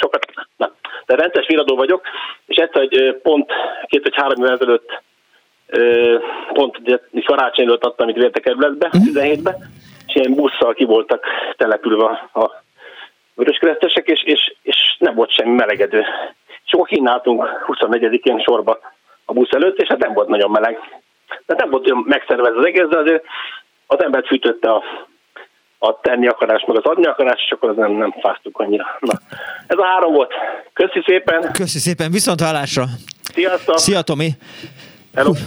sokat, 0.00 0.26
na, 0.56 0.72
de 1.06 1.14
rendes 1.14 1.46
viradó 1.46 1.76
vagyok, 1.76 2.02
és 2.46 2.56
egyszer, 2.56 2.80
hogy 2.80 3.16
pont 3.22 3.50
két 3.86 4.02
vagy 4.02 4.14
három 4.16 4.42
évvel 4.42 4.54
ezelőtt 4.54 5.02
pont 6.52 6.78
ugye 6.78 6.98
karácsony 7.24 7.64
előtt 7.64 7.84
adtam 7.84 8.08
itt 8.08 8.16
vértekerületbe, 8.16 8.86
uh-huh. 8.86 9.02
17-be, 9.14 9.56
és 10.08 10.14
ilyen 10.14 10.34
busszal 10.34 10.74
ki 10.74 10.84
voltak 10.84 11.24
települve 11.56 12.04
a 12.32 12.62
vöröskeresztesek, 13.34 14.06
és, 14.06 14.22
és, 14.22 14.54
és 14.62 14.96
nem 14.98 15.14
volt 15.14 15.32
semmi 15.32 15.54
melegedő. 15.54 16.04
És 16.64 16.72
akkor 16.72 16.86
kínáltunk 16.86 17.48
24-én 17.66 18.38
sorba 18.38 18.78
a 19.24 19.32
busz 19.32 19.50
előtt, 19.50 19.78
és 19.78 19.88
hát 19.88 19.98
nem 19.98 20.12
volt 20.12 20.28
nagyon 20.28 20.50
meleg. 20.50 20.78
De 21.46 21.54
nem 21.58 21.70
volt 21.70 21.86
olyan 21.86 22.04
megszervezve 22.06 22.58
az 22.58 22.66
egész, 22.66 22.86
de 22.88 22.98
azért 22.98 23.24
az 23.86 24.02
embert 24.02 24.26
fűtötte 24.26 24.70
a, 24.70 24.82
a 25.78 26.00
tenni 26.00 26.26
akarás, 26.26 26.64
meg 26.66 26.76
az 26.76 26.84
adni 26.84 27.06
akarás, 27.06 27.42
és 27.44 27.50
akkor 27.50 27.68
az 27.68 27.76
nem, 27.76 27.92
nem 27.92 28.14
fáztuk 28.20 28.58
annyira. 28.58 28.98
Na, 29.00 29.12
ez 29.66 29.78
a 29.78 29.84
három 29.84 30.12
volt. 30.12 30.32
Köszi 30.72 31.02
szépen! 31.06 31.52
Köszi 31.52 31.78
szépen, 31.78 32.10
viszont 32.10 32.40
hallásra! 32.40 32.84
Sziasztok! 33.32 33.78
Szia 33.78 34.02
Tomi! 34.02 34.28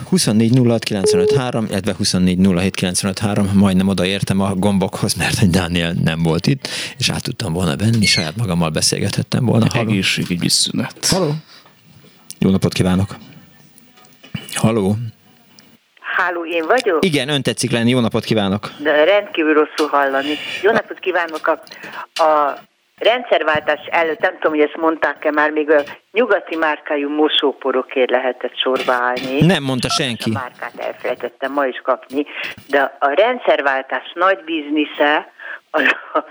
24 0.10 0.58
06 0.68 0.90
illetve 1.70 1.94
24 1.98 2.38
majdnem 3.54 3.88
odaértem 3.88 4.40
a 4.40 4.54
gombokhoz, 4.54 5.14
mert 5.14 5.38
hogy 5.38 5.50
Dániel 5.50 5.94
nem 6.04 6.24
volt 6.24 6.48
itt, 6.48 6.68
és 6.98 7.10
át 7.10 7.24
tudtam 7.24 7.54
volna 7.54 7.76
venni, 7.76 8.06
saját 8.06 8.36
magammal 8.36 8.70
beszélgethettem 8.70 9.46
volna. 9.46 9.66
Halló. 9.74 9.90
Egészségügyi 9.90 10.50
szünet. 10.50 11.06
Halló. 11.06 11.32
Jó 12.40 12.50
napot 12.50 12.74
kívánok. 12.74 13.16
Halló. 14.54 14.96
Háló, 16.00 16.46
én 16.46 16.66
vagyok? 16.66 17.06
Igen, 17.06 17.30
ön 17.30 17.42
tetszik 17.42 17.72
lenni, 17.72 17.90
jó 17.90 18.00
napot 18.00 18.24
kívánok. 18.24 18.72
De 18.84 19.04
rendkívül 19.04 19.54
rosszul 19.54 19.88
hallani. 19.88 20.34
Jó 20.62 20.72
napot 20.72 21.00
kívánok 21.00 21.48
a, 21.48 21.52
a 22.24 22.60
rendszerváltás 23.02 23.80
előtt, 23.90 24.20
nem 24.20 24.34
tudom, 24.34 24.58
hogy 24.58 24.68
ezt 24.68 24.78
mondták-e 24.78 25.32
már, 25.32 25.52
még 25.52 25.70
a 25.70 25.82
nyugati 26.12 26.56
márkájú 26.56 27.10
mosóporokért 27.10 28.10
lehetett 28.10 28.58
sorba 28.58 28.94
állni. 28.94 29.46
Nem 29.46 29.64
mondta 29.64 29.90
senki. 29.90 30.30
A 30.30 30.40
márkát 30.40 30.88
elfelejtettem 30.88 31.52
ma 31.52 31.66
is 31.66 31.82
kapni, 31.84 32.26
de 32.70 32.98
a 33.00 33.10
rendszerváltás 33.10 34.12
nagy 34.14 34.44
biznisze, 34.44 35.32
az 35.72 35.84
a 36.14 36.26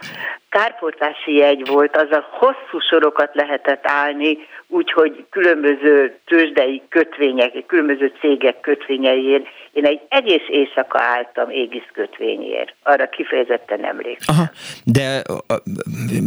kárpótlási 0.48 1.34
jegy 1.34 1.66
volt, 1.66 1.96
az 1.96 2.10
a 2.10 2.28
hosszú 2.30 2.78
sorokat 2.90 3.34
lehetett 3.34 3.86
állni, 3.86 4.38
úgyhogy 4.68 5.26
különböző 5.30 6.18
tőzsdei 6.26 6.82
kötvények, 6.88 7.66
különböző 7.66 8.12
cégek 8.20 8.60
kötvényeiért 8.60 9.46
én 9.72 9.84
egy 9.84 10.00
egész 10.08 10.46
éjszaka 10.48 11.00
álltam 11.00 11.50
égisz 11.50 11.88
kötvényért. 11.92 12.74
Arra 12.82 13.08
kifejezetten 13.08 13.84
emlékszem. 13.84 14.34
Aha, 14.34 14.50
de 14.84 15.22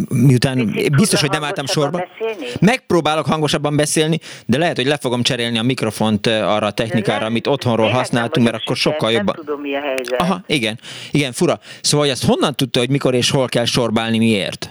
miután 0.09 0.71
Picit 0.71 0.95
biztos, 0.95 1.21
hogy 1.21 1.29
nem 1.29 1.43
álltam 1.43 1.65
sorba. 1.65 1.97
Beszélni? 1.97 2.45
Megpróbálok 2.61 3.25
hangosabban 3.25 3.75
beszélni, 3.75 4.19
de 4.45 4.57
lehet, 4.57 4.75
hogy 4.75 4.85
le 4.85 4.97
fogom 4.97 5.21
cserélni 5.21 5.57
a 5.57 5.63
mikrofont 5.63 6.27
arra 6.27 6.65
a 6.65 6.71
technikára, 6.71 7.19
nem, 7.19 7.27
amit 7.27 7.47
otthonról 7.47 7.89
használtunk, 7.89 8.45
mert 8.49 8.61
akkor 8.61 8.75
sokkal 8.75 9.11
jobban. 9.11 9.35
Nem 9.35 9.45
tudom, 9.45 9.61
mi 9.61 9.75
a 9.75 9.81
helyzet. 9.81 10.21
Aha, 10.21 10.41
igen. 10.47 10.79
Igen, 11.11 11.31
fura. 11.31 11.59
Szóval, 11.81 12.05
hogy 12.05 12.15
azt 12.15 12.25
honnan 12.25 12.55
tudta, 12.55 12.79
hogy 12.79 12.89
mikor 12.89 13.13
és 13.13 13.31
hol 13.31 13.47
kell 13.47 13.65
sorbálni, 13.65 14.17
miért? 14.17 14.69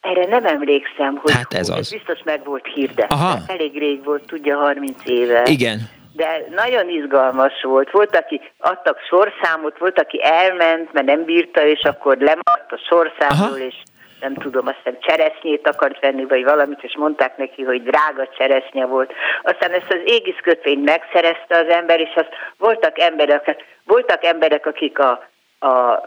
Erre 0.00 0.26
nem 0.26 0.46
emlékszem, 0.46 1.16
hogy 1.16 1.32
hát 1.32 1.54
ez, 1.54 1.68
az. 1.68 1.78
ez 1.78 1.90
biztos 1.90 2.18
meg 2.24 2.44
volt 2.44 2.66
hirdetve. 2.74 3.14
Aha. 3.14 3.38
Elég 3.46 3.78
rég 3.78 4.04
volt, 4.04 4.26
tudja, 4.26 4.56
30 4.56 4.96
éve. 5.04 5.42
Igen 5.50 5.94
de 6.16 6.44
nagyon 6.50 6.88
izgalmas 6.88 7.62
volt. 7.62 7.90
Volt, 7.90 8.16
aki 8.16 8.40
adtak 8.58 8.98
sorszámot, 9.08 9.78
volt, 9.78 10.00
aki 10.00 10.22
elment, 10.22 10.92
mert 10.92 11.06
nem 11.06 11.24
bírta, 11.24 11.64
és 11.66 11.82
akkor 11.82 12.16
lemaradt 12.16 12.72
a 12.72 12.80
sorszámról, 12.88 13.58
és 13.58 13.74
nem 14.20 14.34
tudom, 14.34 14.66
azt 14.66 14.76
hiszem 14.76 15.00
cseresznyét 15.00 15.68
akart 15.68 16.00
venni, 16.00 16.24
vagy 16.24 16.44
valamit, 16.44 16.82
és 16.82 16.96
mondták 16.96 17.36
neki, 17.36 17.62
hogy 17.62 17.82
drága 17.82 18.28
cseresznye 18.38 18.86
volt. 18.86 19.12
Aztán 19.42 19.70
ezt 19.70 19.92
az 19.92 20.00
égisz 20.04 20.40
kötvényt 20.42 20.84
megszerezte 20.84 21.58
az 21.58 21.68
ember, 21.68 22.00
és 22.00 22.12
azt 22.14 22.30
voltak 22.58 22.98
emberek, 22.98 23.64
voltak 23.84 24.24
emberek, 24.24 24.66
akik 24.66 24.98
a, 24.98 25.28
a, 25.58 26.02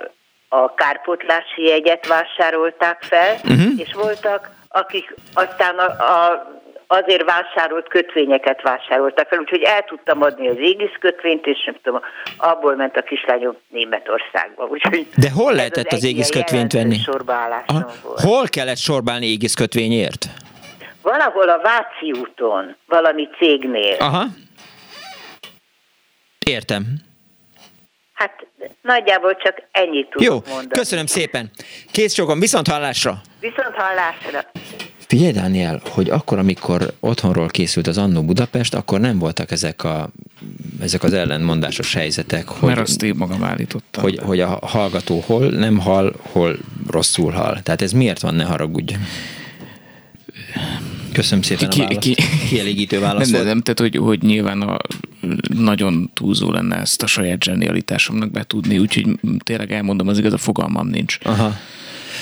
a 0.49 0.73
kárpótlási 0.73 1.63
jegyet 1.63 2.07
vásárolták 2.07 3.01
fel, 3.01 3.33
uh-huh. 3.33 3.79
és 3.79 3.93
voltak, 3.93 4.49
akik 4.69 5.15
aztán 5.33 5.77
a, 5.77 5.85
a 5.85 6.47
azért 6.91 7.23
vásárolt 7.23 7.87
kötvényeket 7.87 8.61
vásároltak 8.61 9.27
fel, 9.27 9.39
úgyhogy 9.39 9.61
el 9.61 9.83
tudtam 9.83 10.21
adni 10.21 10.47
az 10.47 10.57
égisz 10.59 10.95
kötvényt, 10.99 11.45
és 11.45 11.63
nem 11.65 11.75
tudom, 11.83 12.01
abból 12.37 12.75
ment 12.75 12.95
a 12.95 13.01
kislányom 13.01 13.57
Németországba. 13.67 14.65
Úgyhogy 14.65 15.07
De 15.15 15.29
hol 15.31 15.53
lehetett 15.53 15.87
az, 15.91 15.93
az 15.97 16.03
égisz 16.03 16.29
kötvényt 16.29 16.73
venni? 16.73 16.97
Hol 18.15 18.47
kellett 18.47 18.77
sorbálni 18.77 19.25
égisz 19.25 19.53
kötvényért? 19.53 20.25
Valahol 21.01 21.49
a 21.49 21.61
Váci 21.61 22.11
úton, 22.19 22.75
valami 22.85 23.29
cégnél. 23.37 23.95
Aha. 23.99 24.25
Értem. 26.45 26.83
Hát 28.13 28.45
nagyjából 28.81 29.35
csak 29.35 29.61
ennyit 29.71 30.09
tudok 30.09 30.27
Jó, 30.27 30.33
mondani. 30.33 30.67
köszönöm 30.67 31.05
szépen. 31.05 31.51
Kész 31.91 32.13
sokan, 32.13 32.39
viszont 32.39 32.67
hallásra. 32.67 33.21
Viszont 33.39 33.75
hallásra. 33.75 34.39
Figyelj, 35.09 35.31
Dániel, 35.31 35.81
hogy 35.89 36.09
akkor, 36.09 36.37
amikor 36.37 36.93
otthonról 36.99 37.47
készült 37.47 37.87
az 37.87 37.97
Annó 37.97 38.23
Budapest, 38.23 38.73
akkor 38.73 38.99
nem 38.99 39.19
voltak 39.19 39.51
ezek, 39.51 39.83
a, 39.83 40.09
ezek 40.79 41.03
az 41.03 41.13
ellenmondásos 41.13 41.93
helyzetek. 41.93 42.47
Hogy, 42.47 42.69
Mert 42.69 42.79
azt 42.81 43.03
én 43.03 43.15
magam 43.17 43.43
állítottam. 43.43 44.03
Hogy, 44.03 44.19
hogy 44.23 44.39
a 44.39 44.59
hallgató 44.61 45.23
hol 45.25 45.49
nem 45.49 45.77
hall, 45.77 46.15
hol 46.21 46.57
rosszul 46.89 47.31
hall. 47.31 47.61
Tehát 47.61 47.81
ez 47.81 47.91
miért 47.91 48.21
van, 48.21 48.35
ne 48.35 48.43
haragudj? 48.43 48.93
Köszönöm 51.11 51.43
szépen 51.43 51.69
ki, 51.69 51.81
a 51.81 51.83
választ. 51.83 51.99
Ki, 51.99 52.15
Kielégítő 52.49 52.99
választ 52.99 53.31
nem, 53.31 53.45
nem, 53.45 53.61
tehát 53.61 53.79
hogy, 53.79 53.95
hogy 53.95 54.21
nyilván 54.21 54.61
a, 54.61 54.77
nagyon 55.47 56.09
túlzó 56.13 56.51
lenne 56.51 56.75
ezt 56.75 57.03
a 57.03 57.07
saját 57.07 57.43
zsenialitásomnak 57.43 58.31
betudni, 58.31 58.77
úgyhogy 58.77 59.19
tényleg 59.43 59.71
elmondom, 59.71 60.07
az 60.07 60.17
igaz, 60.17 60.33
a 60.33 60.37
fogalmam 60.37 60.87
nincs. 60.87 61.17
Aha. 61.23 61.55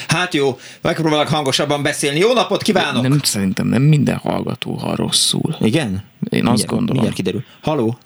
Hát 0.07 0.33
jó, 0.33 0.57
megpróbálok 0.81 1.27
hangosabban 1.27 1.83
beszélni. 1.83 2.19
Jó 2.19 2.33
napot 2.33 2.61
kívánok! 2.61 3.01
Nem, 3.01 3.19
szerintem 3.21 3.67
nem 3.67 3.81
minden 3.81 4.17
hallgató 4.17 4.73
hall 4.73 4.95
rosszul. 4.95 5.55
Igen? 5.59 5.89
Én 5.89 6.03
mindjárt, 6.29 6.53
azt 6.53 6.65
gondolom. 6.65 6.91
Mindjárt 6.91 7.15
kiderül. 7.15 7.43
Haló? 7.61 7.97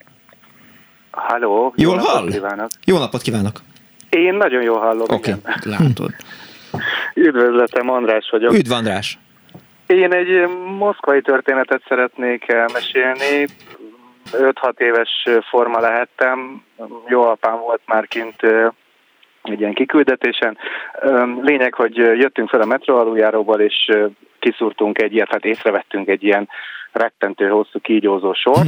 Halló, 1.11 1.73
Jól 1.75 1.97
hall? 1.97 2.29
Kívánok. 2.29 2.67
Jó 2.85 2.97
napot 2.97 3.21
kívánok! 3.21 3.61
Én 4.09 4.33
nagyon 4.33 4.61
jól 4.61 4.79
hallom. 4.79 5.05
Oké, 5.09 5.31
okay. 5.31 5.59
látod. 5.63 6.11
Üdvözletem, 7.27 7.89
András 7.89 8.29
vagyok. 8.31 8.53
Üdv, 8.53 8.71
András. 8.71 9.17
Én 9.87 10.13
egy 10.13 10.47
moszkvai 10.77 11.21
történetet 11.21 11.83
szeretnék 11.87 12.47
elmesélni. 12.47 13.47
5-6 14.31 14.79
éves 14.79 15.09
forma 15.49 15.79
lehettem. 15.79 16.63
Jó 17.07 17.23
apám 17.23 17.59
volt 17.59 17.81
már 17.85 18.07
kint 18.07 18.41
egy 19.43 19.59
ilyen 19.59 19.73
kiküldetésen. 19.73 20.57
Lényeg, 21.41 21.73
hogy 21.73 21.95
jöttünk 21.95 22.49
fel 22.49 22.61
a 22.61 22.65
metro 22.65 22.97
aluljáróból, 22.97 23.59
és 23.59 23.89
kiszúrtunk 24.39 25.01
egy 25.01 25.13
ilyet, 25.13 25.31
hát 25.31 25.45
észrevettünk 25.45 26.07
egy 26.07 26.23
ilyen 26.23 26.49
rettentő 26.91 27.47
hosszú 27.47 27.79
kígyózó 27.79 28.33
sor, 28.33 28.65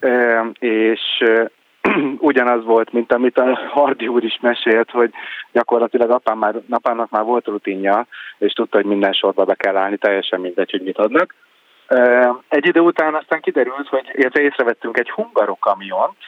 hmm. 0.00 0.52
és 0.58 1.00
ugyanaz 2.30 2.64
volt, 2.64 2.92
mint 2.92 3.12
amit 3.12 3.38
a 3.38 3.58
Hardi 3.70 4.06
úr 4.06 4.24
is 4.24 4.38
mesélt, 4.40 4.90
hogy 4.90 5.10
gyakorlatilag 5.52 6.10
apám 6.10 6.38
már, 6.38 6.54
apámnak 6.70 7.10
már 7.10 7.22
volt 7.22 7.46
rutinja, 7.46 8.06
és 8.38 8.52
tudta, 8.52 8.76
hogy 8.76 8.86
minden 8.86 9.12
sorba 9.12 9.44
be 9.44 9.54
kell 9.54 9.76
állni, 9.76 9.96
teljesen 9.96 10.40
mindegy, 10.40 10.70
hogy 10.70 10.82
mit 10.82 10.98
adnak. 10.98 11.34
Egy 12.48 12.66
idő 12.66 12.80
után 12.80 13.14
aztán 13.14 13.40
kiderült, 13.40 13.88
hogy 13.88 14.10
illetve 14.12 14.40
észrevettünk 14.40 14.98
egy 14.98 15.10
hungarokamiont, 15.10 16.18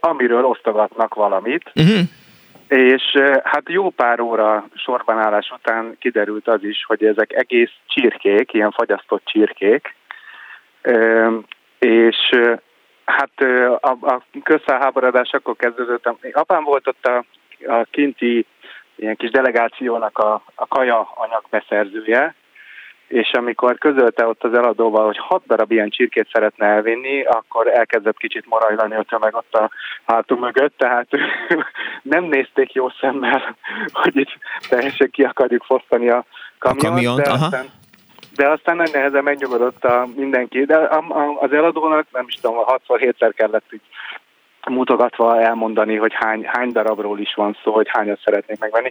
amiről 0.00 0.44
osztogatnak 0.44 1.14
valamit, 1.14 1.70
uh-huh. 1.74 2.00
És 2.72 3.02
hát 3.42 3.68
jó 3.68 3.90
pár 3.90 4.20
óra 4.20 4.64
sorbanállás 4.74 5.50
után 5.50 5.96
kiderült 5.98 6.48
az 6.48 6.64
is, 6.64 6.84
hogy 6.84 7.04
ezek 7.04 7.32
egész 7.32 7.70
csirkék, 7.86 8.52
ilyen 8.52 8.70
fagyasztott 8.70 9.24
csirkék, 9.24 9.94
és 11.78 12.16
Hát 13.04 13.40
a, 13.80 13.96
a 14.00 14.22
közfelháborodás 14.42 15.32
akkor 15.32 15.56
kezdődött. 15.56 16.08
Apám 16.32 16.64
volt 16.64 16.86
ott 16.86 17.06
a, 17.06 17.24
a 17.66 17.86
kinti 17.90 18.46
ilyen 18.94 19.16
kis 19.16 19.30
delegációnak 19.30 20.18
a, 20.18 20.42
a 20.54 20.66
kaja 20.66 21.08
anyagbeszerzője, 21.14 22.34
és 23.12 23.30
amikor 23.32 23.78
közölte 23.78 24.26
ott 24.26 24.44
az 24.44 24.54
eladóval, 24.54 25.04
hogy 25.04 25.18
hat 25.18 25.42
darab 25.46 25.70
ilyen 25.70 25.90
csirkét 25.90 26.28
szeretne 26.32 26.66
elvinni, 26.66 27.22
akkor 27.22 27.68
elkezdett 27.68 28.16
kicsit 28.16 28.48
morajlani 28.48 28.94
a 28.94 29.04
tömeg 29.08 29.34
ott 29.34 29.54
a 29.54 29.70
hátunk 30.06 30.40
mögött, 30.40 30.76
tehát 30.76 31.08
nem 32.14 32.24
nézték 32.24 32.72
jó 32.72 32.88
szemmel, 33.00 33.56
hogy 34.02 34.16
itt 34.16 34.30
teljesen 34.68 35.10
ki 35.10 35.22
akarjuk 35.22 35.64
fosztani 35.64 36.08
a 36.08 36.24
kamiont, 36.58 36.84
a 36.84 36.88
kamiont 36.88 37.22
de 37.22 37.30
aha. 37.30 37.44
aztán 37.44 37.66
de 38.34 38.48
aztán 38.48 38.76
nagy 38.76 38.90
nehezen 38.92 39.22
megnyugodott 39.22 39.84
a 39.84 40.06
mindenki, 40.16 40.64
de 40.64 40.88
az 41.40 41.52
eladónak 41.52 42.06
nem 42.12 42.24
is 42.28 42.34
tudom, 42.34 42.56
6-7-szer 42.88 43.32
kellett 43.36 43.72
így 43.72 43.80
mutogatva 44.70 45.40
elmondani, 45.40 45.96
hogy 45.96 46.12
hány, 46.14 46.44
hány 46.46 46.72
darabról 46.72 47.18
is 47.20 47.34
van 47.34 47.56
szó, 47.64 47.72
hogy 47.72 47.86
hányat 47.90 48.20
szeretnék 48.24 48.58
megvenni. 48.58 48.90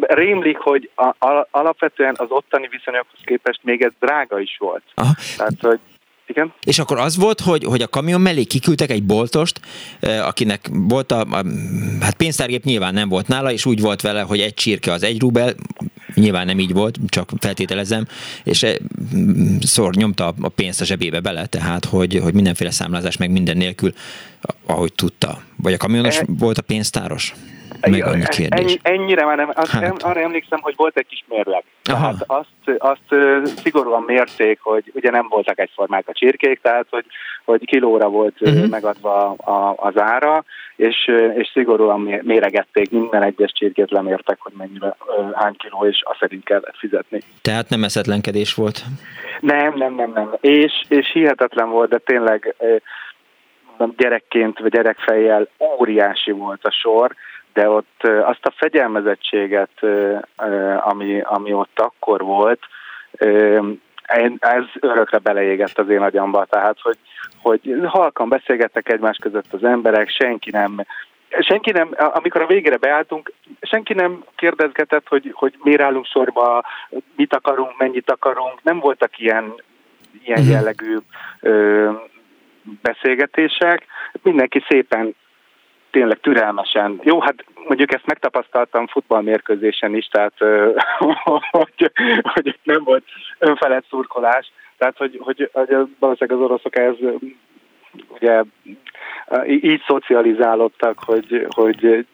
Rémlik, 0.00 0.58
hogy 0.58 0.90
a, 0.94 1.26
a, 1.26 1.46
alapvetően 1.50 2.14
az 2.18 2.30
ottani 2.30 2.68
viszonyokhoz 2.70 3.20
képest 3.24 3.60
még 3.62 3.82
ez 3.82 3.92
drága 4.00 4.38
is 4.40 4.56
volt. 4.58 4.82
Aha. 4.94 5.12
Tehát, 5.36 5.60
hogy 5.60 5.80
igen. 6.28 6.52
És 6.64 6.78
akkor 6.78 6.98
az 6.98 7.16
volt, 7.16 7.40
hogy, 7.40 7.64
hogy 7.64 7.82
a 7.82 7.88
kamion 7.88 8.20
mellé 8.20 8.44
kiküldtek 8.44 8.90
egy 8.90 9.02
boltost, 9.02 9.60
akinek 10.00 10.68
volt 10.72 11.12
a, 11.12 11.20
a 11.20 11.44
hát 12.00 12.14
pénztárgép 12.14 12.64
nyilván 12.64 12.94
nem 12.94 13.08
volt 13.08 13.28
nála, 13.28 13.52
és 13.52 13.66
úgy 13.66 13.80
volt 13.80 14.00
vele, 14.00 14.20
hogy 14.20 14.40
egy 14.40 14.54
csirke 14.54 14.92
az 14.92 15.02
egy 15.02 15.20
rubel, 15.20 15.54
nyilván 16.14 16.46
nem 16.46 16.58
így 16.58 16.72
volt, 16.72 16.98
csak 17.06 17.30
feltételezem, 17.38 18.06
és 18.44 18.66
szor 19.60 19.94
nyomta 19.94 20.34
a 20.40 20.48
pénzt 20.48 20.80
a 20.80 20.84
zsebébe 20.84 21.20
bele, 21.20 21.46
tehát 21.46 21.84
hogy, 21.84 22.20
hogy 22.22 22.34
mindenféle 22.34 22.70
számlázás 22.70 23.16
meg 23.16 23.30
minden 23.30 23.56
nélkül, 23.56 23.92
ahogy 24.66 24.92
tudta. 24.92 25.42
Vagy 25.56 25.72
a 25.72 25.76
kamionos 25.76 26.18
e... 26.18 26.24
volt 26.26 26.58
a 26.58 26.62
pénztáros? 26.62 27.34
Meg 27.80 28.04
annyi 28.04 28.22
kérdés. 28.28 28.48
Ennyi, 28.48 28.78
ennyire 28.82 29.24
már 29.24 29.36
nem. 29.36 29.50
Azt, 29.54 29.70
hát. 29.70 30.02
Arra 30.02 30.20
emlékszem, 30.20 30.58
hogy 30.62 30.74
volt 30.76 30.96
egy 30.96 31.06
kis 31.06 31.24
mérleg. 31.28 31.64
Tehát 31.82 32.24
azt, 32.26 32.78
azt 32.78 33.14
szigorúan 33.62 34.02
mérték, 34.02 34.60
hogy 34.62 34.90
ugye 34.94 35.10
nem 35.10 35.26
voltak 35.28 35.58
egyformák 35.58 36.08
a 36.08 36.12
csirkék, 36.12 36.60
tehát 36.60 36.86
hogy, 36.90 37.04
hogy 37.44 37.64
kilóra 37.64 38.08
volt 38.08 38.40
uh-huh. 38.40 38.68
megadva 38.68 39.30
a, 39.30 39.74
az 39.76 39.98
ára, 39.98 40.44
és, 40.76 41.10
és 41.34 41.50
szigorúan 41.52 42.00
méregették, 42.22 42.90
minden 42.90 43.22
egyes 43.22 43.52
csirkét 43.52 43.90
lemértek, 43.90 44.38
hogy 44.40 44.52
mennyire 44.56 44.96
hány 45.34 45.56
kiló, 45.56 45.86
és 45.86 46.02
azt 46.04 46.18
szerint 46.18 46.44
kellett 46.44 46.76
fizetni. 46.76 47.20
Tehát 47.42 47.68
nem 47.68 47.84
eszetlenkedés 47.84 48.54
volt? 48.54 48.82
Nem, 49.40 49.74
nem, 49.76 49.94
nem, 49.94 50.10
nem. 50.14 50.34
És, 50.40 50.72
és 50.88 51.10
hihetetlen 51.12 51.70
volt, 51.70 51.90
de 51.90 51.98
tényleg 51.98 52.54
gyerekként 53.96 54.58
vagy 54.58 54.70
gyerekfejjel 54.70 55.48
óriási 55.78 56.30
volt 56.30 56.64
a 56.64 56.70
sor, 56.70 57.14
de 57.52 57.68
ott 57.68 58.02
azt 58.02 58.46
a 58.46 58.54
fegyelmezettséget, 58.56 59.80
ami, 60.78 61.20
ami 61.20 61.52
ott 61.52 61.80
akkor 61.80 62.22
volt, 62.22 62.60
ez 64.38 64.64
örökre 64.80 65.18
beleégett 65.18 65.78
az 65.78 65.88
én 65.88 66.00
agyamba, 66.00 66.44
tehát 66.44 66.76
hogy, 66.82 66.98
hogy 67.42 67.80
halkan 67.84 68.28
beszélgettek 68.28 68.88
egymás 68.88 69.16
között 69.16 69.52
az 69.52 69.64
emberek, 69.64 70.08
senki 70.08 70.50
nem 70.50 70.84
senki 71.40 71.70
nem, 71.70 71.88
amikor 71.96 72.40
a 72.40 72.46
végére 72.46 72.76
beálltunk, 72.76 73.32
senki 73.60 73.94
nem 73.94 74.24
kérdezgetett, 74.36 75.08
hogy, 75.08 75.30
hogy 75.34 75.54
miért 75.62 75.80
állunk 75.80 76.06
sorba, 76.06 76.64
mit 77.16 77.34
akarunk, 77.34 77.78
mennyit 77.78 78.10
akarunk, 78.10 78.62
nem 78.62 78.78
voltak 78.78 79.18
ilyen, 79.18 79.54
ilyen 80.24 80.40
mhm. 80.40 80.50
jellegű 80.50 80.96
ö, 81.40 81.90
beszélgetések, 82.82 83.86
mindenki 84.22 84.64
szépen 84.68 85.14
tényleg 85.90 86.20
türelmesen. 86.20 87.00
Jó, 87.02 87.20
hát 87.20 87.44
mondjuk 87.68 87.94
ezt 87.94 88.06
megtapasztaltam 88.06 88.86
futballmérkőzésen 88.86 89.94
is, 89.94 90.06
tehát 90.06 90.34
hogy, 91.50 91.92
hogy 92.22 92.58
nem 92.62 92.84
volt 92.84 93.04
önfelett 93.38 93.84
szurkolás, 93.88 94.52
tehát 94.78 94.96
hogy, 94.96 95.18
hogy, 95.22 95.50
hogy 95.52 95.68
valószínűleg 95.98 96.38
az 96.38 96.44
oroszok 96.44 96.76
ez 96.76 96.94
ugye 98.08 98.42
így 99.62 99.82
szocializálódtak, 99.86 100.98
hogy, 100.98 101.46
hogy 101.48 102.06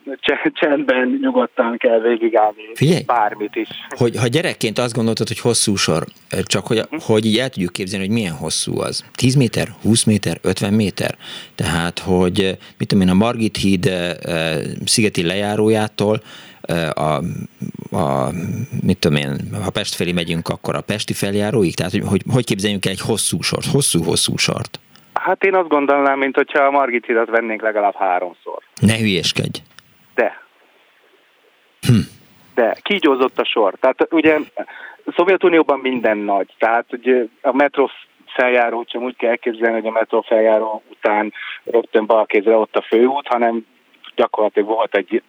csendben, 0.53 1.19
nyugodtan 1.23 1.77
kell 1.77 2.01
végigállni 2.01 2.63
Figyelj, 2.75 3.03
bármit 3.03 3.57
is. 3.57 3.69
Hogy, 3.89 4.17
ha 4.17 4.27
gyerekként 4.27 4.79
azt 4.79 4.95
gondoltad, 4.95 5.29
hogy 5.29 5.41
hosszú 5.41 5.77
sor, 5.77 6.05
csak 6.43 6.67
hogy, 6.67 6.79
hm? 6.79 6.97
hogy 7.01 7.25
így 7.25 7.39
el 7.39 7.49
tudjuk 7.49 7.73
képzelni, 7.73 8.07
hogy 8.07 8.15
milyen 8.15 8.35
hosszú 8.35 8.81
az. 8.81 9.05
10 9.13 9.35
méter, 9.35 9.67
20 9.83 10.05
méter, 10.05 10.39
50 10.43 10.73
méter. 10.73 11.15
Tehát, 11.55 11.99
hogy 11.99 12.57
mit 12.79 12.89
tudom 12.89 13.05
én, 13.05 13.11
a 13.11 13.15
Margit 13.15 13.57
híd 13.57 13.91
szigeti 14.85 15.23
lejárójától 15.23 16.21
a, 16.95 17.23
a, 17.97 18.33
mit 18.83 18.99
tudom 18.99 19.17
én, 19.17 19.37
ha 19.63 19.71
Pest 19.71 19.95
felé 19.95 20.13
megyünk, 20.13 20.49
akkor 20.49 20.75
a 20.75 20.81
Pesti 20.81 21.13
feljáróig? 21.13 21.75
Tehát, 21.75 21.93
hogy, 21.93 22.03
hogy, 22.07 22.23
hogy 22.31 22.45
képzeljünk 22.45 22.87
el 22.87 22.93
egy 22.93 23.01
hosszú 23.01 23.43
sort, 23.43 23.67
hosszú-hosszú 23.67 24.37
sort? 24.37 24.79
Hát 25.21 25.45
én 25.45 25.55
azt 25.55 25.69
gondolnám, 25.69 26.19
mint 26.19 26.37
hogyha 26.37 26.65
a 26.65 26.71
Margit 26.71 27.07
hidat 27.07 27.29
vennénk 27.29 27.63
legalább 27.63 27.95
háromszor. 27.95 28.63
Ne 28.81 28.97
hülyeskedj. 28.97 29.59
De. 30.15 30.43
Hm. 31.81 31.99
De 32.55 32.77
kígyózott 32.83 33.39
a 33.39 33.45
sor. 33.45 33.75
Tehát 33.81 34.07
ugye 34.11 34.39
Szovjetunióban 35.17 35.79
minden 35.79 36.19
nagy. 36.19 36.55
Tehát 36.59 36.93
ugye 36.93 37.25
a 37.41 37.53
metró 37.53 37.91
feljáró 38.27 38.85
sem 38.89 39.03
úgy 39.03 39.17
kell 39.17 39.31
elképzelni, 39.31 39.81
hogy 39.81 39.87
a 39.87 39.99
metró 39.99 40.21
feljáró 40.21 40.83
után 40.91 41.33
rögtön 41.65 42.07
balkézre 42.07 42.57
ott 42.57 42.77
a 42.77 42.83
főút, 42.83 43.27
hanem 43.27 43.67
gyakorlatilag 44.15 44.69
volt 44.69 44.97
egy 44.97 45.23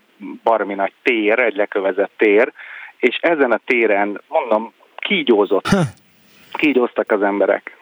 barmi 0.44 0.74
nagy 0.74 0.94
tér, 1.04 1.40
egy 1.40 1.56
lekövezett 1.56 2.12
tér, 2.18 2.54
és 2.98 3.18
ezen 3.22 3.52
a 3.52 3.60
téren, 3.66 4.22
mondom, 4.28 4.74
kígyózott. 4.98 5.68
Kígyóztak 6.52 7.12
az 7.12 7.22
emberek. 7.22 7.75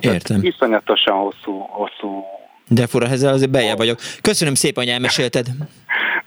Értem. 0.00 0.20
Tehát 0.22 0.42
iszonyatosan 0.42 1.14
hosszú, 1.14 1.58
hosszú 1.58 2.24
de 2.68 2.86
fura, 2.86 3.06
ezzel 3.06 3.32
azért 3.32 3.50
bejebb 3.50 3.76
vagyok. 3.76 3.98
Köszönöm 4.20 4.54
szépen, 4.54 4.84
hogy 4.84 4.92
elmesélted. 4.92 5.46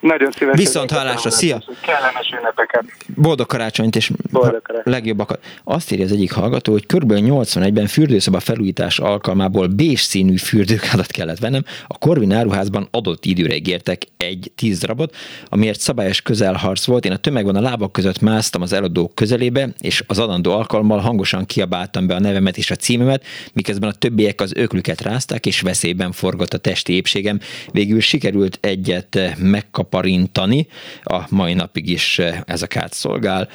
Nagyon 0.06 0.32
szívesen. 0.32 0.65
Viszont 0.65 0.91
hallásra, 0.91 1.30
szia! 1.30 1.64
Kellemes 1.82 2.30
ünnepeket! 2.38 2.84
Boldog 3.15 3.48
karácsonyt 3.48 3.95
és 3.95 4.11
Boldog 4.32 4.61
karácsonyt. 4.61 4.95
legjobbakat. 4.95 5.44
Azt 5.64 5.91
írja 5.91 6.06
az 6.06 6.11
egyik 6.11 6.32
hallgató, 6.32 6.72
hogy 6.72 6.86
kb. 6.86 7.11
81-ben 7.15 7.88
fürdőszoba 7.88 8.40
felújítás 8.40 8.99
alkalmából 8.99 9.68
bés 9.68 9.99
színű 10.02 10.36
fürdőkádat 10.36 11.11
kellett 11.11 11.40
vennem. 11.40 11.64
A 11.88 11.98
Corvin 11.98 12.32
áruházban 12.32 12.88
adott 12.91 13.26
időre 13.26 13.56
ígértek 13.56 14.02
egy 14.18 14.52
tíz 14.56 14.80
darabot, 14.80 15.15
amiért 15.49 15.80
szabályos 15.80 16.22
közelharc 16.22 16.86
volt. 16.86 17.06
Én 17.06 17.11
a 17.11 17.18
tömegben 17.18 17.56
a 17.56 17.61
lábak 17.61 17.91
között 17.91 18.19
másztam 18.22 18.61
az 18.61 18.73
eladók 18.73 19.15
közelébe, 19.15 19.69
és 19.80 20.03
az 20.07 20.19
adandó 20.19 20.52
alkalommal 20.52 20.99
hangosan 20.99 21.45
kiabáltam 21.45 22.07
be 22.07 22.15
a 22.15 22.19
nevemet 22.19 22.57
és 22.57 22.72
a 22.72 22.76
címemet, 22.76 23.23
miközben 23.53 23.90
a 23.90 23.94
többiek 23.94 24.41
az 24.41 24.53
öklüket 24.56 25.02
rázták, 25.02 25.45
és 25.45 25.61
veszélyben 25.61 26.11
forgott 26.11 26.53
a 26.53 26.57
testi 26.57 26.94
épségem. 26.94 27.40
Végül 27.72 27.99
sikerült 27.99 28.57
egyet 28.61 29.19
megkap 29.38 29.94
kaparintani, 29.96 30.68
a 31.04 31.26
mai 31.30 31.54
napig 31.54 31.90
is 31.90 32.20
eh, 32.20 32.40
ez 32.46 32.62
a 32.62 32.68
kárt 32.68 32.94
szolgál. 32.94 33.48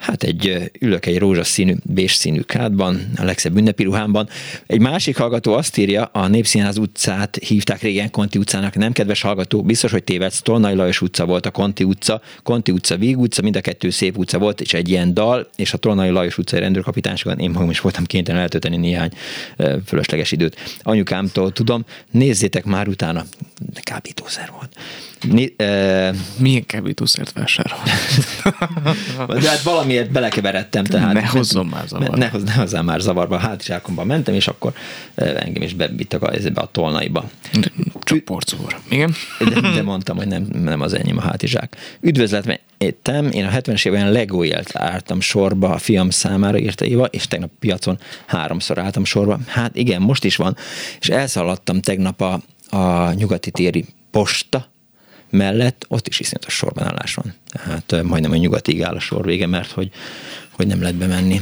Hát 0.00 0.22
egy, 0.22 0.70
ülök 0.78 1.06
egy 1.06 1.18
rózsaszínű, 1.18 1.74
bés 1.82 2.12
színű 2.12 2.40
kádban, 2.40 3.10
a 3.16 3.24
legszebb 3.24 3.56
ünnepi 3.56 3.82
ruhámban. 3.82 4.28
Egy 4.66 4.80
másik 4.80 5.16
hallgató 5.16 5.52
azt 5.52 5.76
írja, 5.76 6.04
a 6.04 6.26
Népszínház 6.26 6.78
utcát 6.78 7.38
hívták 7.46 7.80
régen 7.80 8.10
Konti 8.10 8.38
utcának, 8.38 8.74
nem 8.74 8.92
kedves 8.92 9.22
hallgató, 9.22 9.62
biztos, 9.62 9.90
hogy 9.90 10.04
tévedsz, 10.04 10.42
Tolnai 10.42 10.74
Lajos 10.74 11.00
utca 11.00 11.26
volt 11.26 11.46
a 11.46 11.50
Konti 11.50 11.84
utca, 11.84 12.20
Konti 12.42 12.70
utca, 12.70 12.96
Víg 12.96 13.18
utca, 13.18 13.42
mind 13.42 13.56
a 13.56 13.60
kettő 13.60 13.90
szép 13.90 14.18
utca 14.18 14.38
volt, 14.38 14.60
és 14.60 14.72
egy 14.72 14.88
ilyen 14.88 15.14
dal, 15.14 15.48
és 15.56 15.72
a 15.72 15.76
Tolnai 15.76 16.10
Lajos 16.10 16.38
utcai 16.38 16.60
rendőrkapitányságon 16.60 17.38
én 17.38 17.50
magam 17.50 17.70
is 17.70 17.80
voltam 17.80 18.04
kénytelen 18.04 18.40
eltölteni 18.40 18.76
néhány 18.76 19.10
fölösleges 19.86 20.32
időt. 20.32 20.56
Anyukámtól 20.82 21.52
tudom, 21.52 21.84
nézzétek 22.10 22.64
már 22.64 22.88
utána, 22.88 23.24
kábítószer 23.82 24.50
volt. 24.56 24.76
Ni, 25.28 25.54
e... 25.56 26.14
Milyen 26.36 26.66
kábítószert 26.66 27.32
vásárol? 27.32 27.78
De 29.40 29.48
hát 29.48 29.62
valamiért 29.90 30.12
belekeveredtem. 30.12 30.84
Tehát 30.84 31.12
ne 31.12 31.26
hozzon 31.26 31.66
már 31.66 31.86
zavarba. 31.86 32.16
Ne, 32.16 32.30
ne, 32.32 32.38
ne 32.44 32.52
hozzám 32.52 32.84
már 32.84 33.00
zavarba. 33.00 33.36
Hátizsákomban 33.36 34.06
mentem, 34.06 34.34
és 34.34 34.48
akkor 34.48 34.72
engem 35.14 35.62
is 35.62 35.74
bebittak 35.74 36.22
a, 36.22 36.32
a 36.54 36.70
tolnaiba. 36.70 37.30
Csak 38.00 38.18
porcúr. 38.18 38.76
Igen? 38.88 39.14
De, 39.38 39.60
de, 39.60 39.82
mondtam, 39.82 40.16
hogy 40.16 40.26
nem, 40.26 40.46
nem 40.52 40.80
az 40.80 40.92
enyém 40.92 41.16
a 41.16 41.20
hátizsák. 41.20 41.76
Üdvözlet, 42.00 42.60
Éttem, 42.78 43.30
én 43.30 43.44
a 43.44 43.50
70-es 43.50 43.86
években 43.86 44.12
Legójelt 44.12 44.76
álltam 44.76 45.20
sorba 45.20 45.70
a 45.70 45.78
fiam 45.78 46.10
számára, 46.10 46.58
írta 46.58 46.84
Éva, 46.84 47.04
és 47.04 47.26
tegnap 47.28 47.50
piacon 47.58 47.98
háromszor 48.26 48.78
álltam 48.78 49.04
sorba. 49.04 49.38
Hát 49.46 49.76
igen, 49.76 50.02
most 50.02 50.24
is 50.24 50.36
van. 50.36 50.56
És 51.00 51.08
elszaladtam 51.08 51.80
tegnap 51.80 52.20
a, 52.20 52.40
a 52.76 53.12
nyugati 53.12 53.50
téri 53.50 53.84
posta, 54.10 54.70
mellett 55.30 55.84
ott 55.88 56.08
is 56.08 56.20
iszonyatos 56.20 56.54
sorbanállás 56.54 57.14
van. 57.14 57.34
Tehát 57.86 58.02
majdnem 58.02 58.32
a 58.32 58.36
nyugatig 58.36 58.82
áll 58.82 58.94
a 58.94 59.00
sor 59.00 59.24
vége, 59.24 59.46
mert 59.46 59.70
hogy, 59.70 59.90
hogy 60.50 60.66
nem 60.66 60.80
lehet 60.80 60.96
bemenni. 60.96 61.40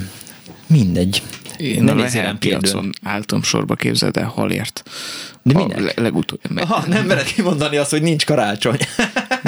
Mindegy. 0.67 1.23
Én 1.57 1.83
nem 1.83 1.99
a 1.99 2.37
piacon 2.39 2.91
álltam 3.03 3.43
sorba, 3.43 3.75
képzeld 3.75 4.17
el, 4.17 4.27
halért. 4.27 4.83
De 5.43 5.55
minek? 5.55 5.81
Le, 5.81 5.93
legutóbb. 6.03 6.41
Aha, 6.57 6.87
nem 6.87 7.07
mered 7.07 7.33
kimondani 7.33 7.77
azt, 7.77 7.91
hogy 7.91 8.03
nincs 8.03 8.25
karácsony. 8.25 8.79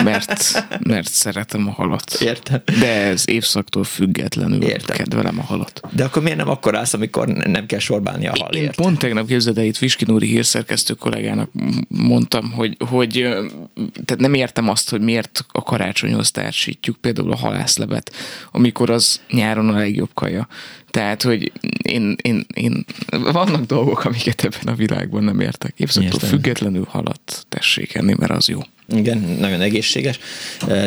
Mert, 0.03 0.65
mert 0.79 1.09
szeretem 1.09 1.69
a 1.69 1.71
halat. 1.71 2.17
Értem. 2.21 2.63
De 2.81 2.93
ez 2.93 3.25
évszaktól 3.27 3.85
függetlenül 3.85 4.63
Értem. 4.63 4.97
kedvelem 4.97 5.39
a 5.39 5.43
halat. 5.43 5.81
De 5.93 6.05
akkor 6.05 6.23
miért 6.23 6.39
nem 6.39 6.49
akkor 6.49 6.77
állsz, 6.77 6.95
amikor 6.95 7.29
nem 7.29 7.67
kell 7.67 7.79
sorbálni 7.79 8.27
a 8.27 8.33
halért? 8.39 8.65
Én 8.65 8.85
pont 8.85 8.99
tegnap 8.99 9.27
képzeld 9.27 9.59
el, 9.59 9.65
itt 9.65 9.79
Viskinúri 9.79 10.27
hírszerkesztő 10.27 10.95
kollégának 10.95 11.51
mondtam, 11.89 12.53
hogy, 12.53 12.77
hogy 12.89 13.29
tehát 14.05 14.19
nem 14.19 14.35
értem 14.35 14.69
azt, 14.69 14.91
hogy 14.91 15.01
miért 15.01 15.45
a 15.53 15.63
karácsonyhoz 15.63 16.31
társítjuk 16.31 16.97
például 16.97 17.33
a 17.33 17.37
halászlevet, 17.37 18.13
amikor 18.53 18.91
az 18.91 19.21
nyáron 19.31 19.69
a 19.69 19.79
legjobb 19.79 20.11
kaja. 20.15 20.49
Tehát, 20.91 21.23
hogy 21.23 21.53
én, 21.83 22.17
én, 22.23 22.47
én, 22.55 22.85
vannak 23.11 23.65
dolgok, 23.65 24.05
amiket 24.05 24.45
ebben 24.45 24.75
a 24.75 24.77
világban 24.77 25.25
nem 25.25 25.41
értek. 25.41 25.75
Évszaktól 25.77 26.21
függetlenül 26.21 26.87
halat 26.89 27.47
tessék 27.49 27.95
enni, 27.95 28.15
mert 28.19 28.33
az 28.33 28.49
jó. 28.49 28.61
Igen, 28.97 29.19
nagyon 29.39 29.61
egészséges, 29.61 30.19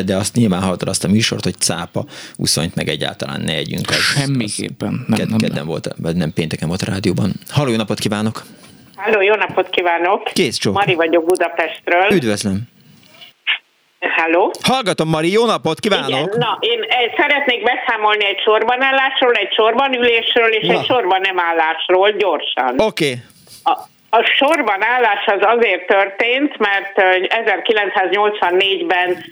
de 0.04 0.16
azt 0.16 0.34
nyilván 0.34 0.62
hallottad 0.62 0.88
azt 0.88 1.04
a 1.04 1.08
műsort, 1.08 1.44
hogy 1.44 1.54
cápa, 1.54 2.04
uszonyt 2.36 2.74
meg 2.74 2.88
egyáltalán 2.88 3.40
ne 3.40 3.54
együnk. 3.54 3.88
Az, 3.88 3.96
Semmiképpen. 3.96 5.04
Az 5.08 5.18
nem, 5.18 5.18
ked, 5.18 5.40
nem, 5.40 5.52
nem, 5.54 5.66
volt, 5.66 5.88
vagy 5.96 6.16
nem 6.16 6.32
pénteken 6.32 6.68
volt 6.68 6.82
a 6.82 6.90
rádióban. 6.90 7.32
Halló, 7.48 7.70
jó 7.70 7.76
napot 7.76 7.98
kívánok! 7.98 8.42
Halló, 8.96 9.20
jó 9.20 9.34
napot 9.34 9.70
kívánok! 9.70 10.22
Kész 10.32 10.56
csók. 10.56 10.74
Mari 10.74 10.94
vagyok 10.94 11.24
Budapestről. 11.24 12.06
Üdvözlöm! 12.10 12.62
Halló? 14.16 14.52
Hallgatom, 14.62 15.08
Mari, 15.08 15.30
jó 15.32 15.46
napot 15.46 15.80
kívánok! 15.80 16.08
Igen, 16.08 16.38
na, 16.38 16.58
én 16.60 16.80
szeretnék 17.16 17.62
beszámolni 17.62 18.24
egy 18.24 18.38
sorbanállásról, 18.44 19.32
egy 19.32 19.52
sorbanülésről 19.52 20.48
és 20.48 20.66
na. 20.66 20.72
egy 20.72 20.84
sorban 20.84 21.20
nem 21.20 21.38
állásról 21.38 22.10
gyorsan. 22.10 22.80
Oké. 22.80 23.10
Okay. 23.10 23.22
A, 24.18 24.22
sorban 24.22 24.82
állás 24.82 25.26
az 25.26 25.40
azért 25.40 25.86
történt, 25.86 26.58
mert 26.58 26.92
1984-ben 26.96 29.24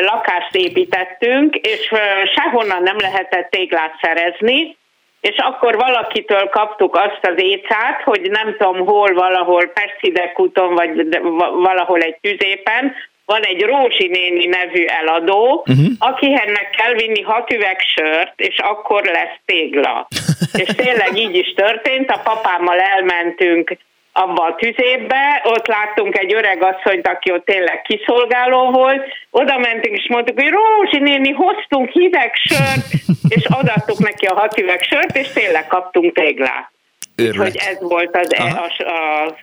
lakást 0.00 0.54
építettünk, 0.54 1.54
és 1.54 1.92
sehonnan 2.34 2.82
nem 2.82 2.96
lehetett 2.98 3.50
téglát 3.50 3.94
szerezni, 4.00 4.76
és 5.20 5.36
akkor 5.36 5.76
valakitől 5.76 6.48
kaptuk 6.48 6.96
azt 6.96 7.20
az 7.22 7.34
écát, 7.36 8.02
hogy 8.04 8.30
nem 8.30 8.56
tudom 8.56 8.86
hol, 8.86 9.14
valahol 9.14 9.66
Pescidek 9.66 10.40
úton, 10.40 10.74
vagy 10.74 11.18
valahol 11.62 12.00
egy 12.00 12.16
tüzépen, 12.20 12.94
van 13.24 13.42
egy 13.42 13.62
Rózsi 13.62 14.06
néni 14.06 14.46
nevű 14.46 14.84
eladó, 14.84 15.64
uh-huh. 15.66 15.86
akihennek 15.98 16.70
kell 16.70 16.92
vinni 16.92 17.22
hat 17.22 17.52
üveg 17.52 17.80
sört, 17.80 18.40
és 18.40 18.58
akkor 18.58 19.04
lesz 19.04 19.38
tégla. 19.44 20.08
és 20.62 20.68
tényleg 20.76 21.16
így 21.16 21.36
is 21.36 21.54
történt, 21.54 22.10
a 22.10 22.20
papámmal 22.24 22.80
elmentünk 22.80 23.76
abba 24.12 24.44
a 24.44 24.54
tüzébe, 24.54 25.40
ott 25.44 25.66
láttunk 25.66 26.18
egy 26.18 26.34
öreg 26.34 26.62
asszonyt, 26.62 27.08
aki 27.08 27.32
ott 27.32 27.44
tényleg 27.44 27.82
kiszolgáló 27.82 28.70
volt, 28.70 29.06
oda 29.30 29.58
mentünk 29.58 29.96
és 29.96 30.08
mondtuk, 30.08 30.40
hogy 30.40 30.50
Rózsi 30.50 30.98
néni, 30.98 31.30
hoztunk 31.30 31.90
hideg 31.90 32.34
sört, 32.34 32.86
és 33.36 33.44
adattuk 33.44 33.98
neki 33.98 34.26
a 34.26 34.34
hat 34.34 34.58
üveg 34.60 34.82
sört, 34.82 35.16
és 35.16 35.28
tényleg 35.32 35.66
kaptunk 35.66 36.12
téglát. 36.12 36.70
Úgyhogy 37.16 37.56
ez 37.56 37.80
volt 37.80 38.16
az, 38.16 38.34
e, 38.34 38.42
a, 38.42 38.90
a, 38.90 39.36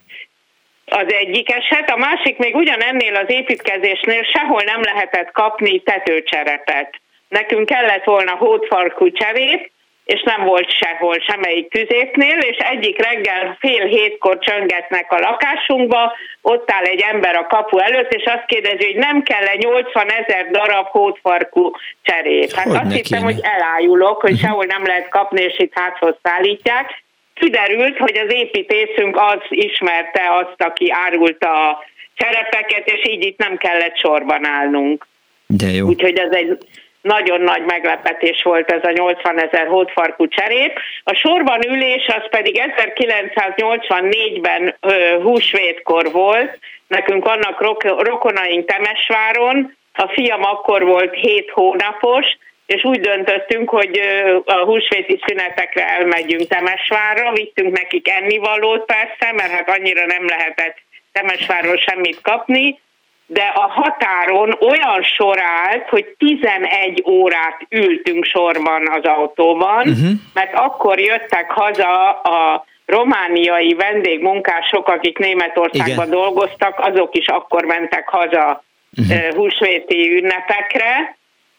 az 0.86 1.06
egyik 1.08 1.52
eset. 1.52 1.90
A 1.90 1.98
másik 1.98 2.38
még 2.38 2.56
ugyanennél 2.56 3.16
az 3.16 3.26
építkezésnél 3.28 4.24
sehol 4.24 4.62
nem 4.66 4.82
lehetett 4.82 5.32
kapni 5.32 5.80
tetőcserepet. 5.80 7.00
Nekünk 7.28 7.66
kellett 7.66 8.04
volna 8.04 8.32
hódfarkú 8.32 9.12
cserép, 9.12 9.72
és 10.06 10.22
nem 10.22 10.44
volt 10.44 10.72
sehol, 10.72 11.20
semmelyik 11.20 11.70
tüzépnél, 11.70 12.38
és 12.38 12.58
egyik 12.58 13.04
reggel 13.04 13.58
fél 13.60 13.86
hétkor 13.86 14.38
csöngetnek 14.40 15.12
a 15.12 15.20
lakásunkba, 15.20 16.14
ott 16.42 16.72
áll 16.72 16.84
egy 16.84 17.02
ember 17.02 17.36
a 17.36 17.48
kapu 17.48 17.78
előtt, 17.78 18.14
és 18.14 18.24
azt 18.26 18.46
kérdezi, 18.46 18.86
hogy 18.86 18.96
nem 18.96 19.24
kell-e 19.24 19.56
80 19.58 20.12
ezer 20.12 20.50
darab 20.52 20.88
hótfarkú 20.88 21.72
cserép. 22.02 22.52
Hát 22.52 22.66
hogy 22.66 22.76
azt 22.76 22.96
hittem, 22.96 23.24
hogy 23.24 23.40
elájulok, 23.42 24.22
hogy 24.22 24.32
uh-huh. 24.32 24.48
sehol 24.50 24.66
nem 24.66 24.86
lehet 24.86 25.10
kapni, 25.10 25.42
és 25.42 25.60
itt 25.60 25.74
háthoz 25.74 26.16
szállítják. 26.24 27.04
Kiderült, 27.34 27.98
hogy 27.98 28.18
az 28.18 28.34
építészünk 28.34 29.18
az 29.18 29.42
ismerte 29.50 30.22
azt, 30.32 30.62
aki 30.70 30.92
árulta 30.92 31.70
a 31.70 31.84
cserepeket, 32.14 32.88
és 32.88 33.10
így 33.10 33.26
itt 33.26 33.38
nem 33.38 33.58
kellett 33.58 33.98
sorban 33.98 34.46
állnunk. 34.46 35.08
De 35.48 35.68
jó. 35.68 35.88
Úgyhogy 35.88 36.18
ez 36.18 36.32
egy 36.32 36.58
nagyon 37.06 37.42
nagy 37.42 37.62
meglepetés 37.62 38.42
volt 38.44 38.72
ez 38.72 38.84
a 38.84 38.92
80 38.92 39.42
ezer 39.42 39.68
hódfarkú 39.68 40.28
cserép. 40.28 40.80
A 41.04 41.14
sorban 41.14 41.68
ülés 41.68 42.08
az 42.08 42.30
pedig 42.30 42.62
1984-ben 42.78 44.76
húsvétkor 45.22 46.12
volt, 46.12 46.60
nekünk 46.88 47.26
vannak 47.26 47.62
rokonaink 47.82 48.66
Temesváron, 48.66 49.78
a 49.94 50.08
fiam 50.08 50.44
akkor 50.44 50.84
volt 50.84 51.14
7 51.14 51.50
hónapos, 51.50 52.26
és 52.66 52.84
úgy 52.84 53.00
döntöttünk, 53.00 53.70
hogy 53.70 54.02
a 54.46 54.54
húsvéti 54.54 55.20
szünetekre 55.26 55.88
elmegyünk 55.88 56.48
Temesvárra, 56.48 57.32
vittünk 57.32 57.78
nekik 57.78 58.10
ennivalót 58.10 58.86
persze, 58.86 59.34
mert 59.34 59.52
hát 59.52 59.70
annyira 59.70 60.06
nem 60.06 60.26
lehetett 60.26 60.78
Temesvárról 61.12 61.78
semmit 61.78 62.22
kapni, 62.22 62.80
de 63.26 63.52
a 63.56 63.68
határon 63.68 64.58
olyan 64.60 65.04
sor 65.04 65.38
állt, 65.42 65.90
hogy 65.90 66.06
11 66.18 67.04
órát 67.08 67.66
ültünk 67.70 68.26
sorban 68.26 68.90
az 68.90 69.04
autóban, 69.04 69.88
uh-huh. 69.88 70.10
mert 70.34 70.54
akkor 70.54 71.00
jöttek 71.00 71.52
haza 71.52 72.12
a 72.12 72.66
romániai 72.86 73.74
vendégmunkások, 73.74 74.88
akik 74.88 75.18
Németországban 75.18 76.08
Igen. 76.08 76.10
dolgoztak, 76.10 76.80
azok 76.80 77.16
is 77.16 77.28
akkor 77.28 77.64
mentek 77.64 78.08
haza 78.08 78.64
uh-huh. 78.98 79.36
húsvéti 79.36 80.12
ünnepekre, 80.18 81.18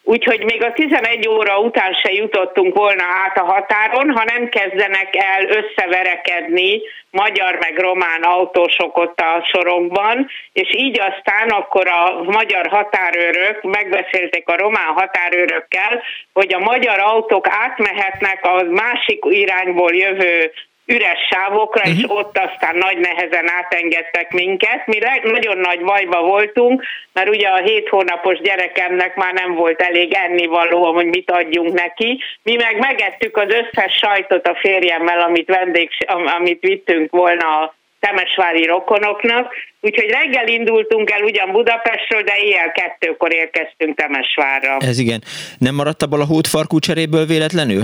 Úgyhogy 0.09 0.43
még 0.43 0.63
a 0.63 0.73
11 0.73 1.27
óra 1.27 1.59
után 1.59 1.93
se 1.93 2.11
jutottunk 2.11 2.75
volna 2.75 3.03
át 3.03 3.37
a 3.37 3.43
határon, 3.43 4.09
ha 4.09 4.23
nem 4.23 4.49
kezdenek 4.49 5.15
el 5.15 5.43
összeverekedni 5.43 6.81
magyar 7.11 7.57
meg 7.59 7.77
román 7.77 8.21
autósok 8.21 8.97
ott 8.97 9.19
a 9.19 9.45
sorokban, 9.51 10.29
és 10.53 10.69
így 10.71 10.99
aztán 10.99 11.49
akkor 11.49 11.87
a 11.87 12.23
magyar 12.23 12.67
határőrök 12.67 13.61
megbeszélték 13.61 14.47
a 14.47 14.57
román 14.57 14.93
határőrökkel, 14.93 16.03
hogy 16.33 16.53
a 16.53 16.59
magyar 16.59 16.99
autók 16.99 17.47
átmehetnek 17.49 18.45
a 18.45 18.63
másik 18.63 19.23
irányból 19.29 19.95
jövő 19.95 20.51
üres 20.87 21.19
sávokra, 21.29 21.81
uh-huh. 21.81 21.97
és 21.97 22.03
mhm. 22.03 22.17
ott 22.17 22.37
aztán 22.37 22.75
nagy 22.77 22.97
nehezen 22.97 23.49
átengedtek 23.49 24.31
minket. 24.31 24.85
Mi 24.85 24.97
nagyon 25.23 25.57
nagy 25.57 25.81
bajba 25.83 26.21
voltunk, 26.21 26.83
mert 27.13 27.29
ugye 27.29 27.47
a 27.47 27.63
hét 27.63 27.89
hónapos 27.89 28.39
gyerekemnek 28.39 29.15
már 29.15 29.33
nem 29.33 29.53
volt 29.53 29.81
elég 29.81 30.13
ennivaló, 30.13 30.93
hogy 30.93 31.05
mit 31.05 31.31
adjunk 31.31 31.73
neki. 31.73 32.21
Mi 32.43 32.55
meg 32.55 32.77
megettük 32.79 33.37
az 33.37 33.47
összes 33.49 33.93
sajtot 33.93 34.47
a 34.47 34.57
férjemmel, 34.61 35.19
amit, 35.19 35.47
vendég, 35.47 35.89
amit 36.37 36.61
vittünk 36.61 37.11
volna 37.11 37.59
a 37.61 37.75
temesvári 37.99 38.65
rokonoknak, 38.65 39.53
úgyhogy 39.81 40.09
reggel 40.09 40.47
indultunk 40.47 41.11
el 41.11 41.21
ugyan 41.21 41.51
Budapestről, 41.51 42.21
de 42.21 42.33
éjjel 42.43 42.71
kettőkor 42.71 43.33
érkeztünk 43.33 43.97
Temesvárra. 43.97 44.77
Ez 44.79 44.99
igen. 44.99 45.23
Nem 45.57 45.75
maradt 45.75 46.01
abból 46.01 46.21
a 46.21 46.25
hótfarkú 46.25 46.79
cseréből 46.79 47.25
véletlenül? 47.25 47.83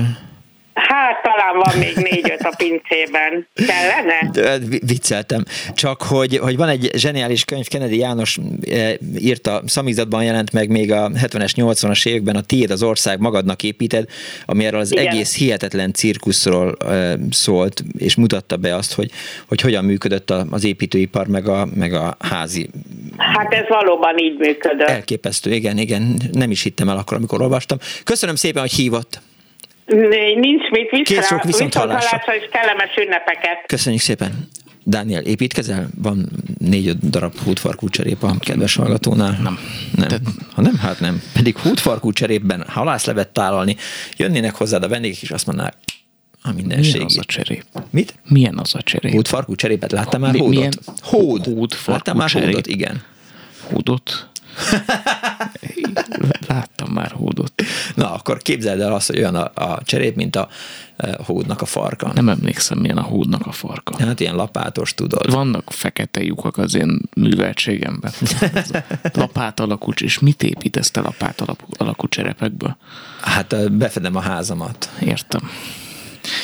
Hát 0.74 1.22
talán 1.22 1.62
van 1.64 1.78
még 1.78 1.96
négy-öt 1.96 2.42
a 2.42 2.54
pincében. 2.58 3.48
Kellene? 3.54 4.30
De, 4.32 4.66
vicceltem. 4.86 5.44
Csak, 5.74 6.02
hogy, 6.02 6.38
hogy 6.38 6.58
van 6.58 6.70
egy 6.70 6.90
zseniális 6.94 7.46
könyv, 7.46 7.68
Kennedy 7.68 7.98
János 7.98 8.40
e, 8.72 8.98
írta, 9.18 9.62
szamizatban 9.66 10.24
jelent 10.24 10.54
meg 10.54 10.70
még 10.70 10.92
a 10.92 11.10
70-es, 11.10 11.52
80-as 11.56 12.08
években 12.08 12.36
a 12.36 12.42
Tiéd 12.42 12.72
az 12.72 12.84
ország 12.84 13.20
magadnak 13.20 13.64
építed, 13.64 14.06
ami 14.46 14.66
erről 14.66 14.80
az 14.80 14.92
Igen. 14.92 15.08
egész 15.08 15.38
hihetetlen 15.38 15.94
cirkuszról 15.94 16.76
e, 16.80 17.18
szólt, 17.32 17.84
és 17.98 18.16
mutatta 18.16 18.58
be 18.58 18.76
azt, 18.76 18.94
hogy, 18.94 19.12
hogy 19.48 19.62
hogyan 19.62 19.86
működött 19.86 20.30
az 20.30 20.64
építőipar, 20.64 21.28
meg 21.28 21.48
a, 21.48 21.68
meg 21.76 21.94
a 21.94 22.18
házi. 22.20 22.70
Hát 23.18 23.54
ez 23.54 23.68
valóban 23.68 24.18
így 24.18 24.38
működött. 24.38 24.88
Elképesztő, 24.88 25.52
igen, 25.52 25.78
igen. 25.78 26.22
Nem 26.32 26.52
is 26.52 26.64
hittem 26.64 26.90
el 26.90 26.98
akkor, 26.98 27.18
amikor 27.18 27.42
olvastam. 27.42 27.78
Köszönöm 28.04 28.36
szépen, 28.36 28.62
hogy 28.62 28.72
hívott. 28.72 29.22
Nincs 29.86 30.70
mit 30.70 30.90
viszont, 30.90 31.08
Kész 31.08 31.28
sok 31.28 31.44
viszont 31.44 31.74
hallásra. 31.74 32.18
és 32.34 32.50
kellemes 32.52 32.96
ünnepeket. 32.98 33.64
Köszönjük 33.68 34.02
szépen. 34.02 34.48
Dániel, 34.84 35.22
építkezel? 35.24 35.88
Van 36.02 36.30
négy-öt 36.58 37.10
darab 37.10 37.38
hútfarkú 37.38 37.90
cserép 37.90 38.24
a 38.24 38.36
kedves 38.40 38.76
hallgatónál? 38.76 39.40
Nem. 39.44 39.60
nem. 39.96 40.08
Te... 40.08 40.18
Ha 40.54 40.62
nem, 40.62 40.78
hát 40.78 41.00
nem. 41.00 41.22
Pedig 41.34 41.58
hútfarkú 41.58 42.12
cserépben 42.12 42.64
halászlevet 42.68 43.30
tálalni, 43.30 43.76
jönnének 44.18 44.56
hozzád 44.56 44.84
a 44.84 44.88
vendégek, 44.88 45.22
és 45.22 45.32
azt 45.32 45.46
mondanák, 45.46 45.74
a 46.42 46.52
mindenség. 46.54 46.92
Milyen 46.94 47.06
az 47.06 47.18
a 47.18 47.24
cserép? 47.24 47.64
Mit? 47.90 48.14
Milyen 48.28 48.58
az 48.58 48.76
a 48.76 48.82
cserép? 48.82 49.12
Hútfarkú 49.12 49.56
cserépet 49.56 49.92
láttál 49.92 50.20
már 50.20 50.32
hódot? 50.32 50.50
Milyen? 50.50 50.74
Hód. 51.02 51.46
Hód 51.46 51.76
Láttál 51.86 52.16
már 52.16 52.30
cserép? 52.30 52.48
hódot? 52.48 52.68
Igen. 52.68 53.02
Hódot? 53.62 54.28
Láttam 56.48 56.90
már 56.94 57.12
hódot. 57.12 57.54
Na, 57.96 58.14
akkor 58.14 58.38
képzeld 58.38 58.80
el 58.80 58.94
azt, 58.94 59.08
hogy 59.08 59.18
olyan 59.18 59.36
a, 59.36 59.52
a 59.54 59.84
cserép, 59.84 60.16
mint 60.16 60.36
a 60.36 60.48
e, 60.98 61.18
hódnak 61.26 61.62
a 61.62 61.66
farka. 61.66 62.12
Nem 62.14 62.30
emlékszem, 62.30 62.78
milyen 62.78 62.98
a 62.98 63.02
hódnak 63.02 63.48
a 63.48 63.52
farka. 63.52 64.06
Hát 64.06 64.20
ilyen 64.20 64.36
lapátos, 64.36 64.94
tudod. 64.94 65.32
Vannak 65.32 65.72
fekete 65.72 66.24
lyukak 66.24 66.58
az 66.58 66.76
én 66.76 67.00
műveltségemben. 67.16 68.12
lapát 69.14 69.60
alakú, 69.60 69.92
és 70.02 70.20
mit 70.20 70.44
építesz 70.44 70.92
te 70.92 71.02
lapát 71.02 71.42
alakú, 71.42 71.66
alakú 71.78 72.08
cserepekből? 72.08 72.78
Hát 73.22 73.54
e, 73.54 73.68
befedem 73.68 74.16
a 74.16 74.22
házamat. 74.22 74.90
Értem. 75.00 75.50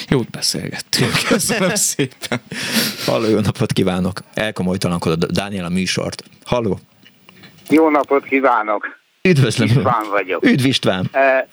Jót 0.08 0.30
beszélgettünk. 0.30 1.12
Köszönöm 1.28 1.76
szépen. 1.76 2.40
Halló, 3.06 3.28
jó 3.30 3.40
napot 3.40 3.74
kívánok. 3.74 4.22
Elkomolytalankodott 4.34 5.32
Dániel 5.32 5.66
a 5.66 5.70
műsort. 5.70 6.24
Halló. 6.44 6.80
Jó 7.70 7.90
napot 7.90 8.24
kívánok! 8.24 8.98
Üdvözlöm! 9.22 9.68
István 9.68 10.10
vagyok. 10.10 10.44
Üdv 10.46 10.66
István! 10.66 11.06
E, 11.12 11.48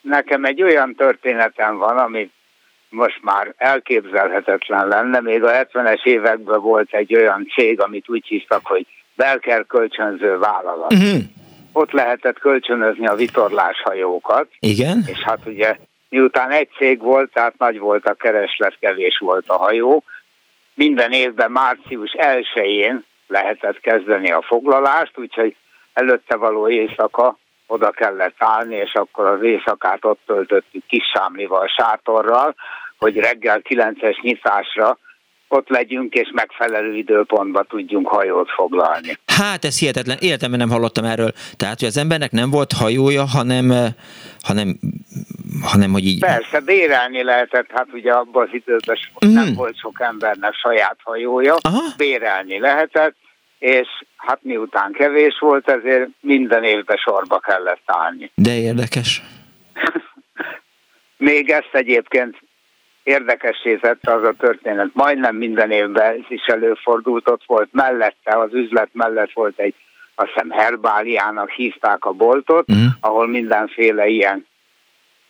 nekem 0.00 0.44
egy 0.44 0.62
olyan 0.62 0.94
történetem 0.94 1.76
van, 1.76 1.98
ami 1.98 2.30
most 2.88 3.18
már 3.22 3.54
elképzelhetetlen 3.56 4.88
lenne. 4.88 5.20
Még 5.20 5.44
a 5.44 5.50
70-es 5.50 6.04
években 6.04 6.60
volt 6.60 6.92
egy 6.92 7.14
olyan 7.14 7.46
cég, 7.54 7.80
amit 7.80 8.08
úgy 8.08 8.26
hívtak, 8.26 8.66
hogy 8.66 8.86
Belker 9.16 9.66
kölcsönző 9.66 10.38
vállalat. 10.38 10.92
Uh-huh. 10.92 11.20
Ott 11.72 11.90
lehetett 11.90 12.38
kölcsönözni 12.38 13.06
a 13.06 13.14
vitorláshajókat. 13.14 14.48
Igen. 14.58 15.04
És 15.06 15.18
hát 15.18 15.40
ugye 15.46 15.76
miután 16.08 16.50
egy 16.50 16.68
cég 16.76 17.00
volt, 17.00 17.32
tehát 17.32 17.58
nagy 17.58 17.78
volt 17.78 18.06
a 18.06 18.14
kereslet, 18.14 18.76
kevés 18.80 19.18
volt 19.18 19.48
a 19.48 19.56
hajó. 19.56 20.04
Minden 20.74 21.12
évben 21.12 21.50
március 21.50 22.14
1-én 22.18 23.04
lehetett 23.30 23.80
kezdeni 23.80 24.30
a 24.30 24.42
foglalást, 24.42 25.18
úgyhogy 25.18 25.56
előtte 25.92 26.36
való 26.36 26.68
éjszaka 26.68 27.38
oda 27.66 27.90
kellett 27.90 28.34
állni, 28.38 28.74
és 28.76 28.92
akkor 28.92 29.26
az 29.26 29.42
éjszakát 29.42 30.04
ott 30.04 30.20
töltöttük 30.26 30.86
kis 30.86 31.04
sámlival, 31.14 31.66
sátorral, 31.66 32.54
hogy 32.98 33.16
reggel 33.16 33.60
9-es 33.64 34.20
nyitásra 34.22 34.98
ott 35.48 35.68
legyünk, 35.68 36.14
és 36.14 36.30
megfelelő 36.32 36.96
időpontban 36.96 37.66
tudjunk 37.68 38.08
hajót 38.08 38.50
foglalni. 38.50 39.18
Hát 39.26 39.64
ez 39.64 39.78
hihetetlen, 39.78 40.16
életemben 40.20 40.58
nem 40.58 40.70
hallottam 40.70 41.04
erről. 41.04 41.32
Tehát, 41.56 41.78
hogy 41.78 41.88
az 41.88 41.96
embernek 41.96 42.30
nem 42.30 42.50
volt 42.50 42.72
hajója, 42.72 43.24
hanem, 43.24 43.70
eh, 43.70 43.92
hanem, 44.40 44.78
hanem 45.62 45.90
hogy 45.90 46.06
így... 46.06 46.20
Persze, 46.20 46.60
bérelni 46.60 47.22
lehetett, 47.22 47.70
hát 47.70 47.86
ugye 47.92 48.12
abban 48.12 48.46
az 48.46 48.54
időben 48.54 48.96
mm. 49.26 49.32
nem 49.32 49.54
volt 49.54 49.78
sok 49.78 50.00
embernek 50.00 50.54
saját 50.54 50.96
hajója, 51.02 51.56
Aha. 51.60 51.82
bérelni 51.96 52.58
lehetett, 52.58 53.14
és 53.58 53.88
hát 54.16 54.38
miután 54.42 54.92
kevés 54.92 55.38
volt, 55.38 55.68
ezért 55.68 56.08
minden 56.20 56.64
évben 56.64 56.96
sorba 56.96 57.38
kellett 57.38 57.82
állni. 57.86 58.30
De 58.34 58.56
érdekes. 58.56 59.22
Még 61.16 61.50
ezt 61.50 61.70
egyébként 61.72 62.36
érdekessé 63.02 63.76
tette 63.76 64.12
az 64.12 64.22
a 64.22 64.34
történet. 64.38 64.88
Majdnem 64.92 65.36
minden 65.36 65.70
évben 65.70 66.12
ez 66.12 66.24
is 66.28 66.46
előfordult, 66.46 67.28
ott 67.28 67.42
volt 67.46 67.68
mellette, 67.72 68.38
az 68.38 68.52
üzlet 68.52 68.88
mellett 68.92 69.32
volt 69.32 69.58
egy, 69.58 69.74
azt 70.14 70.28
hiszem 70.28 70.50
Herbáliának 70.50 71.50
hívták 71.50 72.04
a 72.04 72.12
boltot, 72.12 72.72
mm. 72.72 72.86
ahol 73.00 73.28
mindenféle 73.28 74.06
ilyen 74.06 74.46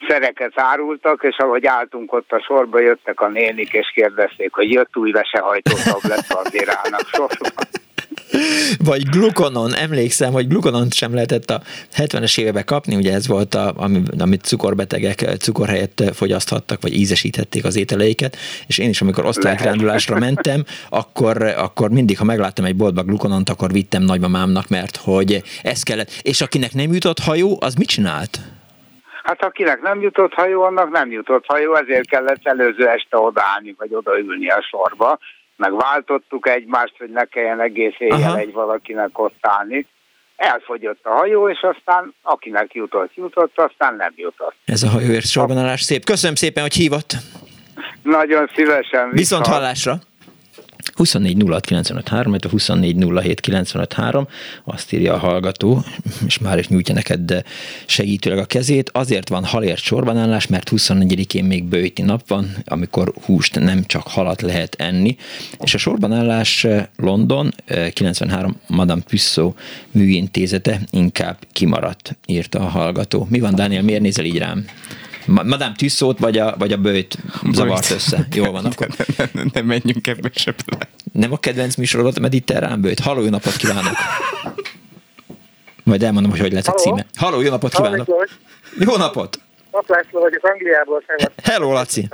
szereket 0.08 0.52
árultak, 0.54 1.22
és 1.22 1.36
ahogy 1.36 1.66
álltunk 1.66 2.12
ott 2.12 2.32
a 2.32 2.40
sorba, 2.40 2.80
jöttek 2.80 3.20
a 3.20 3.28
nénik, 3.28 3.72
és 3.72 3.90
kérdezték, 3.94 4.54
hogy 4.54 4.72
jött 4.72 4.96
új 4.96 5.10
vesehajtó 5.10 5.72
tablet, 5.84 6.24
azért 6.28 6.68
állnak 6.68 7.08
sorba. 7.12 7.48
Vagy 8.84 9.02
glukonon, 9.08 9.74
emlékszem, 9.74 10.32
hogy 10.32 10.48
glukonon 10.48 10.90
sem 10.90 11.14
lehetett 11.14 11.50
a 11.50 11.62
70-es 11.96 12.38
években 12.38 12.64
kapni, 12.64 12.96
ugye 12.96 13.12
ez 13.12 13.26
volt, 13.26 13.54
a, 13.54 13.74
amit 14.18 14.44
cukorbetegek 14.44 15.36
cukor 15.38 15.68
helyett 15.68 16.02
fogyaszthattak, 16.12 16.82
vagy 16.82 16.94
ízesíthették 16.94 17.64
az 17.64 17.76
ételeiket, 17.76 18.36
és 18.66 18.78
én 18.78 18.88
is, 18.88 19.00
amikor 19.00 19.24
osztálykirándulásra 19.24 20.18
mentem, 20.18 20.64
akkor, 20.88 21.42
akkor 21.42 21.90
mindig, 21.90 22.18
ha 22.18 22.24
megláttam 22.24 22.64
egy 22.64 22.76
boltba 22.76 23.02
glukonont, 23.02 23.48
akkor 23.48 23.72
vittem 23.72 24.02
nagymamámnak, 24.02 24.68
mert 24.68 24.96
hogy 24.96 25.42
ez 25.62 25.82
kellett. 25.82 26.10
És 26.22 26.40
akinek 26.40 26.72
nem 26.72 26.92
jutott 26.92 27.18
hajó, 27.18 27.58
az 27.60 27.74
mit 27.74 27.88
csinált? 27.88 28.40
Hát 29.24 29.44
akinek 29.44 29.80
nem 29.80 30.00
jutott 30.00 30.32
hajó, 30.32 30.62
annak 30.62 30.90
nem 30.90 31.10
jutott 31.10 31.44
hajó, 31.46 31.74
ezért 31.74 32.08
kellett 32.08 32.46
előző 32.46 32.88
este 32.88 33.16
odaállni, 33.16 33.74
vagy 33.78 33.94
odaülni 33.94 34.48
a 34.48 34.62
sorba, 34.70 35.18
meg 35.56 35.76
váltottuk 35.76 36.48
egymást, 36.48 36.94
hogy 36.98 37.10
ne 37.10 37.24
kelljen 37.24 37.60
egész 37.60 37.94
éjjel 37.98 38.30
Aha. 38.30 38.38
egy 38.38 38.52
valakinek 38.52 39.18
ott 39.18 39.38
állni. 39.40 39.86
Elfogyott 40.36 41.00
a 41.02 41.10
hajó, 41.10 41.48
és 41.48 41.60
aztán 41.60 42.14
akinek 42.22 42.74
jutott, 42.74 43.14
jutott, 43.14 43.58
aztán 43.58 43.94
nem 43.94 44.12
jutott. 44.16 44.54
Ez 44.64 44.82
a 44.82 44.88
hajóért 44.88 45.26
sorbanálás 45.26 45.82
szép. 45.82 46.04
Köszönöm 46.04 46.34
szépen, 46.34 46.62
hogy 46.62 46.74
hívott. 46.74 47.12
Nagyon 48.02 48.50
szívesen. 48.54 49.10
Viszont 49.10 49.46
hallásra. 49.46 49.94
24 50.94 51.42
06 51.48 51.66
95 53.40 53.92
3, 53.92 54.28
azt 54.64 54.92
írja 54.92 55.14
a 55.14 55.18
hallgató, 55.18 55.84
és 56.26 56.38
már 56.38 56.58
is 56.58 56.68
nyújtja 56.68 56.94
neked 56.94 57.44
segítőleg 57.86 58.38
a 58.38 58.44
kezét. 58.44 58.90
Azért 58.92 59.28
van 59.28 59.44
halért 59.44 59.80
sorbanállás, 59.82 60.46
mert 60.46 60.70
24-én 60.76 61.44
még 61.44 61.64
bőti 61.64 62.02
nap 62.02 62.28
van, 62.28 62.56
amikor 62.64 63.12
húst 63.24 63.58
nem 63.58 63.84
csak 63.86 64.06
halat 64.06 64.42
lehet 64.42 64.74
enni. 64.78 65.16
És 65.60 65.74
a 65.74 65.78
sorbanállás 65.78 66.64
eh, 66.64 66.86
London 66.96 67.54
93 67.92 68.50
eh, 68.50 68.76
Madame 68.76 69.02
Pusso 69.02 69.54
műintézete 69.90 70.80
inkább 70.90 71.38
kimaradt, 71.52 72.16
írta 72.26 72.58
a 72.58 72.68
hallgató. 72.68 73.26
Mi 73.30 73.40
van, 73.40 73.54
Dániel, 73.54 73.82
miért 73.82 74.02
nézel 74.02 74.24
így 74.24 74.38
rám? 74.38 74.64
Madame 75.30 75.72
Tüsszót 75.76 76.18
vagy 76.18 76.38
a, 76.38 76.54
vagy 76.58 76.72
a 76.72 76.76
bőjt 76.76 77.16
zavart 77.52 77.90
össze. 77.90 78.26
Jól 78.34 78.50
van, 78.50 78.64
akkor. 78.64 78.88
Nem, 79.16 79.28
nem, 79.32 79.50
nem 79.52 79.66
menjünk 79.66 80.06
ebbe 80.06 80.30
se 80.34 80.54
bele. 80.66 80.88
Nem 81.12 81.32
a 81.32 81.38
kedvenc 81.38 81.74
műsorod 81.76 82.16
a 82.16 82.20
mediterrán 82.20 82.80
bőjt. 82.80 83.00
Halló, 83.00 83.22
jó 83.22 83.28
napot 83.28 83.56
kívánok! 83.56 83.94
Majd 85.84 86.02
elmondom, 86.02 86.30
hogy 86.30 86.40
hogy 86.40 86.52
lett 86.52 86.66
a 86.66 86.72
címe. 86.72 87.06
Halló, 87.14 87.40
jó 87.40 87.50
napot 87.50 87.74
kívánok! 87.74 88.06
Halló, 88.06 88.26
jó 88.78 88.96
napot! 88.96 89.38
László 89.86 90.20
vagyok 90.20 90.44
Angliából. 90.44 91.02
Hello, 91.42 91.72
Laci! 91.72 92.08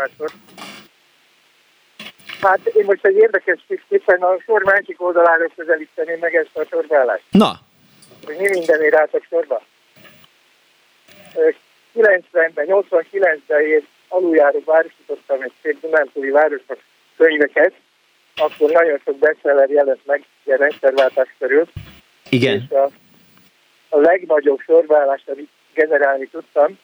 Hát 2.41 2.67
én 2.67 2.85
most 2.85 3.05
egy 3.05 3.17
érdekes 3.17 3.67
képen 3.89 4.23
a 4.23 4.37
sor 4.45 4.63
másik 4.63 5.03
oldaláról 5.03 5.53
közelíteném 5.57 6.19
meg 6.19 6.35
ezt 6.35 6.51
a 6.53 6.67
sorbállást. 6.71 7.23
Na! 7.31 7.61
Hogy 8.25 8.37
mi 8.39 8.49
mindenért 8.49 8.95
álltak 8.95 9.27
sorba. 9.29 9.63
90-ben, 11.97 12.67
89-ben 12.69 13.61
én 13.61 13.87
aluljáró 14.09 14.63
városítottam 14.65 15.43
egy 15.43 15.53
szép 15.63 15.81
Dunántúli 15.81 16.31
városnak 16.31 16.79
könyveket, 17.17 17.73
akkor 18.37 18.71
nagyon 18.71 19.01
sok 19.05 19.19
bestseller 19.19 19.71
jelent 19.71 20.07
meg 20.07 20.25
ilyen 20.45 20.59
rendszerváltás 20.59 21.35
körül. 21.39 21.69
Igen. 22.29 22.55
És 22.55 22.71
a, 22.71 22.91
a 23.89 23.99
legnagyobb 23.99 24.61
sorválást, 24.61 25.29
amit 25.29 25.51
generálni 25.75 26.27
tudtam, 26.27 26.79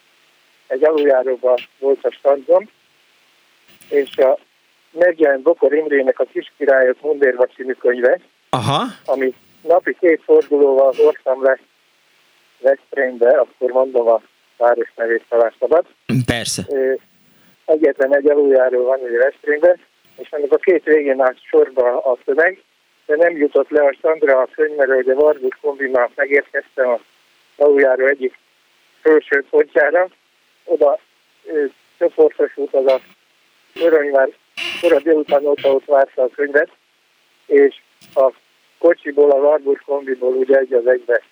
egy 0.67 0.85
aluljáróban 0.85 1.59
volt 1.79 2.05
a 2.05 2.11
standom, 2.11 2.69
és 3.89 4.17
a 4.17 4.39
megjelent 4.91 5.43
Bokor 5.43 5.75
Imrének 5.75 6.19
a 6.19 6.25
Kiskirályok 6.25 7.01
Mundérva 7.01 7.47
című 7.47 7.73
könyve, 7.73 8.19
Aha. 8.51 8.85
ami 9.05 9.35
napi 9.63 9.97
két 10.01 10.23
fordulóval 10.25 10.93
hoztam 10.97 11.43
le 11.43 11.59
Veszprémbe, 12.59 13.29
akkor 13.29 13.71
mondom 13.71 14.09
a 14.09 14.21
nevét 14.97 15.25
talán 15.29 15.53
szabad. 15.59 15.87
Persze. 16.27 16.63
Egyetlen 17.65 18.17
egy 18.17 18.31
aluljáró 18.31 18.85
van 18.85 19.01
ugye 19.01 19.19
Veszprémben, 19.19 19.81
és 20.17 20.29
ennek 20.31 20.53
a 20.53 20.57
két 20.57 20.85
végén 20.85 21.21
állt 21.21 21.39
sorba 21.43 22.03
a 22.03 22.19
szöveg, 22.25 22.63
de 23.07 23.17
nem 23.17 23.37
jutott 23.37 23.69
le 23.69 23.85
a 23.85 23.97
Sandra 24.01 24.39
a 24.39 24.49
könyvről, 24.55 24.95
hogy 24.95 25.09
a 25.09 25.15
Vargus 25.15 25.59
kombinál 25.61 26.11
megérkeztem 26.15 26.89
a 26.89 27.01
aluljáró 27.57 28.07
egyik 28.07 28.39
felső 29.01 29.45
pontjára, 29.51 30.09
oda 30.65 30.99
csoportos 31.99 32.57
út 32.57 32.75
az 32.75 32.87
a 32.87 33.01
Öröny 33.75 34.35
kora 34.81 35.01
délután 35.01 35.47
óta 35.47 35.69
ott 35.69 35.85
várta 35.85 36.23
a 36.23 36.29
könyvet, 36.29 36.69
és 37.47 37.81
a 38.15 38.33
kocsiból, 38.79 39.31
a 39.31 39.41
Vargus 39.41 39.81
kombiból 39.81 40.33
ugye 40.35 40.59
egy 40.59 40.73
az 40.73 40.87
egybe 40.87 41.23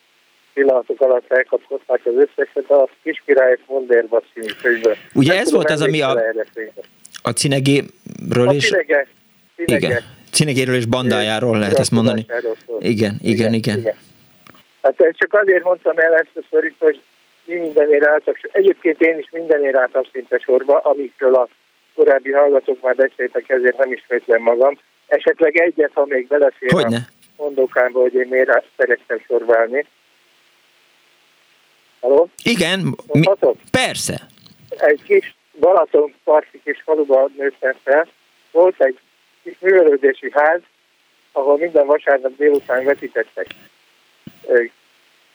pillanatok 0.54 1.00
alatt 1.00 1.32
elkapkodták 1.32 2.00
az 2.04 2.12
összeset 2.14 2.70
a 2.70 2.88
Kiskirályok 3.02 3.60
Mondérba 3.66 4.22
című 4.32 4.52
könyvből. 4.62 4.96
Ugye 5.14 5.38
ez 5.38 5.52
volt 5.52 5.70
az, 5.70 5.80
ami 5.82 6.00
a, 6.00 6.18
a 7.22 7.30
Cinegéről 7.30 8.50
is... 8.50 8.72
A 8.72 8.76
Cinege, 8.76 9.06
Cinege. 9.56 9.86
Igen. 9.86 10.02
Cinegéről 10.30 10.74
és 10.74 10.84
bandájáról 10.84 11.58
lehet 11.58 11.78
ezt 11.78 11.90
mondani. 11.90 12.26
Igen, 12.78 13.16
igen, 13.22 13.52
igen, 13.52 13.52
igen. 13.52 13.94
Hát 14.82 14.94
csak 15.12 15.34
azért 15.34 15.64
mondtam 15.64 15.98
el 15.98 16.14
ezt 16.14 16.30
a 16.34 16.40
szorít, 16.50 16.74
hogy 16.78 17.00
mi 17.44 17.54
mindenért 17.54 18.06
álltak. 18.06 18.36
Egyébként 18.52 19.00
én 19.00 19.18
is 19.18 19.28
mindenért 19.30 19.76
álltam 19.76 20.02
szinte 20.12 20.38
sorba, 20.38 20.78
amikről 20.78 21.34
a 21.34 21.48
korábbi 21.94 22.32
hallgatók 22.32 22.82
már 22.82 22.94
beszéltek, 22.94 23.48
ezért 23.48 23.78
nem 23.78 23.92
ismétlem 23.92 24.42
magam. 24.42 24.78
Esetleg 25.06 25.56
egyet, 25.56 25.90
ha 25.94 26.04
még 26.08 26.26
belefér 26.26 26.70
Hogyne? 26.72 26.96
a 26.96 27.42
mondókámba, 27.42 28.00
hogy 28.00 28.14
én 28.14 28.26
miért 28.30 28.64
szerettem 28.76 29.18
sorválni. 29.26 29.86
Halló? 32.00 32.28
Igen, 32.42 32.96
mi, 33.12 33.26
persze. 33.70 34.26
Egy 34.68 35.02
kis 35.02 35.34
Balaton 35.60 36.14
parti 36.24 36.60
kis 36.64 36.82
faluban 36.84 37.34
nőttem 37.36 37.74
fel. 37.82 38.08
Volt 38.50 38.80
egy 38.82 38.98
kis 39.42 39.56
művelődési 39.60 40.30
ház, 40.32 40.60
ahol 41.32 41.58
minden 41.58 41.86
vasárnap 41.86 42.36
délután 42.36 42.84
vetítettek. 42.84 43.46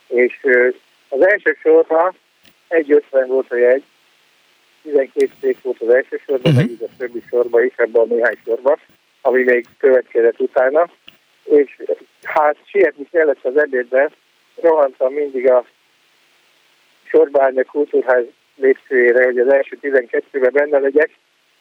És 0.08 0.40
az 1.10 1.26
első 1.26 1.58
sorban 1.62 2.16
1,50 2.70 3.26
volt 3.28 3.52
a 3.52 3.56
jegy, 3.56 3.84
12 4.82 5.32
szék 5.42 5.62
volt 5.62 5.82
az 5.82 5.90
első 5.90 6.22
sorban, 6.26 6.52
uh-huh. 6.54 6.70
meg 6.70 6.90
a 6.90 6.96
többi 6.98 7.24
sorban 7.30 7.64
is, 7.64 7.74
ebben 7.76 8.02
a 8.02 8.14
néhány 8.14 8.38
sorban, 8.46 8.80
ami 9.22 9.44
még 9.44 9.66
következett 9.78 10.40
utána. 10.40 10.90
És 11.44 11.82
hát 12.24 12.58
sietni 12.66 13.08
kellett 13.12 13.46
az 13.46 13.58
ebédben, 13.58 14.12
rohantam 14.62 15.14
mindig 15.14 15.50
a 15.50 15.66
sorba 17.10 17.44
állni 17.44 17.60
a 17.60 17.64
kultúrház 17.64 18.23
lépcsőjére, 18.56 19.26
hogy 19.26 19.38
az 19.38 19.52
első 19.53 19.77
12-ben 19.82 20.53
benne 20.53 20.80
legyek, 20.80 21.10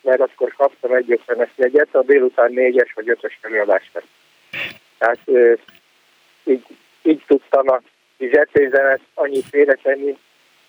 mert 0.00 0.20
akkor 0.20 0.54
kaptam 0.56 0.92
egy 0.92 1.12
ötvenes 1.12 1.50
jegyet, 1.56 1.94
a 1.94 2.02
délután 2.02 2.52
négyes 2.52 2.92
vagy 2.94 3.08
ötös 3.08 3.38
előadást. 3.42 4.02
Tehát 4.98 5.18
így, 6.44 6.64
így 7.02 7.22
tudtam 7.26 7.68
a 7.68 7.80
zsebpénzemet 8.18 9.00
annyit 9.14 9.44
félretenni, 9.50 10.16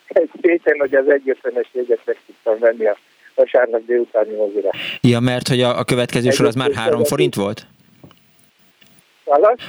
egy 0.07 0.30
pénzen, 0.41 0.80
hogy 0.80 0.95
az 0.95 1.10
egyötvenes 1.10 1.68
jegyet 1.72 1.99
meg 2.06 2.18
tudtam 2.26 2.60
venni 2.60 2.85
a 2.85 2.97
vasárnap 3.35 3.85
délutáni 3.85 4.35
mozira. 4.35 4.69
Ja, 5.02 5.19
mert 5.19 5.47
hogy 5.47 5.61
a, 5.61 5.80
a 5.80 5.84
következő 5.84 6.30
sor 6.30 6.45
az 6.45 6.56
már 6.56 6.73
három 6.73 7.03
forint 7.03 7.35
volt? 7.35 7.65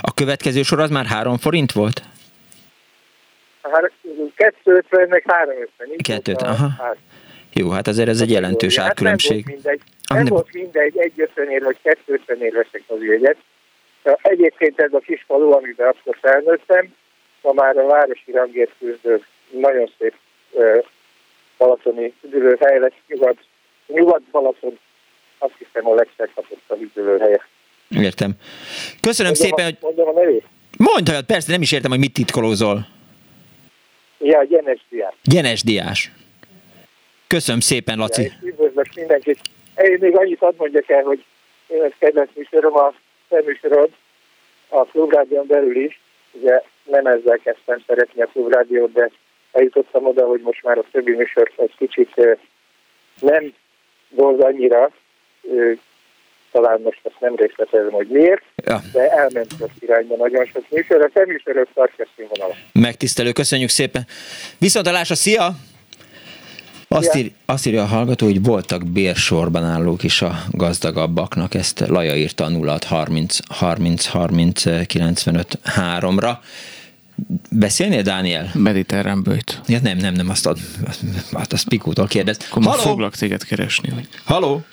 A 0.01 0.15
következő 0.15 0.63
sor 0.63 0.81
az 0.81 0.91
már 0.91 1.07
három 1.07 1.37
forint 1.37 1.73
volt? 1.73 2.03
Kettő 4.35 4.75
ötven, 4.75 5.09
meg 5.09 5.25
három 5.27 5.57
ötven. 5.61 5.97
Kettőt, 5.97 6.43
aha. 6.43 6.69
Hát. 6.79 6.97
Jó, 7.53 7.71
hát 7.71 7.87
azért 7.87 8.09
ez 8.09 8.21
egy 8.21 8.31
jelentős 8.31 8.77
hát 8.77 8.87
árkülönbség. 8.87 9.45
Nem 9.45 9.55
volt 9.55 9.63
mindegy, 9.65 9.81
nem 10.09 10.23
nem 10.23 10.33
volt 10.33 10.53
mindegy 10.53 10.99
egy 10.99 11.13
ötvenér 11.17 11.63
vagy 11.63 11.77
kettő 11.83 12.13
ötvenér 12.13 12.53
veszek 12.53 12.83
az 12.87 13.03
jegyet. 13.03 13.37
Egyébként 14.23 14.81
ez 14.81 14.93
a 14.93 14.99
kis 14.99 15.25
falu, 15.27 15.53
amiben 15.53 15.87
akkor 15.87 16.17
felnőttem, 16.21 16.95
ma 17.43 17.53
már 17.53 17.77
a 17.77 17.87
városi 17.87 18.33
rangért 18.33 18.73
küzdő 18.79 19.25
nagyon 19.51 19.91
szép 19.99 20.15
uh, 20.51 20.85
balatoni 21.59 22.15
üdülőhely 22.23 22.79
lesz, 22.79 22.93
nyugat, 23.09 23.39
nyugat-Balaton 23.87 24.79
azt 25.39 25.55
hiszem 25.59 25.89
a 25.89 25.95
legszeghatóbb 25.95 26.81
üdülőhelye. 26.81 27.47
Értem. 27.89 28.35
Köszönöm 29.01 29.33
mondom 29.33 29.49
szépen, 29.49 29.65
a, 29.65 29.69
hogy... 29.69 29.77
Mondjam 29.81 30.09
a 30.09 30.21
nevét? 30.21 30.45
Mondj, 30.77 31.11
persze, 31.27 31.53
nem 31.53 31.63
is 31.63 31.73
értem, 31.73 31.91
hogy 31.91 32.01
mit 32.01 32.13
titkolózol. 32.13 32.87
Ja, 34.27 34.45
Gyenes 34.45 34.81
Diás. 34.89 35.15
Gyenes 35.23 35.63
Diás. 35.63 36.11
Köszönöm 37.27 37.61
szépen, 37.61 37.99
Laci. 37.99 38.23
Ja, 38.23 38.33
üdvözlök 38.43 38.87
mindenkit. 38.95 39.41
Én 39.77 39.97
még 40.01 40.17
annyit 40.17 40.39
hadd 40.39 40.55
mondjak 40.57 40.89
el, 40.89 41.03
hogy 41.03 41.25
én 41.67 41.83
ezt 41.83 41.95
kedvenc 41.99 42.31
műsorom 42.35 42.77
a 42.77 42.95
műsorod 43.29 43.91
a 44.69 44.85
klubrádión 44.85 45.47
belül 45.47 45.77
is. 45.77 46.01
Ugye 46.33 46.63
nem 46.85 47.07
ezzel 47.07 47.39
kezdtem 47.39 47.83
szeretni 47.87 48.23
a 48.23 48.27
klubrádiót, 48.27 48.93
de 48.93 49.11
eljutottam 49.53 50.07
oda, 50.07 50.27
hogy 50.27 50.41
most 50.41 50.63
már 50.63 50.79
a 50.79 50.85
többi 50.91 51.13
műsor 51.13 51.53
egy 51.57 51.75
kicsit 51.79 52.15
nem 53.21 53.55
volt 54.09 54.43
annyira, 54.43 54.91
talán 56.57 56.81
most 56.85 57.01
ezt 57.03 57.21
nem 57.21 57.35
részletezem, 57.37 57.91
hogy 57.91 58.09
miért, 58.11 58.43
ja. 58.57 58.81
de 58.93 59.11
elment 59.11 59.55
az 59.59 59.69
irányba 59.79 60.17
nagyon 60.17 60.45
sok 60.53 60.65
műsor, 60.71 61.11
a 61.15 61.21
műsorok 61.27 61.69
tartja 61.75 62.07
színvonalat. 62.17 62.57
Megtisztelő, 62.73 63.33
köszönjük 63.33 63.69
szépen. 63.69 64.07
Viszontalásra, 64.59 65.15
szia! 65.15 65.51
Azt, 66.89 67.15
ír, 67.15 67.31
azt 67.47 67.67
írja 67.67 67.83
a 67.83 67.87
hallgató, 67.87 68.27
hogy 68.27 68.43
voltak 68.43 68.87
bérsorban 68.87 69.65
állók 69.65 70.03
is 70.03 70.23
a 70.23 70.33
gazdagabbaknak, 70.51 71.55
ezt 71.55 71.81
Laja 71.89 72.15
írta 72.15 72.45
a 72.45 72.49
0 72.49 72.79
30 72.87 73.39
30 73.49 74.07
30 74.07 74.87
95 74.87 75.59
3-ra. 75.77 76.33
Beszélnél, 77.51 78.03
Dániel? 78.03 78.51
Mediterrán 78.55 79.23
bőjt. 79.23 79.61
Ja, 79.67 79.79
nem, 79.83 79.97
nem, 79.97 80.15
nem, 80.15 80.29
azt, 80.29 80.47
ad, 80.47 80.59
azt, 81.33 81.53
azt 81.53 81.69
Pikótól 81.69 82.07
kérdez. 82.07 82.39
Akkor 82.51 82.63
Haló? 82.63 82.83
foglak 82.83 83.15
téged 83.15 83.45
keresni. 83.45 83.91
Hogy... 83.91 84.09
Haló? 84.25 84.65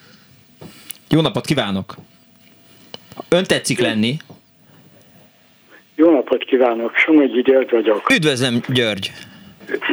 Jó 1.14 1.22
napot 1.22 1.46
kívánok! 1.46 1.96
Ön 3.30 3.44
tetszik 3.44 3.80
lenni? 3.80 4.16
Jó 5.96 6.12
napot 6.12 6.44
kívánok, 6.44 6.96
Somogyi 6.96 7.42
György 7.42 7.72
vagyok. 7.72 8.10
Üdvözlöm, 8.14 8.62
György! 8.68 9.12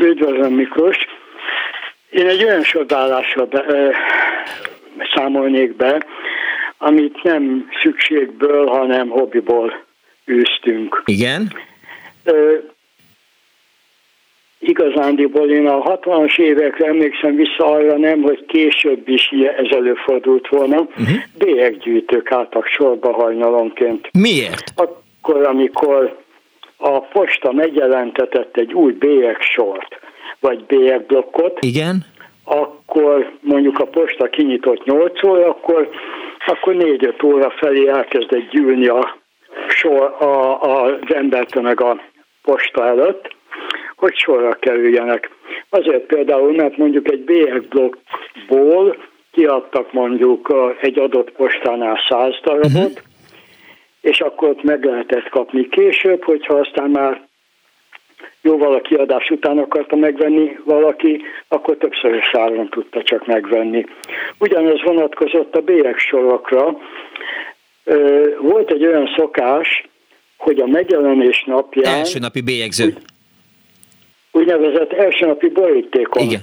Üdvözlöm, 0.00 0.52
Miklós! 0.52 0.96
Én 2.10 2.26
egy 2.26 2.44
olyan 2.44 2.62
be, 3.46 3.64
ö, 3.68 3.90
számolnék 5.14 5.76
be, 5.76 6.06
amit 6.78 7.22
nem 7.22 7.68
szükségből, 7.82 8.66
hanem 8.66 9.08
hobbiból 9.08 9.84
űztünk. 10.30 11.02
Igen? 11.04 11.52
Ö, 12.24 12.56
igazándiból 14.60 15.50
én 15.50 15.66
a 15.66 15.82
60-as 15.82 16.38
évekre 16.38 16.86
emlékszem 16.86 17.34
vissza 17.34 17.66
arra 17.66 17.98
nem, 17.98 18.22
hogy 18.22 18.44
később 18.46 19.08
is 19.08 19.28
ez 19.56 19.76
előfordult 19.76 20.48
volna. 20.48 20.80
Uh-huh. 20.80 21.08
Bélyeggyűjtők 21.38 22.32
álltak 22.32 22.66
sorba 22.66 23.12
hajnalonként. 23.12 24.08
Miért? 24.12 24.72
Akkor, 24.74 25.46
amikor 25.46 26.16
a 26.76 27.00
posta 27.00 27.52
megjelentetett 27.52 28.56
egy 28.56 28.72
új 28.72 28.96
sort 29.38 29.98
vagy 30.40 30.64
bélyegblokkot. 30.64 31.58
Igen. 31.60 32.04
Akkor 32.44 33.32
mondjuk 33.40 33.78
a 33.78 33.86
posta 33.86 34.28
kinyitott 34.28 34.84
8 34.84 35.24
óra, 35.24 35.48
akkor, 35.48 35.90
akkor 36.46 36.74
4-5 36.78 37.24
óra 37.24 37.50
felé 37.50 37.88
elkezdett 37.88 38.50
gyűlni 38.50 38.86
a 38.86 39.18
sor, 39.68 40.16
a, 40.18 40.62
a, 40.62 40.82
az 40.82 41.14
embertömeg 41.14 41.80
a 41.80 42.00
posta 42.42 42.86
előtt, 42.86 43.34
hogy 44.00 44.16
sorra 44.16 44.52
kerüljenek. 44.52 45.30
Azért 45.68 46.06
például, 46.06 46.52
mert 46.52 46.76
mondjuk 46.76 47.10
egy 47.10 47.20
bélyegblokkból 47.20 48.96
kiadtak 49.32 49.92
mondjuk 49.92 50.54
egy 50.80 50.98
adott 50.98 51.30
postánál 51.30 51.98
100 52.08 52.34
darabot, 52.42 52.66
uh-huh. 52.66 52.92
és 54.00 54.20
akkor 54.20 54.48
ott 54.48 54.62
meg 54.62 54.84
lehetett 54.84 55.28
kapni 55.28 55.68
később, 55.68 56.24
hogyha 56.24 56.54
aztán 56.54 56.90
már 56.90 57.28
jóval 58.42 58.74
a 58.74 58.80
kiadás 58.80 59.30
után 59.30 59.58
akarta 59.58 59.96
megvenni 59.96 60.58
valaki, 60.64 61.22
akkor 61.48 61.76
többször 61.76 62.22
áron 62.32 62.68
tudta 62.68 63.02
csak 63.02 63.26
megvenni. 63.26 63.86
Ugyanez 64.38 64.82
vonatkozott 64.84 65.54
a 65.54 65.94
sorokra. 65.96 66.78
Volt 68.40 68.70
egy 68.70 68.86
olyan 68.86 69.08
szokás, 69.16 69.88
hogy 70.36 70.60
a 70.60 70.66
megjelenés 70.66 71.44
napján... 71.46 71.94
Első 71.94 72.18
napi 72.18 72.40
bélyegző. 72.40 72.94
Úgynevezett 74.40 74.92
első 74.92 75.26
napi 75.26 75.48
borítékon. 75.48 76.22
Igen. 76.22 76.40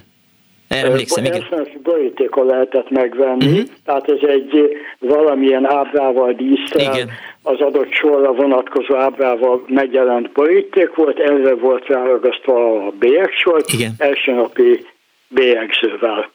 Erre 0.68 0.88
emlékszem, 0.88 1.26
igen. 1.26 1.68
borítékon 1.84 2.46
lehetett 2.46 2.90
megvenni, 2.90 3.46
uh-huh. 3.46 3.68
tehát 3.86 4.10
ez 4.10 4.30
egy 4.30 4.78
valamilyen 5.00 5.72
ábrával 5.72 6.34
dísztel, 6.34 6.94
igen. 6.94 7.10
az 7.44 7.60
adott 7.60 7.92
sorra 7.92 8.34
vonatkozó 8.34 8.96
ábrával 8.96 9.64
megjelent 9.68 10.32
boríték 10.32 10.96
volt, 10.96 11.20
erre 11.20 11.56
volt 11.56 11.88
ráragasztva 11.88 12.88
a 12.88 12.94
sor, 13.30 13.64
igen. 13.74 13.92
első 13.98 14.32
napi 14.32 14.86
bélyegzővel. 15.28 16.30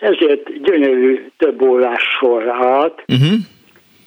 Ezért 0.00 0.62
gyönyörű 0.62 1.26
több 1.36 1.62
órás 1.62 2.02
sor 2.20 2.48
állt, 2.48 3.04
uh-huh. 3.06 3.38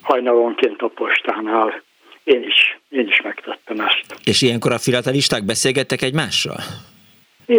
hajnalonként 0.02 0.82
a 0.82 0.88
postánál. 0.88 1.82
Én 2.24 2.44
is, 2.44 2.80
én 2.90 3.08
is 3.08 3.22
megtettem 3.22 3.80
ezt. 3.80 4.06
És 4.24 4.42
ilyenkor 4.42 4.72
a 4.72 4.78
filatelisták 4.78 5.46
beszélgettek 5.46 6.02
egymással? 6.02 6.58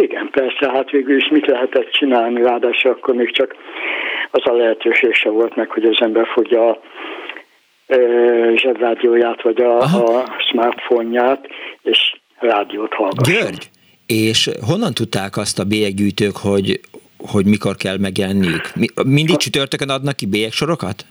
Igen, 0.01 0.29
persze, 0.31 0.71
hát 0.71 0.89
végül 0.89 1.17
is 1.17 1.29
mit 1.29 1.47
lehetett 1.47 1.89
csinálni, 1.91 2.41
ráadásul 2.41 2.91
akkor 2.91 3.15
még 3.15 3.31
csak 3.31 3.55
az 4.31 4.41
a 4.45 4.53
lehetőség 4.53 5.13
se 5.13 5.29
volt 5.29 5.55
meg, 5.55 5.69
hogy 5.69 5.83
az 5.83 5.97
ember 5.99 6.27
fogja 6.33 6.69
a 6.69 6.79
zsebrádióját, 8.55 9.41
vagy 9.41 9.61
a, 9.61 9.77
a 9.79 10.25
smartphone-ját, 10.49 11.47
és 11.81 12.15
rádiót 12.39 12.93
hallgasson. 12.93 13.33
György, 13.33 13.69
és 14.07 14.49
honnan 14.67 14.93
tudták 14.93 15.37
azt 15.37 15.59
a 15.59 15.63
bélyeggyűjtők, 15.63 16.37
hogy, 16.37 16.79
hogy 17.17 17.45
mikor 17.45 17.75
kell 17.75 17.97
megjelenniük? 17.97 18.71
Mindig 19.05 19.35
csütörtökön 19.35 19.89
adnak 19.89 20.15
ki 20.15 20.25
bélyegsorokat? 20.25 21.05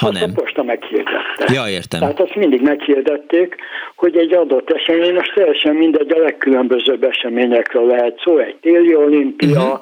Nem. 0.00 0.12
Ha 0.12 0.18
nem. 0.20 0.30
A 0.36 0.40
posta 0.40 0.62
meghirdette. 0.62 1.52
Ja, 1.52 1.68
értem. 1.68 2.00
Tehát 2.00 2.20
azt 2.20 2.34
mindig 2.34 2.60
meghirdették, 2.62 3.56
hogy 3.96 4.16
egy 4.16 4.32
adott 4.32 4.70
esemény, 4.70 5.14
most 5.14 5.34
teljesen 5.34 5.74
mindegy, 5.74 6.10
a 6.10 6.18
legkülönbözőbb 6.18 7.02
eseményekről 7.02 7.86
lehet 7.86 8.20
szó, 8.24 8.38
egy 8.38 8.56
téli 8.60 8.94
olimpia, 8.94 9.62
uh-huh. 9.62 9.80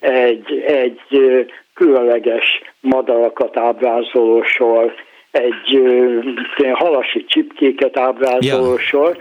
egy, 0.00 0.64
egy 0.66 1.00
különleges 1.74 2.62
madarakat 2.80 3.56
ábrázoló 3.56 4.42
sor, 4.42 4.94
egy 5.30 5.82
halasi 6.72 7.24
csipkéket 7.24 7.98
ábrázoló 7.98 8.72
ja. 8.72 8.78
sor, 8.78 9.16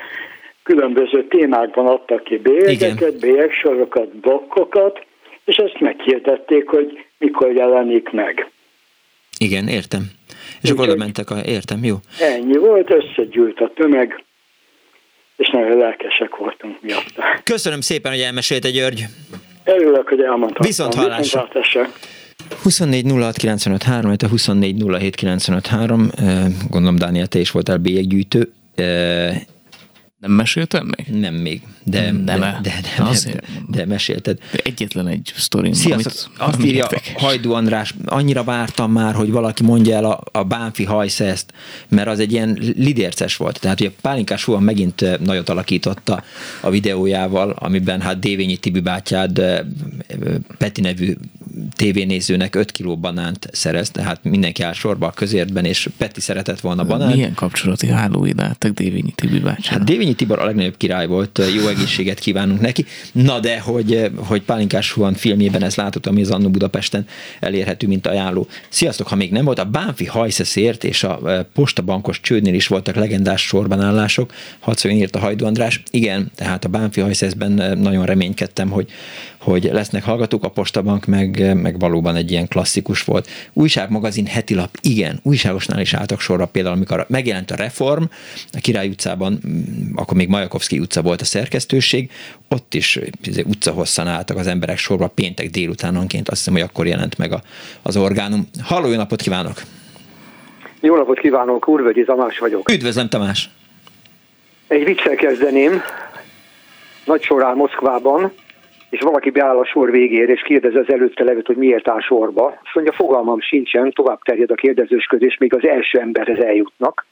különböző 0.64 1.27
témákban 1.27 1.88
adtak 1.88 2.23
ki 2.23 2.38
bélyegeket, 2.38 3.19
bélyegsorokat, 3.19 4.15
blokkokat, 4.15 5.05
és 5.45 5.55
ezt 5.55 5.80
meghirdették, 5.80 6.69
hogy 6.69 7.05
mikor 7.18 7.51
jelenik 7.51 8.10
meg. 8.10 8.51
Igen, 9.44 9.68
értem. 9.68 10.11
És 10.61 10.70
akkor 10.70 10.88
oda 10.88 10.95
mentek, 10.95 11.30
a, 11.30 11.40
értem, 11.45 11.84
jó. 11.84 11.95
Ennyi 12.20 12.57
volt, 12.57 12.90
összegyűlt 12.90 13.60
a 13.60 13.72
tömeg, 13.76 14.24
és 15.38 15.49
nagyon 15.49 15.78
lelkesek 15.78 16.36
voltunk 16.36 16.82
miatt. 16.82 17.14
Köszönöm 17.44 17.82
szépen, 17.82 18.11
hogy 18.11 18.22
elmesélte 18.22 18.70
György. 18.70 19.06
Örülök, 19.64 20.07
hogy 20.07 20.22
elmondtam. 20.22 20.65
Viszont 20.65 20.94
hallásra. 20.94 21.48
24 22.64 23.11
06 23.11 23.38
95 23.38 23.84
3, 23.84 24.15
24 24.30 24.84
07 24.99 25.15
95 25.15 25.68
3, 25.68 26.10
gondolom 26.70 26.95
Dániel, 26.95 27.28
te 27.28 27.40
is 27.40 27.52
voltál 27.52 27.78
bélyeggyűjtő. 27.78 28.53
Nem 30.24 30.32
meséltem 30.32 30.90
még? 30.98 31.22
Nem 31.22 31.34
még, 31.34 31.62
de, 31.84 32.02
nem, 32.02 32.26
de, 32.26 32.38
de, 32.38 32.60
de, 32.62 32.82
de, 32.98 33.04
azért. 33.04 33.45
de, 33.68 33.86
mesélted. 33.86 34.38
De 34.52 34.60
egyetlen 34.64 35.08
egy 35.08 35.34
sztorim, 35.36 35.74
Sziasztok, 35.74 36.32
amit, 36.38 36.52
azt 36.52 36.66
írja 36.66 36.84
érdekes. 36.84 37.14
Hajdu 37.22 37.52
András, 37.52 37.94
annyira 38.06 38.44
vártam 38.44 38.91
már, 38.91 39.14
hogy 39.14 39.32
valaki 39.32 39.64
mondja 39.64 39.95
el 39.95 40.06
a, 40.06 40.24
a 40.32 40.44
Bánfi 40.44 40.84
hajszeszt, 40.84 41.54
mert 41.88 42.08
az 42.08 42.20
egy 42.20 42.32
ilyen 42.32 42.58
lidérces 42.78 43.38
volt. 43.38 43.60
Tehát 43.60 43.80
ugye 43.80 43.91
Pálinkás 44.02 44.44
Huan 44.44 44.64
megint 44.64 45.20
nagyot 45.20 45.50
alakította 45.50 46.24
a 46.62 46.70
videójával, 46.70 47.50
amiben 47.50 48.02
hát 48.02 48.20
Dévényi 48.20 48.58
Tibi 48.58 48.80
bátyád 48.80 49.41
Peti 50.58 50.82
nevű 50.82 51.14
tévénézőnek 51.76 52.56
5 52.56 52.72
kiló 52.72 52.98
banánt 52.98 53.48
szerez, 53.52 53.90
tehát 53.90 54.24
mindenki 54.24 54.64
áll 54.64 54.74
sorba 54.74 55.08
a 55.08 55.12
közértben, 55.12 55.66
és 55.66 55.90
Peti 55.98 56.22
szeretett 56.22 56.60
volna 56.60 56.86
banánt. 56.86 57.16
Milyen 57.16 57.34
kapcsolati 57.34 57.88
hálóid 57.88 58.41
álltak 58.41 58.72
Dévényi 58.72 59.12
Tibi 59.12 59.40
bácsának? 59.40 59.80
Hát 59.80 59.84
Dévényi 59.84 60.12
Tibor 60.15 60.40
a 60.40 60.45
legnagyobb 60.45 60.77
király 60.77 61.07
volt, 61.07 61.41
jó 61.56 61.68
egészséget 61.68 62.19
kívánunk 62.19 62.61
neki. 62.61 62.85
Na 63.11 63.40
de, 63.40 63.60
hogy, 63.60 64.11
hogy 64.15 64.41
Pálinkás 64.41 64.91
Huan 64.91 65.14
filmjében 65.14 65.64
ez 65.64 65.76
látható, 65.76 66.10
ami 66.10 66.22
az 66.22 66.31
Annó 66.31 66.49
Budapesten 66.49 67.06
elérhető, 67.40 67.88
mint 67.88 68.07
ajánló. 68.07 68.48
Sziasztok, 68.69 69.07
ha 69.07 69.15
még 69.15 69.31
nem 69.31 69.45
volt, 69.45 69.60
a 69.60 69.65
Bánfi 69.65 70.06
hajszeszért 70.06 70.84
és 70.84 71.03
a 71.03 71.19
e, 71.26 71.44
postabankos 71.53 72.19
csődnél 72.19 72.53
is 72.53 72.68
voltak 72.68 72.95
legendás 72.95 73.41
sorbanállások. 73.41 74.34
Hadszoljon 74.60 74.99
írt 74.99 75.15
a 75.15 75.19
Hajdu 75.19 75.45
András. 75.45 75.84
Igen, 75.91 76.31
tehát 76.35 76.65
a 76.65 76.69
Bánfi 76.69 77.02
hajszeszben 77.02 77.60
e, 77.60 77.73
nagyon 77.73 78.06
reménykedtem, 78.06 78.69
hogy, 78.69 78.90
hogy 79.44 79.70
lesznek 79.72 80.03
hallgatók, 80.03 80.44
a 80.44 80.49
postabank 80.49 81.06
meg, 81.06 81.56
meg 81.61 81.80
valóban 81.80 82.15
egy 82.15 82.32
ilyen 82.32 82.48
klasszikus 82.48 83.03
volt. 83.03 83.28
Újságmagazin, 83.53 84.26
heti 84.26 84.56
lap, 84.56 84.70
igen, 84.82 85.20
újságosnál 85.24 85.80
is 85.80 85.94
álltak 85.94 86.20
sorra, 86.20 86.45
például 86.45 86.76
amikor 86.76 87.06
megjelent 87.10 87.52
a 87.52 87.56
Reform, 87.56 88.03
a 88.52 88.60
Király 88.61 88.88
utcában, 88.88 89.40
akkor 89.95 90.18
még 90.18 90.28
Majakovszki 90.28 90.80
utca 90.80 91.02
volt 91.02 91.22
a 91.22 91.26
szerkesztőség, 91.26 92.11
ott 92.49 92.74
is 92.74 92.99
izé, 93.24 93.44
utca 93.48 93.72
hosszan 93.72 94.07
álltak 94.07 94.38
az 94.38 94.48
emberek 94.48 94.78
sorba 94.78 95.07
péntek 95.07 95.49
délutánonként, 95.49 96.30
azt 96.30 96.38
hiszem, 96.38 96.53
hogy 96.53 96.70
akkor 96.70 96.88
jelent 96.88 97.18
meg 97.18 97.32
a, 97.32 97.41
az 97.82 97.98
orgánum. 97.98 98.48
Halló, 98.61 98.88
jó 98.88 98.95
napot 98.95 99.22
kívánok! 99.22 99.61
Jó 100.82 100.95
napot 100.95 101.20
kívánok, 101.20 101.68
Úrvögyi 101.68 102.03
Tamás 102.03 102.40
vagyok. 102.40 102.70
Üdvözlöm, 102.70 103.10
Tamás! 103.10 103.49
Egy 104.68 104.84
viccel 104.84 105.15
kezdeném. 105.15 105.82
Nagy 107.06 107.24
sor 107.24 107.44
áll 107.44 107.53
Moszkvában, 107.53 108.32
és 108.94 108.99
valaki 109.02 109.30
beáll 109.30 109.57
a 109.57 109.65
sor 109.65 109.91
végére, 109.91 110.32
és 110.32 110.41
kérdezi 110.41 110.78
az 110.78 110.94
előtte 110.94 111.24
levőt, 111.24 111.45
hogy 111.45 111.56
miért 111.56 111.88
áll 111.88 112.02
sorba. 112.02 112.45
Azt 112.45 112.74
mondja, 112.74 112.94
fogalmam 112.94 113.41
sincsen, 113.41 113.91
tovább 113.91 114.20
terjed 114.22 114.52
a 114.52 114.56
kérdezősködés, 114.56 115.38
még 115.38 115.53
az 115.53 115.68
első 115.68 115.99
emberhez 115.99 116.44
eljutnak. 116.44 117.06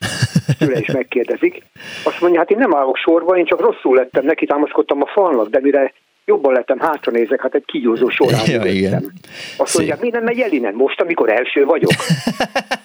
Tőle 0.60 0.80
is 0.80 0.92
megkérdezik. 0.92 1.64
Azt 2.04 2.22
mondja, 2.22 2.40
hát 2.40 2.52
én 2.52 2.58
nem 2.58 2.76
állok 2.76 2.98
sorba, 2.98 3.38
én 3.38 3.46
csak 3.46 3.60
rosszul 3.60 3.96
lettem, 3.96 4.26
neki 4.26 4.46
támaszkodtam 4.46 5.02
a 5.02 5.06
falnak, 5.06 5.50
de 5.50 5.60
mire 5.62 5.94
jobban 6.26 6.54
lettem, 6.54 6.80
hátra 6.80 7.12
nézek, 7.12 7.42
hát 7.42 7.56
egy 7.56 7.66
kígyózó 7.66 8.10
során 8.10 8.46
ja, 8.46 8.66
igen. 8.66 9.14
Azt 9.58 9.78
mondja, 9.78 9.98
mi 10.02 10.10
nem 10.10 10.24
megy 10.24 10.40
el 10.40 10.52
innen 10.52 10.74
most, 10.74 11.02
amikor 11.02 11.30
első 11.30 11.66
vagyok? 11.66 11.92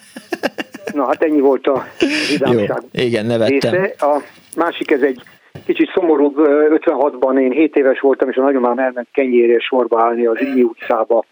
Na 0.94 1.06
hát 1.06 1.22
ennyi 1.22 1.40
volt 1.40 1.66
a 1.66 1.86
vidámság. 2.30 2.82
Igen, 2.92 3.26
nevettem. 3.26 3.72
Része. 3.72 3.94
A 3.98 4.22
másik, 4.56 4.90
ez 4.90 5.00
egy 5.00 5.20
Kicsit 5.64 5.90
szomorúbb, 5.94 6.34
56-ban 6.38 7.40
én 7.40 7.50
7 7.50 7.76
éves 7.76 8.00
voltam, 8.00 8.28
és 8.28 8.36
a 8.36 8.42
nagyomám 8.42 8.78
elment 8.78 9.08
kenyérért 9.12 9.62
sorba 9.62 10.00
állni 10.02 10.26
az 10.26 10.40
Imi 10.40 10.62
utcába, 10.62 11.24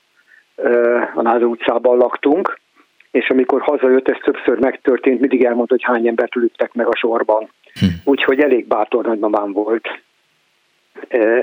a 1.14 1.22
Názó 1.22 1.46
utcában 1.46 1.96
laktunk, 1.96 2.58
és 3.10 3.30
amikor 3.30 3.60
hazajött, 3.60 4.08
ez 4.08 4.16
többször 4.24 4.58
megtörtént, 4.58 5.20
mindig 5.20 5.44
elmondta, 5.44 5.74
hogy 5.74 5.94
hány 5.94 6.06
embert 6.06 6.36
ülöttek 6.36 6.72
meg 6.72 6.86
a 6.86 6.96
sorban. 6.96 7.48
Hm. 7.80 7.86
Úgyhogy 8.04 8.40
elég 8.40 8.66
bátor 8.66 9.04
nagymamám 9.04 9.52
volt 9.52 9.88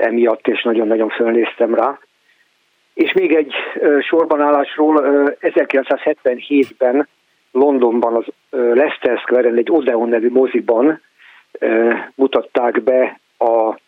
emiatt, 0.00 0.46
és 0.46 0.62
nagyon-nagyon 0.62 1.08
fölnéztem 1.08 1.74
rá. 1.74 1.98
És 2.94 3.12
még 3.12 3.34
egy 3.34 3.52
sorbanállásról, 4.00 5.02
1977-ben 5.40 7.08
Londonban 7.52 8.14
az 8.14 8.24
Leicester 8.50 9.18
Square-en 9.18 9.56
egy 9.56 9.70
Odeon 9.70 10.08
nevű 10.08 10.30
moziban 10.30 11.00
mutatták 12.14 12.82
be 12.82 13.20
a 13.38 13.80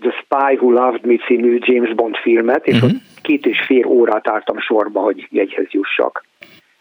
The 0.00 0.10
Spy 0.10 0.56
Who 0.56 0.70
Loved 0.70 1.06
Me 1.06 1.14
című 1.26 1.58
James 1.60 1.94
Bond 1.94 2.16
filmet, 2.16 2.66
és 2.66 2.74
uh-huh. 2.74 2.90
ott 2.90 2.96
két 3.22 3.46
és 3.46 3.60
fél 3.60 3.86
órát 3.86 4.28
álltam 4.28 4.58
sorba, 4.58 5.00
hogy 5.00 5.26
jegyhez 5.30 5.66
jussak. 5.70 6.26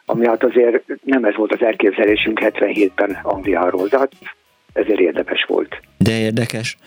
Ami 0.05 0.27
hát 0.27 0.43
azért 0.43 0.83
nem 1.03 1.23
ez 1.23 1.35
volt 1.35 1.53
az 1.53 1.61
elképzelésünk 1.61 2.39
77-ben 2.41 3.19
Angliáról, 3.23 3.87
de 3.87 3.97
hát 3.97 4.11
ezért 4.73 4.99
érdemes 4.99 5.43
volt. 5.43 5.79
De 5.97 6.19
érdekes. 6.19 6.77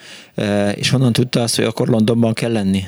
És 0.74 0.90
honnan 0.90 1.12
tudta 1.12 1.40
azt, 1.40 1.56
hogy 1.56 1.64
akkor 1.64 1.88
Londonban 1.88 2.34
kell 2.34 2.52
lenni? 2.52 2.80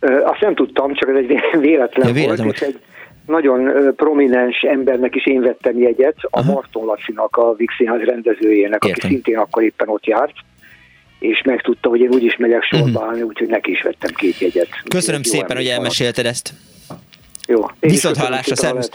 Azt 0.00 0.40
nem 0.40 0.54
tudtam, 0.54 0.94
csak 0.94 1.08
ez 1.08 1.14
egy 1.14 1.40
véletlen, 1.60 2.06
ja, 2.06 2.12
véletlen 2.12 2.44
volt, 2.46 2.60
és 2.60 2.66
egy 2.66 2.78
nagyon 3.28 3.92
prominens 3.96 4.62
embernek 4.62 5.14
is 5.14 5.26
én 5.26 5.40
vettem 5.40 5.78
jegyet, 5.78 6.16
a 6.20 6.38
Aha. 6.38 6.52
Marton 6.52 6.84
Lacinak, 6.84 7.36
a 7.36 7.54
Vix 7.54 7.74
Színház 7.76 8.00
rendezőjének, 8.00 8.84
Értem. 8.84 8.90
aki 8.90 9.00
szintén 9.00 9.36
akkor 9.36 9.62
éppen 9.62 9.88
ott 9.88 10.06
járt, 10.06 10.34
és 11.18 11.42
megtudta, 11.44 11.88
hogy 11.88 12.00
én 12.00 12.10
úgyis 12.12 12.36
megyek 12.36 12.62
sorba 12.62 12.86
uh-huh. 12.86 13.04
állni, 13.04 13.22
úgyhogy 13.22 13.48
neki 13.48 13.70
is 13.70 13.82
vettem 13.82 14.10
két 14.14 14.38
jegyet. 14.38 14.68
Köszönöm 14.88 15.22
szépen, 15.22 15.56
hogy 15.56 15.66
elmesélted 15.66 16.26
ezt. 16.26 16.52
Jó. 17.46 17.60
Viszont 17.80 18.16
hallásra, 18.16 18.56
szervusz. 18.56 18.90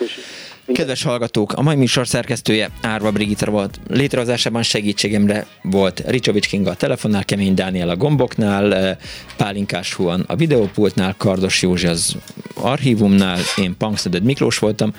Kedves 0.66 1.04
hallgatók, 1.04 1.54
a 1.54 1.62
mai 1.62 1.76
műsor 1.76 2.08
szerkesztője 2.08 2.70
Árva 2.82 3.12
Brigitta 3.12 3.52
volt. 3.52 3.80
Létrehozásában 3.88 4.64
segítségemre 4.64 5.48
volt 5.62 6.04
Ricsovics 6.08 6.48
Kinga 6.48 6.70
a 6.70 6.76
telefonnál, 6.76 7.26
Kemény 7.26 7.54
Dániel 7.54 7.90
a 7.90 7.96
gomboknál, 7.96 8.76
eh, 8.76 8.98
Pálinkás 9.38 9.94
Huan 9.94 10.24
a 10.28 10.36
videópultnál, 10.36 11.16
Kardos 11.18 11.62
Józsi 11.62 11.88
az 11.88 12.16
archívumnál, 12.56 13.40
én 13.58 13.78
Punksneded 13.78 14.24
Miklós 14.24 14.58
voltam. 14.58 14.94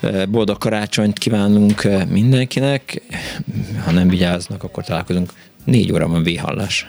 Eh, 0.00 0.26
boldog 0.26 0.58
karácsonyt 0.58 1.18
kívánunk 1.18 1.84
eh, 1.84 2.06
mindenkinek. 2.06 3.02
Ha 3.84 3.90
nem 3.90 4.08
vigyáznak, 4.08 4.62
akkor 4.62 4.84
találkozunk. 4.84 5.32
Négy 5.64 5.92
óra 5.92 6.08
van 6.08 6.22
V-hallás. 6.22 6.86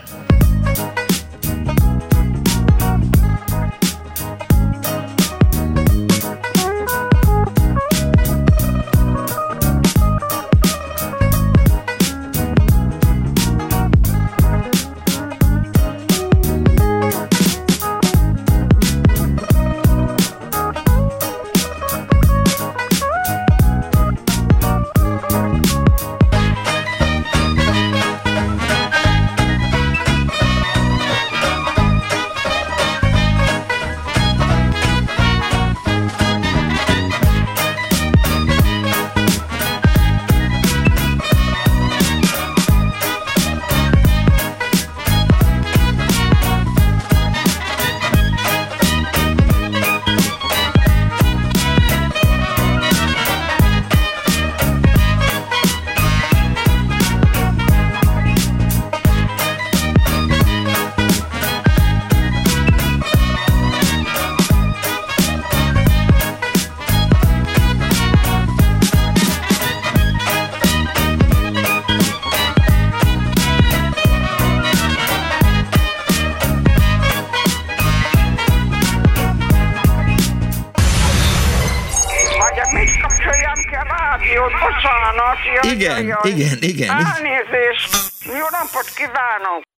Igen, 86.26 86.58
igen. 86.62 86.90
Elnézést. 86.90 87.96
Jó 88.26 88.46
napot 88.52 88.90
kívánok. 88.96 89.65